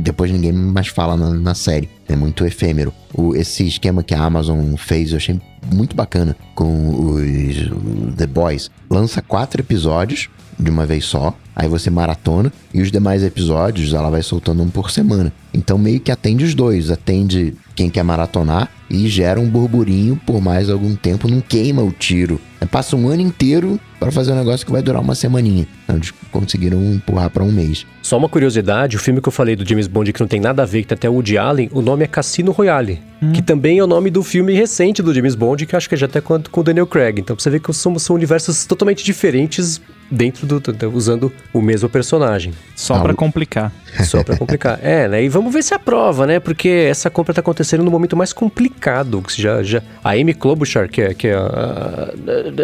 depois 0.03 0.31
ninguém 0.31 0.53
mais 0.53 0.89
fala 0.89 1.17
na, 1.17 1.31
na 1.31 1.55
série. 1.55 1.89
É 2.09 2.17
muito 2.17 2.45
efêmero. 2.45 2.93
O, 3.15 3.35
esse 3.37 3.67
esquema 3.67 4.03
que 4.03 4.13
a 4.13 4.23
Amazon 4.23 4.75
fez 4.75 5.13
eu 5.13 5.19
achei 5.19 5.41
muito 5.73 5.95
bacana 5.95 6.37
com 6.55 7.15
os 7.15 8.17
The 8.17 8.27
Boys. 8.27 8.71
Lança 8.91 9.23
quatro 9.23 9.63
episódios 9.63 10.29
de 10.59 10.69
uma 10.71 10.85
vez 10.85 11.05
só, 11.05 11.35
aí 11.57 11.69
você 11.69 11.89
maratona 11.89 12.53
e 12.75 12.83
os 12.83 12.91
demais 12.91 13.23
episódios 13.23 13.95
ela 13.95 14.11
vai 14.11 14.23
soltando 14.23 14.63
um 14.63 14.69
por 14.69 14.91
semana. 14.91 15.33
Então 15.55 15.79
meio 15.79 16.01
que 16.01 16.11
atende 16.11 16.45
os 16.45 16.55
dois, 16.55 16.91
atende 16.91 17.55
quem 17.81 17.89
quer 17.89 18.03
maratonar 18.03 18.69
e 18.91 19.09
gera 19.09 19.41
um 19.41 19.49
burburinho 19.49 20.21
por 20.27 20.39
mais 20.39 20.69
algum 20.69 20.95
tempo, 20.95 21.27
não 21.27 21.41
queima 21.41 21.81
o 21.81 21.91
tiro. 21.91 22.39
É, 22.61 22.67
passa 22.67 22.95
um 22.95 23.09
ano 23.09 23.23
inteiro 23.23 23.81
para 23.99 24.11
fazer 24.11 24.33
um 24.33 24.37
negócio 24.37 24.67
que 24.67 24.73
vai 24.73 24.83
durar 24.83 25.01
uma 25.01 25.15
semaninha. 25.15 25.67
Então, 25.85 25.97
eles 25.97 26.13
conseguiram 26.31 26.83
empurrar 26.93 27.31
para 27.31 27.43
um 27.43 27.51
mês. 27.51 27.87
Só 28.03 28.19
uma 28.19 28.29
curiosidade, 28.29 28.97
o 28.97 28.99
filme 28.99 29.21
que 29.21 29.29
eu 29.29 29.33
falei 29.33 29.57
do 29.57 29.67
James 29.67 29.87
Bond 29.87 30.13
que 30.13 30.21
não 30.21 30.29
tem 30.29 30.41
nada 30.41 30.63
a 30.63 30.67
ver, 30.67 30.83
que 30.83 30.89
tem 30.89 30.97
até 30.97 31.09
o 31.09 31.15
Woody 31.15 31.39
Allen, 31.39 31.71
o 31.73 31.81
nome 31.81 32.05
é 32.05 32.07
Cassino 32.07 32.53
Royale, 32.53 33.01
hum. 33.23 33.33
que 33.33 33.41
também 33.41 33.79
é 33.79 33.85
o 33.85 33.87
nome 33.87 34.11
do 34.11 34.23
filme 34.23 34.53
recente 34.53 35.03
do 35.03 35.15
James 35.15 35.35
Bond, 35.35 35.65
que 35.65 35.75
acho 35.75 35.89
que 35.89 35.95
é 35.95 35.99
já 35.99 36.07
até 36.07 36.21
com, 36.21 36.39
com 36.43 36.61
o 36.61 36.65
Daniel 36.65 36.87
Craig. 36.87 37.21
Então 37.21 37.39
você 37.39 37.49
vê 37.49 37.61
que 37.61 37.73
são, 37.73 37.99
são 37.99 38.17
universos 38.17 38.67
totalmente 38.67 39.05
diferentes 39.05 39.81
dentro 40.11 40.47
do, 40.47 40.61
do, 40.61 40.91
usando 40.91 41.33
o 41.53 41.63
mesmo 41.63 41.89
personagem. 41.89 42.53
Só 42.75 42.95
ah, 42.95 43.01
para 43.01 43.15
complicar. 43.15 43.73
Só 44.05 44.25
para 44.25 44.37
complicar. 44.39 44.81
é, 44.83 45.09
né? 45.09 45.23
E 45.23 45.29
vamos 45.29 45.53
ver 45.53 45.63
se 45.63 45.73
aprova, 45.73 46.27
né? 46.27 46.41
Porque 46.41 46.69
essa 46.69 47.09
compra 47.09 47.33
tá 47.33 47.41
acontecendo 47.41 47.70
no 47.79 47.91
momento 47.91 48.17
mais 48.17 48.33
complicado. 48.33 49.23
Que 49.23 49.41
já, 49.41 49.63
já 49.63 49.83
a 50.03 50.11
Amy 50.11 50.35
Klobuchar, 50.35 50.89
que 50.89 51.01
é, 51.01 51.15
que 51.15 51.29
é 51.29 51.35
a, 51.35 52.13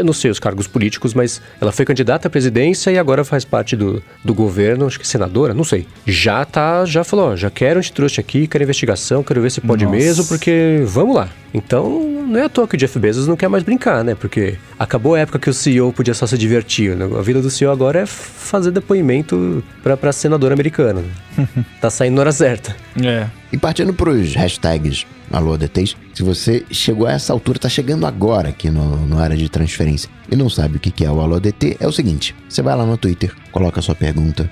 a, 0.00 0.02
não 0.04 0.12
sei 0.12 0.30
os 0.30 0.38
cargos 0.38 0.66
políticos, 0.66 1.14
mas 1.14 1.40
ela 1.60 1.72
foi 1.72 1.84
candidata 1.84 2.28
à 2.28 2.30
presidência 2.30 2.90
e 2.90 2.98
agora 2.98 3.24
faz 3.24 3.44
parte 3.44 3.76
do, 3.76 4.02
do 4.24 4.34
governo, 4.34 4.86
acho 4.86 4.98
que 4.98 5.06
senadora, 5.06 5.54
não 5.54 5.64
sei. 5.64 5.86
Já 6.06 6.44
tá, 6.44 6.84
já 6.84 7.04
falou, 7.04 7.32
ó, 7.32 7.36
já 7.36 7.50
quero 7.50 7.78
antitrust 7.78 8.18
aqui, 8.18 8.46
quero 8.46 8.64
investigação, 8.64 9.22
quero 9.22 9.40
ver 9.40 9.50
se 9.50 9.60
pode 9.60 9.84
Nossa. 9.84 9.96
mesmo, 9.96 10.24
porque 10.26 10.82
vamos 10.86 11.16
lá. 11.16 11.28
Então, 11.54 12.02
não 12.26 12.38
é 12.38 12.44
à 12.44 12.48
toa 12.48 12.68
que 12.68 12.74
o 12.74 12.78
Jeff 12.78 12.98
Bezos 12.98 13.26
não 13.26 13.36
quer 13.36 13.48
mais 13.48 13.62
brincar, 13.62 14.04
né? 14.04 14.14
Porque 14.14 14.58
acabou 14.78 15.14
a 15.14 15.20
época 15.20 15.38
que 15.38 15.48
o 15.48 15.54
CEO 15.54 15.90
podia 15.92 16.12
só 16.12 16.26
se 16.26 16.36
divertir. 16.36 16.94
Né? 16.94 17.08
A 17.18 17.22
vida 17.22 17.40
do 17.40 17.48
CEO 17.48 17.72
agora 17.72 18.00
é 18.00 18.06
fazer 18.06 18.70
depoimento 18.70 19.64
pra, 19.82 19.96
pra 19.96 20.12
senadora 20.12 20.52
americana. 20.52 21.02
tá 21.80 21.88
saindo 21.88 22.16
na 22.16 22.20
hora 22.22 22.32
certa. 22.32 22.76
É. 23.02 23.26
E 23.52 23.56
partindo 23.56 23.94
pros 23.94 24.34
hashtags 24.34 25.06
Alô 25.30 25.54
ADTs, 25.54 25.96
se 26.14 26.22
você 26.22 26.64
chegou 26.70 27.06
a 27.06 27.12
essa 27.12 27.32
altura, 27.32 27.58
tá 27.58 27.68
chegando 27.68 28.06
agora 28.06 28.50
aqui 28.50 28.70
no, 28.70 28.96
no 29.06 29.18
área 29.18 29.36
de 29.36 29.48
transferência 29.48 30.08
e 30.30 30.36
não 30.36 30.48
sabe 30.48 30.76
o 30.76 30.80
que 30.80 31.04
é 31.04 31.10
o 31.10 31.20
Alô 31.20 31.34
ADT, 31.34 31.78
é 31.80 31.86
o 31.86 31.92
seguinte: 31.92 32.34
você 32.48 32.62
vai 32.62 32.76
lá 32.76 32.86
no 32.86 32.96
Twitter, 32.96 33.34
coloca 33.50 33.80
a 33.80 33.82
sua 33.82 33.94
pergunta, 33.94 34.48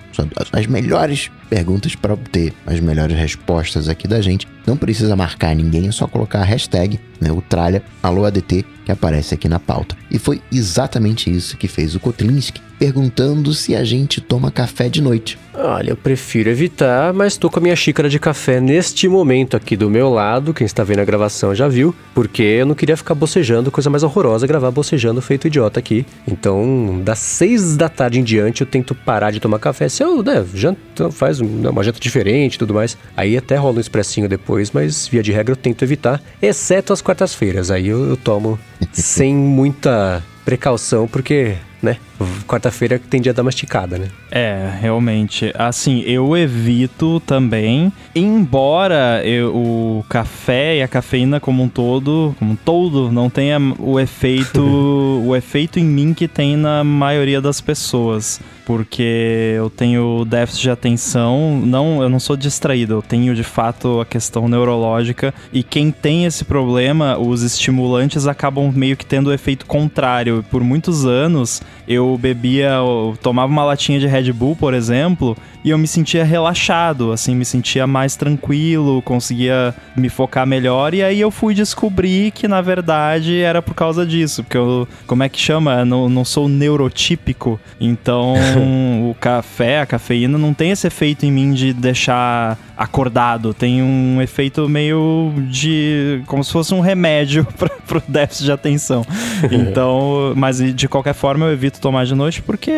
as 0.52 0.66
melhores 0.66 1.30
perguntas 1.48 1.94
para 1.94 2.12
obter 2.12 2.52
as 2.66 2.80
melhores 2.80 3.16
respostas 3.16 3.88
aqui 3.88 4.08
da 4.08 4.20
gente. 4.20 4.48
Não 4.66 4.76
precisa 4.76 5.14
marcar 5.14 5.54
ninguém, 5.54 5.86
é 5.86 5.92
só 5.92 6.08
colocar 6.08 6.40
a 6.40 6.44
hashtag, 6.44 6.98
né, 7.20 7.30
o 7.30 7.40
tralha, 7.40 7.82
Alô 8.02 8.24
ADT, 8.24 8.64
que 8.84 8.90
aparece 8.90 9.34
aqui 9.34 9.48
na 9.48 9.60
pauta. 9.60 9.96
E 10.10 10.18
foi 10.18 10.42
exatamente 10.50 11.30
isso 11.30 11.56
que 11.56 11.68
fez 11.68 11.94
o 11.94 12.00
Kotlinski, 12.00 12.60
perguntando 12.78 13.52
se 13.52 13.74
a 13.74 13.84
gente 13.84 14.20
toma 14.20 14.50
café 14.50 14.88
de 14.88 15.00
noite. 15.00 15.38
Olha, 15.56 15.90
eu 15.90 15.96
prefiro 15.96 16.50
evitar, 16.50 17.12
mas 17.12 17.36
tô 17.36 17.48
com 17.48 17.60
a 17.60 17.62
minha 17.62 17.76
xícara 17.76 18.08
de 18.08 18.18
café 18.18 18.60
neste 18.60 19.08
momento 19.08 19.56
aqui 19.56 19.76
do 19.76 19.88
meu 19.88 20.10
lado. 20.10 20.52
Quem 20.52 20.64
está 20.64 20.82
vendo 20.82 20.98
a 20.98 21.04
gravação 21.04 21.54
já 21.54 21.68
viu, 21.68 21.94
porque 22.12 22.42
eu 22.42 22.66
não 22.66 22.74
queria 22.74 22.96
ficar 22.96 23.14
bocejando, 23.14 23.70
coisa 23.70 23.88
mais 23.88 24.02
horrorosa 24.02 24.48
gravar 24.48 24.72
bocejando 24.72 25.22
feito 25.22 25.46
idiota 25.46 25.78
aqui. 25.78 26.04
Então, 26.26 27.00
das 27.04 27.20
seis 27.20 27.76
da 27.76 27.88
tarde 27.88 28.18
em 28.18 28.24
diante, 28.24 28.62
eu 28.62 28.66
tento 28.66 28.94
parar 28.94 29.30
de 29.30 29.38
tomar 29.38 29.60
café. 29.60 29.88
Se 29.88 30.02
eu, 30.02 30.22
né, 30.24 30.44
janta, 30.52 31.10
faz 31.12 31.40
uma 31.40 31.84
janta 31.84 32.00
diferente 32.00 32.54
e 32.54 32.58
tudo 32.58 32.74
mais, 32.74 32.98
aí 33.16 33.36
até 33.36 33.54
rola 33.54 33.76
um 33.76 33.80
expressinho 33.80 34.28
depois, 34.28 34.72
mas 34.72 35.06
via 35.06 35.22
de 35.22 35.30
regra 35.30 35.52
eu 35.52 35.56
tento 35.56 35.84
evitar, 35.84 36.20
exceto 36.42 36.92
as 36.92 37.00
quartas-feiras. 37.00 37.70
Aí 37.70 37.86
eu, 37.86 38.08
eu 38.08 38.16
tomo 38.16 38.58
sem 38.92 39.34
muita 39.34 40.20
precaução, 40.44 41.06
porque 41.06 41.56
né? 41.84 41.98
Quarta-feira 42.46 42.98
tem 42.98 43.20
a 43.28 43.32
dar 43.32 43.42
masticada, 43.42 43.98
né? 43.98 44.08
É, 44.30 44.70
realmente. 44.80 45.52
Assim, 45.56 46.00
eu 46.00 46.36
evito 46.36 47.20
também, 47.20 47.92
embora 48.14 49.22
eu, 49.24 49.54
o 49.54 50.04
café 50.08 50.78
e 50.78 50.82
a 50.82 50.88
cafeína 50.88 51.40
como 51.40 51.62
um 51.62 51.68
todo, 51.68 52.34
como 52.38 52.52
um 52.52 52.56
todo, 52.56 53.10
não 53.10 53.30
tenha 53.30 53.58
o 53.78 53.98
efeito, 53.98 54.62
o 55.24 55.34
efeito 55.34 55.78
em 55.78 55.84
mim 55.84 56.14
que 56.14 56.28
tem 56.28 56.56
na 56.56 56.84
maioria 56.84 57.40
das 57.40 57.60
pessoas 57.60 58.40
porque 58.64 59.54
eu 59.56 59.68
tenho 59.70 60.24
déficit 60.24 60.62
de 60.62 60.70
atenção, 60.70 61.60
não, 61.64 62.02
eu 62.02 62.08
não 62.08 62.18
sou 62.18 62.36
distraído, 62.36 62.94
eu 62.94 63.02
tenho 63.02 63.34
de 63.34 63.44
fato 63.44 64.00
a 64.00 64.06
questão 64.06 64.48
neurológica 64.48 65.34
e 65.52 65.62
quem 65.62 65.90
tem 65.90 66.24
esse 66.24 66.44
problema, 66.44 67.18
os 67.18 67.42
estimulantes 67.42 68.26
acabam 68.26 68.72
meio 68.74 68.96
que 68.96 69.04
tendo 69.04 69.28
o 69.28 69.32
efeito 69.32 69.66
contrário. 69.66 70.44
Por 70.50 70.62
muitos 70.62 71.04
anos 71.04 71.62
eu 71.86 72.13
bebia, 72.18 72.70
eu 72.70 73.16
tomava 73.22 73.50
uma 73.50 73.64
latinha 73.64 73.98
de 73.98 74.06
Red 74.06 74.32
Bull, 74.32 74.56
por 74.56 74.74
exemplo, 74.74 75.36
e 75.64 75.70
eu 75.70 75.78
me 75.78 75.86
sentia 75.86 76.24
relaxado, 76.24 77.12
assim, 77.12 77.34
me 77.34 77.44
sentia 77.44 77.86
mais 77.86 78.16
tranquilo, 78.16 79.02
conseguia 79.02 79.74
me 79.96 80.08
focar 80.08 80.46
melhor 80.46 80.94
e 80.94 81.02
aí 81.02 81.20
eu 81.20 81.30
fui 81.30 81.54
descobrir 81.54 82.30
que 82.32 82.46
na 82.46 82.60
verdade 82.60 83.40
era 83.40 83.62
por 83.62 83.74
causa 83.74 84.04
disso, 84.06 84.42
porque 84.42 84.56
eu, 84.56 84.86
como 85.06 85.22
é 85.22 85.28
que 85.28 85.38
chama? 85.38 85.80
Eu 85.80 85.86
não, 85.86 86.08
não 86.08 86.24
sou 86.24 86.48
neurotípico, 86.48 87.58
então 87.80 88.34
o 89.08 89.14
café, 89.14 89.80
a 89.80 89.86
cafeína 89.86 90.36
não 90.36 90.52
tem 90.52 90.70
esse 90.70 90.86
efeito 90.86 91.24
em 91.24 91.32
mim 91.32 91.52
de 91.52 91.72
deixar 91.72 92.58
acordado, 92.76 93.54
tem 93.54 93.82
um 93.82 94.20
efeito 94.20 94.68
meio 94.68 95.32
de 95.48 96.22
como 96.26 96.42
se 96.42 96.50
fosse 96.50 96.74
um 96.74 96.80
remédio 96.80 97.46
para 97.56 97.98
o 97.98 98.02
déficit 98.08 98.44
de 98.44 98.52
atenção. 98.52 99.04
Então, 99.50 100.32
mas 100.36 100.58
de 100.74 100.88
qualquer 100.88 101.14
forma 101.14 101.46
eu 101.46 101.52
evito 101.52 101.80
tomar 101.80 101.93
tomar 101.94 102.06
de 102.06 102.14
noite, 102.14 102.42
porque 102.42 102.72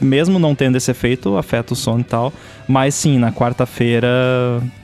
mesmo 0.00 0.40
não 0.40 0.54
tendo 0.54 0.76
esse 0.76 0.90
efeito, 0.90 1.36
afeta 1.36 1.72
o 1.72 1.76
sono 1.76 2.00
e 2.00 2.04
tal. 2.04 2.32
Mas 2.68 2.94
sim, 2.94 3.18
na 3.18 3.32
quarta-feira 3.32 4.08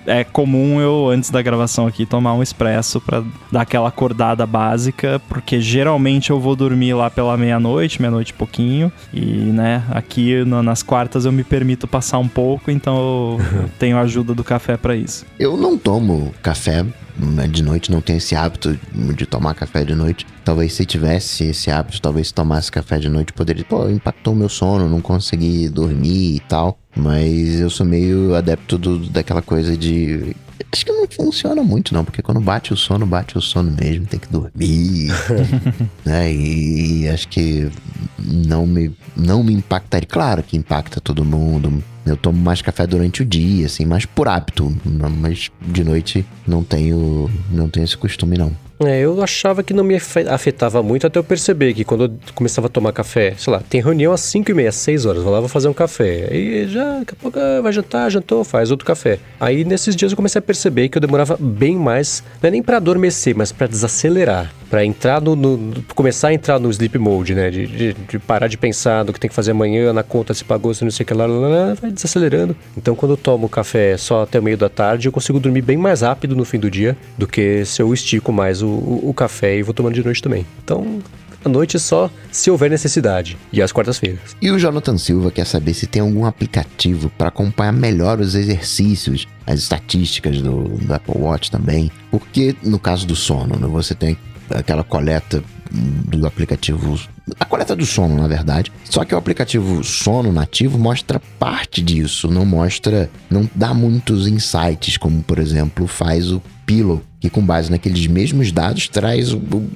é 0.07 0.25
comum 0.25 0.81
eu, 0.81 1.09
antes 1.09 1.31
da 1.31 1.43
gravação 1.43 1.87
aqui, 1.87 2.07
tomar 2.07 2.35
um 2.35 2.43
expresso 2.43 3.01
para 3.01 3.23
dar 3.51 3.63
aquela 3.63 3.89
acordada 3.89 4.47
básica, 4.47 5.21
porque 5.29 5.61
geralmente 5.61 6.31
eu 6.31 6.41
vou 6.41 6.55
dormir 6.55 6.95
lá 6.95 7.11
pela 7.11 7.37
meia-noite, 7.37 8.01
meia-noite 8.01 8.31
e 8.31 8.35
pouquinho. 8.35 8.93
E, 9.13 9.27
né, 9.27 9.83
aqui 9.91 10.45
no, 10.45 10.63
nas 10.63 10.83
quartas 10.83 11.25
eu 11.25 11.33
me 11.33 11.45
permito 11.45 11.87
passar 11.87 12.19
um 12.19 12.29
pouco, 12.29 12.71
então 12.71 12.97
eu 12.97 13.69
tenho 13.79 13.97
a 13.97 14.01
ajuda 14.01 14.35
do 14.35 14.45
café 14.45 14.77
para 14.77 14.95
isso. 14.95 15.25
Eu 15.39 15.57
não 15.57 15.77
tomo 15.77 16.33
café 16.43 16.85
né, 17.17 17.47
de 17.47 17.63
noite, 17.63 17.91
não 17.91 18.01
tenho 18.01 18.17
esse 18.17 18.35
hábito 18.35 18.79
de 19.15 19.27
tomar 19.27 19.55
café 19.55 19.85
de 19.85 19.95
noite. 19.95 20.27
Talvez 20.45 20.73
se 20.73 20.85
tivesse 20.85 21.45
esse 21.45 21.71
hábito, 21.71 22.01
talvez 22.01 22.29
se 22.29 22.35
tomasse 22.35 22.71
café 22.71 22.99
de 22.99 23.09
noite, 23.09 23.33
poderia, 23.33 23.65
pô, 23.65 23.89
impactou 23.89 24.35
meu 24.35 24.49
sono, 24.49 24.89
não 24.89 25.01
consegui 25.01 25.69
dormir 25.69 26.37
e 26.37 26.41
tal. 26.41 26.79
Mas 26.95 27.61
eu 27.61 27.71
sou 27.71 27.87
meio 27.87 28.35
adepto 28.35 28.77
do, 28.77 28.99
daquela 28.99 29.43
coisa 29.43 29.77
de. 29.77 30.37
Acho 30.71 30.87
que 30.87 30.93
não 30.93 31.07
funciona 31.09 31.63
muito, 31.63 31.93
não, 31.93 32.05
porque 32.05 32.23
quando 32.23 32.41
bate 32.41 32.73
o 32.73 32.77
sono, 32.77 33.05
bate 33.05 33.37
o 33.37 33.41
sono 33.43 33.71
mesmo, 33.71 34.07
tem 34.07 34.21
que 34.21 34.29
dormir. 34.29 35.11
né? 36.05 36.33
E, 36.33 37.03
e 37.03 37.09
acho 37.09 37.29
que 37.29 37.71
não 38.19 38.67
me, 38.67 38.95
não 39.17 39.43
me 39.43 39.53
impactaria. 39.53 40.07
Claro 40.07 40.43
que 40.43 40.57
impacta 40.57 41.01
todo 41.01 41.25
mundo. 41.25 41.83
Eu 42.05 42.17
tomo 42.17 42.39
mais 42.43 42.61
café 42.61 42.87
durante 42.87 43.23
o 43.23 43.25
dia, 43.25 43.67
assim, 43.67 43.85
mais 43.85 44.05
por 44.05 44.29
hábito. 44.29 44.75
Mas 44.85 45.51
de 45.61 45.85
noite 45.85 46.25
não 46.47 46.63
tenho, 46.63 47.31
não 47.51 47.69
tenho 47.69 47.85
esse 47.85 47.97
costume, 47.97 48.37
não. 48.37 48.53
É, 48.81 49.01
eu 49.01 49.23
achava 49.23 49.63
que 49.63 49.73
não 49.73 49.85
me 49.85 49.97
afetava 49.97 50.83
muito 50.83 51.07
até 51.07 51.19
eu 51.19 51.25
perceber 51.25 51.73
que 51.75 51.85
quando 51.85 52.05
eu 52.05 52.13
começava 52.35 52.67
a 52.67 52.71
tomar 52.71 52.93
café, 52.93 53.35
sei 53.39 53.53
lá, 53.53 53.63
tem 53.69 53.81
reunião 53.81 54.13
às 54.13 54.21
5 54.23 54.51
e 54.51 54.55
meia, 54.55 54.73
6 54.73 55.07
horas, 55.07 55.23
vou 55.23 55.33
lá, 55.33 55.41
vou 55.41 55.49
fazer 55.49 55.69
um 55.69 55.73
café. 55.73 56.29
Aí 56.31 56.69
já, 56.69 56.99
daqui 56.99 57.15
a 57.15 57.17
pouco 57.17 57.39
ah, 57.39 57.61
vai 57.61 57.73
jantar, 57.73 58.11
jantou, 58.11 58.43
faz 58.45 58.71
outro 58.71 58.87
café. 58.87 59.19
Aí 59.39 59.65
nesses 59.65 59.95
dias 59.95 60.13
eu 60.13 60.17
comecei 60.17 60.39
a 60.39 60.43
perceber 60.43 60.89
que 60.89 60.99
eu 60.99 61.01
demorava 61.01 61.37
bem 61.39 61.77
mais, 61.77 62.23
não 62.43 62.49
é 62.49 62.51
nem 62.51 62.63
para 62.63 62.79
adormecer, 62.79 63.37
mas 63.37 63.53
para 63.53 63.67
desacelerar, 63.67 64.53
para 64.73 64.87
entrar 64.87 65.21
no, 65.21 65.37
no, 65.37 65.83
começar 65.95 66.29
a 66.29 66.33
entrar 66.33 66.59
no 66.59 66.71
sleep 66.71 66.97
mode, 66.97 67.35
né, 67.35 67.51
de, 67.51 67.67
de, 67.67 67.93
de, 67.93 68.19
parar 68.19 68.49
de 68.49 68.57
pensar 68.57 69.03
do 69.03 69.13
que 69.13 69.21
tem 69.21 69.29
que 69.29 69.37
fazer 69.37 69.51
amanhã, 69.51 69.93
na 69.93 70.03
conta 70.03 70.33
se 70.33 70.43
pagou, 70.43 70.73
se 70.73 70.83
não 70.83 70.91
sei 70.91 71.05
o 71.05 71.07
que 71.07 71.13
lá, 71.13 71.27
lá, 71.27 71.47
lá, 71.47 71.75
vai 71.75 71.91
desacelerando. 71.91 72.57
Então 72.75 72.95
quando 72.95 73.13
eu 73.13 73.17
tomo 73.19 73.51
café 73.51 73.99
só 73.99 74.23
até 74.23 74.41
o 74.41 74.43
meio 74.43 74.57
da 74.57 74.71
tarde, 74.71 75.07
eu 75.07 75.13
consigo 75.13 75.39
dormir 75.39 75.61
bem 75.61 75.77
mais 75.77 76.01
rápido 76.01 76.35
no 76.35 76.43
fim 76.47 76.59
do 76.59 76.71
dia 76.71 76.97
do 77.19 77.27
que 77.27 77.67
se 77.67 77.83
eu 77.83 77.93
estico 77.93 78.33
mais 78.33 78.63
o, 78.63 78.67
o, 78.67 79.11
o 79.11 79.13
café 79.13 79.59
e 79.59 79.63
vou 79.63 79.75
tomando 79.75 79.93
de 79.93 80.03
noite 80.03 80.23
também. 80.23 80.47
Então, 80.65 81.03
à 81.45 81.51
noite 81.51 81.79
só 81.79 82.11
se 82.31 82.51
houver 82.51 82.71
necessidade. 82.71 83.37
E 83.53 83.61
às 83.61 83.73
quartas-feiras. 83.73 84.35
E 84.41 84.51
o 84.51 84.59
Jonathan 84.59 84.97
Silva 84.97 85.31
quer 85.31 85.45
saber 85.45 85.75
se 85.75 85.87
tem 85.87 86.01
algum 86.01 86.25
aplicativo 86.25 87.11
para 87.19 87.29
acompanhar 87.29 87.73
melhor 87.73 88.21
os 88.21 88.35
exercícios, 88.35 89.29
as 89.47 89.59
estatísticas 89.59 90.41
do, 90.41 90.63
do, 90.63 90.95
Apple 90.95 91.15
Watch 91.19 91.51
também. 91.51 91.91
Porque 92.11 92.57
no 92.63 92.79
caso 92.79 93.07
do 93.07 93.15
sono, 93.15 93.57
né, 93.59 93.67
você 93.67 93.95
tem 93.95 94.17
aquela 94.51 94.85
coleta 94.85 95.43
do 95.73 96.27
aplicativo. 96.27 97.01
A 97.41 97.45
coleta 97.45 97.75
do 97.75 97.87
sono, 97.87 98.17
na 98.17 98.29
verdade. 98.29 98.71
Só 98.85 99.05
que 99.05 99.15
o 99.15 99.19
aplicativo 99.19 99.83
sono 99.83 100.33
nativo 100.33 100.79
mostra 100.79 101.21
parte 101.39 101.81
disso, 101.81 102.29
não 102.29 102.45
mostra. 102.45 103.11
não 103.31 103.49
dá 103.55 103.73
muitos 103.73 104.27
insights, 104.27 104.97
como 104.97 105.23
por 105.23 105.39
exemplo 105.39 105.87
faz 105.87 106.31
o 106.31 106.43
Pillow, 106.67 107.03
que 107.21 107.31
com 107.31 107.45
base 107.45 107.71
naqueles 107.71 108.07
mesmos 108.07 108.53
dados 108.53 108.89
traz 108.89 109.33
o, 109.33 109.39
o, 109.39 109.69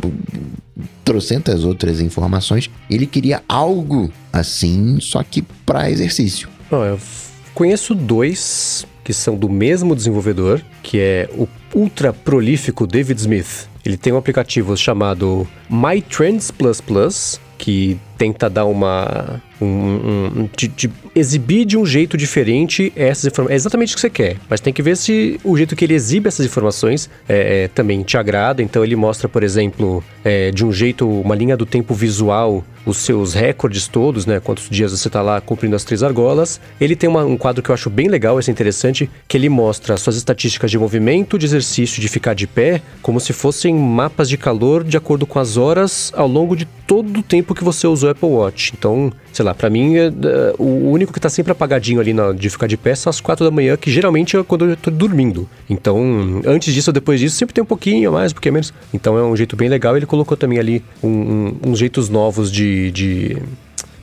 trocentas 1.05 1.65
outras 1.65 2.01
informações. 2.01 2.71
Ele 2.91 3.07
queria 3.07 3.43
algo 3.49 4.11
assim, 4.33 4.99
só 5.01 5.23
que 5.23 5.43
para 5.65 5.91
exercício. 5.91 6.49
Oh, 6.71 6.85
eu 6.85 7.01
conheço 7.55 7.95
dois 7.95 8.87
que 9.07 9.15
são 9.15 9.37
do 9.37 9.49
mesmo 9.49 9.95
desenvolvedor, 9.95 10.61
que 10.83 10.99
é 10.99 11.31
o 11.39 11.47
ultra 11.73 12.13
prolífico 12.13 12.89
David 12.89 13.21
Smith. 13.21 13.69
Ele 13.85 13.97
tem 13.97 14.13
um 14.13 14.17
aplicativo 14.17 14.77
chamado 14.77 15.47
My 15.71 16.03
Trends 16.03 16.51
Plus 16.51 16.81
Plus, 16.81 17.41
que 17.57 17.97
tenta 18.17 18.49
dar 18.49 18.65
uma. 18.65 19.41
Um, 19.59 19.67
um, 19.67 20.49
de, 20.55 20.69
de 20.69 20.91
exibir 21.15 21.65
de 21.65 21.79
um 21.79 21.87
jeito 21.87 22.15
diferente 22.15 22.93
essas 22.95 23.25
informações. 23.25 23.53
É 23.53 23.57
exatamente 23.57 23.93
o 23.93 23.95
que 23.95 24.01
você 24.03 24.11
quer, 24.11 24.37
mas 24.51 24.61
tem 24.61 24.71
que 24.71 24.83
ver 24.83 24.99
se 24.99 25.41
o 25.43 25.57
jeito 25.57 25.75
que 25.75 25.83
ele 25.83 25.95
exibe 25.95 26.29
essas 26.29 26.45
informações 26.45 27.09
é, 27.27 27.65
é, 27.65 27.69
também 27.69 28.03
te 28.03 28.19
agrada. 28.19 28.63
Então 28.63 28.85
ele 28.85 28.95
mostra, 28.95 29.29
por 29.29 29.43
exemplo, 29.43 30.05
é, 30.23 30.51
de 30.51 30.65
um 30.65 30.71
jeito, 30.71 31.09
uma 31.09 31.35
linha 31.35 31.57
do 31.57 31.65
tempo 31.65 31.95
visual, 31.95 32.63
os 32.85 32.99
seus 32.99 33.35
recordes 33.35 33.89
todos, 33.89 34.27
né? 34.27 34.41
Quantos 34.41 34.69
dias 34.71 34.93
você 34.93 35.09
está 35.09 35.21
lá 35.21 35.41
cumprindo 35.41 35.75
as 35.75 35.85
três 35.85 36.03
argolas. 36.03 36.61
Ele 36.81 36.95
tem 36.95 37.09
uma, 37.09 37.25
um 37.25 37.37
quadro 37.37 37.63
que 37.63 37.71
eu 37.71 37.75
acho 37.75 37.91
bem 37.91 38.09
legal, 38.09 38.39
esse 38.39 38.51
é 38.51 38.53
interessante, 38.53 39.11
que 39.27 39.37
ele 39.37 39.49
mostra 39.49 39.97
suas 39.97 40.17
estatísticas 40.17 40.71
de 40.71 40.79
movimento, 40.79 41.39
de 41.39 41.47
exercício, 41.47 42.01
de 42.01 42.09
ficar 42.09 42.35
de 42.35 42.47
pé, 42.47 42.81
como 43.03 43.19
se 43.19 43.33
fossem 43.33 43.75
mapas 43.75 44.29
de 44.29 44.37
calor 44.37 44.85
de 44.85 44.97
acordo 44.97 45.27
com 45.27 45.39
as 45.39 45.57
horas 45.57 46.13
ao 46.15 46.29
longo 46.29 46.55
de 46.55 46.65
todo 46.87 47.19
o 47.19 47.23
tempo 47.23 47.55
que 47.55 47.65
você 47.65 47.87
usou 47.87 48.06
o 48.07 48.11
Apple 48.11 48.29
Watch. 48.29 48.73
Então, 48.77 49.13
sei 49.33 49.45
lá, 49.45 49.55
para 49.55 49.69
mim, 49.69 49.97
é, 49.97 50.07
é, 50.07 50.55
o 50.59 50.91
único 50.91 51.13
que 51.13 51.21
tá 51.21 51.29
sempre 51.29 51.53
apagadinho 51.53 52.01
ali 52.01 52.13
na, 52.13 52.33
de 52.33 52.49
ficar 52.49 52.67
de 52.67 52.77
pé 52.77 52.95
são 52.95 53.11
as 53.11 53.21
quatro 53.21 53.45
da 53.45 53.51
manhã, 53.51 53.77
que 53.77 53.91
geralmente 53.91 54.37
é 54.37 54.43
quando 54.43 54.67
eu 54.67 54.77
tô 54.77 54.91
dormindo. 54.91 55.49
Então, 55.69 56.43
antes 56.45 56.73
disso 56.73 56.91
ou 56.91 56.95
depois 56.95 57.21
disso, 57.21 57.37
sempre 57.37 57.55
tem 57.55 57.63
um 57.63 57.67
pouquinho 57.67 58.13
mais, 58.13 58.33
um 58.33 58.35
pouquinho 58.35 58.55
menos. 58.55 58.73
Então 58.93 59.19
é 59.19 59.23
um 59.23 59.37
jeito 59.37 59.57
bem 59.57 59.69
legal. 59.69 59.97
Ele 59.97 60.07
colocou 60.07 60.37
também 60.37 60.59
ali 60.59 60.83
um, 61.03 61.09
um, 61.09 61.57
uns 61.67 61.79
jeitos 61.79 62.09
novos 62.09 62.51
de, 62.51 62.91
de 62.91 63.43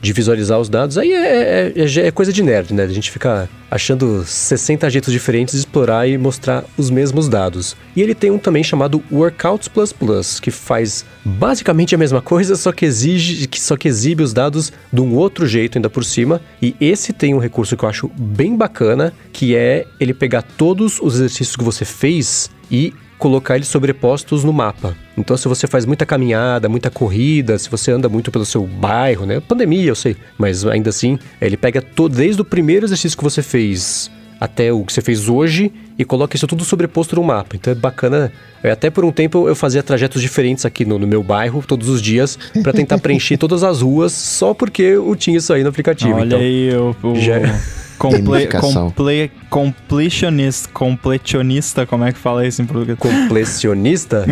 de 0.04 0.12
visualizar 0.12 0.60
os 0.60 0.68
dados, 0.68 0.98
aí 0.98 1.14
é, 1.14 1.72
é, 1.74 1.74
é, 1.78 2.08
é, 2.08 2.12
coisa 2.12 2.34
de 2.34 2.44
nerd, 2.44 2.74
né? 2.74 2.84
A 2.84 2.88
gente 2.88 3.10
fica 3.10 3.50
achando 3.72 4.26
60 4.26 4.90
jeitos 4.90 5.14
diferentes 5.14 5.54
de 5.54 5.60
explorar 5.62 6.06
e 6.06 6.18
mostrar 6.18 6.66
os 6.78 6.90
mesmos 6.90 7.30
dados. 7.30 7.74
E 7.96 8.02
ele 8.02 8.14
tem 8.14 8.30
um 8.30 8.38
também 8.38 8.66
chamado 8.66 9.02
Workouts 9.10 9.70
Plus 9.70 9.94
Plus, 9.94 10.42
que 10.42 10.52
faz 10.52 11.06
basicamente 11.24 11.96
a 11.96 11.98
mesma 11.98 12.22
coisa, 12.22 12.58
só 12.58 12.74
que 12.74 12.86
exige, 12.86 13.50
só 13.56 13.78
que 13.78 13.88
exibe 13.88 14.22
os 14.22 14.34
dados 14.34 14.74
de 14.92 15.00
um 15.00 15.16
outro 15.16 15.48
jeito 15.48 15.78
ainda 15.78 15.90
por 15.90 16.04
cima. 16.04 16.42
E 16.62 16.76
esse 16.82 17.14
tem 17.14 17.34
um 17.34 17.40
recurso 17.40 17.78
que 17.78 17.86
eu 17.86 17.90
acho 17.90 18.12
bem 18.14 18.58
bacana, 18.58 19.14
que 19.32 19.56
é 19.56 19.86
ele 20.02 20.14
pegar 20.14 20.42
todos 20.42 21.00
os 21.00 21.16
exercícios 21.16 21.56
que 21.56 21.64
você 21.64 21.86
fez 21.86 22.52
e 22.70 22.94
colocar 23.24 23.56
eles 23.56 23.70
sobrepostos 23.70 24.44
no 24.44 24.52
mapa. 24.52 24.98
Então, 25.18 25.38
se 25.38 25.48
você 25.48 25.66
faz 25.66 25.86
muita 25.86 26.06
caminhada, 26.06 26.68
muita 26.68 26.90
corrida, 26.90 27.58
se 27.58 27.70
você 27.70 27.90
anda 27.90 28.10
muito 28.10 28.30
pelo 28.30 28.44
seu 28.44 28.68
bairro, 28.68 29.26
né? 29.26 29.40
Pandemia, 29.40 29.86
eu 29.86 29.96
sei, 29.96 30.18
mas 30.38 30.66
ainda 30.66 30.90
assim, 30.90 31.18
ele 31.40 31.56
pega 31.56 31.82
todo, 31.82 32.18
desde 32.18 32.42
o 32.42 32.44
primeiro 32.44 32.86
exercício 32.86 33.18
que 33.18 33.24
você 33.24 33.42
fez 33.42 34.12
até 34.42 34.74
o 34.74 34.84
que 34.84 34.92
você 34.92 35.00
fez 35.00 35.30
hoje 35.30 35.72
e 35.98 36.04
coloca 36.04 36.36
isso 36.36 36.46
tudo 36.46 36.66
sobreposto 36.66 37.16
no 37.16 37.24
mapa. 37.24 37.56
Então 37.56 37.72
é 37.72 37.76
bacana. 37.76 38.30
É, 38.62 38.72
até 38.72 38.90
por 38.90 39.06
um 39.06 39.12
tempo 39.12 39.48
eu 39.48 39.56
fazia 39.56 39.82
trajetos 39.82 40.22
diferentes 40.22 40.66
aqui 40.66 40.84
no, 40.84 41.00
no 41.00 41.08
meu 41.08 41.24
bairro, 41.24 41.64
todos 41.66 41.88
os 41.88 42.02
dias, 42.02 42.38
para 42.62 42.74
tentar 42.74 42.98
preencher 42.98 43.38
todas 43.40 43.64
as 43.64 43.80
ruas, 43.82 44.12
só 44.12 44.54
porque 44.54 44.82
eu 44.82 45.16
tinha 45.16 45.38
isso 45.38 45.54
aí 45.54 45.64
no 45.64 45.70
aplicativo. 45.70 46.16
Olha 46.16 46.26
então, 46.26 46.40
aí, 46.40 46.68
eu, 46.68 46.94
eu... 47.02 47.16
Já... 47.16 47.40
Comple, 47.98 48.48
comple, 48.48 49.32
completionist, 49.50 50.68
completionista, 50.70 51.86
como 51.86 52.04
é 52.04 52.12
que 52.12 52.20
fala 52.20 52.46
isso 52.46 52.62
em 52.62 52.66
português? 52.66 52.98
Completionista? 52.98 54.26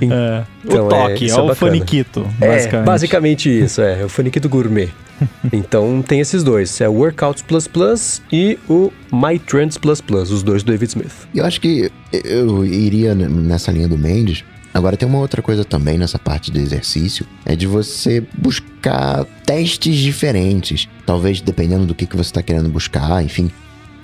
é. 0.00 0.44
Então, 0.64 0.86
o 0.86 0.88
toque, 0.88 1.28
é, 1.28 1.34
é, 1.34 1.40
o 1.40 1.54
faniquito, 1.56 2.24
é, 2.40 2.46
basicamente. 2.46 2.74
É, 2.74 2.84
basicamente 2.84 3.64
isso, 3.64 3.82
é, 3.82 4.02
é 4.02 4.04
o 4.04 4.08
faniquito 4.08 4.48
gourmet. 4.48 4.88
então 5.52 6.02
tem 6.02 6.20
esses 6.20 6.42
dois, 6.44 6.80
é 6.80 6.88
o 6.88 6.92
Workouts 6.92 7.42
Plus 7.42 7.66
Plus 7.66 8.22
e 8.32 8.58
o 8.68 8.92
My 9.12 9.38
Trends 9.38 9.76
Plus 9.76 10.00
Plus, 10.00 10.30
os 10.30 10.42
dois 10.42 10.62
do 10.62 10.70
David 10.70 10.90
Smith. 10.90 11.28
Eu 11.34 11.44
acho 11.44 11.60
que 11.60 11.90
eu 12.12 12.64
iria 12.64 13.14
nessa 13.14 13.72
linha 13.72 13.88
do 13.88 13.98
Mendes, 13.98 14.44
Agora 14.74 14.96
tem 14.96 15.08
uma 15.08 15.18
outra 15.18 15.42
coisa 15.42 15.64
também 15.64 15.98
nessa 15.98 16.18
parte 16.18 16.50
do 16.50 16.58
exercício, 16.58 17.26
é 17.44 17.54
de 17.54 17.66
você 17.66 18.24
buscar 18.38 19.24
testes 19.44 19.96
diferentes. 19.96 20.88
Talvez 21.04 21.40
dependendo 21.40 21.84
do 21.84 21.94
que, 21.94 22.06
que 22.06 22.16
você 22.16 22.30
está 22.30 22.42
querendo 22.42 22.68
buscar, 22.68 23.22
enfim. 23.22 23.50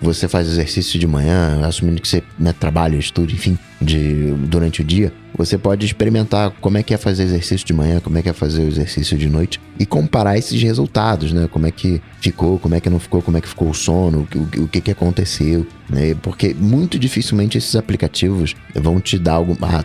Você 0.00 0.28
faz 0.28 0.46
exercício 0.46 0.96
de 0.96 1.08
manhã, 1.08 1.60
assumindo 1.66 2.00
que 2.00 2.06
você 2.06 2.22
né, 2.38 2.52
trabalha, 2.52 2.96
estuda, 2.96 3.32
enfim, 3.32 3.58
de, 3.82 4.32
durante 4.46 4.80
o 4.80 4.84
dia. 4.84 5.12
Você 5.36 5.58
pode 5.58 5.84
experimentar 5.84 6.52
como 6.60 6.78
é 6.78 6.84
que 6.84 6.94
é 6.94 6.96
fazer 6.96 7.24
exercício 7.24 7.66
de 7.66 7.72
manhã, 7.72 7.98
como 7.98 8.16
é 8.16 8.22
que 8.22 8.28
é 8.28 8.32
fazer 8.32 8.62
o 8.62 8.68
exercício 8.68 9.18
de 9.18 9.28
noite 9.28 9.60
e 9.76 9.84
comparar 9.84 10.38
esses 10.38 10.62
resultados, 10.62 11.32
né? 11.32 11.48
Como 11.50 11.66
é 11.66 11.72
que 11.72 12.00
ficou, 12.20 12.60
como 12.60 12.76
é 12.76 12.80
que 12.80 12.88
não 12.88 13.00
ficou, 13.00 13.22
como 13.22 13.38
é 13.38 13.40
que 13.40 13.48
ficou 13.48 13.70
o 13.70 13.74
sono, 13.74 14.26
o, 14.34 14.62
o 14.62 14.68
que, 14.68 14.80
que 14.80 14.90
aconteceu, 14.92 15.66
né? 15.90 16.14
Porque 16.22 16.54
muito 16.54 16.96
dificilmente 16.96 17.58
esses 17.58 17.74
aplicativos 17.74 18.54
vão 18.74 19.00
te 19.00 19.18
dar 19.18 19.34
algo. 19.34 19.56
Ah, 19.62 19.84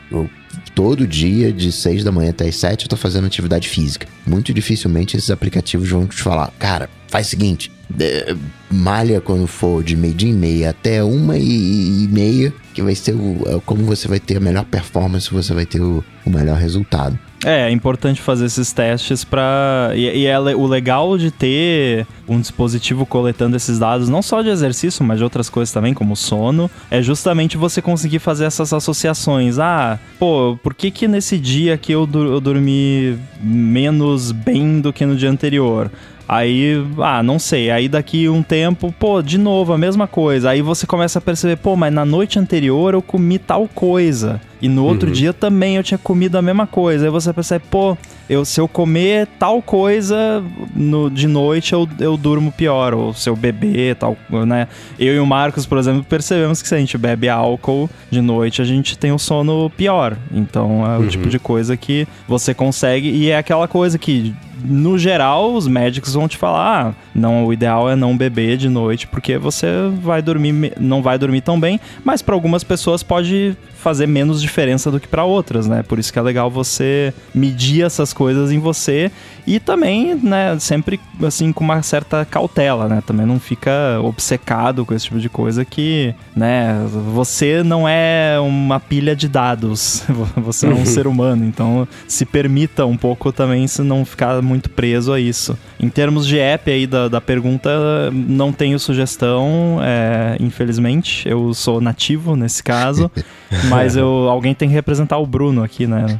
todo 0.75 1.07
dia, 1.07 1.51
de 1.51 1.71
6 1.71 2.03
da 2.03 2.11
manhã 2.11 2.31
até 2.31 2.47
as 2.47 2.55
7, 2.55 2.83
eu 2.83 2.89
tô 2.89 2.97
fazendo 2.97 3.25
atividade 3.25 3.67
física. 3.69 4.07
Muito 4.25 4.53
dificilmente 4.53 5.15
esses 5.15 5.29
aplicativos 5.29 5.89
vão 5.89 6.07
te 6.07 6.21
falar, 6.21 6.51
cara, 6.59 6.89
faz 7.07 7.27
o 7.27 7.29
seguinte, 7.29 7.71
é, 7.99 8.35
malha 8.71 9.21
quando 9.21 9.45
for 9.45 9.83
de 9.83 9.95
meio 9.95 10.13
dia 10.13 10.29
e 10.29 10.33
meia 10.33 10.69
até 10.71 11.03
uma 11.03 11.37
e, 11.37 12.03
e 12.03 12.07
meia, 12.07 12.53
que 12.73 12.81
vai 12.81 12.95
ser 12.95 13.13
o, 13.13 13.43
é 13.45 13.61
como 13.65 13.83
você 13.83 14.07
vai 14.07 14.19
ter 14.19 14.37
a 14.37 14.39
melhor 14.39 14.65
performance, 14.65 15.31
você 15.31 15.53
vai 15.53 15.65
ter 15.65 15.81
o, 15.81 16.03
o 16.25 16.29
melhor 16.29 16.57
resultado. 16.57 17.17
É, 17.43 17.67
é 17.67 17.71
importante 17.71 18.21
fazer 18.21 18.45
esses 18.45 18.71
testes 18.71 19.23
para 19.23 19.91
e, 19.95 20.19
e 20.19 20.25
é 20.25 20.39
o 20.39 20.65
legal 20.65 21.17
de 21.17 21.29
ter 21.29 22.07
um 22.27 22.39
dispositivo 22.39 23.05
coletando 23.05 23.57
esses 23.57 23.77
dados, 23.77 24.07
não 24.07 24.21
só 24.21 24.41
de 24.41 24.49
exercício, 24.49 25.03
mas 25.03 25.17
de 25.17 25.23
outras 25.23 25.49
coisas 25.49 25.73
também, 25.73 25.93
como 25.93 26.15
sono, 26.15 26.71
é 26.89 27.01
justamente 27.01 27.57
você 27.57 27.81
conseguir 27.81 28.19
fazer 28.19 28.45
essas 28.45 28.71
associações. 28.71 29.59
Ah, 29.59 29.99
pô, 30.17 30.57
por 30.63 30.73
que 30.73 30.89
que 30.89 31.07
nesse 31.07 31.37
dia 31.37 31.77
que 31.77 31.91
eu, 31.91 32.09
eu 32.13 32.39
dormi 32.39 33.17
menos 33.41 34.31
bem 34.31 34.79
do 34.79 34.93
que 34.93 35.05
no 35.05 35.15
dia 35.15 35.29
anterior? 35.29 35.91
Aí, 36.33 36.83
ah, 36.97 37.21
não 37.21 37.37
sei. 37.37 37.69
Aí 37.69 37.87
daqui 37.87 38.27
um 38.27 38.41
tempo, 38.41 38.91
pô, 38.97 39.21
de 39.21 39.37
novo 39.37 39.71
a 39.71 39.77
mesma 39.77 40.07
coisa. 40.07 40.49
Aí 40.49 40.63
você 40.63 40.87
começa 40.87 41.19
a 41.19 41.21
perceber, 41.21 41.57
pô, 41.57 41.75
mas 41.75 41.93
na 41.93 42.03
noite 42.03 42.39
anterior 42.39 42.95
eu 42.95 43.03
comi 43.03 43.37
tal 43.37 43.67
coisa. 43.67 44.41
E 44.59 44.67
no 44.67 44.83
outro 44.83 45.09
uhum. 45.09 45.13
dia 45.13 45.31
também 45.31 45.75
eu 45.75 45.83
tinha 45.83 45.97
comido 45.97 46.35
a 46.35 46.41
mesma 46.41 46.65
coisa. 46.65 47.05
Aí 47.05 47.11
você 47.11 47.31
percebe, 47.31 47.65
pô, 47.69 47.95
eu, 48.27 48.43
se 48.45 48.59
eu 48.59 48.67
comer 48.67 49.27
tal 49.37 49.61
coisa 49.61 50.43
no, 50.75 51.07
de 51.11 51.27
noite, 51.27 51.73
eu, 51.73 51.87
eu 51.99 52.17
durmo 52.17 52.51
pior. 52.51 52.95
Ou 52.95 53.13
se 53.13 53.29
eu 53.29 53.35
beber 53.35 53.95
tal, 53.97 54.17
né? 54.47 54.67
Eu 54.97 55.13
e 55.13 55.19
o 55.19 55.27
Marcos, 55.27 55.67
por 55.67 55.77
exemplo, 55.77 56.03
percebemos 56.03 56.63
que 56.63 56.67
se 56.67 56.73
a 56.73 56.79
gente 56.79 56.97
bebe 56.97 57.29
álcool 57.29 57.87
de 58.09 58.21
noite, 58.21 58.59
a 58.59 58.65
gente 58.65 58.97
tem 58.97 59.11
o 59.11 59.15
um 59.15 59.19
sono 59.19 59.69
pior. 59.69 60.17
Então 60.33 60.83
é 60.83 60.97
o 60.97 61.01
uhum. 61.01 61.07
tipo 61.07 61.29
de 61.29 61.37
coisa 61.37 61.77
que 61.77 62.07
você 62.27 62.55
consegue. 62.55 63.07
E 63.07 63.29
é 63.29 63.37
aquela 63.37 63.67
coisa 63.67 63.99
que 63.99 64.33
no 64.63 64.97
geral, 64.97 65.53
os 65.53 65.67
médicos 65.67 66.13
vão 66.13 66.27
te 66.27 66.37
falar: 66.37 66.87
ah, 66.87 66.93
não, 67.13 67.45
o 67.45 67.53
ideal 67.53 67.89
é 67.89 67.95
não 67.95 68.15
beber 68.15 68.57
de 68.57 68.69
noite, 68.69 69.07
porque 69.07 69.37
você 69.37 69.67
vai 70.01 70.21
dormir, 70.21 70.73
não 70.79 71.01
vai 71.01 71.17
dormir 71.17 71.41
tão 71.41 71.59
bem, 71.59 71.79
mas 72.03 72.21
para 72.21 72.35
algumas 72.35 72.63
pessoas 72.63 73.03
pode 73.03 73.57
fazer 73.83 74.07
menos 74.07 74.41
diferença 74.41 74.89
do 74.89 74.99
que 74.99 75.07
para 75.07 75.25
outras, 75.25 75.67
né? 75.67 75.83
Por 75.83 75.99
isso 75.99 76.11
que 76.11 76.17
é 76.17 76.21
legal 76.21 76.49
você 76.49 77.13
medir 77.35 77.83
essas 77.85 78.13
coisas 78.13 78.49
em 78.49 78.57
você 78.57 79.11
e 79.45 79.59
também, 79.59 80.15
né, 80.15 80.57
sempre 80.57 80.99
assim 81.21 81.51
com 81.51 81.65
uma 81.65 81.81
certa 81.81 82.23
cautela, 82.23 82.87
né? 82.87 83.03
Também 83.05 83.25
não 83.25 83.39
fica 83.41 83.99
obcecado 84.01 84.85
com 84.85 84.93
esse 84.93 85.05
tipo 85.05 85.19
de 85.19 85.27
coisa 85.27 85.65
que, 85.65 86.15
né, 86.33 86.81
você 87.13 87.61
não 87.61 87.87
é 87.87 88.39
uma 88.39 88.79
pilha 88.79 89.13
de 89.15 89.27
dados, 89.27 90.03
você 90.37 90.65
é 90.65 90.69
um 90.69 90.77
uhum. 90.77 90.85
ser 90.85 91.05
humano, 91.05 91.43
então 91.45 91.85
se 92.07 92.25
permita 92.25 92.85
um 92.85 92.95
pouco 92.95 93.33
também 93.33 93.67
se 93.67 93.81
não 93.81 94.05
ficar 94.05 94.41
muito 94.41 94.69
preso 94.69 95.11
a 95.11 95.19
isso. 95.19 95.57
Em 95.77 95.89
termos 95.89 96.25
de 96.25 96.39
app 96.39 96.71
aí 96.71 96.87
da, 96.87 97.09
da 97.09 97.19
pergunta, 97.19 97.69
não 98.11 98.53
tenho 98.53 98.79
sugestão, 98.79 99.79
é, 99.83 100.37
infelizmente, 100.39 101.27
eu 101.27 101.53
sou 101.53 101.81
nativo 101.81 102.37
nesse 102.37 102.63
caso. 102.63 103.11
Mas 103.75 103.95
eu, 103.95 104.07
alguém 104.29 104.53
tem 104.53 104.67
que 104.69 104.73
representar 104.73 105.17
o 105.17 105.25
Bruno 105.25 105.63
aqui, 105.63 105.87
né? 105.87 106.19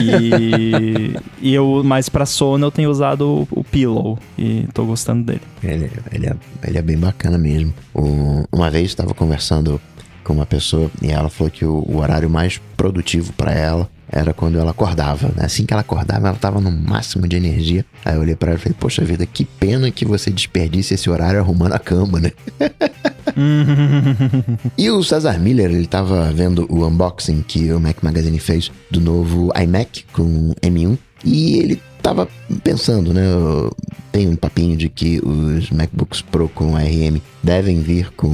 E, 0.00 1.14
e 1.40 1.54
eu, 1.54 1.82
mas 1.84 2.08
pra 2.08 2.26
sono 2.26 2.66
eu 2.66 2.70
tenho 2.70 2.90
usado 2.90 3.28
o, 3.28 3.48
o 3.50 3.64
Pillow 3.64 4.18
e 4.38 4.66
tô 4.72 4.84
gostando 4.84 5.24
dele. 5.24 5.42
Ele, 5.62 5.90
ele, 6.12 6.26
é, 6.26 6.36
ele 6.66 6.78
é 6.78 6.82
bem 6.82 6.98
bacana 6.98 7.38
mesmo. 7.38 7.72
O, 7.94 8.44
uma 8.52 8.70
vez 8.70 8.86
estava 8.86 9.14
conversando 9.14 9.80
com 10.22 10.32
uma 10.32 10.46
pessoa 10.46 10.90
e 11.02 11.10
ela 11.10 11.28
falou 11.28 11.50
que 11.50 11.64
o, 11.64 11.84
o 11.86 11.98
horário 11.98 12.30
mais 12.30 12.60
produtivo 12.76 13.32
para 13.34 13.52
ela 13.52 13.88
era 14.14 14.32
quando 14.32 14.58
ela 14.58 14.70
acordava. 14.70 15.28
Né? 15.36 15.44
Assim 15.44 15.66
que 15.66 15.74
ela 15.74 15.80
acordava, 15.80 16.28
ela 16.28 16.36
estava 16.36 16.60
no 16.60 16.70
máximo 16.70 17.26
de 17.26 17.36
energia. 17.36 17.84
Aí 18.04 18.14
eu 18.14 18.20
olhei 18.20 18.36
para 18.36 18.52
ela 18.52 18.58
e 18.58 18.62
falei: 18.62 18.76
Poxa 18.78 19.04
vida, 19.04 19.26
que 19.26 19.44
pena 19.44 19.90
que 19.90 20.04
você 20.04 20.30
desperdice 20.30 20.94
esse 20.94 21.10
horário 21.10 21.40
arrumando 21.40 21.72
a 21.72 21.78
cama, 21.78 22.20
né? 22.20 22.32
e 24.78 24.88
o 24.90 25.02
Cesar 25.02 25.40
Miller, 25.40 25.70
ele 25.70 25.86
tava 25.86 26.30
vendo 26.32 26.66
o 26.70 26.86
unboxing 26.86 27.42
que 27.42 27.72
o 27.72 27.80
Mac 27.80 27.96
Magazine 28.02 28.38
fez 28.38 28.70
do 28.90 29.00
novo 29.00 29.50
iMac 29.60 30.04
com 30.12 30.54
M1 30.62 30.96
e 31.24 31.58
ele 31.58 31.82
tava 32.00 32.28
pensando, 32.62 33.12
né? 33.12 33.22
Tem 34.12 34.28
um 34.28 34.36
papinho 34.36 34.76
de 34.76 34.88
que 34.88 35.20
os 35.24 35.70
MacBooks 35.70 36.20
Pro 36.22 36.48
com 36.48 36.76
RM 36.76 37.20
devem 37.42 37.80
vir 37.80 38.12
com 38.12 38.28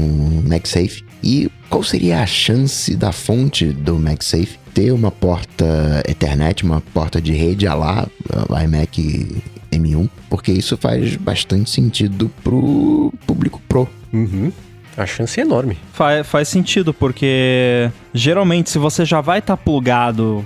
MagSafe. 0.47 1.05
E 1.23 1.51
qual 1.69 1.83
seria 1.83 2.21
a 2.21 2.27
chance 2.27 2.95
da 2.97 3.13
fonte 3.13 3.67
do 3.67 3.99
MagSafe 3.99 4.59
ter 4.73 4.93
uma 4.93 5.11
porta 5.11 6.03
Ethernet, 6.09 6.65
uma 6.65 6.81
porta 6.81 7.21
de 7.21 7.33
rede 7.33 7.67
a 7.67 7.75
lá, 7.75 8.07
iMac 8.65 9.43
M1? 9.71 10.09
Porque 10.29 10.53
isso 10.53 10.77
faz 10.77 11.17
bastante 11.17 11.71
sentido 11.71 12.31
pro 12.43 13.13
público 13.27 13.61
Pro. 13.69 13.89
Uhum. 14.13 14.53
A 14.97 15.07
chance 15.07 15.39
é 15.41 15.45
enorme. 15.45 15.79
Faz, 15.93 16.27
faz 16.27 16.49
sentido, 16.49 16.93
porque 16.93 17.91
geralmente 18.13 18.71
se 18.71 18.79
você 18.79 19.05
já 19.05 19.21
vai 19.21 19.39
estar 19.39 19.57
tá 19.57 19.63
plugado 19.63 20.45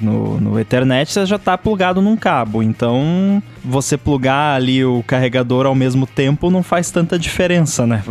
no, 0.00 0.40
no 0.40 0.60
Ethernet, 0.60 1.12
você 1.12 1.26
já 1.26 1.36
está 1.36 1.56
plugado 1.56 2.00
num 2.00 2.16
cabo. 2.16 2.62
Então, 2.62 3.42
você 3.64 3.96
plugar 3.96 4.56
ali 4.56 4.84
o 4.84 5.02
carregador 5.06 5.66
ao 5.66 5.74
mesmo 5.74 6.06
tempo 6.06 6.50
não 6.50 6.62
faz 6.62 6.90
tanta 6.90 7.18
diferença, 7.18 7.86
né? 7.86 8.02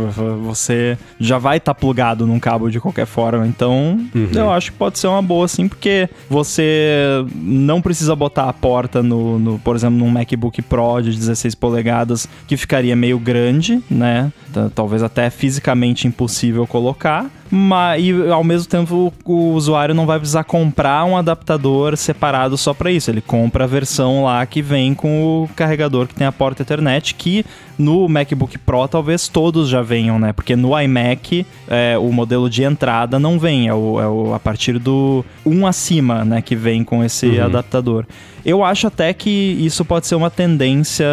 Você 0.44 0.98
já 1.18 1.38
vai 1.38 1.58
estar 1.58 1.74
tá 1.74 1.80
plugado 1.80 2.26
num 2.26 2.38
cabo 2.38 2.70
de 2.70 2.80
qualquer 2.80 3.06
forma. 3.06 3.46
Então, 3.46 3.98
uhum. 4.14 4.30
eu 4.34 4.50
acho 4.50 4.72
que 4.72 4.78
pode 4.78 4.98
ser 4.98 5.06
uma 5.06 5.22
boa, 5.22 5.48
sim, 5.48 5.68
porque 5.68 6.08
você 6.28 7.24
não 7.34 7.80
precisa 7.80 8.14
botar 8.14 8.48
a 8.48 8.52
porta 8.52 9.02
no, 9.02 9.38
no, 9.38 9.58
por 9.58 9.76
exemplo, 9.76 9.98
num 9.98 10.10
MacBook 10.10 10.62
Pro 10.62 11.00
de 11.00 11.10
16 11.10 11.54
polegadas, 11.54 12.28
que 12.46 12.56
ficaria 12.56 12.94
meio 12.94 13.18
grande, 13.18 13.82
né? 13.90 14.32
Talvez 14.74 15.02
até 15.02 15.30
fisicamente 15.30 16.06
impossível 16.06 16.66
colocar 16.66 17.30
mas, 17.50 18.02
e 18.02 18.30
ao 18.30 18.42
mesmo 18.42 18.68
tempo 18.68 18.94
o 19.24 19.52
usuário 19.52 19.94
não 19.94 20.06
vai 20.06 20.18
precisar 20.18 20.44
comprar 20.44 21.04
um 21.04 21.16
adaptador 21.16 21.96
separado 21.96 22.56
só 22.56 22.74
para 22.74 22.90
isso. 22.90 23.10
Ele 23.10 23.20
compra 23.20 23.64
a 23.64 23.66
versão 23.66 24.24
lá 24.24 24.44
que 24.46 24.62
vem 24.62 24.94
com 24.94 25.44
o 25.44 25.48
carregador 25.54 26.06
que 26.06 26.14
tem 26.14 26.26
a 26.26 26.32
porta 26.32 26.62
Ethernet, 26.62 27.14
que 27.14 27.44
no 27.78 28.08
MacBook 28.08 28.58
Pro 28.58 28.86
talvez 28.88 29.28
todos 29.28 29.68
já 29.68 29.82
venham, 29.82 30.18
né? 30.18 30.32
Porque 30.32 30.56
no 30.56 30.78
iMac 30.78 31.46
é, 31.68 31.96
o 31.98 32.12
modelo 32.12 32.48
de 32.48 32.62
entrada 32.62 33.18
não 33.18 33.38
vem, 33.38 33.68
é, 33.68 33.74
o, 33.74 34.00
é 34.00 34.08
o, 34.08 34.34
a 34.34 34.38
partir 34.38 34.78
do 34.78 35.24
1 35.44 35.66
acima, 35.66 36.24
né? 36.24 36.42
Que 36.42 36.56
vem 36.56 36.84
com 36.84 37.04
esse 37.04 37.26
uhum. 37.26 37.44
adaptador. 37.44 38.06
Eu 38.44 38.62
acho 38.62 38.86
até 38.86 39.12
que 39.12 39.28
isso 39.28 39.84
pode 39.84 40.06
ser 40.06 40.14
uma 40.14 40.30
tendência 40.30 41.04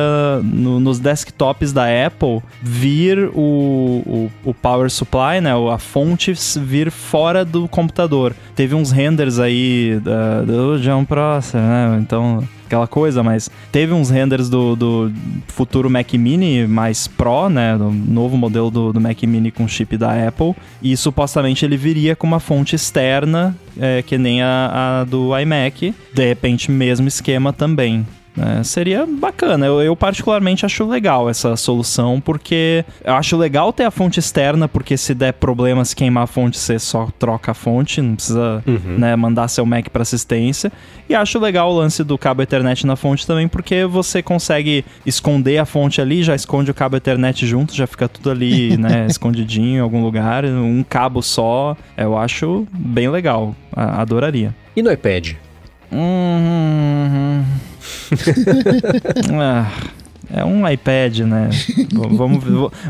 no, 0.44 0.80
nos 0.80 1.00
desktops 1.00 1.74
da 1.74 1.86
Apple 2.06 2.44
vir 2.62 3.28
o, 3.34 4.04
o, 4.06 4.32
o, 4.46 4.54
power 4.54 4.88
supply, 4.92 5.42
né? 5.42 5.52
A 5.74 5.80
fonte 5.80 6.32
vir 6.60 6.92
fora 6.92 7.44
do 7.44 7.68
computador. 7.68 8.36
Teve 8.56 8.76
uns 8.76 8.92
renders 8.92 9.40
aí 9.40 10.00
do 10.46 10.80
John 10.80 11.04
Prosser, 11.06 11.60
né? 11.60 11.98
Então 12.00 12.48
aquela 12.74 12.88
coisa, 12.88 13.22
mas 13.22 13.50
teve 13.72 13.94
uns 13.94 14.10
renders 14.10 14.50
do, 14.50 14.76
do 14.76 15.12
futuro 15.48 15.90
Mac 15.90 16.12
Mini 16.14 16.66
mais 16.66 17.08
Pro, 17.08 17.50
né? 17.50 17.78
Do 17.78 17.92
novo 17.92 18.36
modelo 18.36 18.72
do, 18.72 18.92
do 18.92 19.00
Mac 19.00 19.22
Mini 19.24 19.52
com 19.52 19.68
chip 19.68 19.96
da 19.96 20.28
Apple. 20.28 20.56
E 20.82 20.98
supostamente 20.98 21.64
ele 21.64 21.78
viria 21.78 22.16
com 22.16 22.26
uma 22.26 22.40
fonte 22.40 22.76
externa, 22.76 23.56
é, 23.80 24.02
que 24.02 24.18
nem 24.18 24.42
a, 24.42 25.02
a 25.02 25.04
do 25.04 25.38
iMac. 25.38 25.94
De 26.14 26.28
repente, 26.28 26.72
mesmo 26.72 27.08
esquema 27.08 27.54
também. 27.54 28.06
É, 28.38 28.64
seria 28.64 29.06
bacana. 29.06 29.66
Eu, 29.66 29.82
eu, 29.82 29.96
particularmente 29.96 30.66
acho 30.66 30.88
legal 30.88 31.30
essa 31.30 31.56
solução, 31.56 32.20
porque 32.20 32.84
eu 33.04 33.14
acho 33.14 33.38
legal 33.38 33.72
ter 33.72 33.84
a 33.84 33.92
fonte 33.92 34.20
externa, 34.20 34.68
porque 34.68 34.98
se 34.98 35.14
der 35.14 35.34
problema 35.34 35.86
se 35.86 35.96
queimar 35.96 36.24
a 36.24 36.28
fonte, 36.28 36.58
você 36.58 36.80
só 36.80 37.10
troca 37.20 37.52
a 37.52 37.54
fonte, 37.54 38.02
não 38.02 38.16
precisa 38.16 38.64
uhum. 38.66 38.98
né, 38.98 39.16
mandar 39.16 39.48
seu 39.48 39.66
Mac 39.66 39.90
para 39.90 40.02
assistência. 40.02 40.72
E 41.08 41.14
acho 41.14 41.38
legal 41.38 41.72
o 41.72 41.78
lance 41.78 42.04
do 42.04 42.18
cabo 42.18 42.42
Ethernet 42.42 42.88
na 42.88 42.96
fonte 42.96 43.28
também, 43.28 43.48
porque 43.48 43.86
você 43.86 44.24
consegue 44.24 44.84
esconder 45.06 45.60
a 45.60 45.66
fonte 45.66 46.02
ali, 46.02 46.24
já 46.24 46.34
esconde 46.34 46.72
o 46.72 46.74
cabo 46.74 46.98
Ethernet 46.98 47.46
junto, 47.46 47.76
já 47.76 47.86
fica 47.86 48.08
tudo 48.08 48.32
ali, 48.32 48.76
né, 48.78 49.06
escondidinho 49.08 49.78
em 49.78 49.82
algum 49.82 50.02
lugar, 50.04 50.44
um 50.46 50.84
cabo 50.84 51.22
só. 51.22 51.78
Eu 51.96 52.18
acho 52.18 52.68
bem 52.72 53.10
legal. 53.10 53.56
Adoraria. 53.76 54.56
E 54.76 54.82
no 54.82 54.92
iPad? 54.92 55.34
Hum. 55.92 57.44
ah, 59.40 59.72
é 60.32 60.44
um 60.44 60.68
iPad, 60.68 61.20
né? 61.20 61.50
vamos, 61.92 62.44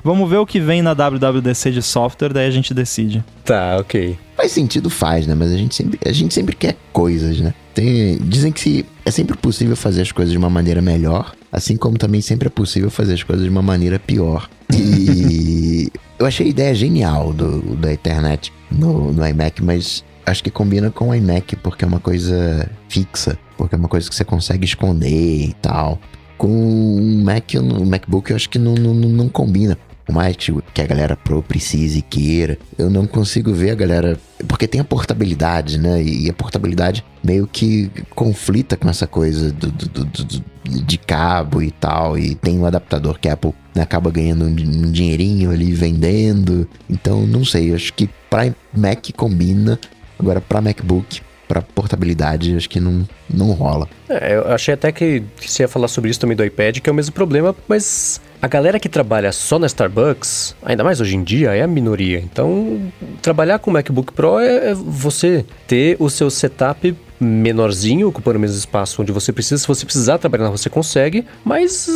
vamos 0.03 0.29
ver 0.29 0.37
o 0.37 0.45
que 0.45 0.59
vem 0.59 0.81
na 0.81 0.93
WWDC 0.93 1.71
de 1.71 1.81
software, 1.81 2.31
daí 2.31 2.47
a 2.47 2.51
gente 2.51 2.73
decide. 2.73 3.23
Tá, 3.43 3.77
ok. 3.79 4.17
Faz 4.35 4.51
sentido, 4.51 4.89
faz, 4.89 5.27
né? 5.27 5.35
Mas 5.35 5.51
a 5.51 5.57
gente 5.57 5.75
sempre, 5.75 5.99
a 6.05 6.11
gente 6.11 6.33
sempre 6.33 6.55
quer 6.55 6.77
coisas, 6.91 7.39
né? 7.39 7.53
Tem, 7.73 8.17
dizem 8.17 8.51
que 8.51 8.59
se, 8.61 8.85
é 9.05 9.11
sempre 9.11 9.35
possível 9.35 9.75
fazer 9.75 10.01
as 10.01 10.11
coisas 10.11 10.31
de 10.31 10.37
uma 10.37 10.49
maneira 10.49 10.81
melhor, 10.81 11.33
assim 11.51 11.75
como 11.75 11.97
também 11.97 12.21
sempre 12.21 12.47
é 12.47 12.49
possível 12.49 12.89
fazer 12.89 13.13
as 13.13 13.23
coisas 13.23 13.43
de 13.43 13.49
uma 13.49 13.61
maneira 13.61 13.99
pior. 13.99 14.49
E 14.71 15.91
eu 16.17 16.25
achei 16.25 16.45
a 16.47 16.49
ideia 16.49 16.73
genial 16.73 17.33
do, 17.33 17.75
da 17.75 17.91
internet 17.91 18.53
no, 18.71 19.11
no 19.11 19.27
iMac, 19.27 19.61
mas 19.63 20.03
acho 20.25 20.43
que 20.43 20.51
combina 20.51 20.89
com 20.91 21.09
o 21.09 21.15
iMac 21.15 21.55
porque 21.57 21.83
é 21.83 21.87
uma 21.87 21.99
coisa 21.99 22.69
fixa, 22.89 23.37
porque 23.57 23.75
é 23.75 23.77
uma 23.77 23.87
coisa 23.87 24.09
que 24.09 24.15
você 24.15 24.23
consegue 24.23 24.65
esconder 24.65 25.49
e 25.49 25.53
tal. 25.61 25.99
Com 26.37 26.97
o 26.97 27.23
Mac, 27.23 27.53
o 27.55 27.85
MacBook 27.85 28.31
eu 28.31 28.35
acho 28.35 28.49
que 28.49 28.59
não, 28.59 28.73
não, 28.73 28.93
não 28.93 29.29
combina. 29.29 29.77
Por 30.05 30.13
mais 30.13 30.35
que 30.35 30.81
a 30.81 30.85
galera 30.85 31.15
pro 31.15 31.41
precise 31.41 31.99
e 31.99 32.01
queira, 32.01 32.57
eu 32.77 32.89
não 32.89 33.07
consigo 33.07 33.53
ver 33.53 33.71
a 33.71 33.75
galera. 33.75 34.19
Porque 34.47 34.67
tem 34.67 34.81
a 34.81 34.83
portabilidade, 34.83 35.79
né? 35.79 36.03
E 36.03 36.29
a 36.29 36.33
portabilidade 36.33 37.05
meio 37.23 37.47
que 37.47 37.89
conflita 38.13 38.75
com 38.75 38.89
essa 38.89 39.07
coisa 39.07 39.51
do, 39.53 39.71
do, 39.71 40.05
do, 40.05 40.43
de 40.65 40.97
cabo 40.97 41.61
e 41.61 41.71
tal. 41.71 42.17
E 42.17 42.35
tem 42.35 42.59
um 42.59 42.65
adaptador 42.65 43.17
que 43.17 43.29
a 43.29 43.33
Apple 43.33 43.53
né, 43.73 43.81
acaba 43.81 44.11
ganhando 44.11 44.43
um 44.43 44.91
dinheirinho 44.91 45.51
ali 45.51 45.71
vendendo. 45.71 46.67
Então, 46.89 47.25
não 47.25 47.45
sei, 47.45 47.71
eu 47.71 47.75
acho 47.75 47.93
que 47.93 48.09
pra 48.29 48.53
Mac 48.75 49.09
combina. 49.15 49.79
Agora, 50.23 50.39
pra 50.39 50.61
MacBook, 50.61 51.19
pra 51.49 51.61
portabilidade, 51.61 52.55
acho 52.55 52.69
que 52.69 52.79
não, 52.79 53.05
não 53.29 53.51
rola. 53.51 53.89
É, 54.07 54.35
eu 54.35 54.47
achei 54.47 54.73
até 54.73 54.89
que 54.89 55.21
você 55.35 55.63
ia 55.63 55.67
falar 55.67 55.89
sobre 55.89 56.09
isso 56.09 56.19
também 56.19 56.37
do 56.37 56.45
iPad, 56.45 56.79
que 56.79 56.89
é 56.89 56.93
o 56.93 56.95
mesmo 56.95 57.13
problema, 57.13 57.53
mas 57.67 58.21
a 58.41 58.47
galera 58.47 58.79
que 58.79 58.87
trabalha 58.87 59.33
só 59.33 59.59
na 59.59 59.67
Starbucks, 59.67 60.55
ainda 60.63 60.81
mais 60.81 61.01
hoje 61.01 61.17
em 61.17 61.23
dia, 61.23 61.53
é 61.53 61.61
a 61.61 61.67
minoria. 61.67 62.19
Então, 62.19 62.89
trabalhar 63.21 63.59
com 63.59 63.69
MacBook 63.69 64.13
Pro 64.13 64.39
é, 64.39 64.71
é 64.71 64.73
você 64.73 65.45
ter 65.67 65.97
o 65.99 66.09
seu 66.09 66.29
setup 66.29 66.95
menorzinho, 67.19 68.07
ocupando 68.07 68.37
o 68.37 68.41
mesmo 68.41 68.57
espaço 68.57 69.01
onde 69.01 69.11
você 69.11 69.33
precisa. 69.33 69.57
Se 69.57 69.67
você 69.67 69.85
precisar 69.85 70.19
trabalhar, 70.19 70.49
você 70.49 70.69
consegue. 70.69 71.25
Mas, 71.43 71.89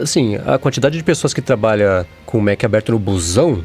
assim, 0.00 0.36
a 0.46 0.58
quantidade 0.58 0.96
de 0.96 1.02
pessoas 1.02 1.34
que 1.34 1.42
trabalha 1.42 2.06
com 2.24 2.38
o 2.38 2.42
Mac 2.42 2.62
aberto 2.62 2.92
no 2.92 2.98
busão 3.00 3.64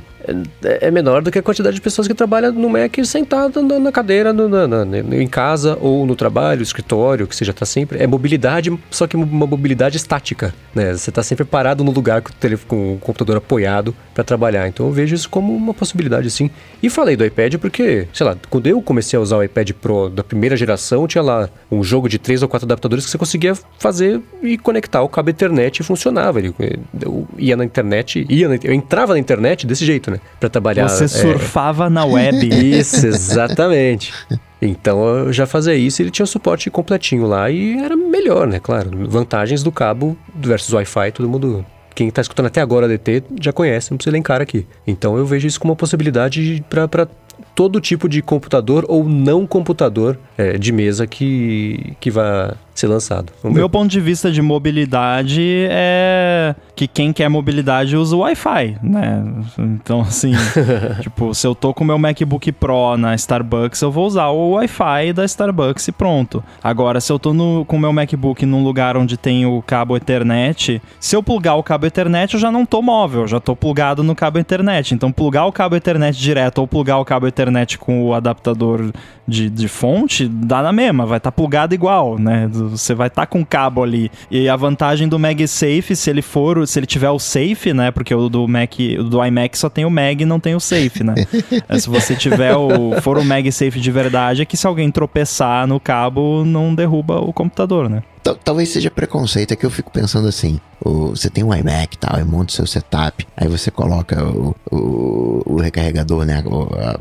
é, 0.64 0.88
é 0.88 0.92
menor 0.92 1.22
do 1.22 1.32
que 1.32 1.40
a 1.40 1.44
quantidade 1.44 1.76
de 1.76 1.82
pessoas 1.82 2.08
que 2.08 2.14
trabalham 2.14 2.52
no 2.52 2.70
Mac 2.70 2.96
sentado 3.06 3.62
na, 3.62 3.92
cadeira, 3.92 4.34
no, 4.34 4.48
na, 4.48 4.68
na, 4.68 4.98
em 5.16 5.28
casa 5.28 5.78
ou 5.80 6.06
no 6.06 6.16
trabalho, 6.16 6.62
escritório, 6.62 7.28
que 7.28 7.36
você 7.36 7.46
já 7.46 7.52
está 7.52 7.66
sempre. 7.66 8.02
É 8.02 8.08
mobilidade, 8.08 8.78
só 8.90 9.08
que 9.08 9.16
uma 9.16 9.48
mobilidade 9.48 9.98
estática, 9.98 10.54
né? 10.76 10.94
Você 10.94 11.10
está 11.10 11.24
sempre 11.24 11.46
parado 11.46 11.84
no 11.84 11.92
lugar 11.92 12.22
com 12.22 12.30
o, 12.30 12.34
telefone, 12.34 12.68
com 12.68 12.94
o 12.94 13.00
computador 13.00 13.38
apoiado 13.38 13.96
para 14.14 14.24
trabalhar. 14.24 14.68
Então 14.68 14.88
eu 14.88 14.92
vejo 14.92 15.16
isso 15.16 15.30
como 15.30 15.56
uma 15.56 15.74
possibilidade, 15.74 16.30
sim. 16.30 16.50
E 16.82 16.90
falei 16.90 17.16
do 17.16 17.26
iPad 17.26 17.56
porque, 17.56 18.08
sei 18.14 18.26
lá, 18.26 18.36
quando 18.50 18.68
eu 18.68 18.82
comecei 18.82 19.18
a 19.18 19.22
usar 19.22 19.38
o 19.38 19.44
iPad 19.44 19.72
Pro 19.72 20.10
da 20.10 20.24
primeira 20.24 20.58
geração, 20.58 21.08
tinha 21.08 21.22
lá 21.22 21.50
um 21.72 21.84
jogo 21.84 22.10
de 22.10 22.18
três 22.18 22.42
ou 22.42 22.50
quatro 22.50 22.66
adaptadores 22.66 23.06
que 23.06 23.12
você 23.12 23.18
conseguia 23.18 23.54
fazer 23.80 24.22
e 24.42 24.58
conectar 24.58 25.02
o 25.02 25.10
cabo 25.10 25.30
Ethernet 25.30 25.82
e 25.82 25.84
funcionava. 25.84 26.40
Ele, 26.40 26.54
eu 27.02 27.28
ia 27.38 27.56
na 27.56 27.64
internet, 27.64 28.26
ia 28.30 28.50
na, 28.50 28.56
eu 28.64 28.74
entrava 28.74 29.14
na 29.14 29.20
internet 29.20 29.66
desse 29.66 29.86
jeito, 29.86 30.12
né? 30.12 30.17
Para 30.40 30.50
trabalhar. 30.50 30.88
Você 30.88 31.06
é... 31.06 31.08
surfava 31.08 31.90
na 31.90 32.06
web. 32.06 32.48
Isso, 32.78 33.06
exatamente. 33.06 34.14
Então 34.62 35.06
eu 35.06 35.34
já 35.34 35.46
fazia 35.46 35.76
isso 35.76 36.02
e 36.02 36.04
ele 36.04 36.10
tinha 36.10 36.24
o 36.24 36.28
suporte 36.28 36.70
completinho 36.72 37.28
lá 37.28 37.50
e 37.50 37.78
era 37.78 37.96
melhor, 37.96 38.48
né? 38.48 38.60
Claro, 38.60 38.90
vantagens 39.08 39.62
do 39.62 39.72
cabo 39.72 40.18
versus 40.36 40.74
Wi-Fi, 40.74 41.12
todo 41.12 41.30
mundo 41.30 41.64
quem 41.94 42.08
está 42.08 42.22
escutando 42.22 42.46
até 42.46 42.62
agora 42.62 42.86
a 42.86 42.90
DT 42.90 43.24
já 43.42 43.52
conhece, 43.52 43.92
não 43.92 43.98
precisa 43.98 44.16
elencar 44.16 44.42
aqui. 44.42 44.68
Então 44.86 45.18
eu 45.18 45.26
vejo 45.26 45.48
isso 45.48 45.60
como 45.60 45.74
uma 45.74 45.78
possibilidade 45.78 46.64
para 46.70 47.08
todo 47.56 47.82
tipo 47.82 48.08
de 48.08 48.22
computador 48.22 48.86
ou 48.88 49.04
não 49.04 49.48
computador 49.48 50.18
é, 50.38 50.60
de 50.60 50.72
mesa 50.72 51.08
que, 51.08 51.96
que 52.00 52.12
vai 52.12 52.54
ser 52.80 52.88
lançado. 52.88 53.34
O 53.44 53.50
meu 53.50 53.70
ponto 53.70 53.90
de 53.90 54.00
vista 54.00 54.32
de 54.32 54.42
mobilidade 54.42 55.68
é 55.70 56.56
que 56.76 56.88
quem 56.88 57.12
quer 57.12 57.28
mobilidade 57.28 57.98
usa 57.98 58.16
o 58.16 58.20
Wi-Fi, 58.20 58.78
né? 58.84 59.24
Então, 59.58 60.02
assim, 60.02 60.34
tipo, 61.02 61.34
se 61.34 61.48
eu 61.48 61.56
tô 61.56 61.74
com 61.74 61.84
o 61.84 61.88
meu 61.88 61.98
MacBook 61.98 62.52
Pro 62.52 62.96
na 62.98 63.16
Starbucks, 63.16 63.82
eu 63.82 63.92
vou 63.92 64.06
usar 64.06 64.28
o 64.28 64.52
Wi-Fi 64.52 65.14
da 65.14 65.26
Starbucks 65.26 65.88
e 65.88 65.92
pronto. 65.92 66.44
Agora, 66.64 67.02
se 67.02 67.12
eu 67.12 67.18
tô 67.18 67.34
no, 67.34 67.66
com 67.66 67.78
o 67.78 67.80
meu 67.80 67.92
MacBook 67.92 68.46
num 68.46 68.64
lugar 68.64 68.96
onde 68.96 69.18
tem 69.18 69.46
o 69.46 69.62
cabo 69.62 69.98
Ethernet, 69.98 70.82
se 71.00 71.16
eu 71.16 71.24
plugar 71.24 71.56
o 71.56 71.64
cabo 71.64 71.88
Ethernet, 71.88 72.36
eu 72.36 72.40
já 72.40 72.52
não 72.52 72.66
tô 72.66 72.82
móvel, 72.82 73.22
eu 73.22 73.28
já 73.28 73.40
tô 73.40 73.56
plugado 73.56 74.04
no 74.04 74.16
cabo 74.16 74.38
Ethernet. 74.38 74.94
Então, 74.94 75.12
plugar 75.12 75.46
o 75.46 75.52
cabo 75.52 75.76
Ethernet 75.76 76.18
direto 76.18 76.60
ou 76.60 76.68
plugar 76.68 76.98
o 76.98 77.06
cabo 77.06 77.28
Ethernet 77.28 77.78
com 77.80 78.06
o 78.06 78.14
adaptador 78.14 78.92
de, 79.28 79.50
de 79.50 79.68
fonte, 79.68 80.28
dá 80.28 80.62
na 80.62 80.72
mesma, 80.72 81.06
vai 81.06 81.18
estar 81.18 81.32
tá 81.32 81.36
plugado 81.36 81.74
igual, 81.74 82.18
né? 82.18 82.48
Você 82.68 82.94
vai 82.94 83.08
estar 83.08 83.24
tá 83.24 83.28
com 83.28 83.46
cabo 83.46 83.84
ali. 83.84 84.12
E 84.30 84.48
a 84.50 84.56
vantagem 84.56 85.08
do 85.08 85.20
MagSafe, 85.20 85.96
se 85.96 86.10
ele 86.10 86.22
for, 86.22 86.68
se 86.68 86.80
ele 86.80 86.86
tiver 86.86 87.10
o 87.10 87.20
safe, 87.20 87.74
né? 87.74 87.92
Porque 87.92 88.14
o 88.14 88.30
do 88.30 88.48
Mac, 88.48 88.74
o 89.00 89.04
do 89.04 89.24
iMac 89.24 89.58
só 89.58 89.70
tem 89.70 89.86
o 89.86 89.90
Mag 89.90 90.22
e 90.22 90.26
não 90.26 90.40
tem 90.40 90.56
o 90.56 90.60
safe, 90.60 91.04
né? 91.04 91.16
é, 91.68 91.80
se 91.80 91.90
você 91.90 92.16
tiver 92.16 92.56
o 92.56 93.02
for 93.02 93.18
o 93.18 93.24
MagSafe 93.24 93.80
de 93.80 93.92
verdade, 93.92 94.42
é 94.42 94.46
que 94.46 94.58
se 94.58 94.68
alguém 94.68 94.92
tropeçar 94.92 95.68
no 95.68 95.80
cabo, 95.80 96.44
não 96.46 96.74
derruba 96.74 97.20
o 97.20 97.34
computador, 97.34 97.90
né? 97.90 98.04
Talvez 98.36 98.70
seja 98.70 98.90
preconceito, 98.90 99.52
é 99.52 99.56
que 99.56 99.66
eu 99.66 99.70
fico 99.70 99.92
pensando 99.92 100.28
assim: 100.28 100.60
o, 100.84 101.10
você 101.10 101.30
tem 101.30 101.44
um 101.44 101.54
iMac 101.54 101.96
e 101.96 101.98
tal, 101.98 102.20
e 102.20 102.24
monta 102.24 102.52
o 102.52 102.56
seu 102.56 102.66
setup, 102.66 103.28
aí 103.36 103.48
você 103.48 103.70
coloca 103.70 104.24
o, 104.24 104.56
o, 104.72 105.44
o 105.46 105.58
recarregador, 105.58 106.26
né? 106.26 106.44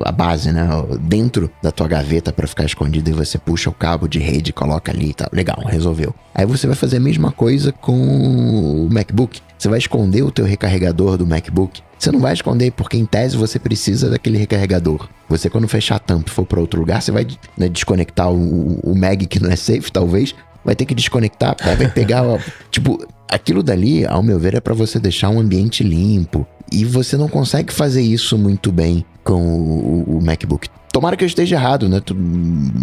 A, 0.03 0.09
a, 0.09 0.13
base, 0.13 0.53
né? 0.53 0.67
Dentro 1.01 1.51
da 1.63 1.71
tua 1.71 1.89
gaveta 1.89 2.33
para 2.33 2.47
ficar 2.47 2.65
escondido, 2.65 3.11
e 3.11 3.13
você 3.13 3.39
puxa 3.39 3.71
o 3.71 3.75
cabo 3.75 4.09
de 4.09 4.19
rede, 4.19 4.53
coloca 4.53 4.91
ali 4.93 5.11
e 5.11 5.15
tal. 5.15 5.29
Legal, 5.33 5.59
resolveu. 5.67 6.15
Aí 6.35 6.47
você 6.47 6.67
vai 6.67 6.77
fazer 6.77 6.99
a 6.99 7.01
mesma 7.01 7.33
coisa 7.33 7.73
com 7.73 7.97
o 7.97 8.89
MacBook. 8.91 9.41
Você 9.59 9.69
vai 9.69 9.79
esconder 9.79 10.23
o 10.23 10.31
teu 10.31 10.45
recarregador 10.45 11.17
do 11.17 11.27
MacBook. 11.27 11.81
Você 11.99 12.13
não 12.13 12.21
vai 12.21 12.35
esconder 12.35 12.73
porque 12.73 12.97
em 12.97 13.07
tese 13.07 13.37
você 13.37 13.59
precisa 13.59 14.11
daquele 14.11 14.37
recarregador. 14.37 15.09
Você 15.29 15.49
quando 15.49 15.67
fechar 15.67 15.97
a 15.97 15.99
tampa 15.99 16.29
e 16.29 16.31
for 16.31 16.45
para 16.45 16.61
outro 16.61 16.79
lugar, 16.79 17.01
você 17.01 17.11
vai 17.11 17.27
né, 17.57 17.69
desconectar 17.69 18.31
o, 18.31 18.79
o 18.81 18.95
Mag 18.95 19.27
que 19.27 19.43
não 19.43 19.51
é 19.51 19.57
safe, 19.57 19.91
talvez, 19.91 20.35
vai 20.67 20.75
ter 20.75 20.85
que 20.85 20.95
desconectar, 20.95 21.57
vai 21.63 21.89
pegar, 21.89 22.25
tipo, 22.73 23.07
aquilo 23.31 23.63
dali, 23.63 24.05
ao 24.05 24.23
meu 24.23 24.37
ver, 24.37 24.57
é 24.57 24.61
para 24.61 24.75
você 24.75 24.99
deixar 24.99 25.31
um 25.31 25.39
ambiente 25.39 25.85
limpo. 25.85 26.45
E 26.73 26.85
você 26.85 27.17
não 27.17 27.29
consegue 27.29 27.73
fazer 27.73 28.03
isso 28.03 28.37
muito 28.37 28.73
bem 28.73 29.05
com 29.23 29.41
o, 29.41 30.19
o 30.19 30.25
MacBook. 30.25 30.69
Tomara 30.93 31.17
que 31.17 31.23
eu 31.23 31.29
esteja 31.29 31.55
errado, 31.55 31.89
né? 31.89 32.03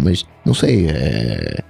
Mas 0.02 0.24
não 0.42 0.54
sei, 0.54 0.86
é... 0.88 1.62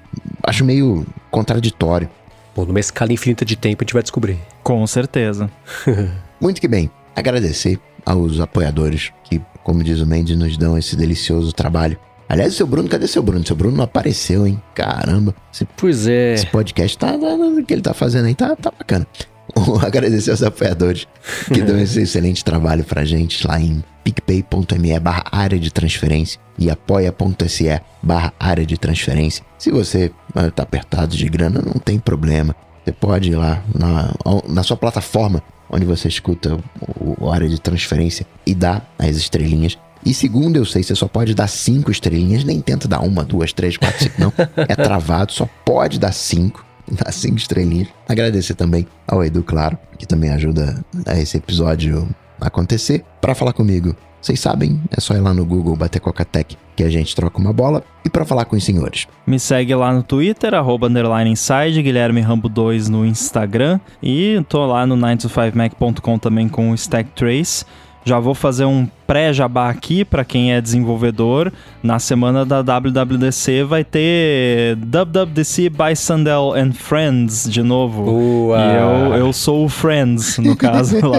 acho 0.44 0.64
meio 0.64 1.04
contraditório. 1.32 2.08
Bom, 2.54 2.64
numa 2.64 2.78
escala 2.78 3.12
infinita 3.12 3.44
de 3.44 3.56
tempo 3.56 3.82
a 3.82 3.84
gente 3.84 3.94
vai 3.94 4.02
descobrir. 4.02 4.38
Com 4.62 4.86
certeza. 4.86 5.50
muito 6.40 6.60
que 6.60 6.68
bem. 6.68 6.88
Agradecer 7.16 7.80
aos 8.06 8.38
apoiadores 8.38 9.12
que, 9.24 9.40
como 9.64 9.82
diz 9.82 10.00
o 10.00 10.06
Mendes, 10.06 10.36
nos 10.36 10.56
dão 10.56 10.78
esse 10.78 10.94
delicioso 10.94 11.52
trabalho 11.52 11.98
Aliás, 12.34 12.52
o 12.52 12.56
seu 12.56 12.66
Bruno, 12.66 12.88
cadê 12.88 13.06
seu 13.06 13.22
Bruno? 13.22 13.46
Seu 13.46 13.54
Bruno 13.54 13.76
não 13.76 13.84
apareceu, 13.84 14.44
hein? 14.44 14.60
Caramba. 14.74 15.32
Esse, 15.52 15.64
pois 15.76 16.08
é. 16.08 16.34
Esse 16.34 16.46
podcast 16.46 16.98
tá, 16.98 17.16
tá, 17.16 17.16
o 17.16 17.64
que 17.64 17.72
ele 17.72 17.80
tá 17.80 17.94
fazendo 17.94 18.26
aí 18.26 18.34
tá, 18.34 18.56
tá 18.56 18.72
bacana. 18.76 19.06
Agradecer 19.80 20.32
aos 20.32 20.42
apoiadores 20.42 21.06
que 21.46 21.62
dão 21.62 21.78
esse 21.78 22.02
excelente 22.02 22.44
trabalho 22.44 22.82
pra 22.82 23.04
gente 23.04 23.46
lá 23.46 23.60
em 23.60 23.84
picpay.me 24.02 24.98
barra 24.98 25.22
área 25.30 25.60
de 25.60 25.72
transferência 25.72 26.40
e 26.58 26.68
apoia.se 26.68 27.80
barra 28.02 28.32
área 28.40 28.66
de 28.66 28.76
transferência. 28.78 29.44
Se 29.56 29.70
você 29.70 30.10
ah, 30.34 30.50
tá 30.50 30.64
apertado 30.64 31.16
de 31.16 31.28
grana, 31.28 31.62
não 31.64 31.74
tem 31.74 32.00
problema. 32.00 32.56
Você 32.84 32.90
pode 32.90 33.30
ir 33.30 33.36
lá 33.36 33.62
na, 33.72 34.12
na 34.48 34.64
sua 34.64 34.76
plataforma 34.76 35.40
onde 35.70 35.84
você 35.84 36.08
escuta 36.08 36.58
o, 37.00 37.26
o 37.26 37.30
área 37.30 37.48
de 37.48 37.60
transferência 37.60 38.26
e 38.44 38.56
dar 38.56 38.92
as 38.98 39.16
estrelinhas 39.16 39.78
e 40.04 40.12
segundo 40.12 40.56
eu 40.56 40.64
sei, 40.64 40.82
você 40.82 40.94
só 40.94 41.08
pode 41.08 41.34
dar 41.34 41.48
cinco 41.48 41.90
estrelinhas, 41.90 42.44
nem 42.44 42.60
tenta 42.60 42.86
dar 42.86 43.00
uma, 43.00 43.24
duas, 43.24 43.52
três, 43.52 43.76
quatro, 43.76 44.04
cinco, 44.04 44.20
não. 44.20 44.32
É 44.56 44.74
travado, 44.74 45.32
só 45.32 45.48
pode 45.64 45.98
dar 45.98 46.12
cinco. 46.12 46.64
Dar 46.86 47.10
cinco 47.12 47.38
estrelinhas. 47.38 47.88
Agradecer 48.06 48.54
também 48.54 48.86
ao 49.08 49.24
Edu, 49.24 49.42
claro, 49.42 49.78
que 49.98 50.06
também 50.06 50.28
ajuda 50.28 50.84
a 51.06 51.18
esse 51.18 51.38
episódio 51.38 52.06
acontecer. 52.38 53.02
Para 53.22 53.34
falar 53.34 53.54
comigo, 53.54 53.96
vocês 54.20 54.38
sabem, 54.38 54.82
é 54.90 55.00
só 55.00 55.14
ir 55.14 55.20
lá 55.20 55.32
no 55.32 55.46
Google 55.46 55.76
bater 55.76 55.98
Coca-Tech 55.98 56.58
que 56.76 56.82
a 56.82 56.90
gente 56.90 57.14
troca 57.14 57.38
uma 57.38 57.52
bola. 57.52 57.82
E 58.04 58.10
para 58.10 58.24
falar 58.24 58.44
com 58.44 58.56
os 58.56 58.64
senhores. 58.64 59.06
Me 59.26 59.38
segue 59.38 59.74
lá 59.74 59.92
no 59.92 60.02
Twitter, 60.02 60.54
arroba 60.54 60.88
underline 60.88 61.30
inside, 61.30 61.82
Guilherme 61.82 62.20
Rambo 62.20 62.48
2 62.48 62.88
no 62.88 63.04
Instagram. 63.04 63.80
E 64.02 64.44
tô 64.48 64.64
lá 64.66 64.86
no 64.86 64.96
9to5mac.com 64.96 66.18
também 66.18 66.48
com 66.48 66.70
o 66.70 66.74
Stack 66.74 67.10
Trace. 67.14 67.64
Já 68.04 68.18
vou 68.18 68.34
fazer 68.34 68.66
um 68.66 68.86
pré-jabá 69.14 69.70
aqui 69.70 70.04
para 70.04 70.24
quem 70.24 70.52
é 70.52 70.60
desenvolvedor. 70.60 71.52
Na 71.80 72.00
semana 72.00 72.44
da 72.44 72.62
WWDC 72.62 73.62
vai 73.62 73.84
ter 73.84 74.76
WWDC 74.76 75.70
by 75.70 75.94
Sandel 75.94 76.52
and 76.52 76.72
Friends 76.72 77.48
de 77.48 77.62
novo. 77.62 78.10
Uau. 78.10 78.58
E 78.58 79.14
eu, 79.14 79.26
eu 79.26 79.32
sou 79.32 79.66
o 79.66 79.68
Friends, 79.68 80.38
no 80.38 80.56
caso 80.58 80.96
lá. 81.06 81.18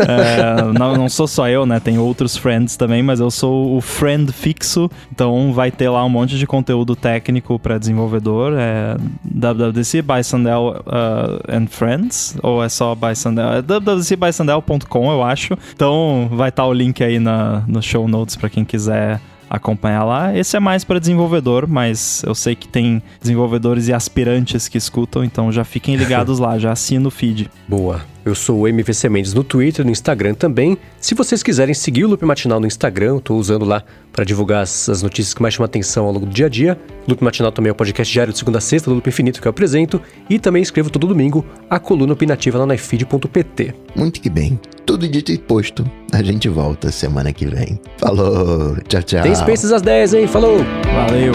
é, 0.00 0.72
não, 0.76 0.96
não 0.96 1.08
sou 1.08 1.28
só 1.28 1.48
eu, 1.48 1.64
né? 1.64 1.78
Tem 1.78 1.96
outros 1.96 2.36
Friends 2.36 2.76
também, 2.76 3.04
mas 3.04 3.20
eu 3.20 3.30
sou 3.30 3.76
o 3.76 3.80
Friend 3.80 4.32
fixo. 4.32 4.90
Então 5.12 5.52
vai 5.52 5.70
ter 5.70 5.88
lá 5.90 6.04
um 6.04 6.08
monte 6.08 6.36
de 6.38 6.46
conteúdo 6.46 6.96
técnico 6.96 7.56
para 7.56 7.78
desenvolvedor. 7.78 8.54
É 8.58 8.96
WWDC 9.24 10.02
by 10.02 10.24
Sandel 10.24 10.82
uh, 10.86 11.56
and 11.56 11.68
Friends. 11.68 12.36
Ou 12.42 12.64
é 12.64 12.68
só 12.68 12.96
by 12.96 13.14
Sandel? 13.14 13.52
É 13.52 13.62
www.bysandel.com, 13.62 15.12
eu 15.12 15.22
acho. 15.22 15.56
Então 15.72 16.28
vai 16.32 16.48
estar 16.48 16.64
tá 16.64 16.68
o 16.68 16.72
link 16.72 17.04
aí 17.04 17.20
na, 17.20 17.27
no 17.66 17.82
show 17.82 18.06
notes 18.08 18.36
para 18.36 18.48
quem 18.48 18.64
quiser 18.64 19.20
acompanhar 19.48 20.04
lá. 20.04 20.36
Esse 20.36 20.56
é 20.56 20.60
mais 20.60 20.84
para 20.84 21.00
desenvolvedor, 21.00 21.66
mas 21.66 22.22
eu 22.24 22.34
sei 22.34 22.54
que 22.54 22.68
tem 22.68 23.02
desenvolvedores 23.20 23.88
e 23.88 23.92
aspirantes 23.92 24.68
que 24.68 24.76
escutam, 24.76 25.24
então 25.24 25.50
já 25.50 25.64
fiquem 25.64 25.96
ligados 25.96 26.38
lá, 26.40 26.58
já 26.58 26.72
assina 26.72 27.08
o 27.08 27.10
feed. 27.10 27.50
Boa. 27.66 28.02
Eu 28.24 28.34
sou 28.34 28.60
o 28.60 28.68
MVC 28.68 29.08
Mendes 29.08 29.32
no 29.32 29.42
Twitter, 29.42 29.84
no 29.84 29.90
Instagram 29.90 30.34
também. 30.34 30.76
Se 31.00 31.14
vocês 31.14 31.42
quiserem 31.42 31.74
seguir 31.74 32.04
o 32.04 32.08
Loop 32.08 32.24
Matinal 32.24 32.60
no 32.60 32.66
Instagram, 32.66 33.14
eu 33.14 33.20
tô 33.20 33.36
usando 33.36 33.64
lá 33.64 33.82
para 34.12 34.24
divulgar 34.24 34.62
as, 34.62 34.88
as, 34.88 35.02
notícias 35.02 35.32
que 35.32 35.40
mais 35.40 35.54
chamam 35.54 35.66
atenção 35.66 36.06
ao 36.06 36.12
longo 36.12 36.26
do 36.26 36.32
dia 36.32 36.46
a 36.46 36.48
dia. 36.48 36.78
Loop 37.06 37.22
Matinal 37.22 37.52
também 37.52 37.70
é 37.70 37.72
o 37.72 37.74
podcast 37.74 38.12
diário 38.12 38.32
de 38.32 38.38
segunda 38.38 38.58
a 38.58 38.60
sexta 38.60 38.90
do 38.90 38.94
Loop 38.94 39.08
Infinito 39.08 39.40
que 39.40 39.48
eu 39.48 39.50
apresento. 39.50 40.00
E 40.28 40.38
também 40.38 40.62
escrevo 40.62 40.90
todo 40.90 41.06
domingo 41.06 41.44
a 41.70 41.78
coluna 41.78 42.12
opinativa 42.12 42.58
lá 42.58 42.66
na 42.66 42.74
ifeed.pt. 42.74 43.74
Muito 43.94 44.20
que 44.20 44.28
bem. 44.28 44.58
Tudo 44.84 45.08
dito 45.08 45.32
e 45.32 45.38
posto. 45.38 45.88
A 46.12 46.22
gente 46.22 46.48
volta 46.48 46.90
semana 46.90 47.32
que 47.32 47.46
vem. 47.46 47.80
Falou, 47.98 48.76
tchau, 48.88 49.02
tchau. 49.02 49.22
Tem 49.22 49.34
Spaces 49.34 49.72
às 49.72 49.82
10, 49.82 50.14
hein? 50.14 50.26
Falou! 50.26 50.58
Valeu! 50.94 51.32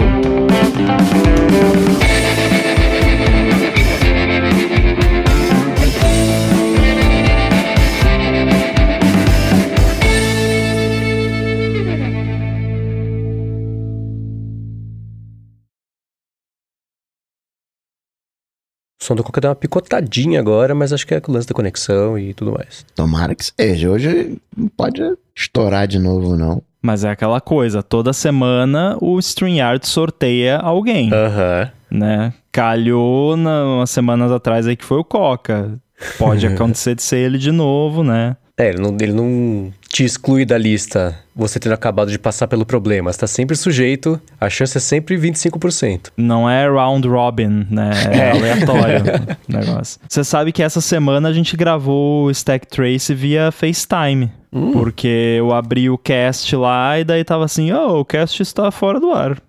O 19.04 19.06
som 19.06 19.14
do 19.14 19.22
Coca 19.22 19.38
deu 19.38 19.50
uma 19.50 19.54
picotadinha 19.54 20.40
agora, 20.40 20.74
mas 20.74 20.90
acho 20.90 21.06
que 21.06 21.12
é 21.12 21.20
o 21.28 21.30
lance 21.30 21.46
da 21.46 21.52
conexão 21.52 22.18
e 22.18 22.32
tudo 22.32 22.52
mais. 22.52 22.86
Tomara 22.94 23.34
que 23.34 23.44
seja. 23.44 23.90
Hoje 23.90 24.38
não 24.56 24.66
pode 24.68 25.02
estourar 25.36 25.86
de 25.86 25.98
novo, 25.98 26.34
não. 26.34 26.62
Mas 26.80 27.04
é 27.04 27.10
aquela 27.10 27.38
coisa, 27.38 27.82
toda 27.82 28.14
semana 28.14 28.96
o 29.02 29.18
StreamYard 29.18 29.86
sorteia 29.86 30.56
alguém, 30.56 31.10
Aham. 31.12 31.70
né? 31.90 32.32
Calhou 32.50 33.36
na, 33.36 33.76
umas 33.76 33.90
semanas 33.90 34.32
atrás 34.32 34.66
aí 34.66 34.74
que 34.74 34.86
foi 34.86 34.96
o 34.96 35.04
Coca. 35.04 35.78
Pode 36.16 36.46
acontecer 36.48 36.94
de 36.94 37.02
ser 37.02 37.18
ele 37.18 37.36
de 37.36 37.52
novo, 37.52 38.02
né? 38.02 38.38
É, 38.56 38.70
ele 38.70 38.80
não, 38.80 38.96
ele 38.98 39.12
não 39.12 39.70
te 39.94 40.02
exclui 40.02 40.44
da 40.44 40.58
lista 40.58 41.16
você 41.36 41.60
tendo 41.60 41.72
acabado 41.72 42.10
de 42.10 42.18
passar 42.18 42.48
pelo 42.48 42.66
problema. 42.66 43.12
Você 43.12 43.20
tá 43.20 43.26
sempre 43.28 43.54
sujeito, 43.54 44.20
a 44.40 44.50
chance 44.50 44.76
é 44.76 44.80
sempre 44.80 45.16
25%. 45.16 46.10
Não 46.16 46.50
é 46.50 46.68
round 46.68 47.06
robin, 47.06 47.64
né? 47.70 47.90
É 48.10 48.32
aleatório 48.32 49.04
o 49.48 49.52
negócio. 49.52 50.00
Você 50.08 50.24
sabe 50.24 50.50
que 50.50 50.64
essa 50.64 50.80
semana 50.80 51.28
a 51.28 51.32
gente 51.32 51.56
gravou 51.56 52.24
o 52.24 52.30
Stack 52.32 52.66
Trace 52.66 53.14
via 53.14 53.52
FaceTime. 53.52 54.32
Porque 54.72 55.36
eu 55.38 55.52
abri 55.52 55.88
o 55.88 55.98
cast 55.98 56.54
lá 56.56 56.98
e 56.98 57.04
daí 57.04 57.22
tava 57.22 57.44
assim, 57.44 57.72
oh, 57.72 58.00
o 58.00 58.04
cast 58.04 58.42
está 58.42 58.70
fora 58.72 58.98
do 58.98 59.12
ar. 59.12 59.40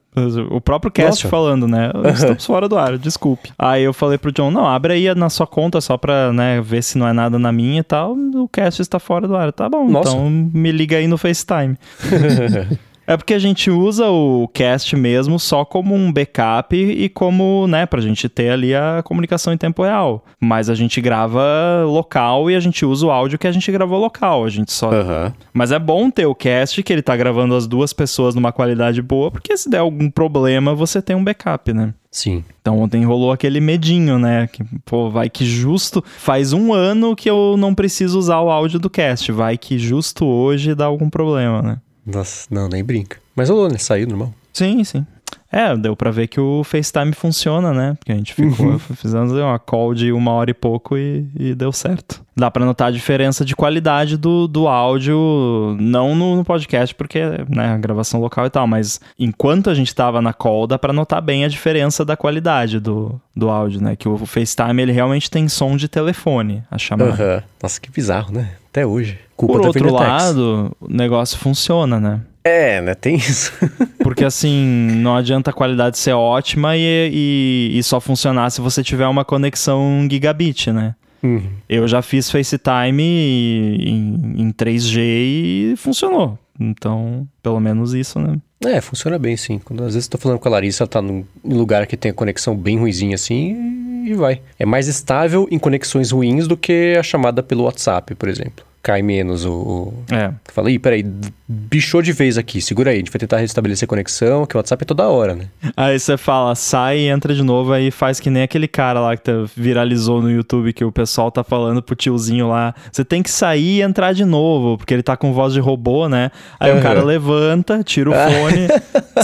O 0.50 0.62
próprio 0.62 0.92
cast 0.92 1.24
Nossa. 1.24 1.30
falando, 1.30 1.68
né? 1.68 1.92
Estamos 2.14 2.46
fora 2.46 2.68
do 2.70 2.78
ar, 2.78 2.98
desculpe. 2.98 3.52
Aí 3.58 3.84
eu 3.84 3.94
falei 3.94 4.18
pro 4.18 4.32
John, 4.32 4.52
não, 4.52 4.68
abre 4.68 4.94
aí 4.94 5.16
na 5.16 5.30
sua 5.30 5.46
conta 5.46 5.82
só 5.82 5.98
pra, 5.98 6.32
né, 6.32 6.62
ver 6.62 6.84
se 6.84 6.98
não 6.98 7.08
é 7.08 7.14
nada 7.14 7.38
na 7.38 7.52
minha 7.52 7.80
e 7.80 7.84
tal. 7.84 8.14
O 8.14 8.48
cast 8.48 8.82
está 8.82 9.00
fora 9.00 9.28
do 9.28 9.36
ar. 9.36 9.52
Tá 9.52 9.70
bom, 9.70 9.90
Nossa. 9.90 10.10
então 10.10 10.30
me 10.30 10.72
liga 10.72 10.98
aí 10.98 11.08
no 11.08 11.18
FaceTime. 11.18 11.78
É 13.08 13.16
porque 13.16 13.34
a 13.34 13.40
gente 13.40 13.70
usa 13.70 14.10
o 14.10 14.48
cast 14.48 14.96
mesmo 14.96 15.40
só 15.40 15.64
como 15.64 15.94
um 15.94 16.12
backup 16.12 16.76
e 16.76 17.08
como, 17.10 17.68
né, 17.68 17.86
pra 17.86 18.02
gente 18.02 18.28
ter 18.28 18.50
ali 18.50 18.74
a 18.74 19.02
comunicação 19.04 19.54
em 19.54 19.58
tempo 19.58 19.84
real. 19.84 20.26
Mas 20.40 20.70
a 20.70 20.76
gente 20.76 21.00
grava 21.00 21.84
local 21.86 22.50
e 22.50 22.56
a 22.56 22.60
gente 22.60 22.86
usa 22.86 23.06
o 23.06 23.12
áudio 23.12 23.38
que 23.38 23.48
a 23.48 23.52
gente 23.52 23.72
gravou 23.72 24.00
local. 24.00 24.44
A 24.44 24.50
gente 24.50 24.74
só. 24.74 24.92
Aham. 24.92 25.34
Mas 25.54 25.72
é 25.72 25.78
bom 25.78 26.10
ter 26.10 26.26
o 26.26 26.36
cast 26.36 26.82
que 26.82 26.92
ele 26.92 27.02
tá 27.02 27.16
gravando 27.16 27.56
as 27.56 27.68
duas 27.68 27.94
pessoas 27.94 28.34
numa 28.34 28.52
qualidade 28.52 29.02
boa, 29.02 29.30
porque 29.30 29.56
se 29.56 29.70
der 29.70 29.80
algum 29.80 30.10
problema, 30.10 30.74
você 30.74 31.02
tem 31.02 31.16
um 31.16 31.24
backup, 31.24 31.74
né? 31.74 31.94
Sim. 32.10 32.44
Então 32.62 32.80
ontem 32.80 33.04
rolou 33.04 33.32
aquele 33.32 33.60
medinho, 33.60 34.18
né? 34.18 34.48
Que, 34.48 34.64
pô, 34.86 35.10
vai 35.10 35.30
que 35.30 35.46
justo. 35.46 36.04
Faz 36.18 36.54
um 36.54 36.74
ano 36.74 37.16
que 37.16 37.30
eu 37.30 37.56
não 37.58 37.76
preciso 37.76 38.18
usar 38.18 38.40
o 38.40 38.50
áudio 38.50 38.80
do 38.80 38.90
cast. 38.90 39.32
Vai 39.32 39.58
que 39.58 39.78
justo 39.78 40.26
hoje 40.26 40.74
dá 40.74 40.86
algum 40.86 41.10
problema, 41.10 41.62
né? 41.62 41.78
Nossa, 42.06 42.48
não, 42.52 42.68
nem 42.68 42.84
brinca. 42.84 43.18
Mas 43.36 43.50
rolou, 43.50 43.70
né? 43.70 43.78
Saiu 43.78 44.08
normal. 44.08 44.34
Sim, 44.54 44.84
sim. 44.84 45.06
É, 45.52 45.76
deu 45.78 45.96
pra 45.96 46.12
ver 46.12 46.28
que 46.28 46.40
o 46.40 46.66
FaceTime 46.66 47.14
funciona, 47.14 47.74
né? 47.74 47.96
Porque 47.98 48.12
a 48.12 48.16
gente 48.16 48.34
ficou, 48.34 48.78
fizemos 48.96 49.32
uma 49.32 49.58
call 49.58 49.94
de 49.94 50.12
uma 50.12 50.32
hora 50.34 50.52
e 50.52 50.54
pouco 50.54 50.98
e, 50.98 51.26
e 51.34 51.56
deu 51.56 51.72
certo. 51.72 52.22
Dá 52.36 52.52
pra 52.52 52.66
notar 52.66 52.90
a 52.90 52.92
diferença 52.92 53.46
de 53.46 53.56
qualidade 53.56 54.18
do, 54.18 54.48
do 54.48 54.68
áudio, 54.68 55.78
não 55.80 56.14
no, 56.14 56.36
no 56.36 56.44
podcast, 56.44 56.94
porque, 56.94 57.20
né, 57.48 57.70
a 57.70 57.78
gravação 57.78 58.20
local 58.20 58.46
e 58.46 58.50
tal, 58.50 58.68
mas 58.68 59.00
enquanto 59.18 59.70
a 59.70 59.74
gente 59.74 59.96
tava 59.96 60.22
na 60.22 60.34
call, 60.34 60.68
dá 60.68 60.78
pra 60.78 60.92
notar 60.92 61.22
bem 61.22 61.46
a 61.46 61.48
diferença 61.48 62.04
da 62.04 62.18
qualidade 62.18 62.80
do, 62.80 63.20
do 63.34 63.50
áudio, 63.50 63.82
né? 63.82 63.96
Que 63.96 64.10
o 64.10 64.18
FaceTime, 64.26 64.82
ele 64.82 64.92
realmente 64.92 65.32
tem 65.32 65.48
som 65.48 65.78
de 65.78 65.88
telefone, 65.88 66.64
a 66.70 66.78
chamada. 66.78 67.12
Aham. 67.12 67.44
Nossa, 67.64 67.80
que 67.80 67.90
bizarro, 67.90 68.34
né? 68.34 68.52
Até 68.76 68.86
hoje. 68.86 69.18
Culpa 69.38 69.54
Por 69.54 69.68
outro 69.68 69.94
lado, 69.94 70.76
o 70.82 70.92
negócio 70.92 71.38
funciona, 71.38 71.98
né? 71.98 72.20
É, 72.44 72.82
né? 72.82 72.94
Tem 72.94 73.16
isso. 73.16 73.54
Porque 74.04 74.26
assim, 74.26 74.66
não 74.98 75.16
adianta 75.16 75.50
a 75.50 75.54
qualidade 75.54 75.98
ser 75.98 76.12
ótima 76.12 76.76
e, 76.76 77.10
e, 77.10 77.80
e 77.80 77.84
só 77.84 78.02
funcionar 78.02 78.50
se 78.50 78.60
você 78.60 78.84
tiver 78.84 79.08
uma 79.08 79.24
conexão 79.24 80.06
gigabit, 80.12 80.74
né? 80.74 80.94
Uhum. 81.24 81.48
Eu 81.70 81.88
já 81.88 82.02
fiz 82.02 82.30
FaceTime 82.30 83.02
em, 83.02 84.42
em 84.42 84.52
3G 84.52 84.98
e 85.00 85.76
funcionou. 85.78 86.38
Então, 86.60 87.26
pelo 87.42 87.62
menos 87.62 87.94
isso, 87.94 88.20
né? 88.20 88.36
É, 88.66 88.82
funciona 88.82 89.18
bem, 89.18 89.38
sim. 89.38 89.58
Quando 89.58 89.86
às 89.86 89.94
vezes 89.94 90.08
eu 90.08 90.12
tô 90.12 90.18
falando 90.18 90.40
com 90.40 90.50
a 90.50 90.52
Larissa, 90.52 90.84
ela 90.84 90.90
tá 90.90 91.02
num 91.02 91.24
lugar 91.46 91.88
que 91.88 91.96
tem 91.96 92.12
a 92.12 92.14
conexão 92.14 92.54
bem 92.54 92.78
ruizinha 92.78 93.16
assim 93.16 93.86
e 94.06 94.14
vai. 94.14 94.42
É 94.60 94.66
mais 94.66 94.88
estável 94.88 95.48
em 95.52 95.58
conexões 95.60 96.12
ruins 96.12 96.48
do 96.48 96.56
que 96.58 96.96
a 97.00 97.04
chamada 97.04 97.42
pelo 97.44 97.64
WhatsApp, 97.64 98.14
por 98.16 98.30
exemplo. 98.30 98.66
Cai 98.84 99.02
menos 99.02 99.46
o. 99.46 99.52
o... 99.52 100.04
É. 100.14 100.32
Fala, 100.54 100.70
ih, 100.70 100.78
peraí, 100.78 101.04
bichou 101.48 102.04
de 102.04 102.12
vez 102.12 102.38
aqui, 102.38 102.62
segura 102.62 102.92
aí, 102.92 102.98
a 102.98 103.00
gente 103.00 103.10
vai 103.12 103.18
tentar 103.20 103.38
restabelecer 103.38 103.88
a 103.88 103.90
conexão, 103.90 104.46
que 104.46 104.56
o 104.56 104.60
WhatsApp 104.60 104.84
é 104.84 104.86
toda 104.86 105.08
hora, 105.10 105.34
né? 105.34 105.48
Aí 105.76 105.98
você 105.98 106.16
fala, 106.18 106.54
sai 106.54 107.00
e 107.00 107.08
entra 107.08 107.34
de 107.34 107.42
novo, 107.42 107.74
aí 107.74 107.90
faz 107.90 108.20
que 108.20 108.30
nem 108.30 108.44
aquele 108.44 108.68
cara 108.68 109.00
lá 109.00 109.18
que 109.18 109.24
tá- 109.24 109.32
viralizou 109.58 110.22
no 110.22 110.30
YouTube 110.30 110.72
que 110.72 110.86
o 110.86 110.92
pessoal 110.92 111.32
tá 111.32 111.44
falando 111.44 111.82
pro 111.82 111.96
tiozinho 111.96 112.48
lá. 112.48 112.76
Você 112.92 113.04
tem 113.04 113.24
que 113.24 113.32
sair 113.32 113.78
e 113.80 113.82
entrar 113.82 114.14
de 114.14 114.24
novo, 114.24 114.78
porque 114.78 114.94
ele 114.94 115.02
tá 115.02 115.18
com 115.18 115.34
voz 115.34 115.54
de 115.54 115.60
robô, 115.60 116.08
né? 116.08 116.30
Aí 116.60 116.70
o 116.70 116.76
Aham. 116.76 116.84
cara 116.84 117.04
levanta, 117.04 117.84
tira 117.84 118.12
o 118.12 118.14
fone, 118.14 118.68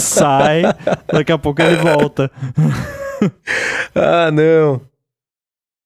sai, 0.00 0.62
daqui 1.06 1.30
a 1.30 1.38
pouco 1.38 1.62
ele 1.62 1.76
volta. 1.76 2.28
Ah, 3.94 4.30
não. 4.30 4.91